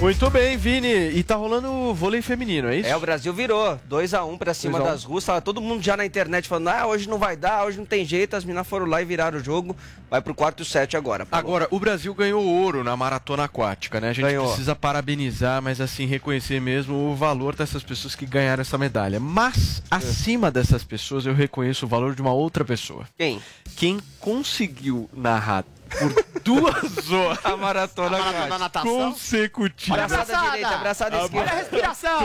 Muito 0.00 0.28
bem, 0.28 0.58
Vini. 0.58 0.88
E 0.88 1.22
tá 1.22 1.36
rolando 1.36 1.72
o 1.72 1.94
vôlei 1.94 2.20
feminino, 2.20 2.68
é 2.68 2.76
isso? 2.76 2.88
É, 2.88 2.94
o 2.94 3.00
Brasil 3.00 3.32
virou 3.32 3.80
2x1 3.88 4.30
um 4.30 4.36
pra 4.36 4.52
cima 4.52 4.78
2 4.78 4.84
a 4.84 4.90
1. 4.90 4.92
das 4.92 5.04
russas. 5.04 5.26
Tava 5.26 5.40
todo 5.40 5.60
mundo 5.60 5.82
já 5.82 5.96
na 5.96 6.04
internet 6.04 6.46
falando, 6.46 6.68
ah, 6.68 6.86
hoje 6.86 7.08
não 7.08 7.18
vai 7.18 7.34
dar, 7.34 7.64
hoje 7.64 7.78
não 7.78 7.86
tem 7.86 8.04
jeito. 8.04 8.36
As 8.36 8.44
meninas 8.44 8.66
foram 8.66 8.86
lá 8.86 9.00
e 9.00 9.06
viraram 9.06 9.38
o 9.38 9.42
jogo. 9.42 9.74
Vai 10.10 10.20
pro 10.20 10.34
quarto 10.34 10.64
set 10.64 10.96
agora. 10.96 11.24
Paulo. 11.24 11.46
Agora, 11.46 11.68
o 11.70 11.80
Brasil 11.80 12.14
ganhou 12.14 12.44
ouro 12.44 12.84
na 12.84 12.94
maratona 12.96 13.44
aquática, 13.44 13.98
né? 13.98 14.10
A 14.10 14.12
gente 14.12 14.26
Ganhou. 14.26 14.46
precisa 14.46 14.76
parabenizar, 14.76 15.62
mas 15.62 15.80
assim, 15.80 16.04
reconhecer 16.06 16.60
mesmo 16.60 16.94
o 17.10 17.16
valor 17.16 17.56
dessas 17.56 17.82
pessoas 17.82 18.14
que 18.14 18.26
ganharam 18.26 18.60
essa 18.60 18.76
medalha. 18.76 19.18
Mas, 19.18 19.82
acima 19.90 20.50
dessas 20.50 20.84
pessoas, 20.84 21.24
eu 21.24 21.34
reconheço 21.34 21.86
o 21.86 21.88
valor 21.88 22.14
de 22.14 22.20
uma 22.20 22.32
outra 22.32 22.64
pessoa. 22.64 23.06
Quem? 23.16 23.40
Quem 23.74 23.98
conseguiu 24.20 25.08
narrar 25.12 25.64
por 25.86 26.40
duas 26.42 27.10
horas 27.10 27.44
a 27.44 27.56
maratona, 27.56 28.16
A 28.16 28.20
maratona 28.20 28.58
natação? 28.58 29.12
consecutivas. 29.12 30.12
Abraçada 30.12 30.46
direita, 30.50 30.68
abraçada 30.74 31.16
esquerda. 31.18 31.38
Olha 31.40 31.52
a 31.52 31.56
respiração. 31.56 32.20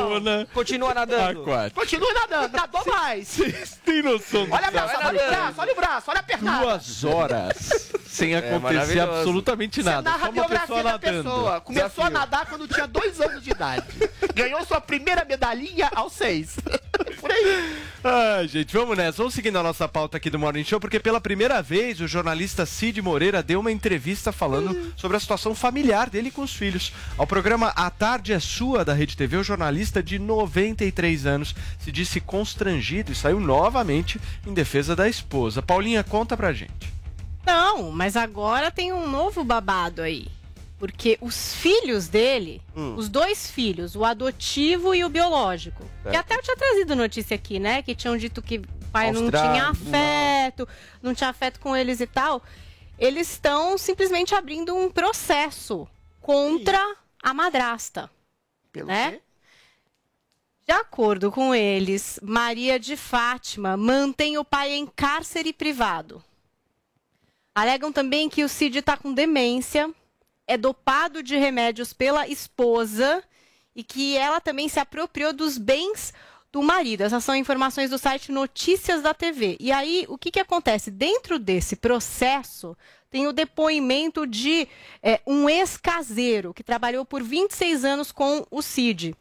Continua 0.53 0.93
nadando. 0.93 1.41
aquática. 1.41 1.79
Continue 1.81 2.13
nadando, 2.13 2.57
nadou 2.57 2.83
mais. 2.85 3.27
Vocês 3.27 3.79
têm 3.85 4.01
noção 4.01 4.45
do 4.45 4.53
Olha 4.53 4.67
a 4.67 4.71
braçada, 4.71 5.07
olha 5.07 5.23
o 5.23 5.27
braço, 5.29 5.61
olha 5.61 5.71
o 5.71 5.75
braço, 5.75 6.11
olha 6.11 6.19
a 6.19 6.23
pernada. 6.23 6.59
Duas 6.65 7.03
horas 7.03 7.91
sem 8.11 8.35
acontecer 8.35 8.59
maravilhoso. 8.73 9.11
absolutamente 9.11 9.81
Você 9.81 9.89
nada. 9.89 10.01
narra 10.01 10.19
Só 10.19 10.25
a 10.27 10.31
biografia 10.31 10.75
da 10.75 10.83
nadando. 10.83 11.23
pessoa. 11.23 11.61
Começou 11.61 11.85
a 12.03 12.09
Desafio. 12.09 12.11
nadar 12.11 12.45
quando 12.47 12.67
tinha 12.67 12.88
dois 12.88 13.19
anos 13.21 13.43
de 13.43 13.51
idade. 13.51 13.85
Ganhou 14.35 14.65
sua 14.65 14.81
primeira 14.81 15.23
medalhinha 15.25 15.89
aos 15.95 16.13
seis. 16.13 16.57
Por 17.19 17.31
aí. 17.31 17.75
Ai, 18.03 18.47
gente, 18.47 18.73
vamos 18.73 18.97
nessa. 18.97 19.17
Vamos 19.19 19.33
seguindo 19.33 19.57
a 19.57 19.63
nossa 19.63 19.88
pauta 19.88 20.17
aqui 20.17 20.29
do 20.29 20.38
Morning 20.39 20.63
Show, 20.63 20.79
porque 20.79 20.99
pela 20.99 21.21
primeira 21.21 21.61
vez 21.61 21.99
o 22.01 22.07
jornalista 22.07 22.65
Cid 22.65 23.01
Moreira 23.01 23.41
deu 23.43 23.59
uma 23.59 23.71
entrevista 23.71 24.31
falando 24.31 24.93
sobre 24.95 25.17
a 25.17 25.19
situação 25.19 25.53
familiar 25.55 26.09
dele 26.09 26.31
com 26.31 26.41
os 26.41 26.53
filhos. 26.53 26.91
Ao 27.17 27.25
programa 27.27 27.67
A 27.75 27.89
Tarde 27.89 28.33
é 28.33 28.39
Sua 28.39 28.83
da 28.83 28.93
Rede 28.93 29.15
TV, 29.15 29.38
o 29.38 29.43
jornalista 29.43 30.01
de 30.01 30.17
93 30.19 31.25
anos 31.25 31.55
se 31.79 31.91
disse 31.91 32.19
constrangido 32.19 33.11
e 33.11 33.15
saiu 33.15 33.39
novamente 33.39 34.19
em 34.45 34.53
defesa 34.53 34.95
da 34.95 35.07
esposa. 35.07 35.61
Paulinha, 35.61 36.03
conta 36.03 36.35
pra 36.35 36.51
gente. 36.53 36.91
Não, 37.45 37.91
mas 37.91 38.15
agora 38.15 38.72
tem 38.72 38.91
um 38.93 39.09
novo 39.09 39.43
babado 39.43 40.01
aí. 40.01 40.27
Porque 40.77 41.18
os 41.22 41.53
filhos 41.53 42.07
dele, 42.07 42.61
Hum. 42.76 42.95
os 42.95 43.07
dois 43.07 43.49
filhos, 43.51 43.95
o 43.95 44.03
adotivo 44.03 44.95
e 44.95 45.03
o 45.03 45.09
biológico, 45.09 45.84
que 46.03 46.09
Certo. 46.09 46.15
até 46.15 46.35
eu 46.35 46.41
tinha 46.41 46.57
trazido 46.57 46.95
notícia 46.95 47.35
aqui, 47.35 47.59
né? 47.59 47.84
Que 47.84 47.93
tinham 47.93 48.18
dito 48.18 48.41
que 48.41 48.57
o 48.57 48.68
pai 48.91 49.11
não 49.11 49.22
Austrália, 49.23 49.51
tinha 49.51 49.69
afeto, 49.69 50.68
não 51.01 51.13
tinha 51.13 51.30
afeto 51.30 51.59
com 51.59 51.76
eles 51.76 51.99
e 51.99 52.07
tal. 52.07 52.41
Eles 52.97 53.31
estão 53.31 53.77
simplesmente 53.77 54.34
abrindo 54.34 54.76
um 54.76 54.89
processo 54.89 55.88
contra 56.19 56.95
a 57.22 57.34
madrasta. 57.34 58.09
Pelo 58.72 58.88
né? 58.88 59.11
quê? 59.11 59.22
De 60.68 60.72
acordo 60.73 61.31
com 61.31 61.53
eles, 61.53 62.19
Maria 62.23 62.80
de 62.80 62.95
Fátima 62.95 63.76
mantém 63.77 64.38
o 64.38 64.45
pai 64.45 64.72
em 64.72 64.85
cárcere 64.88 65.51
privado. 65.53 66.23
Alegam 67.53 67.91
também 67.91 68.30
que 68.30 68.44
o 68.44 68.49
Cid 68.49 68.80
está 68.80 68.95
com 68.95 69.14
demência, 69.14 69.90
é 70.48 70.57
dopado 70.57 71.22
de 71.22 71.36
remédios 71.36 71.91
pela 71.91 72.28
esposa 72.28 73.23
e 73.76 73.84
que 73.84 74.18
ela 74.18 74.40
também 74.40 74.69
se 74.69 74.80
apropriou 74.80 75.34
dos 75.34 75.57
bens 75.57 76.14
do 76.52 76.61
marido. 76.61 77.02
Essas 77.02 77.23
são 77.23 77.36
informações 77.36 77.90
do 77.90 77.98
site 77.98 78.32
Notícias 78.32 79.02
da 79.02 79.14
TV. 79.14 79.57
E 79.60 79.72
aí, 79.72 80.06
o 80.10 80.18
que, 80.18 80.32
que 80.32 80.40
acontece? 80.40 80.91
Dentro 80.91 81.40
desse 81.40 81.76
processo, 81.76 82.76
tem 83.10 83.28
o 83.28 83.34
depoimento 83.34 84.26
de 84.26 84.68
é, 85.03 85.22
um 85.28 85.49
ex-caseiro 85.49 86.53
que 86.53 86.64
trabalhou 86.64 87.06
por 87.06 87.22
26 87.22 87.84
anos 87.86 88.11
com 88.11 88.45
o 88.49 88.61
Cid. 88.61 89.15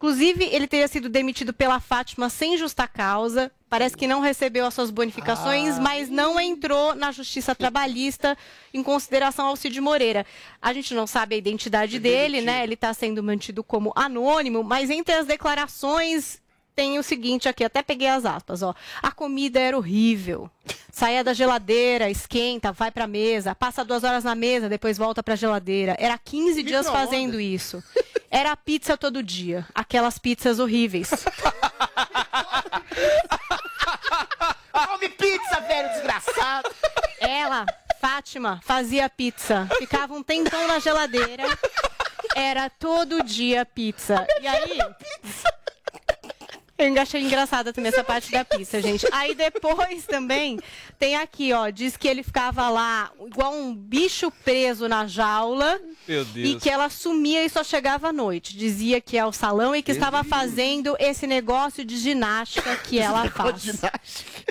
Inclusive, 0.00 0.44
ele 0.50 0.66
teria 0.66 0.88
sido 0.88 1.10
demitido 1.10 1.52
pela 1.52 1.78
Fátima 1.78 2.30
sem 2.30 2.56
justa 2.56 2.88
causa. 2.88 3.52
Parece 3.68 3.94
que 3.94 4.06
não 4.06 4.22
recebeu 4.22 4.64
as 4.64 4.72
suas 4.72 4.90
bonificações, 4.90 5.78
mas 5.78 6.08
não 6.08 6.40
entrou 6.40 6.94
na 6.94 7.12
justiça 7.12 7.54
trabalhista 7.54 8.34
em 8.72 8.82
consideração 8.82 9.44
ao 9.48 9.56
Cid 9.56 9.78
Moreira. 9.78 10.24
A 10.60 10.72
gente 10.72 10.94
não 10.94 11.06
sabe 11.06 11.34
a 11.34 11.38
identidade 11.38 11.98
dele, 11.98 12.40
né? 12.40 12.64
Ele 12.64 12.72
está 12.72 12.94
sendo 12.94 13.22
mantido 13.22 13.62
como 13.62 13.92
anônimo, 13.94 14.64
mas 14.64 14.88
entre 14.88 15.12
as 15.12 15.26
declarações 15.26 16.40
tem 16.74 16.98
o 16.98 17.02
seguinte 17.02 17.46
aqui, 17.46 17.62
até 17.62 17.82
peguei 17.82 18.08
as 18.08 18.24
aspas, 18.24 18.62
ó. 18.62 18.74
A 19.02 19.12
comida 19.12 19.60
era 19.60 19.76
horrível. 19.76 20.50
Saía 20.90 21.22
da 21.22 21.34
geladeira, 21.34 22.08
esquenta, 22.08 22.72
vai 22.72 22.90
pra 22.90 23.06
mesa, 23.06 23.54
passa 23.54 23.84
duas 23.84 24.02
horas 24.02 24.24
na 24.24 24.34
mesa, 24.34 24.66
depois 24.66 24.96
volta 24.96 25.22
pra 25.22 25.36
geladeira. 25.36 25.94
Era 25.98 26.16
15 26.16 26.62
dias 26.62 26.88
fazendo 26.88 27.38
isso. 27.38 27.84
Era 28.30 28.56
pizza 28.56 28.96
todo 28.96 29.22
dia. 29.22 29.66
Aquelas 29.74 30.18
pizzas 30.18 30.58
horríveis. 30.58 31.10
Come 34.72 35.08
pizza, 35.08 35.60
velho 35.60 35.88
desgraçado. 35.90 36.70
Ela, 37.18 37.66
Fátima, 38.00 38.60
fazia 38.64 39.10
pizza. 39.10 39.68
Ficava 39.78 40.14
um 40.14 40.22
tempão 40.22 40.66
na 40.66 40.78
geladeira. 40.78 41.44
Era 42.34 42.70
todo 42.70 43.22
dia 43.22 43.66
pizza. 43.66 44.26
E 44.40 44.46
aí, 44.46 44.78
Eu 46.80 47.02
achei 47.02 47.22
engraçada 47.22 47.72
também 47.72 47.92
essa 47.92 48.02
parte 48.02 48.30
da 48.30 48.44
pizza, 48.44 48.80
gente. 48.80 49.06
Aí 49.12 49.34
depois 49.34 50.04
também 50.06 50.58
tem 50.98 51.16
aqui, 51.16 51.52
ó, 51.52 51.68
diz 51.68 51.96
que 51.96 52.08
ele 52.08 52.22
ficava 52.22 52.68
lá 52.68 53.10
igual 53.26 53.54
um 53.54 53.74
bicho 53.74 54.30
preso 54.44 54.88
na 54.88 55.06
jaula. 55.06 55.80
Meu 56.08 56.26
E 56.34 56.56
que 56.56 56.70
ela 56.70 56.88
sumia 56.88 57.44
e 57.44 57.48
só 57.48 57.62
chegava 57.62 58.08
à 58.08 58.12
noite. 58.12 58.56
Dizia 58.56 59.00
que 59.00 59.16
é 59.16 59.24
o 59.24 59.32
salão 59.32 59.76
e 59.76 59.82
que 59.82 59.92
estava 59.92 60.24
fazendo 60.24 60.96
esse 60.98 61.26
negócio 61.26 61.84
de 61.84 61.96
ginástica 61.98 62.76
que 62.76 62.98
ela 62.98 63.28
faz. 63.30 63.62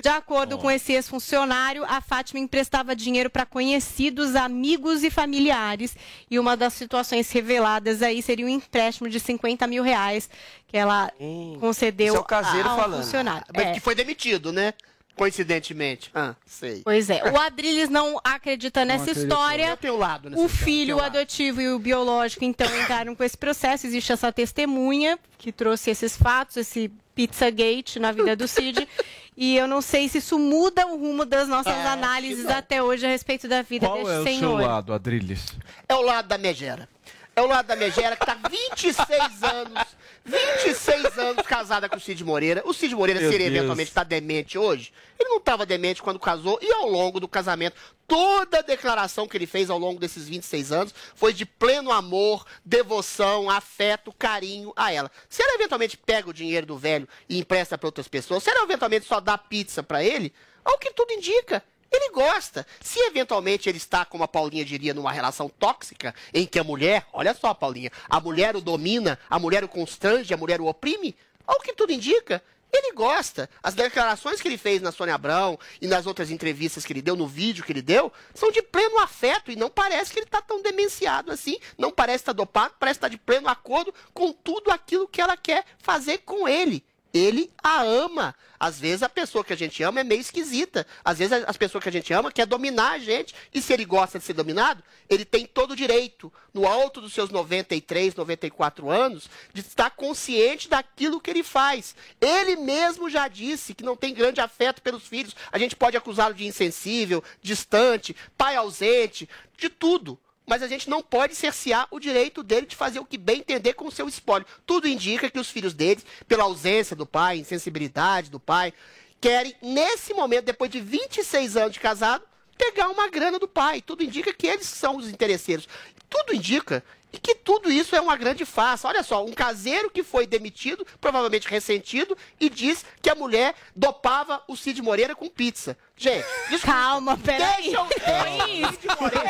De 0.02 0.08
acordo 0.08 0.56
com 0.56 0.70
esse 0.70 0.92
ex-funcionário, 0.92 1.84
a 1.84 2.00
Fátima 2.00 2.40
emprestava 2.40 2.96
dinheiro 2.96 3.28
para 3.28 3.44
conhecidos, 3.44 4.34
amigos 4.34 5.02
e 5.02 5.10
familiares. 5.10 5.96
E 6.30 6.38
uma 6.38 6.56
das 6.56 6.72
situações 6.74 7.30
reveladas 7.30 8.02
aí 8.02 8.22
seria 8.22 8.46
um 8.46 8.48
empréstimo 8.48 9.08
de 9.08 9.20
50 9.20 9.66
mil 9.66 9.82
reais 9.82 10.30
que 10.70 10.76
ela 10.76 11.10
concedeu 11.58 12.08
Esse 12.08 12.16
é 12.16 12.20
o 12.20 12.24
caseiro 12.24 12.68
ao 12.68 12.76
falando. 12.78 13.02
funcionário. 13.02 13.44
É. 13.54 13.72
Que 13.72 13.80
foi 13.80 13.94
demitido, 13.94 14.52
né? 14.52 14.72
Coincidentemente. 15.16 16.10
Ah, 16.14 16.34
sei. 16.46 16.80
Pois 16.82 17.10
é. 17.10 17.22
O 17.30 17.36
Adriles 17.40 17.90
não 17.90 18.18
acredita 18.24 18.84
nessa 18.84 19.02
acredito. 19.10 19.22
história. 19.24 19.78
Lado 19.98 20.30
nessa 20.30 20.42
O 20.42 20.46
história, 20.46 20.64
filho, 20.64 20.96
o 20.96 20.98
lado. 20.98 21.16
adotivo 21.18 21.60
e 21.60 21.68
o 21.68 21.78
biológico, 21.78 22.44
então, 22.44 22.66
entraram 22.80 23.14
com 23.14 23.22
esse 23.22 23.36
processo. 23.36 23.86
Existe 23.86 24.12
essa 24.12 24.32
testemunha 24.32 25.18
que 25.36 25.52
trouxe 25.52 25.90
esses 25.90 26.16
fatos, 26.16 26.56
esse 26.56 26.90
Pizzagate 27.14 27.98
na 27.98 28.12
vida 28.12 28.34
do 28.34 28.48
Cid. 28.48 28.88
E 29.36 29.56
eu 29.56 29.66
não 29.66 29.82
sei 29.82 30.08
se 30.08 30.18
isso 30.18 30.38
muda 30.38 30.86
o 30.86 30.96
rumo 30.98 31.26
das 31.26 31.48
nossas 31.48 31.74
É, 31.74 31.86
análises 31.88 32.44
não. 32.44 32.56
até 32.56 32.82
hoje 32.82 33.04
a 33.04 33.08
respeito 33.10 33.46
da 33.46 33.60
vida 33.62 33.86
Qual 33.86 33.98
deste 33.98 34.10
é 34.12 34.18
o 34.20 34.22
seu 34.22 34.32
senhor. 34.32 34.60
lado, 34.62 34.92
Adriles? 34.94 35.46
É 35.88 35.94
o 35.94 36.00
lado 36.02 36.28
da 36.28 36.38
megera. 36.38 36.88
É 37.36 37.42
o 37.42 37.46
lado 37.46 37.66
da 37.66 37.76
megera 37.76 38.16
que 38.16 38.24
tá 38.24 38.36
26 38.50 39.42
anos, 39.42 39.86
26 40.24 41.18
anos 41.18 41.46
casada 41.46 41.88
com 41.88 41.96
o 41.96 42.00
Cid 42.00 42.22
Moreira. 42.24 42.62
O 42.64 42.72
Cid 42.72 42.94
Moreira, 42.94 43.20
Meu 43.20 43.30
se 43.30 43.34
ele 43.34 43.44
Deus. 43.44 43.56
eventualmente 43.56 43.92
tá 43.92 44.04
demente 44.04 44.58
hoje, 44.58 44.92
ele 45.18 45.28
não 45.28 45.40
tava 45.40 45.64
demente 45.64 46.02
quando 46.02 46.18
casou 46.18 46.58
e 46.62 46.72
ao 46.72 46.88
longo 46.88 47.18
do 47.18 47.26
casamento, 47.28 47.76
toda 48.06 48.58
a 48.58 48.62
declaração 48.62 49.26
que 49.26 49.36
ele 49.36 49.46
fez 49.46 49.70
ao 49.70 49.78
longo 49.78 49.98
desses 49.98 50.28
26 50.28 50.72
anos 50.72 50.94
foi 51.14 51.32
de 51.32 51.44
pleno 51.46 51.90
amor, 51.90 52.44
devoção, 52.64 53.48
afeto, 53.50 54.12
carinho 54.12 54.72
a 54.76 54.92
ela. 54.92 55.10
Se 55.28 55.42
ela 55.42 55.54
eventualmente 55.54 55.96
pega 55.96 56.28
o 56.28 56.34
dinheiro 56.34 56.66
do 56.66 56.76
velho 56.76 57.08
e 57.28 57.38
empresta 57.38 57.78
para 57.78 57.88
outras 57.88 58.08
pessoas, 58.08 58.42
se 58.42 58.50
ela 58.50 58.62
eventualmente 58.64 59.06
só 59.06 59.20
dá 59.20 59.36
pizza 59.38 59.82
para 59.82 60.04
ele, 60.04 60.32
ao 60.64 60.78
que 60.78 60.92
tudo 60.92 61.12
indica, 61.12 61.62
ele 61.90 62.10
gosta. 62.10 62.66
Se 62.80 62.98
eventualmente 63.00 63.68
ele 63.68 63.78
está, 63.78 64.04
como 64.04 64.24
a 64.24 64.28
Paulinha 64.28 64.64
diria, 64.64 64.94
numa 64.94 65.12
relação 65.12 65.48
tóxica, 65.48 66.14
em 66.32 66.46
que 66.46 66.58
a 66.58 66.64
mulher, 66.64 67.06
olha 67.12 67.34
só, 67.34 67.52
Paulinha, 67.52 67.90
a 68.08 68.20
mulher 68.20 68.56
o 68.56 68.60
domina, 68.60 69.18
a 69.28 69.38
mulher 69.38 69.64
o 69.64 69.68
constrange, 69.68 70.32
a 70.32 70.36
mulher 70.36 70.60
o 70.60 70.66
oprime, 70.66 71.16
ao 71.46 71.60
que 71.60 71.72
tudo 71.72 71.92
indica, 71.92 72.42
ele 72.72 72.92
gosta. 72.92 73.50
As 73.62 73.74
declarações 73.74 74.40
que 74.40 74.46
ele 74.46 74.56
fez 74.56 74.80
na 74.80 74.92
Sônia 74.92 75.14
Abrão 75.14 75.58
e 75.80 75.86
nas 75.86 76.06
outras 76.06 76.30
entrevistas 76.30 76.84
que 76.84 76.92
ele 76.92 77.02
deu, 77.02 77.16
no 77.16 77.26
vídeo 77.26 77.64
que 77.64 77.72
ele 77.72 77.82
deu, 77.82 78.12
são 78.34 78.50
de 78.50 78.62
pleno 78.62 78.98
afeto 78.98 79.50
e 79.50 79.56
não 79.56 79.68
parece 79.68 80.12
que 80.12 80.20
ele 80.20 80.26
está 80.26 80.40
tão 80.40 80.62
demenciado 80.62 81.32
assim, 81.32 81.58
não 81.76 81.90
parece 81.90 82.22
estar 82.22 82.32
dopado, 82.32 82.74
parece 82.78 82.98
estar 82.98 83.08
de 83.08 83.18
pleno 83.18 83.48
acordo 83.48 83.92
com 84.14 84.32
tudo 84.32 84.70
aquilo 84.70 85.08
que 85.08 85.20
ela 85.20 85.36
quer 85.36 85.64
fazer 85.78 86.18
com 86.18 86.48
ele. 86.48 86.84
Ele 87.12 87.50
a 87.62 87.82
ama. 87.82 88.34
Às 88.58 88.78
vezes 88.78 89.02
a 89.02 89.08
pessoa 89.08 89.42
que 89.42 89.52
a 89.52 89.56
gente 89.56 89.82
ama 89.82 90.00
é 90.00 90.04
meio 90.04 90.20
esquisita. 90.20 90.86
Às 91.04 91.18
vezes 91.18 91.44
as 91.46 91.56
pessoas 91.56 91.82
que 91.82 91.88
a 91.88 91.92
gente 91.92 92.12
ama 92.12 92.30
quer 92.30 92.46
dominar 92.46 92.92
a 92.92 92.98
gente. 92.98 93.34
E 93.52 93.60
se 93.60 93.72
ele 93.72 93.84
gosta 93.84 94.18
de 94.18 94.24
ser 94.24 94.34
dominado, 94.34 94.82
ele 95.08 95.24
tem 95.24 95.46
todo 95.46 95.72
o 95.72 95.76
direito, 95.76 96.32
no 96.52 96.66
alto 96.66 97.00
dos 97.00 97.12
seus 97.12 97.30
93, 97.30 98.14
94 98.14 98.90
anos, 98.90 99.30
de 99.52 99.60
estar 99.60 99.90
consciente 99.90 100.68
daquilo 100.68 101.20
que 101.20 101.30
ele 101.30 101.42
faz. 101.42 101.94
Ele 102.20 102.56
mesmo 102.56 103.08
já 103.08 103.28
disse 103.28 103.74
que 103.74 103.84
não 103.84 103.96
tem 103.96 104.12
grande 104.12 104.40
afeto 104.40 104.82
pelos 104.82 105.06
filhos. 105.06 105.34
A 105.50 105.58
gente 105.58 105.74
pode 105.74 105.96
acusá-lo 105.96 106.34
de 106.34 106.46
insensível, 106.46 107.24
distante, 107.40 108.14
pai 108.36 108.56
ausente, 108.56 109.28
de 109.56 109.68
tudo 109.68 110.18
mas 110.50 110.64
a 110.64 110.66
gente 110.66 110.90
não 110.90 111.00
pode 111.00 111.36
cercear 111.36 111.86
o 111.92 112.00
direito 112.00 112.42
dele 112.42 112.66
de 112.66 112.74
fazer 112.74 112.98
o 112.98 113.04
que 113.04 113.16
bem 113.16 113.38
entender 113.38 113.74
com 113.74 113.86
o 113.86 113.92
seu 113.92 114.08
espólio. 114.08 114.44
Tudo 114.66 114.88
indica 114.88 115.30
que 115.30 115.38
os 115.38 115.48
filhos 115.48 115.72
dele, 115.72 116.02
pela 116.26 116.42
ausência 116.42 116.96
do 116.96 117.06
pai, 117.06 117.38
insensibilidade 117.38 118.30
do 118.30 118.40
pai, 118.40 118.74
querem, 119.20 119.54
nesse 119.62 120.12
momento, 120.12 120.46
depois 120.46 120.68
de 120.68 120.80
26 120.80 121.56
anos 121.56 121.74
de 121.74 121.78
casado, 121.78 122.24
pegar 122.58 122.88
uma 122.88 123.08
grana 123.08 123.38
do 123.38 123.46
pai. 123.46 123.80
Tudo 123.80 124.02
indica 124.02 124.34
que 124.34 124.48
eles 124.48 124.66
são 124.66 124.96
os 124.96 125.08
interesseiros. 125.08 125.68
Tudo 126.08 126.34
indica 126.34 126.82
e 127.12 127.18
que 127.18 127.36
tudo 127.36 127.70
isso 127.70 127.94
é 127.94 128.00
uma 128.00 128.16
grande 128.16 128.44
farsa. 128.44 128.88
Olha 128.88 129.04
só, 129.04 129.24
um 129.24 129.32
caseiro 129.32 129.88
que 129.88 130.02
foi 130.02 130.26
demitido, 130.26 130.84
provavelmente 131.00 131.48
ressentido, 131.48 132.18
e 132.40 132.50
diz 132.50 132.84
que 133.00 133.08
a 133.08 133.14
mulher 133.14 133.54
dopava 133.74 134.42
o 134.48 134.56
Cid 134.56 134.82
Moreira 134.82 135.14
com 135.14 135.28
pizza. 135.28 135.78
Gente, 136.00 136.24
desculpa. 136.48 136.66
Calma, 136.78 137.16
peraí. 137.18 137.62
Deixa 137.62 137.76
eu- 137.76 137.84
Foi 138.00 138.50
isso. 138.52 138.78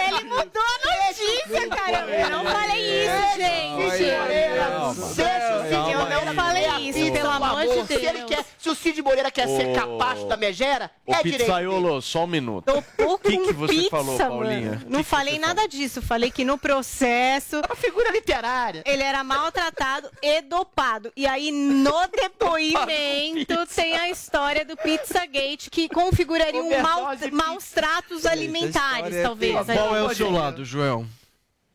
Ele 0.09 0.25
mudou 0.29 0.63
a 0.63 1.07
notícia, 1.09 1.69
cara. 1.69 1.99
Eu 2.09 2.31
não 2.31 2.45
falei 2.45 3.05
isso, 3.07 3.37
gente. 3.37 3.91
Cid 3.91 4.17
Moreira, 4.17 4.71
deixa 5.17 5.59
o 5.59 5.63
Cid 5.65 5.91
Eu 6.13 6.25
não 6.27 6.35
falei 6.35 6.65
a 6.67 6.81
isso, 6.81 7.13
pelo 7.13 7.29
amor 7.31 7.63
de 7.67 7.73
amor. 7.73 7.87
Se, 7.89 7.95
ele 7.95 8.13
Deus. 8.19 8.25
quer, 8.31 8.45
se 8.57 8.69
o 8.71 8.75
Cid 8.77 9.03
Moreira 9.03 9.31
quer 9.33 9.49
ser 9.49 9.75
capacho 9.75 10.27
da 10.27 10.37
megera, 10.37 10.91
é 11.09 11.15
direito. 11.23 11.41
Pizzaiolo, 11.41 12.01
só 12.01 12.23
um 12.23 12.29
minuto. 12.29 12.73
O 12.99 13.19
que, 13.19 13.37
que 13.39 13.53
você 13.53 13.75
pizza, 13.75 13.91
falou, 13.91 14.17
mano. 14.17 14.31
Paulinha? 14.31 14.83
Não 14.89 15.03
falei 15.03 15.39
nada 15.41 15.67
disso. 15.67 16.01
Falei 16.01 16.31
que 16.31 16.45
no 16.45 16.57
processo. 16.57 17.57
É 17.57 17.67
uma 17.67 17.75
figura 17.77 18.13
literária. 18.13 18.85
Ele 18.87 19.03
era 19.03 19.25
maltratado 19.25 20.09
e 20.23 20.41
dopado. 20.43 21.13
E 21.17 21.27
aí, 21.27 21.51
no 21.51 22.07
depoimento, 22.15 23.67
tem 23.75 23.97
a 23.97 24.09
história 24.09 24.65
do 24.65 24.77
Pizzagate, 24.77 25.69
que 25.69 25.89
configuraria 25.89 26.60
um 26.61 26.83
mal, 26.83 27.17
de 27.17 27.31
maus 27.31 27.71
tratos 27.71 28.27
alimentares, 28.27 29.23
talvez. 29.23 29.67
Qual 29.67 29.97
é 29.97 30.03
o 30.03 30.15
seu 30.15 30.31
lado, 30.31 30.65
João? 30.65 31.07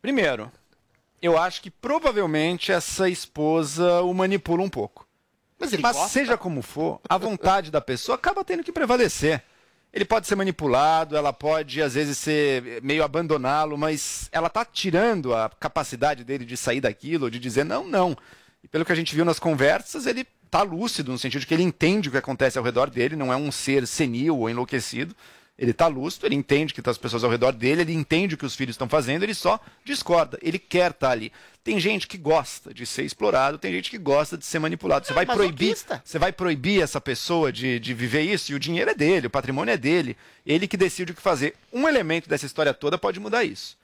Primeiro, 0.01 0.51
eu 1.21 1.37
acho 1.37 1.61
que 1.61 1.71
provavelmente 1.71 2.71
essa 2.71 3.09
esposa 3.09 4.01
o 4.01 4.13
manipula 4.13 4.63
um 4.63 4.69
pouco. 4.69 5.07
Mas, 5.59 5.73
ele 5.73 5.81
Mas 5.81 5.97
seja 6.11 6.37
como 6.37 6.61
for, 6.61 6.99
a 7.07 7.17
vontade 7.17 7.71
da 7.71 7.81
pessoa 7.81 8.15
acaba 8.15 8.43
tendo 8.43 8.63
que 8.63 8.71
prevalecer. 8.71 9.41
Ele 9.91 10.03
pode 10.03 10.27
ser 10.27 10.35
manipulado, 10.35 11.15
ela 11.15 11.31
pode 11.31 11.81
às 11.81 11.93
vezes 11.93 12.17
ser 12.17 12.81
meio 12.83 13.03
abandoná-lo, 13.03 13.77
mas 13.77 14.27
ela 14.31 14.49
tá 14.49 14.65
tirando 14.65 15.33
a 15.33 15.49
capacidade 15.49 16.23
dele 16.25 16.43
de 16.43 16.57
sair 16.57 16.81
daquilo, 16.81 17.31
de 17.31 17.39
dizer 17.39 17.63
não, 17.63 17.87
não. 17.87 18.15
E 18.61 18.67
pelo 18.67 18.83
que 18.83 18.91
a 18.91 18.95
gente 18.95 19.15
viu 19.15 19.23
nas 19.23 19.39
conversas, 19.39 20.05
ele 20.05 20.27
tá 20.49 20.61
lúcido 20.61 21.11
no 21.11 21.17
sentido 21.17 21.41
de 21.41 21.47
que 21.47 21.53
ele 21.53 21.63
entende 21.63 22.09
o 22.09 22.11
que 22.11 22.17
acontece 22.17 22.57
ao 22.57 22.63
redor 22.63 22.89
dele, 22.89 23.15
não 23.15 23.31
é 23.31 23.35
um 23.35 23.51
ser 23.51 23.85
senil 23.87 24.37
ou 24.37 24.49
enlouquecido. 24.49 25.15
Ele 25.57 25.71
tá 25.71 25.87
lúcido, 25.87 26.25
ele 26.25 26.35
entende 26.35 26.73
que 26.73 26.81
tá 26.81 26.91
as 26.91 26.97
pessoas 26.97 27.23
ao 27.23 27.31
redor 27.31 27.53
dele, 27.53 27.81
ele 27.81 27.93
entende 27.93 28.35
o 28.35 28.37
que 28.37 28.45
os 28.45 28.55
filhos 28.55 28.73
estão 28.73 28.89
fazendo, 28.89 29.23
ele 29.23 29.33
só 29.33 29.57
discorda, 29.85 30.37
ele 30.41 30.59
quer 30.59 30.91
estar 30.91 31.11
ali. 31.11 31.31
Tem 31.63 31.79
gente 31.79 32.07
que 32.07 32.17
gosta 32.17 32.73
de 32.73 32.85
ser 32.85 33.03
explorado, 33.03 33.57
tem 33.57 33.71
gente 33.71 33.89
que 33.89 33.97
gosta 33.97 34.37
de 34.37 34.45
ser 34.45 34.59
manipulado. 34.59 35.07
Você 35.07 35.13
vai 35.13 35.25
proibir, 35.25 35.77
você 36.03 36.19
vai 36.19 36.33
proibir 36.33 36.81
essa 36.81 36.99
pessoa 36.99 37.53
de, 37.53 37.79
de 37.79 37.93
viver 37.93 38.21
isso 38.21 38.51
e 38.51 38.55
o 38.55 38.59
dinheiro 38.59 38.91
é 38.91 38.93
dele, 38.93 39.27
o 39.27 39.29
patrimônio 39.29 39.71
é 39.71 39.77
dele, 39.77 40.17
ele 40.45 40.67
que 40.67 40.75
decide 40.75 41.13
o 41.13 41.15
que 41.15 41.21
fazer. 41.21 41.55
Um 41.71 41.87
elemento 41.87 42.27
dessa 42.27 42.45
história 42.45 42.73
toda 42.73 42.97
pode 42.97 43.19
mudar 43.19 43.45
isso. 43.45 43.77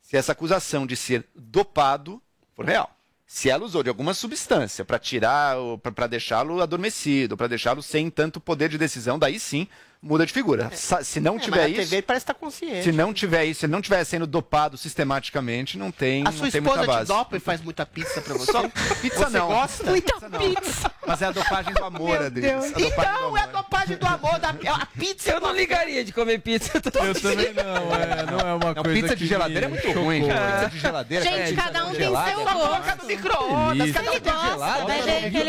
Se 0.00 0.16
essa 0.16 0.32
acusação 0.32 0.86
de 0.86 0.96
ser 0.96 1.26
dopado 1.34 2.22
for 2.56 2.64
real. 2.64 2.97
Se 3.30 3.50
ela 3.50 3.66
usou 3.66 3.82
de 3.82 3.90
alguma 3.90 4.14
substância 4.14 4.86
para 4.86 4.98
tirar, 4.98 5.54
para 5.94 6.06
deixá-lo 6.06 6.62
adormecido, 6.62 7.36
para 7.36 7.46
deixá-lo 7.46 7.82
sem 7.82 8.08
tanto 8.08 8.40
poder 8.40 8.70
de 8.70 8.78
decisão, 8.78 9.18
daí 9.18 9.38
sim 9.38 9.68
muda 10.00 10.24
de 10.26 10.32
figura. 10.32 10.70
Sa- 10.74 11.02
Se 11.02 11.20
não 11.20 11.36
É, 11.36 11.38
tiver 11.40 11.56
mas 11.56 11.66
a 11.66 11.68
isso, 11.82 11.90
TV 11.90 12.02
parece 12.02 12.22
estar 12.24 12.34
consciente. 12.34 12.84
se 12.84 12.92
não 12.92 13.12
tiver 13.12 13.44
isso, 13.44 13.60
se 13.60 13.66
ele 13.66 13.72
não 13.72 13.80
estiver 13.80 14.04
sendo 14.04 14.26
dopado 14.26 14.76
sistematicamente, 14.76 15.76
não 15.78 15.90
tem, 15.90 16.22
A 16.26 16.32
sua 16.32 16.44
não 16.44 16.50
tem 16.50 16.60
muita 16.60 16.80
esposa 16.80 17.00
te 17.04 17.08
dopa 17.08 17.36
e 17.36 17.40
faz 17.40 17.60
muita 17.60 17.84
pizza 17.86 18.20
pra 18.20 18.34
você? 18.34 18.50
Só- 18.52 18.68
pizza 19.00 19.26
você 19.30 19.38
não. 19.38 19.48
gosta? 19.48 19.84
Muita 19.84 20.20
pizza. 20.30 20.90
Mas 21.06 21.22
é 21.22 21.26
a 21.26 21.32
dopagem 21.32 21.72
do 21.74 21.84
amor, 21.84 22.22
Adriles. 22.22 22.52
A 22.52 22.56
dopagem 22.56 22.78
do 22.78 22.86
Então, 22.86 23.26
amor. 23.26 23.38
é 23.38 23.42
a 23.42 23.46
dopagem 23.46 23.96
do 23.96 24.06
amor. 24.06 24.38
Da, 24.38 24.50
a 24.50 24.86
pizza 24.86 25.30
Eu 25.32 25.40
não 25.40 25.52
ligaria 25.54 26.04
de 26.04 26.12
comer 26.12 26.38
pizza. 26.40 26.72
Eu 26.76 26.80
também 27.14 27.52
não, 27.54 27.94
é, 27.94 28.26
não 28.26 28.38
é 28.40 28.54
uma 28.54 28.74
Não, 28.74 28.82
coisa 28.82 29.00
pizza 29.00 29.08
que 29.16 29.16
de 29.22 29.26
geladeira 29.26 29.66
é 29.66 29.68
muito 29.68 29.90
ruim. 29.92 30.22
Pizza 30.22 30.68
de 30.70 30.78
geladeira. 30.78 31.24
Gente, 31.24 31.54
cada 31.54 31.86
um 31.86 31.90
tem 31.90 32.00
seu 32.00 32.12
tá 32.12 32.54
gosto. 32.54 33.06
Micro-ondas. 33.06 33.90
Cada 33.92 34.10
um 34.10 34.12
Ele 34.14 34.20
tem 34.20 34.32
gosta, 34.32 34.48
gelado. 34.48 34.86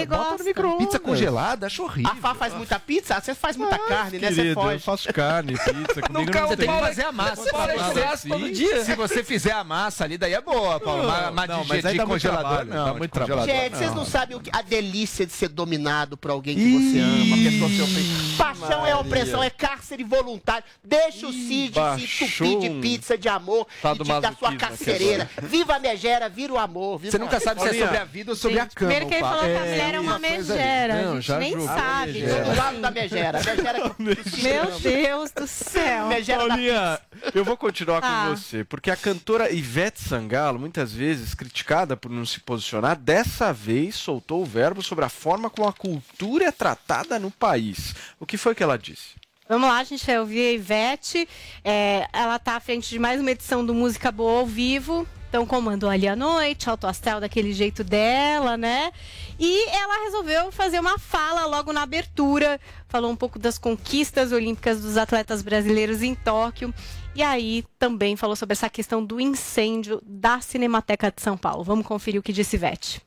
gosta. 0.07 0.77
Pizza 0.77 0.99
congelada, 0.99 1.65
acho 1.67 1.83
horrível. 1.83 2.11
A 2.11 2.15
Fá 2.15 2.33
faz 2.33 2.53
muita 2.53 2.79
pizza? 2.79 3.19
Você 3.19 3.35
faz 3.35 3.55
muita 3.57 3.77
carne, 3.79 4.19
né? 4.19 4.31
Você 4.39 4.55
querido, 4.55 4.71
eu 4.71 4.79
faço 4.79 5.13
carne, 5.13 5.53
pizza, 5.53 6.01
comigo 6.07 6.31
Não, 6.31 6.41
não 6.41 6.47
você 6.47 6.57
tem 6.57 6.67
que 6.67 6.73
tem. 6.73 6.81
fazer 6.81 7.05
a 7.05 7.11
massa. 7.11 7.35
Você 7.35 7.99
excesso 7.99 8.27
todo 8.29 8.51
dia. 8.51 8.85
Se 8.85 8.95
você 8.95 9.23
fizer 9.23 9.51
a 9.51 9.63
massa 9.63 10.03
ali, 10.03 10.17
daí 10.17 10.33
é 10.33 10.41
boa, 10.41 10.79
Paulo. 10.79 11.07
Mas, 11.07 11.33
mas 11.33 11.49
Não, 11.49 11.61
de, 11.63 11.69
mas 11.69 11.81
de 11.81 11.87
aí 11.87 11.97
dá 11.97 12.05
muito 12.05 12.21
congelador, 12.21 12.49
trabalho, 12.49 12.69
não. 12.69 12.85
dá 12.85 12.93
muito 12.93 13.19
congelador, 13.19 13.45
Gente, 13.45 13.77
vocês 13.77 13.93
não 13.93 14.05
sabem 14.05 14.37
o 14.37 14.39
que, 14.39 14.49
a 14.53 14.61
delícia 14.61 15.25
de 15.25 15.33
ser 15.33 15.49
dominado 15.49 16.17
por 16.17 16.31
alguém 16.31 16.55
que 16.55 16.71
você 16.71 16.99
ama, 16.99 17.35
ofende. 17.83 18.35
Paixão 18.37 18.85
é 18.85 18.95
opressão, 18.95 19.43
é 19.43 19.49
cárcere 19.49 20.03
voluntário. 20.03 20.63
Deixa 20.83 21.27
o 21.27 21.33
Cid 21.33 21.73
se 21.73 22.23
entupir 22.45 22.59
de 22.59 22.69
pizza 22.81 23.17
de 23.17 23.27
amor 23.27 23.67
tá 23.81 23.93
e 23.93 23.97
do 23.97 24.03
de, 24.03 24.19
da 24.19 24.33
sua 24.33 24.55
carcereira. 24.55 25.29
Viva 25.43 25.75
a 25.75 25.79
megera, 25.79 26.29
vira 26.29 26.53
o 26.53 26.57
amor. 26.57 26.99
Viva 26.99 27.11
Você 27.11 27.17
nunca 27.17 27.39
sabe 27.39 27.61
se 27.61 27.67
é 27.67 27.73
sobre 27.73 27.97
a 27.97 28.05
vida 28.05 28.31
ou 28.31 28.35
sobre 28.35 28.59
a 28.59 28.65
cama. 28.65 28.75
Primeiro 28.75 29.07
que 29.07 29.13
ele 29.13 29.23
falou 29.23 29.43
que 29.43 29.55
a 29.55 29.59
mulher 29.59 29.93
é 29.93 29.99
uma 29.99 30.19
megera. 30.19 31.01
Não, 31.01 31.11
a 31.11 31.15
gente 31.15 31.27
já 31.27 31.37
nem 31.37 31.59
sabe. 31.61 32.21
Do 32.21 32.57
lado 32.57 32.81
da 32.81 32.91
megera. 32.91 33.39
A 33.39 33.43
megera 33.43 33.79
Meu 34.37 34.79
Deus 34.79 35.31
do 35.31 35.47
céu. 35.47 36.07
Paulinha, 36.37 36.99
eu 37.33 37.43
vou 37.43 37.57
continuar 37.57 38.01
Tá. 38.01 38.25
com 38.29 38.35
você, 38.35 38.63
porque 38.63 38.89
a 38.91 38.95
cantora 38.95 39.51
Ivete 39.51 40.01
Sangalo, 40.01 40.59
muitas 40.59 40.93
vezes 40.93 41.33
criticada 41.33 41.97
por 41.97 42.09
não 42.11 42.25
se 42.25 42.39
posicionar, 42.39 42.95
dessa 42.97 43.51
vez 43.53 43.95
soltou 43.95 44.41
o 44.41 44.45
verbo 44.45 44.81
sobre 44.81 45.05
a 45.05 45.09
forma 45.09 45.49
como 45.49 45.67
a 45.67 45.73
cultura 45.73 46.45
é 46.45 46.51
tratada 46.51 47.19
no 47.19 47.31
país. 47.31 47.95
O 48.19 48.25
que 48.25 48.37
foi 48.37 48.53
que 48.55 48.63
ela 48.63 48.77
disse? 48.77 49.19
Vamos 49.47 49.67
lá, 49.67 49.79
a 49.79 49.83
gente 49.83 50.05
vai 50.05 50.19
ouvir 50.19 50.47
a 50.47 50.51
Ivete. 50.51 51.27
É, 51.65 52.07
ela 52.13 52.35
está 52.35 52.55
à 52.55 52.59
frente 52.59 52.87
de 52.89 52.99
mais 52.99 53.19
uma 53.19 53.31
edição 53.31 53.65
do 53.65 53.73
Música 53.73 54.11
Boa 54.11 54.39
ao 54.41 54.45
vivo. 54.45 55.07
Então 55.29 55.45
comandou 55.45 55.87
ali 55.87 56.07
a 56.07 56.15
noite, 56.15 56.67
alto 56.67 56.87
astral 56.87 57.21
daquele 57.21 57.53
jeito 57.53 57.83
dela, 57.83 58.57
né? 58.57 58.91
E 59.39 59.69
ela 59.69 60.03
resolveu 60.05 60.51
fazer 60.51 60.79
uma 60.79 60.97
fala 60.97 61.45
logo 61.45 61.71
na 61.71 61.83
abertura. 61.83 62.59
Falou 62.87 63.11
um 63.11 63.15
pouco 63.15 63.37
das 63.37 63.59
conquistas 63.59 64.31
olímpicas 64.31 64.81
dos 64.81 64.97
atletas 64.97 65.43
brasileiros 65.43 66.01
em 66.01 66.15
Tóquio. 66.15 66.73
E 67.15 67.21
aí 67.21 67.63
também 67.77 68.15
falou 68.15 68.35
sobre 68.35 68.53
essa 68.53 68.69
questão 68.69 69.05
do 69.05 69.21
incêndio 69.21 70.01
da 70.03 70.41
Cinemateca 70.41 71.11
de 71.11 71.21
São 71.21 71.37
Paulo. 71.37 71.63
Vamos 71.63 71.85
conferir 71.85 72.19
o 72.19 72.23
que 72.23 72.33
disse 72.33 72.55
Ivete. 72.55 72.99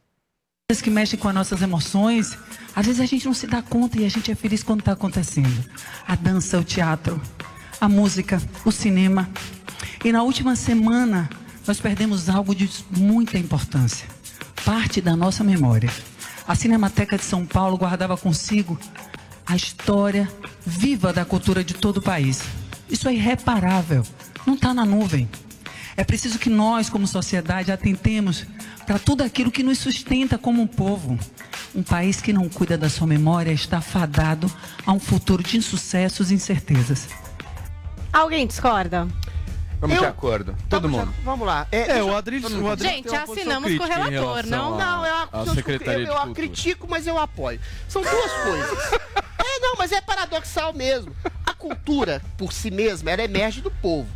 que 0.81 0.91
mexem 0.91 1.19
com 1.19 1.29
as 1.29 1.35
nossas 1.35 1.61
emoções, 1.61 2.39
às 2.75 2.87
vezes 2.87 3.01
a 3.01 3.07
gente 3.07 3.27
não 3.27 3.35
se 3.35 3.47
dá 3.49 3.61
conta 3.61 3.99
e 4.01 4.07
a 4.07 4.09
gente 4.09 4.31
é 4.31 4.35
feliz 4.37 4.63
quando 4.63 4.81
está 4.81 4.93
acontecendo. 4.93 5.65
A 6.07 6.15
dança, 6.15 6.59
o 6.59 6.65
teatro, 6.65 7.21
a 7.81 7.89
música, 7.89 8.41
o 8.65 8.71
cinema. 8.71 9.29
E 10.05 10.13
na 10.13 10.23
última 10.23 10.57
semana, 10.57 11.29
nós 11.67 11.81
perdemos 11.81 12.29
algo 12.29 12.55
de 12.55 12.69
muita 12.91 13.39
importância. 13.39 14.07
Parte 14.65 15.01
da 15.01 15.17
nossa 15.17 15.43
memória. 15.45 15.91
A 16.47 16.55
Cinemateca 16.55 17.17
de 17.17 17.25
São 17.25 17.47
Paulo 17.47 17.77
guardava 17.77 18.17
consigo 18.17 18.79
a 19.47 19.57
história 19.57 20.29
viva 20.65 21.13
da 21.13 21.25
cultura 21.25 21.63
de 21.63 21.75
todo 21.75 21.99
o 21.99 22.03
país. 22.03 22.43
Isso 22.89 23.09
é 23.09 23.15
irreparável. 23.15 24.05
Não 24.47 24.55
está 24.55 24.75
na 24.75 24.85
nuvem. 24.85 25.29
É 25.97 26.05
preciso 26.05 26.39
que 26.39 26.51
nós, 26.51 26.89
como 26.89 27.07
sociedade, 27.07 27.71
atentemos 27.71 28.47
para 28.87 28.99
tudo 28.99 29.23
aquilo 29.23 29.51
que 29.51 29.63
nos 29.63 29.79
sustenta 29.79 30.39
como 30.39 30.63
um 30.63 30.67
povo. 30.67 31.19
Um 31.75 31.83
país 31.83 32.21
que 32.21 32.33
não 32.33 32.49
cuida 32.49 32.77
da 32.77 32.89
sua 32.89 33.07
memória 33.07 33.53
está 33.53 33.81
fadado 33.81 34.51
a 34.85 34.93
um 34.93 35.01
futuro 35.01 35.43
de 35.43 35.57
insucessos 35.57 36.31
e 36.31 36.35
incertezas. 36.35 37.09
Alguém 38.13 38.47
discorda? 38.47 39.09
Vamos 39.83 39.97
Eu- 39.97 40.03
de 40.03 40.09
acordo. 40.09 40.57
Todo 40.71 40.89
Vamos, 40.89 41.07
mundo. 41.07 41.15
Vamos 41.25 41.45
lá. 41.45 41.67
É, 41.73 41.87
deixa- 41.87 42.05
o 42.05 42.15
Adriles- 42.17 42.53
o 42.53 42.69
Adriles 42.69 42.95
Gente, 42.97 43.15
assinamos 43.17 43.77
com 43.77 43.83
o 43.83 43.87
relator, 43.89 44.47
não? 44.47 44.75
a- 44.75 44.79
Não, 44.79 45.05
eu, 45.05 45.15
à 45.15 45.29
eu, 45.33 45.93
eu, 46.07 46.29
eu 46.29 46.35
critico, 46.35 46.87
mas 46.89 47.05
eu 47.05 47.19
apoio. 47.19 47.59
São 47.89 48.01
duas 48.01 48.33
coisas. 48.45 48.79
É, 49.45 49.59
não, 49.59 49.75
mas 49.77 49.91
é 49.91 50.01
paradoxal 50.01 50.73
mesmo. 50.73 51.15
A 51.45 51.53
cultura, 51.53 52.23
por 52.39 52.53
si 52.53 52.71
mesma, 52.71 53.11
ela 53.11 53.23
emerge 53.25 53.61
do 53.61 53.71
povo. 53.73 54.09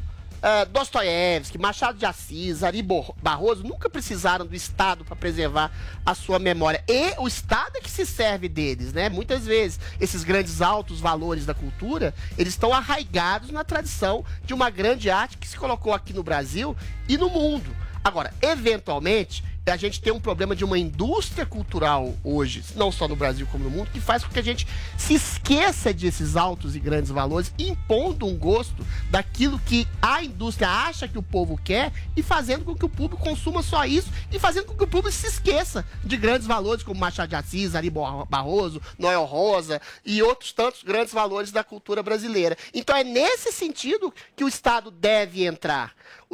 Ah, 0.49 0.65
Dostoiévski, 0.65 1.59
Machado 1.59 1.99
de 1.99 2.07
Assis, 2.07 2.63
Ari 2.63 2.81
Barroso 3.21 3.65
nunca 3.65 3.91
precisaram 3.91 4.47
do 4.47 4.55
Estado 4.55 5.05
para 5.05 5.17
preservar 5.17 5.73
a 6.07 6.15
sua 6.15 6.39
memória. 6.39 6.85
E 6.87 7.17
o 7.19 7.27
Estado 7.27 7.73
é 7.75 7.81
que 7.81 7.91
se 7.91 8.07
serve 8.07 8.49
deles, 8.49 8.93
né? 8.93 9.09
Muitas 9.09 9.45
vezes, 9.45 9.81
esses 10.01 10.23
grandes 10.23 10.63
altos 10.63 11.01
valores 11.01 11.45
da 11.45 11.53
cultura, 11.53 12.15
eles 12.39 12.53
estão 12.53 12.73
arraigados 12.73 13.51
na 13.51 13.65
tradição 13.65 14.25
de 14.45 14.55
uma 14.55 14.71
grande 14.71 15.11
arte 15.11 15.37
que 15.37 15.49
se 15.49 15.57
colocou 15.57 15.93
aqui 15.93 16.13
no 16.13 16.23
Brasil 16.23 16.77
e 17.09 17.19
no 17.19 17.29
mundo. 17.29 17.75
Agora, 18.05 18.33
eventualmente, 18.41 19.43
a 19.71 19.77
gente 19.77 20.01
tem 20.01 20.13
um 20.13 20.21
problema 20.21 20.55
de 20.55 20.65
uma 20.65 20.79
indústria 20.79 21.45
cultural 21.45 22.15
hoje, 22.23 22.63
não 22.77 22.93
só 22.93 23.09
no 23.09 23.17
Brasil 23.17 23.49
como 23.51 23.65
no 23.65 23.71
mundo, 23.71 23.91
que 23.91 24.01
faz 24.01 24.23
com 24.23 24.31
que 24.31 24.39
a 24.39 24.43
gente 24.43 24.67
se 24.97 25.15
esqueça 25.15 25.93
desses 25.93 26.37
altos 26.37 26.77
e 26.77 26.79
grandes 26.79 27.11
valores, 27.11 27.53
impondo 27.59 28.27
um 28.27 28.37
gosto 28.37 28.87
daquilo 29.11 29.59
que 29.59 29.87
a 30.01 30.23
indústria 30.23 30.69
acha 30.69 31.09
que 31.09 31.19
o 31.19 31.23
povo 31.23 31.59
quer 31.63 31.93
e 32.17 32.23
fazendo 32.23 32.65
com 32.65 32.77
que 32.77 32.85
o 32.85 32.89
público 32.89 33.23
consuma 33.23 33.61
só 33.63 33.85
isso 33.85 34.09
e 34.31 34.39
fazendo 34.39 34.67
com 34.67 34.75
que 34.75 34.85
o 34.85 34.89
público 34.89 35.11
se 35.13 35.27
esqueça 35.27 35.85
de 36.05 36.17
grandes 36.17 36.47
valores 36.47 36.85
como 36.85 37.01
Machado 37.01 37.31
de 37.31 37.35
Assis, 37.37 37.75
Ari 37.75 37.91
Barroso, 37.91 38.81
Noel 38.97 39.25
Rosa 39.25 39.81
e 40.05 40.23
outros 40.23 40.53
tantos 40.53 40.85
grandes 40.85 41.13
valores 41.13 41.51
da 41.51 41.65
cultura 41.65 42.03
brasileira. 42.03 42.57
Então 42.73 42.97
é 42.97 43.03
nesse 43.03 43.51
sentido 43.51 44.15
que 44.37 44.45
o 44.45 44.49
Estado 44.49 44.93
deve 44.93 45.45
entrar. 45.45 45.93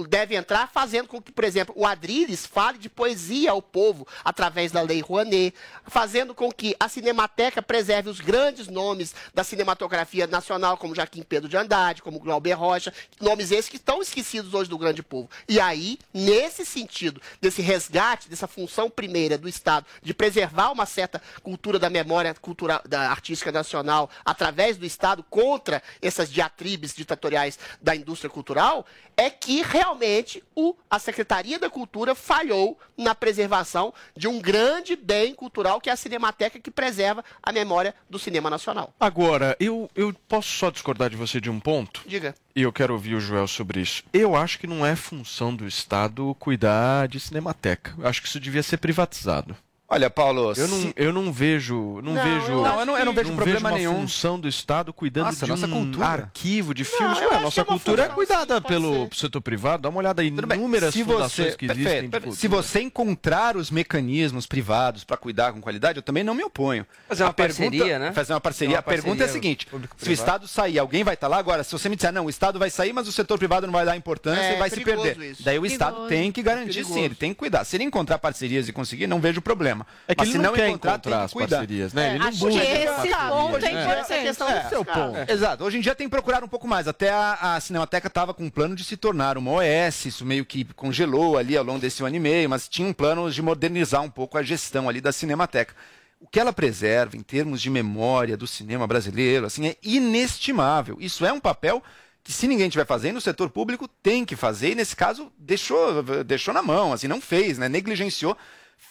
Deve 0.09 0.35
entrar 0.35 0.69
fazendo 0.69 1.07
com 1.07 1.21
que, 1.21 1.31
por 1.31 1.45
exemplo, 1.45 1.75
o 1.77 1.87
Adriles 1.87 2.47
fale 2.47 2.79
de 2.79 2.89
poesia 2.89 3.51
ao 3.51 3.61
povo 3.61 4.07
através 4.25 4.73
da 4.73 4.81
Lei 4.81 5.01
Rouanet, 5.01 5.55
fazendo 5.87 6.35
com 6.35 6.51
que 6.51 6.75
a 6.81 6.89
Cinemateca 6.89 7.61
preserve 7.61 8.09
os 8.09 8.21
grandes 8.21 8.69
nomes 8.69 9.15
da 9.35 9.45
cinematografia 9.45 10.27
nacional, 10.27 10.77
como 10.77 10.95
Joaquim 10.95 11.23
Pedro 11.23 11.49
de 11.49 11.57
Andrade, 11.57 12.03
como 12.03 12.19
Glauber 12.19 12.55
Rocha, 12.55 12.93
nomes 13.21 13.51
esses 13.51 13.69
que 13.69 13.77
estão 13.77 14.01
esquecidos 14.01 14.55
hoje 14.55 14.71
do 14.71 14.79
grande 14.79 15.03
povo. 15.03 15.29
E 15.49 15.61
aí, 15.61 15.99
nesse 16.13 16.65
sentido, 16.65 17.21
desse 17.41 17.61
resgate, 17.61 18.29
dessa 18.29 18.49
função 18.49 18.89
primeira 18.89 19.37
do 19.37 19.49
Estado 19.49 19.87
de 20.03 20.15
preservar 20.15 20.71
uma 20.73 20.87
certa 20.87 21.21
cultura 21.43 21.79
da 21.79 21.91
memória 21.91 22.35
cultural, 22.35 22.81
da 22.89 23.11
artística 23.11 23.53
nacional 23.53 24.09
através 24.25 24.77
do 24.77 24.87
Estado 24.87 25.23
contra 25.29 25.83
essas 26.01 26.31
diatribes 26.31 26.95
ditatoriais 26.95 27.59
da 27.81 27.95
indústria 27.95 28.31
cultural, 28.31 28.87
é 29.17 29.31
que 29.31 29.63
realmente 29.63 30.43
o, 30.55 30.75
a 30.91 30.99
Secretaria 30.99 31.59
da 31.59 31.71
Cultura 31.71 32.15
falhou 32.15 32.79
na 32.97 33.15
preservação 33.15 33.93
de 34.17 34.29
um 34.29 34.41
grande 34.41 34.97
bem 34.97 35.35
cultural 35.35 35.81
que 35.81 35.91
é 35.91 35.93
a 35.93 35.97
Cinemateca 35.97 36.59
que 36.59 36.71
preserva 36.71 37.25
a 37.43 37.53
memória 37.53 37.95
do 38.09 38.19
cinema 38.19 38.49
nacional. 38.49 38.95
Agora, 38.99 39.57
eu, 39.59 39.91
eu 39.95 40.15
posso 40.29 40.49
só 40.49 40.71
discordar 40.71 41.11
de 41.11 41.17
você 41.17 41.41
de 41.41 41.51
um 41.51 41.61
ponto? 41.61 42.03
Diga. 42.07 42.35
E 42.55 42.63
eu 42.63 42.73
quero 42.73 42.93
ouvir 42.93 43.15
o 43.15 43.21
Joel 43.21 43.49
sobre 43.49 43.81
isso. 43.81 44.03
Eu 44.13 44.37
acho 44.37 44.59
que 44.59 44.67
não 44.67 44.85
é 44.85 44.95
função 44.95 45.55
do 45.55 45.67
Estado 45.67 46.37
cuidar 46.39 47.09
de 47.09 47.19
cinemateca. 47.19 47.95
Eu 47.99 48.07
acho 48.07 48.21
que 48.21 48.29
isso 48.29 48.41
devia 48.41 48.63
ser 48.63 48.77
privatizado. 48.77 49.57
Olha, 49.95 50.09
Paulo, 50.09 50.55
Eu 50.57 50.69
não, 50.69 50.93
eu 50.97 51.13
não 51.13 51.31
vejo. 51.31 52.01
Não, 52.03 52.15
Não, 52.15 52.23
vejo. 52.23 52.51
eu 52.53 52.63
Não, 52.63 52.81
eu 52.81 52.87
não- 52.87 52.99
eu 52.99 53.05
não 53.05 53.13
vejo 53.13 53.33
problema 53.35 53.69
uma 53.69 53.77
nenhum. 53.77 54.01
função 54.01 54.41
do 54.41 54.49
Estado 54.49 54.91
cuidando 54.91 55.27
Nossa, 55.27 55.45
de 55.45 55.51
nossa 55.51 55.67
um 55.67 55.71
cultura. 55.71 56.07
arquivo 56.07 56.73
de 56.73 56.83
filmes. 56.83 57.21
eu 57.21 57.29
Ué, 57.29 57.37
a 57.37 57.41
nossa 57.41 57.61
é 57.61 57.65
cultura 57.65 58.05
é 58.05 58.09
cuidada 58.09 58.57
sim, 58.57 58.63
pelo 58.63 59.05
ser. 59.09 59.15
setor 59.17 59.43
privado. 59.43 59.83
Dá 59.83 59.91
uma 59.91 59.99
olhada 59.99 60.23
bem, 60.23 60.33
inúmeras 60.59 60.95
se 60.95 61.05
fundações 61.05 61.51
você, 61.51 61.57
que 61.59 61.67
existem. 61.67 62.09
perfeito. 62.09 62.35
se 62.37 62.49
você 62.49 62.81
encontrar 62.81 63.55
os 63.57 63.71
mecanismos 63.71 64.47
privados 64.47 65.05
para 65.05 65.17
cuidar 65.19 65.53
com 65.53 65.61
qualidade, 65.61 65.99
eu 65.99 66.03
também 66.03 66.25
não 66.25 66.35
me 66.35 66.43
oponho. 66.43 66.87
Fazer 67.07 67.25
uma 67.25 67.29
A 67.31 67.33
pergunta- 67.35 67.63
parceria, 67.71 67.99
né? 67.99 68.13
Fazer 68.13 68.33
uma 68.33 68.41
parceria. 68.41 68.75
Uma 68.77 68.79
a 68.81 68.83
pergunta 68.83 69.23
é 69.23 69.27
a 69.27 69.29
parceria 69.29 69.33
seguinte: 69.43 69.69
se 69.99 70.09
o. 70.09 70.13
Estado 70.13 70.49
sair, 70.49 70.79
alguém 70.79 71.05
vai 71.05 71.13
estar 71.15 71.29
lá 71.29 71.37
agora? 71.37 71.63
Se 71.65 71.73
você 71.73 71.91
me 71.91 71.97
disser, 71.97 72.13
não, 72.15 72.25
o 72.25 72.31
Estado 72.31 72.59
vai 72.59 72.71
sair, 72.71 72.95
mas 72.95 73.07
o 73.07 73.13
setor 73.13 73.37
privado 73.37 73.67
não 73.67 73.73
vai 73.75 73.85
dar 73.85 73.95
importância 73.95 74.41
É, 74.43 74.57
e 74.57 74.59
vai 74.59 74.71
se 74.71 74.81
perder. 74.81 75.19
isso. 75.21 75.43
Daí 75.43 75.59
o. 75.59 75.67
Estado 75.67 76.07
tem 76.09 76.33
que 76.33 76.43
garantir 76.43 76.83
sim, 76.85 77.03
ele 77.03 77.15
tem 77.15 77.33
que 77.35 77.37
cuidar. 77.39 77.65
Se 77.65 77.77
ele 77.77 77.85
encontrar 77.85 78.19
parcerias 78.19 78.69
e 78.69 78.73
conseguir, 78.73 79.07
não 79.07 79.21
vejo 79.21 79.43
problema. 79.43 79.82
É 80.09 80.15
que 80.15 80.21
mas 80.21 80.29
ele 80.29 80.39
se 80.39 80.43
não, 80.43 80.53
quer 80.55 80.69
encontrar, 80.69 80.93
encontrar 80.93 81.29
tem 81.29 81.39
que 81.39 81.45
as 81.45 81.51
parcerias, 81.51 81.93
né? 81.93 82.11
ele 82.11 82.19
não 82.19 82.27
acho 82.29 82.39
busca 82.39 82.61
que 82.61 82.67
as 82.67 82.75
esse 82.79 82.87
parcerias. 82.87 83.19
ponto 83.29 83.57
é 83.57 83.69
É. 83.69 83.83
importante. 83.83 84.23
questão 84.23 84.49
É, 84.49 84.61
do 84.63 84.69
seu 84.69 84.85
ponto. 84.85 85.31
Exato. 85.33 85.65
Hoje 85.65 85.79
em 85.79 85.81
dia 85.81 85.95
tem 85.95 86.09
procurado 86.09 86.47
um 86.47 86.49
pouco 86.49 86.67
mais. 86.69 86.87
Até 86.89 87.11
a, 87.11 87.55
a 87.57 87.61
Cinemateca 87.61 88.09
estava 88.09 88.33
com 88.35 88.45
um 88.45 88.51
plano 88.51 88.75
de 88.77 88.85
se 88.85 88.97
tornar 88.97 89.37
uma 89.39 89.51
OS, 89.53 90.07
isso 90.07 90.25
meio 90.25 90.45
que 90.45 90.65
congelou 90.75 91.37
ali 91.39 91.57
ao 91.57 91.65
longo 91.65 91.79
desse 91.79 92.03
ano 92.03 92.17
e 92.17 92.21
meio, 92.21 92.49
mas 92.51 92.69
tinha 92.69 92.87
um 92.89 92.93
plano 92.93 93.31
de 93.31 93.43
modernizar 93.43 94.03
um 94.03 94.11
pouco 94.11 94.37
a 94.39 94.43
gestão 94.43 94.89
ali 94.89 95.01
da 95.01 95.13
Cinemateca. 95.13 95.75
O 96.21 96.27
que 96.29 96.39
ela 96.39 96.53
preserva 96.53 97.17
em 97.17 97.21
termos 97.23 97.61
de 97.61 97.69
memória 97.69 98.37
do 98.37 98.47
cinema 98.47 98.87
brasileiro, 98.87 99.45
assim, 99.47 99.67
é 99.67 99.77
inestimável. 99.83 100.97
Isso 101.01 101.27
é 101.27 101.33
um 101.33 101.41
papel 101.41 101.83
que 102.23 102.33
se 102.33 102.47
ninguém 102.47 102.69
estiver 102.69 102.87
fazendo, 102.87 103.17
o 103.17 103.21
setor 103.21 103.51
público 103.51 103.89
tem 103.89 104.25
que 104.25 104.37
fazer, 104.37 104.71
e 104.71 104.75
nesse 104.77 104.95
caso 104.95 105.33
deixou, 105.37 106.01
deixou 106.25 106.55
na 106.55 106.63
mão, 106.63 106.93
assim, 106.93 107.09
não 107.09 107.21
fez, 107.21 107.59
né? 107.59 107.69
negligenciou. 107.69 108.37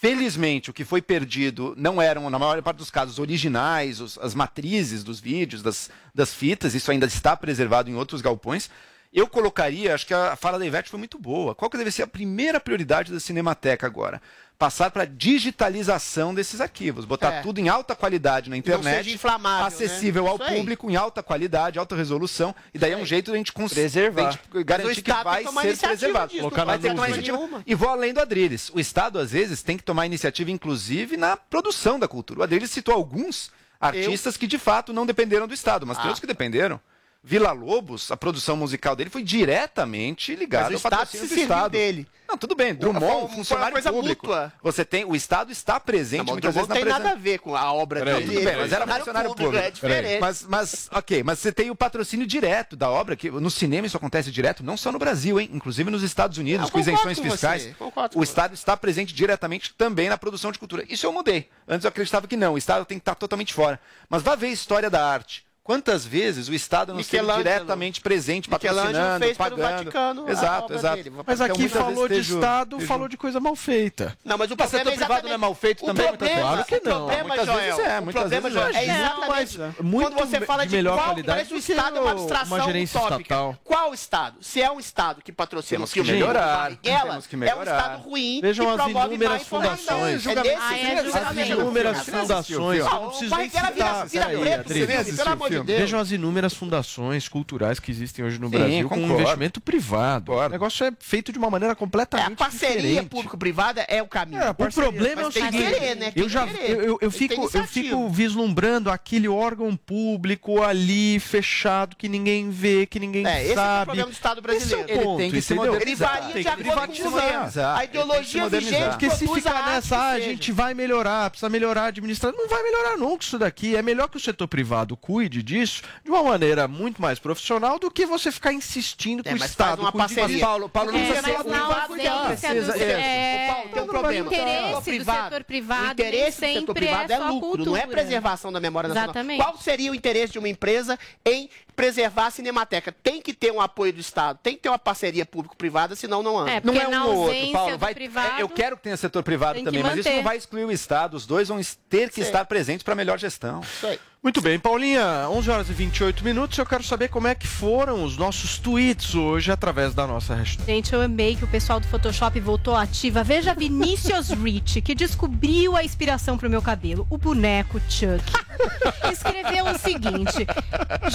Felizmente, 0.00 0.68
o 0.68 0.72
que 0.72 0.84
foi 0.84 1.00
perdido 1.00 1.74
não 1.76 2.02
eram, 2.02 2.28
na 2.28 2.38
maior 2.38 2.60
parte 2.62 2.78
dos 2.78 2.90
casos, 2.90 3.18
originais, 3.20 4.00
os- 4.00 4.18
as 4.18 4.34
matrizes 4.34 5.04
dos 5.04 5.20
vídeos, 5.20 5.62
das, 5.62 5.90
das 6.12 6.34
fitas, 6.34 6.74
isso 6.74 6.90
ainda 6.90 7.06
está 7.06 7.36
preservado 7.36 7.88
em 7.88 7.94
outros 7.94 8.20
galpões. 8.20 8.68
Eu 9.12 9.26
colocaria, 9.26 9.94
acho 9.94 10.06
que 10.06 10.14
a 10.14 10.34
fala 10.36 10.58
da 10.58 10.64
Ivete 10.64 10.88
foi 10.88 10.98
muito 10.98 11.18
boa. 11.18 11.54
Qual 11.54 11.70
que 11.70 11.76
deve 11.76 11.90
ser 11.90 12.02
a 12.02 12.06
primeira 12.06 12.58
prioridade 12.58 13.12
da 13.12 13.20
Cinemateca 13.20 13.86
agora? 13.86 14.22
Passar 14.58 14.90
para 14.90 15.04
digitalização 15.04 16.32
desses 16.34 16.60
arquivos, 16.60 17.04
botar 17.04 17.32
É. 17.32 17.40
tudo 17.42 17.58
em 17.58 17.68
alta 17.68 17.94
qualidade 17.94 18.48
na 18.48 18.54
não 18.54 18.58
internet, 18.58 19.04
seja 19.04 19.14
inflamável, 19.16 19.66
acessível 19.66 20.24
né? 20.24 20.30
ao 20.30 20.38
público, 20.38 20.90
em 20.90 20.96
alta 20.96 21.22
qualidade, 21.22 21.78
alta 21.78 21.94
resolução, 21.96 22.54
e 22.72 22.78
daí 22.78 22.92
é 22.92 22.96
um 22.96 23.04
jeito 23.04 23.32
da 23.32 23.36
gente 23.36 23.52
cons- 23.52 23.72
Preservar. 23.74 24.22
da 24.22 24.30
gente 24.30 24.42
o 24.54 24.64
garantir 24.64 25.02
que 25.02 25.12
vai 25.12 25.44
tem 25.44 25.74
ser 25.76 25.86
preservado. 25.88 26.28
disso, 26.30 26.40
Colocar 26.42 26.64
vai 26.64 26.76
na 26.76 26.82
ter 26.82 26.88
que 26.88 26.94
tomar 26.94 27.08
iniciativa. 27.08 27.36
Nenhuma. 27.36 27.62
E 27.66 27.74
vou 27.74 27.88
além 27.90 28.14
do 28.14 28.20
Adriles. 28.20 28.70
O 28.72 28.80
Estado, 28.80 29.18
às 29.18 29.32
vezes, 29.32 29.62
tem 29.62 29.76
que 29.76 29.82
tomar 29.82 30.06
iniciativa, 30.06 30.50
inclusive, 30.50 31.16
na 31.16 31.36
produção 31.36 31.98
da 31.98 32.06
cultura. 32.08 32.40
O 32.40 32.42
Adriles 32.44 32.70
citou 32.70 32.94
alguns 32.94 33.50
artistas 33.80 34.36
que, 34.36 34.46
de 34.46 34.58
fato, 34.58 34.92
não 34.92 35.04
dependeram 35.04 35.46
do 35.48 35.54
Estado, 35.54 35.86
mas 35.86 35.96
tem 35.98 36.04
Ah. 36.04 36.08
outros 36.08 36.20
que 36.20 36.26
dependeram. 36.26 36.80
Vila 37.24 37.52
Lobos, 37.52 38.10
a 38.10 38.16
produção 38.16 38.56
musical 38.56 38.96
dele 38.96 39.08
foi 39.08 39.22
diretamente 39.22 40.34
ligada 40.34 40.64
Mas 40.64 40.72
o 40.72 40.74
ao 40.74 40.76
Estado 40.78 40.90
patrocínio 40.98 41.28
se 41.28 41.34
do 41.36 41.40
Estado. 41.42 41.70
dele. 41.72 42.06
Não, 42.28 42.36
tudo 42.36 42.56
bem. 42.56 42.74
Drummond, 42.74 43.04
Foi 43.06 43.14
uma 43.16 43.28
funcionário 43.28 43.72
coisa 43.74 43.92
público. 43.92 44.26
mútua. 44.26 44.52
Você 44.60 44.84
tem, 44.84 45.04
o 45.04 45.14
Estado 45.14 45.52
está 45.52 45.78
presente, 45.78 46.26
Não, 46.26 46.32
muitas 46.32 46.52
vezes 46.54 46.68
na 46.68 46.74
tem 46.74 46.84
nada 46.84 46.96
presença. 47.00 47.16
a 47.16 47.20
ver 47.22 47.38
com 47.38 47.54
a 47.54 47.72
obra 47.72 48.00
Não, 48.00 48.06
dele. 48.18 48.26
tudo 48.32 48.44
bem, 48.44 48.56
mas 48.56 48.72
era 48.72 48.86
Funcionário 48.86 49.30
público, 49.30 49.50
público. 49.52 49.66
É 49.66 49.70
diferente. 49.70 50.20
Mas, 50.20 50.42
mas, 50.48 50.88
ok, 50.90 51.22
mas 51.22 51.38
você 51.38 51.52
tem 51.52 51.70
o 51.70 51.76
patrocínio 51.76 52.26
direto 52.26 52.74
da 52.74 52.90
obra, 52.90 53.14
que 53.14 53.30
no 53.30 53.50
cinema 53.50 53.86
isso 53.86 53.96
acontece 53.96 54.30
direto, 54.32 54.64
não 54.64 54.76
só 54.76 54.90
no 54.90 54.98
Brasil, 54.98 55.38
hein? 55.38 55.48
Inclusive 55.52 55.90
nos 55.92 56.02
Estados 56.02 56.38
Unidos, 56.38 56.70
com 56.70 56.80
isenções 56.80 57.18
com 57.20 57.30
fiscais. 57.30 57.72
concordo 57.76 58.18
O 58.18 58.22
Estado 58.24 58.54
está 58.54 58.76
presente 58.76 59.14
diretamente 59.14 59.72
também 59.74 60.08
na 60.08 60.18
produção 60.18 60.50
de 60.50 60.58
cultura. 60.58 60.84
Isso 60.88 61.06
eu 61.06 61.12
mudei. 61.12 61.48
Antes 61.68 61.84
eu 61.84 61.88
acreditava 61.88 62.26
que 62.26 62.36
não, 62.36 62.54
o 62.54 62.58
Estado 62.58 62.84
tem 62.84 62.98
que 62.98 63.02
estar 63.02 63.14
totalmente 63.14 63.54
fora. 63.54 63.78
Mas 64.08 64.22
vá 64.22 64.34
ver 64.34 64.46
a 64.48 64.50
história 64.50 64.90
da 64.90 65.06
arte. 65.06 65.44
Quantas 65.64 66.04
vezes 66.04 66.48
o 66.48 66.54
Estado 66.54 66.92
não 66.92 66.98
esteve 66.98 67.32
diretamente 67.34 68.00
presente, 68.00 68.48
patrocinando, 68.48 69.24
fez 69.24 69.36
pelo 69.36 69.50
pagando. 69.56 69.62
Vaticano 69.76 70.26
a 70.26 70.30
exato, 70.32 70.64
obra 70.64 70.76
exato. 70.76 70.96
dele. 70.96 71.12
Mas 71.24 71.40
Então, 71.40 71.54
aqui 71.54 71.68
falou 71.68 72.08
de 72.08 72.18
Estado, 72.18 72.76
esteja- 72.76 72.88
falou 72.88 73.08
de 73.08 73.16
coisa 73.16 73.38
mal 73.38 73.54
feita. 73.54 74.18
Não, 74.24 74.36
mas 74.36 74.50
o 74.50 74.56
Mas 74.58 74.70
setor 74.70 74.92
é 74.92 74.96
privado 74.96 75.28
não 75.28 75.34
é 75.34 75.36
mal 75.36 75.54
feito 75.54 75.84
o 75.84 75.86
também, 75.86 76.08
problema? 76.08 76.40
Claro 76.40 76.64
que 76.64 76.74
o 76.74 76.80
não. 76.84 76.96
problema, 77.06 77.28
Muitas 77.28 77.46
Joel, 77.46 77.58
vezes 77.60 77.78
é, 77.78 77.98
o 77.98 78.02
muitas 78.02 78.20
problema, 78.22 78.50
vezes 78.50 78.58
Joel, 78.58 78.74
é. 78.74 78.78
é 78.78 78.84
exatamente 78.98 79.28
mas 79.28 79.76
muito 79.80 80.12
quando 80.16 80.28
você 80.30 80.40
fala 80.40 80.64
de 80.64 80.70
de, 80.70 80.76
melhor 80.76 80.94
qual, 80.96 81.04
qualidade 81.06 81.26
parece 81.36 81.48
que 81.48 81.54
o 81.54 81.58
Estado 81.58 81.96
é 81.96 82.00
uma 82.00 82.10
abstração 82.10 82.56
uma 82.56 82.64
gerência 82.64 82.98
utópica. 83.00 83.22
estatal. 83.22 83.56
Qual 83.62 83.94
Estado? 83.94 84.36
Se 84.40 84.60
é 84.60 84.70
um 84.72 84.80
Estado 84.80 85.22
que 85.22 85.30
patrocina 85.32 85.76
Temos 85.78 85.90
o 85.90 85.94
que 85.94 86.02
filme 86.02 86.12
melhorar, 86.18 86.72
ela 86.82 87.06
temos 87.06 87.26
que 87.28 87.36
é 87.36 87.38
um 87.38 87.40
melhorar. 87.40 87.76
Estado 87.78 88.02
ruim 88.02 88.40
Vejam 88.42 88.64
que 88.66 88.70
as 88.72 88.76
promove 88.76 88.94
má 88.94 89.06
inúmeras 89.06 89.42
informação. 89.42 89.76
fundações. 89.98 90.26
É 90.26 90.34
desse 90.34 90.48
é. 90.74 90.98
As 91.22 91.48
inúmeras 91.48 91.98
fundações, 92.04 92.84
não 92.84 93.06
o 93.06 93.08
preciso 93.10 93.30
pai 93.30 93.40
nem 93.42 93.50
citar. 93.50 95.16
pelo 95.16 95.30
amor 95.32 95.50
de 95.50 95.51
Deus. 95.60 95.78
Vejam 95.80 96.00
as 96.00 96.10
inúmeras 96.10 96.54
fundações 96.54 97.28
culturais 97.28 97.78
que 97.78 97.90
existem 97.90 98.24
hoje 98.24 98.38
no 98.38 98.46
Sim, 98.48 98.56
Brasil 98.58 98.88
com 98.88 98.94
concordo. 98.94 99.20
investimento 99.22 99.60
privado. 99.60 100.32
O 100.32 100.48
negócio 100.48 100.86
é 100.86 100.92
feito 100.98 101.32
de 101.32 101.38
uma 101.38 101.50
maneira 101.50 101.72
É, 101.72 101.74
completamente 101.76 102.32
a 102.32 102.36
parceria 102.36 103.02
público-privada 103.04 103.84
é 103.88 104.02
o 104.02 104.06
caminho. 104.06 104.40
É, 104.42 104.50
o 104.50 104.54
problema 104.54 105.22
é 105.22 105.26
o 105.26 105.32
seguinte, 105.32 105.56
querer, 105.56 105.96
né? 105.96 106.12
Eu 106.14 106.28
já 106.28 106.46
eu, 106.46 106.82
eu, 106.82 106.98
eu 107.00 107.10
fico 107.10 107.50
eu 107.52 107.64
fico 107.66 108.08
vislumbrando 108.08 108.90
aquele 108.90 109.28
órgão 109.28 109.76
público 109.76 110.62
ali 110.62 111.18
fechado 111.20 111.96
que 111.96 112.08
ninguém 112.08 112.50
vê, 112.50 112.86
que 112.86 112.98
ninguém 112.98 113.26
É, 113.26 113.40
esse 113.42 113.50
é 113.50 113.52
o 113.52 113.56
sabe. 113.56 113.84
problema 113.86 114.08
do 114.10 114.12
Estado 114.12 114.40
brasileiro. 114.42 114.84
Esse 114.84 114.92
é 114.92 115.00
o 115.00 115.02
ponto, 115.02 115.20
Ele 115.20 115.30
tem 115.30 115.30
que 115.30 115.42
se 115.42 115.54
modernizar. 115.54 116.16
Ele 116.16 116.22
varia 116.22 116.42
de 116.42 116.48
acordo 116.48 116.92
com 116.92 117.00
o 117.08 117.10
governo. 117.10 117.50
A 117.76 117.84
ideologia 117.84 118.48
vigente 118.48 118.88
Porque 118.90 119.10
se 119.10 119.26
ficar 119.26 119.66
nessa, 119.66 119.96
ah, 119.96 120.10
a 120.10 120.20
gente 120.20 120.52
vai 120.52 120.74
melhorar, 120.74 121.30
precisa 121.30 121.48
melhorar 121.48 121.82
a 121.82 121.86
administração, 121.86 122.36
não 122.38 122.48
vai 122.48 122.62
melhorar 122.62 122.96
nunca 122.96 123.24
isso 123.24 123.38
daqui. 123.38 123.76
É 123.76 123.82
melhor 123.82 124.08
que 124.08 124.16
o 124.16 124.20
setor 124.20 124.48
privado 124.48 124.96
cuide 124.96 125.41
disso 125.42 125.82
de 126.04 126.10
uma 126.10 126.22
maneira 126.22 126.66
muito 126.68 127.00
mais 127.00 127.18
profissional 127.18 127.78
do 127.78 127.90
que 127.90 128.06
você 128.06 128.30
ficar 128.32 128.52
insistindo 128.52 129.22
que 129.22 129.28
É, 129.28 129.34
o 129.34 129.38
mas 129.38 129.50
Estado 129.50 129.68
faz 129.68 129.80
uma 129.80 129.92
parceria. 129.92 130.40
Paulo, 130.40 130.68
Paulo 130.68 130.92
não 130.92 130.98
É, 130.98 131.06
precisa 131.06 131.22
ser- 131.26 131.32
na 131.32 131.42
privado 131.42 131.92
ausência 131.92 132.48
precisa- 132.50 132.72
do, 132.72 132.78
é, 132.82 133.44
é, 133.44 133.46
Paulo, 133.52 133.68
tem 133.70 133.82
um 133.82 133.84
o 133.84 133.88
problema. 133.88 134.26
interesse 134.26 134.72
O 134.72 134.76
do 134.76 134.82
privado- 134.82 135.22
setor 135.24 135.44
privado 135.44 135.88
O 135.88 135.92
interesse 135.92 136.30
do 136.30 136.34
setor 136.46 136.52
sempre 136.60 136.74
privado 136.74 137.12
é 137.12 137.14
é, 137.16 137.18
lucro, 137.18 137.64
não 137.64 137.76
é 137.76 137.86
preservação 137.86 138.52
da 138.52 138.60
memória 138.60 138.88
nacional. 138.88 139.10
Exatamente. 139.10 139.42
Qual 139.42 139.56
seria 139.58 139.90
o 139.92 139.94
interesse 139.94 140.32
de 140.32 140.38
uma 140.38 140.48
empresa 140.48 140.98
em 141.24 141.48
preservar 141.74 142.26
a 142.26 142.30
Cinemateca? 142.30 142.92
Tem 143.02 143.20
que 143.20 143.32
ter 143.32 143.50
um 143.52 143.60
apoio 143.60 143.92
do 143.92 144.00
Estado, 144.00 144.38
tem 144.42 144.54
que 144.54 144.62
ter 144.62 144.68
uma 144.68 144.78
parceria 144.78 145.24
público-privada, 145.26 145.94
senão 145.94 146.22
não 146.22 146.38
anda. 146.38 146.50
É, 146.52 146.60
Não 146.62 146.74
é 146.74 146.88
um 146.88 147.06
ou 147.06 147.16
outro, 147.28 147.52
Paulo. 147.52 147.72
do 147.72 147.78
Vai, 147.78 147.94
privado, 147.94 148.38
é, 148.38 148.42
eu 148.42 148.48
quero 148.48 148.76
que 148.76 148.82
tenha 148.82 148.96
setor 148.96 149.22
privado 149.22 149.62
também, 149.62 149.82
mas 149.82 149.96
isso 149.98 150.10
não 150.10 150.22
vai 150.22 150.36
excluir 150.36 150.64
o 150.64 150.70
Estado. 150.70 151.14
Os 151.14 151.26
dois 151.26 151.48
vão 151.48 151.60
ter 151.88 152.08
que 152.10 152.16
Sim. 152.16 152.22
estar 152.22 152.44
presentes 152.44 152.82
para 152.82 152.94
melhor 152.94 153.18
gestão. 153.18 153.60
Isso 153.60 153.86
aí. 153.86 153.98
Muito 154.22 154.40
bem, 154.40 154.56
Paulinha, 154.56 155.28
11 155.28 155.50
horas 155.50 155.68
e 155.68 155.72
28 155.72 156.22
minutos. 156.22 156.56
Eu 156.56 156.64
quero 156.64 156.84
saber 156.84 157.08
como 157.08 157.26
é 157.26 157.34
que 157.34 157.44
foram 157.44 158.04
os 158.04 158.16
nossos 158.16 158.56
tweets 158.56 159.16
hoje 159.16 159.50
através 159.50 159.94
da 159.94 160.06
nossa 160.06 160.32
hashtag. 160.32 160.64
Gente, 160.64 160.92
eu 160.92 161.02
amei 161.02 161.34
que 161.34 161.42
o 161.42 161.48
pessoal 161.48 161.80
do 161.80 161.88
Photoshop 161.88 162.38
voltou 162.38 162.76
ativa. 162.76 163.24
Veja 163.24 163.52
Vinícius 163.52 164.30
Rich, 164.40 164.80
que 164.80 164.94
descobriu 164.94 165.76
a 165.76 165.82
inspiração 165.82 166.38
pro 166.38 166.48
meu 166.48 166.62
cabelo, 166.62 167.04
o 167.10 167.18
boneco 167.18 167.80
Chuck. 167.88 168.22
Escreveu 169.12 169.66
o 169.66 169.76
seguinte: 169.76 170.46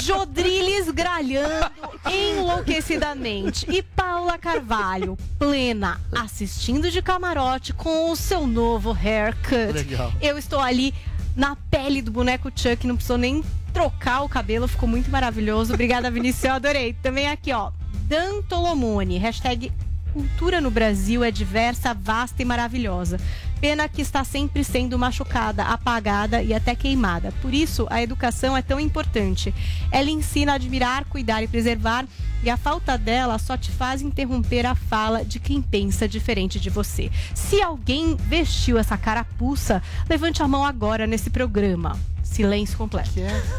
Jodriles 0.04 0.92
gralhando 0.92 1.72
enlouquecidamente 2.12 3.66
e 3.70 3.82
Paula 3.82 4.38
Carvalho, 4.38 5.18
plena, 5.40 6.02
assistindo 6.14 6.92
de 6.92 7.02
camarote 7.02 7.72
com 7.72 8.12
o 8.12 8.18
seu 8.18 8.46
novo 8.46 8.92
haircut. 8.92 9.72
Legal. 9.72 10.12
Eu 10.22 10.38
estou 10.38 10.60
ali 10.60 10.94
na 11.38 11.56
pele 11.56 12.02
do 12.02 12.10
boneco 12.10 12.52
Chuck, 12.54 12.88
não 12.88 12.96
precisou 12.96 13.18
nem 13.18 13.44
trocar 13.72 14.24
o 14.24 14.30
cabelo, 14.30 14.68
ficou 14.68 14.90
muito 14.90 15.12
maravilhoso. 15.12 15.72
Obrigada, 15.72 16.10
Vinícius, 16.10 16.46
eu 16.46 16.54
adorei. 16.54 16.94
Também 16.94 17.30
aqui, 17.30 17.54
ó, 17.54 17.72
Dan 18.08 18.42
Tolomone, 18.42 19.20
hashtag 19.20 19.72
cultura 20.18 20.60
no 20.60 20.72
Brasil 20.72 21.24
é 21.24 21.30
diversa, 21.30 21.94
vasta 21.94 22.42
e 22.42 22.46
maravilhosa. 22.46 23.20
Pena 23.62 23.88
que 23.88 24.02
está 24.02 24.24
sempre 24.24 24.64
sendo 24.64 24.98
machucada, 24.98 25.64
apagada 25.64 26.42
e 26.42 26.56
até 26.56 26.74
queimada. 26.74 27.32
Por 27.40 27.54
isso, 27.54 27.86
a 27.92 28.02
educação 28.02 28.58
é 28.58 28.64
tão 28.64 28.80
importante. 28.80 29.54
Ela 29.92 30.10
ensina 30.10 30.54
a 30.54 30.56
admirar, 30.56 31.06
cuidar 31.06 31.44
e 31.44 31.48
preservar, 31.48 32.06
e 32.44 32.50
a 32.50 32.58
falta 32.58 32.98
dela 32.98 33.38
só 33.38 33.56
te 33.56 33.72
faz 33.72 34.02
interromper 34.02 34.66
a 34.66 34.74
fala 34.74 35.24
de 35.24 35.40
quem 35.40 35.62
pensa 35.62 36.08
diferente 36.08 36.60
de 36.60 36.72
você. 36.72 37.12
Se 37.36 37.62
alguém 37.62 38.16
vestiu 38.16 38.80
essa 38.80 38.98
carapuça, 38.98 39.84
levante 40.10 40.42
a 40.42 40.48
mão 40.48 40.66
agora 40.66 41.06
nesse 41.06 41.30
programa. 41.30 41.96
Silêncio 42.24 42.78
completo. 42.78 43.12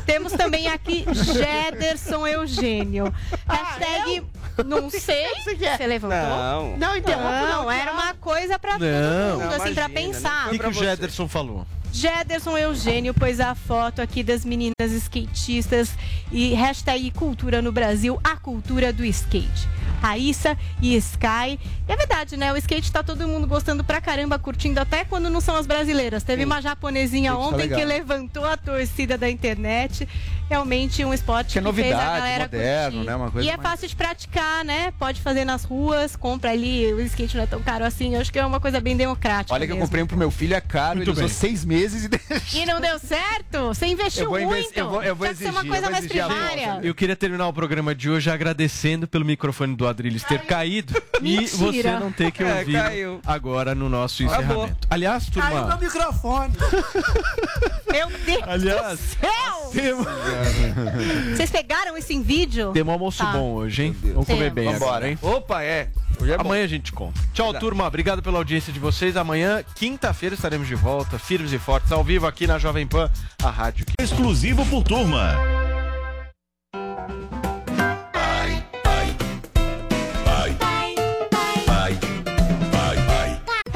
Temos 0.05 0.33
também 0.33 0.69
aqui 0.69 1.05
Jederson 1.13 2.27
Eugênio. 2.27 3.13
Hashtag 3.49 4.23
não 4.65 4.89
sei. 4.91 5.27
Você 5.45 5.87
levantou? 5.87 6.19
Não. 6.19 6.77
Não, 6.77 6.97
interrompa, 6.97 7.31
Não, 7.31 7.63
não, 7.65 7.71
era 7.71 7.93
uma 7.93 8.15
coisa 8.15 8.59
pra 8.59 8.79
Não. 8.79 8.79
todo 8.79 9.41
mundo, 9.41 9.51
Não, 9.57 9.63
assim, 9.63 9.75
pra 9.75 9.85
imagina, 9.89 10.13
pensar. 10.13 10.47
O 10.47 10.51
que, 10.51 10.59
que 10.59 10.67
o 10.69 10.73
Jederson 10.73 11.29
falou? 11.29 11.67
Jederson 11.91 12.57
Eugênio 12.57 13.15
pôs 13.15 13.41
a 13.41 13.55
foto 13.55 14.03
aqui 14.03 14.23
das 14.23 14.45
meninas 14.45 14.75
skatistas 14.93 15.91
e 16.31 16.53
hashtag 16.55 17.11
cultura 17.13 17.63
no 17.63 17.73
Brasil, 17.73 18.21
a 18.23 18.37
cultura 18.37 18.93
do 18.93 19.05
skate. 19.07 19.67
Raíssa 20.01 20.57
e 20.81 20.95
Sky. 20.97 21.59
E 21.89 21.93
é 21.93 21.97
verdade, 21.97 22.37
né? 22.37 22.53
O 22.53 22.57
skate 22.57 22.91
tá 22.93 23.03
todo 23.03 23.27
mundo 23.27 23.47
gostando 23.47 23.83
pra 23.85 24.01
caramba, 24.01 24.39
curtindo 24.39 24.81
até 24.81 25.05
quando 25.05 25.29
não 25.31 25.41
são 25.41 25.57
as 25.57 25.66
brasileiras. 25.66 26.23
Teve 26.23 26.45
uma 26.45 26.61
japonesinha 26.61 27.33
Skate 27.33 27.49
tá 27.51 27.55
ontem 27.57 27.69
que 27.69 27.75
legal. 27.75 27.89
levantou 27.89 28.45
a 28.45 28.57
torcida 28.57 29.16
da 29.19 29.29
internet. 29.31 30.09
Realmente 30.49 31.05
um 31.05 31.12
esporte 31.12 31.53
Que 31.53 31.59
é 31.59 31.62
que 31.62 31.73
fez 31.75 31.87
a 31.93 31.97
novidade, 31.97 32.19
galera 32.20 32.45
moderno, 32.45 32.91
curtir. 32.93 33.07
né? 33.07 33.16
Uma 33.16 33.31
coisa 33.31 33.47
e 33.47 33.51
é 33.51 33.57
mais- 33.59 33.69
fácil 33.69 33.87
de 33.89 33.95
praticar, 33.97 34.65
né? 34.65 34.91
Pode 34.99 35.20
fazer 35.20 35.45
nas 35.45 35.62
ruas, 35.65 36.16
compra 36.16 36.53
ali, 36.53 36.91
o 36.95 37.01
skate 37.03 37.37
não 37.37 37.45
é 37.45 37.47
tão 37.47 37.61
caro 37.61 37.85
assim. 37.85 38.15
Eu 38.15 38.20
acho 38.23 38.33
que 38.33 38.39
é 38.39 38.47
uma 38.47 38.59
coisa 38.59 38.81
bem 38.81 38.97
democrática. 38.97 39.53
Olha 39.53 39.66
que 39.66 39.73
eu 39.73 39.77
mesmo. 39.77 39.87
comprei 39.87 40.03
um 40.03 40.07
pro 40.07 40.16
meu 40.16 40.31
filho, 40.31 40.55
é 40.55 40.61
caro, 40.62 40.97
Muito 40.97 41.11
ele 41.11 41.16
bem. 41.16 41.25
usou 41.27 41.37
seis 41.37 41.66
meses 41.66 42.05
e 42.05 42.09
deixou. 42.09 42.62
E 42.62 42.65
não 42.65 42.81
deu 42.81 42.99
certo? 42.99 43.66
Você 43.69 43.87
investiu 43.89 44.25
Eu 44.25 44.31
vou 44.31 44.41
muito. 44.41 44.73
eu 44.79 44.89
vou- 44.89 45.03
eu 45.03 45.15
vou 45.15 45.29
que 45.29 45.35
ser 45.35 45.45
uma 45.51 45.61
exigir, 45.61 45.69
coisa 45.70 45.77
eu 45.87 45.91
vou 45.91 45.93
mais 45.93 46.05
exigir 46.07 46.25
primária. 46.27 46.81
Eu 46.83 46.95
queria 46.95 47.16
terminar 47.16 47.47
o 47.47 47.53
programa 47.53 47.95
de 47.95 48.09
hoje 48.09 48.31
agradecendo 48.31 49.07
pelo 49.07 49.27
microfone 49.27 49.77
do 49.77 49.87
Adriles 49.89 50.23
ter 50.24 50.40
caído 50.43 50.94
e 51.20 51.36
Mentira. 51.39 51.56
você 51.56 51.82
não 51.98 52.12
ter 52.12 52.31
que 52.31 52.43
É, 52.44 52.59
ouvir 52.60 52.73
caiu. 52.73 53.20
agora 53.27 53.74
no 53.74 53.89
nosso 53.89 54.23
Acabou. 54.24 54.44
encerramento. 54.44 54.86
Aliás, 54.90 55.27
turma, 55.31 55.77
microfone. 55.81 56.52
Meu 57.90 58.09
Deus 58.24 58.43
aliás, 58.47 58.98
do 58.98 59.05
céu! 59.06 59.70
temos, 59.73 60.06
Vocês 61.36 61.51
pegaram 61.51 61.97
isso 61.97 62.12
em 62.12 62.23
vídeo? 62.23 62.70
temos 62.73 62.90
um 62.90 62.93
almoço 62.93 63.19
Tá. 63.19 63.32
bom 63.32 63.52
hoje, 63.55 63.85
hein? 63.85 63.97
Vamos 64.02 64.27
comer 64.27 64.39
Temos. 64.52 64.55
bem 64.55 64.65
Vambora, 64.73 64.86
agora, 64.90 65.09
hein? 65.09 65.19
Opa, 65.23 65.62
é. 65.62 65.89
Hoje 66.20 66.32
é. 66.32 66.35
Amanhã 66.39 66.65
a 66.65 66.69
gente 66.69 66.93
conta. 66.93 67.19
Tchau, 67.32 67.52
turma. 67.55 67.86
Obrigado 67.86 68.23
pela 68.23 68.39
audiência 68.39 68.73
de 68.73 68.78
vocês. 68.78 69.16
Amanhã, 69.16 69.62
quinta-feira, 69.74 70.35
estaremos 70.35 70.66
de 70.69 70.74
volta, 70.74 71.19
firmes 71.19 71.52
e 71.52 71.59
fortes, 71.59 71.90
ao 71.93 72.02
vivo 72.05 72.27
aqui 72.27 72.47
na 72.47 72.59
Jovem 72.59 72.86
Pan, 72.86 73.10
a 73.43 73.51
rádio 73.51 73.86
Exclusivo 74.01 74.65
por 74.66 74.82
turma. 74.85 75.36